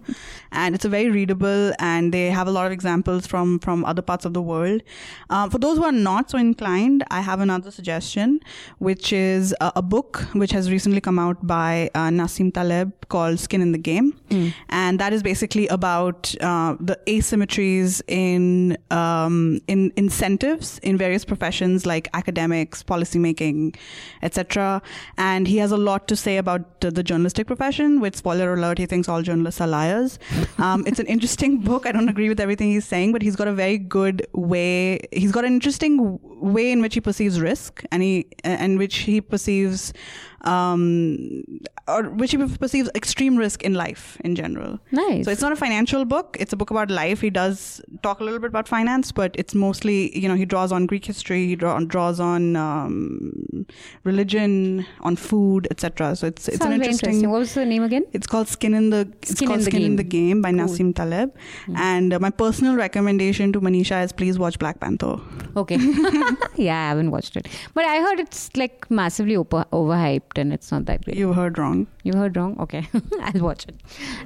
and 0.52 0.76
it's 0.76 0.86
a 0.86 0.90
very 0.90 1.10
readable, 1.10 1.72
and 1.80 2.14
they 2.14 2.30
have 2.30 2.48
a 2.48 2.52
lot 2.52 2.66
of 2.68 2.72
examples 2.72 3.26
from 3.28 3.60
from 3.60 3.84
other 3.86 4.02
parts 4.02 4.26
of 4.26 4.34
the 4.34 4.42
world. 4.42 4.82
Um, 5.30 5.50
for 5.50 5.58
those 5.58 5.78
who 5.78 5.84
are 5.84 5.92
not 5.92 6.30
so 6.30 6.38
inclined, 6.38 7.04
I 7.10 7.22
have 7.22 7.40
another 7.40 7.72
suggestion, 7.72 8.40
which 8.78 9.12
is 9.12 9.56
a, 9.60 9.72
a 9.78 9.82
book 9.82 10.22
which 10.34 10.52
has 10.52 10.70
recently 10.72 11.02
come 11.02 11.18
out 11.20 11.46
by 11.48 11.90
uh, 11.96 12.10
Nassim 12.10 12.54
Taleb 12.54 12.94
called 13.10 13.40
Skin 13.40 13.62
in 13.62 13.72
the 13.72 13.78
Game, 13.78 14.14
and 14.70 15.00
that 15.00 15.14
is 15.14 15.24
basically 15.24 15.68
about 15.70 16.34
uh, 16.42 16.76
the 16.80 17.00
asymmetries 17.08 18.02
in 18.08 18.78
um, 18.92 19.60
in 19.68 19.92
incentives 19.96 20.78
in 20.80 20.98
various 20.98 21.26
professions 21.26 21.86
like 21.88 22.10
academics, 22.14 22.84
policymaking, 22.84 23.76
etc. 24.22 24.82
And 25.18 25.48
he 25.48 25.58
has 25.58 25.72
a 25.72 25.78
lot 25.78 26.08
to 26.10 26.16
say 26.16 26.38
about 26.38 26.82
the 26.82 27.04
journalistic 27.04 27.48
profession. 27.48 28.00
With 28.00 28.16
spoiler 28.16 28.54
alert, 28.54 28.78
he 28.78 28.86
thinks 28.86 29.10
all 29.10 29.22
journalists 29.22 29.62
are 29.62 29.68
liars. 29.68 30.20
Um, 30.58 30.86
it's 30.86 31.00
an 31.00 31.08
interesting 31.08 31.58
book. 31.70 31.86
I 31.86 31.92
don't 31.92 32.10
agree 32.10 32.30
with 32.30 32.40
everything 32.40 32.72
he's 32.72 32.86
saying, 32.86 33.14
but 33.14 33.22
he's 33.22 33.36
got 33.36 33.48
a 33.48 33.54
very 33.54 33.78
good 33.78 34.28
way. 34.34 35.00
He's 35.12 35.32
got 35.32 35.46
an 35.46 35.54
interesting 35.54 36.20
way 36.40 36.72
in 36.72 36.82
which 36.82 36.94
he 36.94 37.02
perceives 37.02 37.40
risk, 37.42 37.84
and 37.92 38.02
he 38.04 38.28
and 38.44 38.78
which 38.78 38.98
he 38.98 39.22
perceives. 39.22 39.94
Um, 40.42 41.44
or 41.88 42.04
which 42.04 42.32
he 42.32 42.38
perceives 42.38 42.90
extreme 42.96 43.38
risk 43.38 43.64
in 43.64 43.74
life 43.74 44.18
in 44.24 44.36
general. 44.36 44.80
Nice. 44.92 45.26
So 45.26 45.32
it's 45.32 45.42
not 45.42 45.52
a 45.52 45.56
financial 45.56 46.06
book. 46.06 46.38
It's 46.40 46.54
a 46.54 46.56
book 46.56 46.70
about 46.70 46.92
life. 46.92 47.22
He 47.22 47.30
does 47.30 47.82
talk 48.04 48.20
a 48.20 48.24
little 48.24 48.40
bit 48.40 48.50
about 48.50 48.68
finance, 48.68 49.12
but 49.12 49.36
it's 49.36 49.56
mostly, 49.56 50.18
you 50.18 50.28
know, 50.30 50.36
he 50.36 50.46
draws 50.46 50.72
on 50.72 50.86
Greek 50.86 51.06
history. 51.06 51.48
He 51.48 51.56
draw, 51.56 51.80
draws 51.80 52.20
on 52.20 52.56
um, 52.56 53.66
religion, 54.04 54.86
on 55.02 55.16
food, 55.16 55.68
etc. 55.72 56.16
So 56.16 56.28
it's 56.28 56.48
it's 56.48 56.60
Sounds 56.60 56.74
an 56.74 56.80
very 56.82 56.92
interesting. 56.92 57.30
What 57.30 57.40
was 57.40 57.54
the 57.54 57.66
name 57.66 57.84
again? 57.84 58.06
It's 58.14 58.28
called 58.28 58.48
Skin 58.48 58.74
in 58.74 58.90
the 58.92 59.12
it's 59.22 59.32
Skin 59.32 59.48
called 59.48 59.60
in 59.60 59.66
the 59.66 59.72
Skin 59.72 59.82
in 59.82 59.88
Game. 59.90 59.96
the 59.98 60.04
Game 60.04 60.42
by 60.42 60.52
Cool. 60.52 60.60
Nassim 60.62 60.94
Taleb. 60.96 61.36
And 61.76 62.14
uh, 62.14 62.20
my 62.20 62.30
personal 62.30 62.76
recommendation 62.76 63.52
to 63.54 63.62
Manisha 63.62 64.04
is 64.04 64.12
please 64.12 64.38
watch 64.38 64.60
Black 64.60 64.80
Panther. 64.80 65.20
Okay. 65.56 65.78
yeah, 66.56 66.78
I 66.86 66.90
haven't 66.90 67.12
watched 67.12 67.36
it, 67.38 67.48
but 67.74 67.86
I 67.86 68.02
heard 68.02 68.20
it's 68.20 68.56
like 68.56 68.90
massively 68.90 69.36
over- 69.36 69.66
overhyped 69.72 70.38
and 70.38 70.52
it's 70.54 70.72
not 70.72 70.86
that 70.86 71.06
great. 71.06 71.18
You 71.18 71.34
heard 71.34 71.58
wrong. 71.58 71.88
You 72.04 72.14
heard 72.14 72.36
wrong? 72.38 72.60
Okay, 72.60 72.88
I'll 73.22 73.42
watch 73.42 73.66
it. 73.68 73.76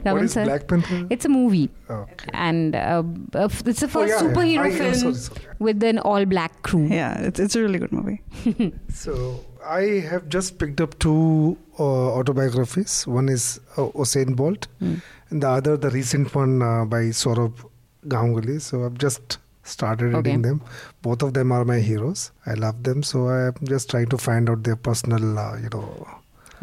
What 0.03 0.05
Raman 0.11 0.25
is 0.25 0.33
sir? 0.33 0.43
Black 0.45 0.67
Panther? 0.67 1.07
It's 1.09 1.25
a 1.25 1.29
movie, 1.29 1.69
Okay. 1.89 2.29
and 2.33 2.75
uh, 2.75 3.03
uh, 3.33 3.49
it's 3.65 3.79
the 3.81 3.85
Oh, 3.87 3.89
first 3.89 4.13
yeah, 4.13 4.21
yeah. 4.23 4.33
superhero 4.33 4.59
I- 4.59 4.65
I'm 4.65 4.71
film 4.71 4.93
sorry, 4.95 5.13
sorry. 5.15 5.39
with 5.59 5.83
an 5.83 5.99
all-black 5.99 6.61
crew. 6.63 6.87
Yeah, 6.87 7.19
it's 7.21 7.39
it's 7.39 7.55
a 7.55 7.61
really 7.61 7.79
good 7.79 7.91
movie. 7.91 8.21
So 8.93 9.45
I 9.65 9.81
have 10.11 10.27
just 10.29 10.57
picked 10.59 10.81
up 10.81 10.97
two 10.99 11.57
uh, 11.79 11.83
autobiographies. 12.19 13.05
One 13.07 13.29
is 13.29 13.59
uh, 13.77 13.87
Usain 14.03 14.35
Bolt, 14.35 14.67
Hmm. 14.79 14.95
and 15.29 15.43
the 15.43 15.49
other, 15.49 15.77
the 15.77 15.89
recent 15.91 16.33
one 16.35 16.61
uh, 16.61 16.85
by 16.85 17.03
Sourav 17.23 17.63
Ganguly. 18.07 18.59
So 18.61 18.85
I've 18.85 18.97
just 18.97 19.37
started 19.71 20.07
Okay. 20.13 20.17
reading 20.17 20.41
them. 20.47 20.61
Both 21.01 21.23
of 21.27 21.33
them 21.33 21.51
are 21.51 21.63
my 21.65 21.79
heroes. 21.79 22.31
I 22.45 22.53
love 22.65 22.83
them. 22.83 23.03
So 23.03 23.27
I'm 23.29 23.55
just 23.75 23.89
trying 23.89 24.09
to 24.15 24.17
find 24.17 24.49
out 24.49 24.63
their 24.63 24.75
personal, 24.89 25.39
uh, 25.45 25.57
you 25.57 25.69
know. 25.73 26.07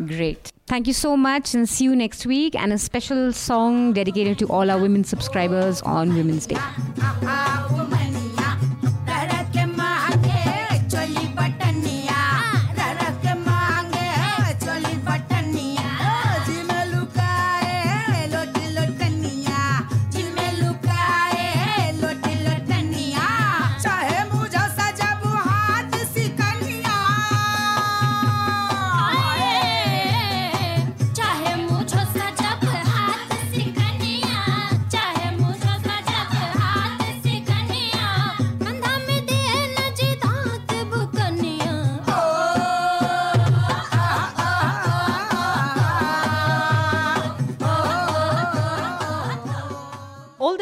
Great. 0.07 0.53
Thank 0.69 0.87
you 0.87 0.93
so 0.93 1.17
much 1.17 1.55
and 1.55 1.69
see 1.69 1.85
you 1.85 1.97
next 1.97 2.25
week. 2.27 2.55
And 2.55 2.73
a 2.73 2.79
special 2.79 3.33
song 3.33 3.93
dedicated 3.95 4.39
to 4.41 4.47
all 4.49 4.71
our 4.71 4.81
women 4.81 5.03
subscribers 5.05 5.83
on 5.83 6.15
Women's 6.15 6.47
Day. 6.47 6.57
Ah, 6.59 6.77
ah, 7.01 7.19
ah, 7.25 8.18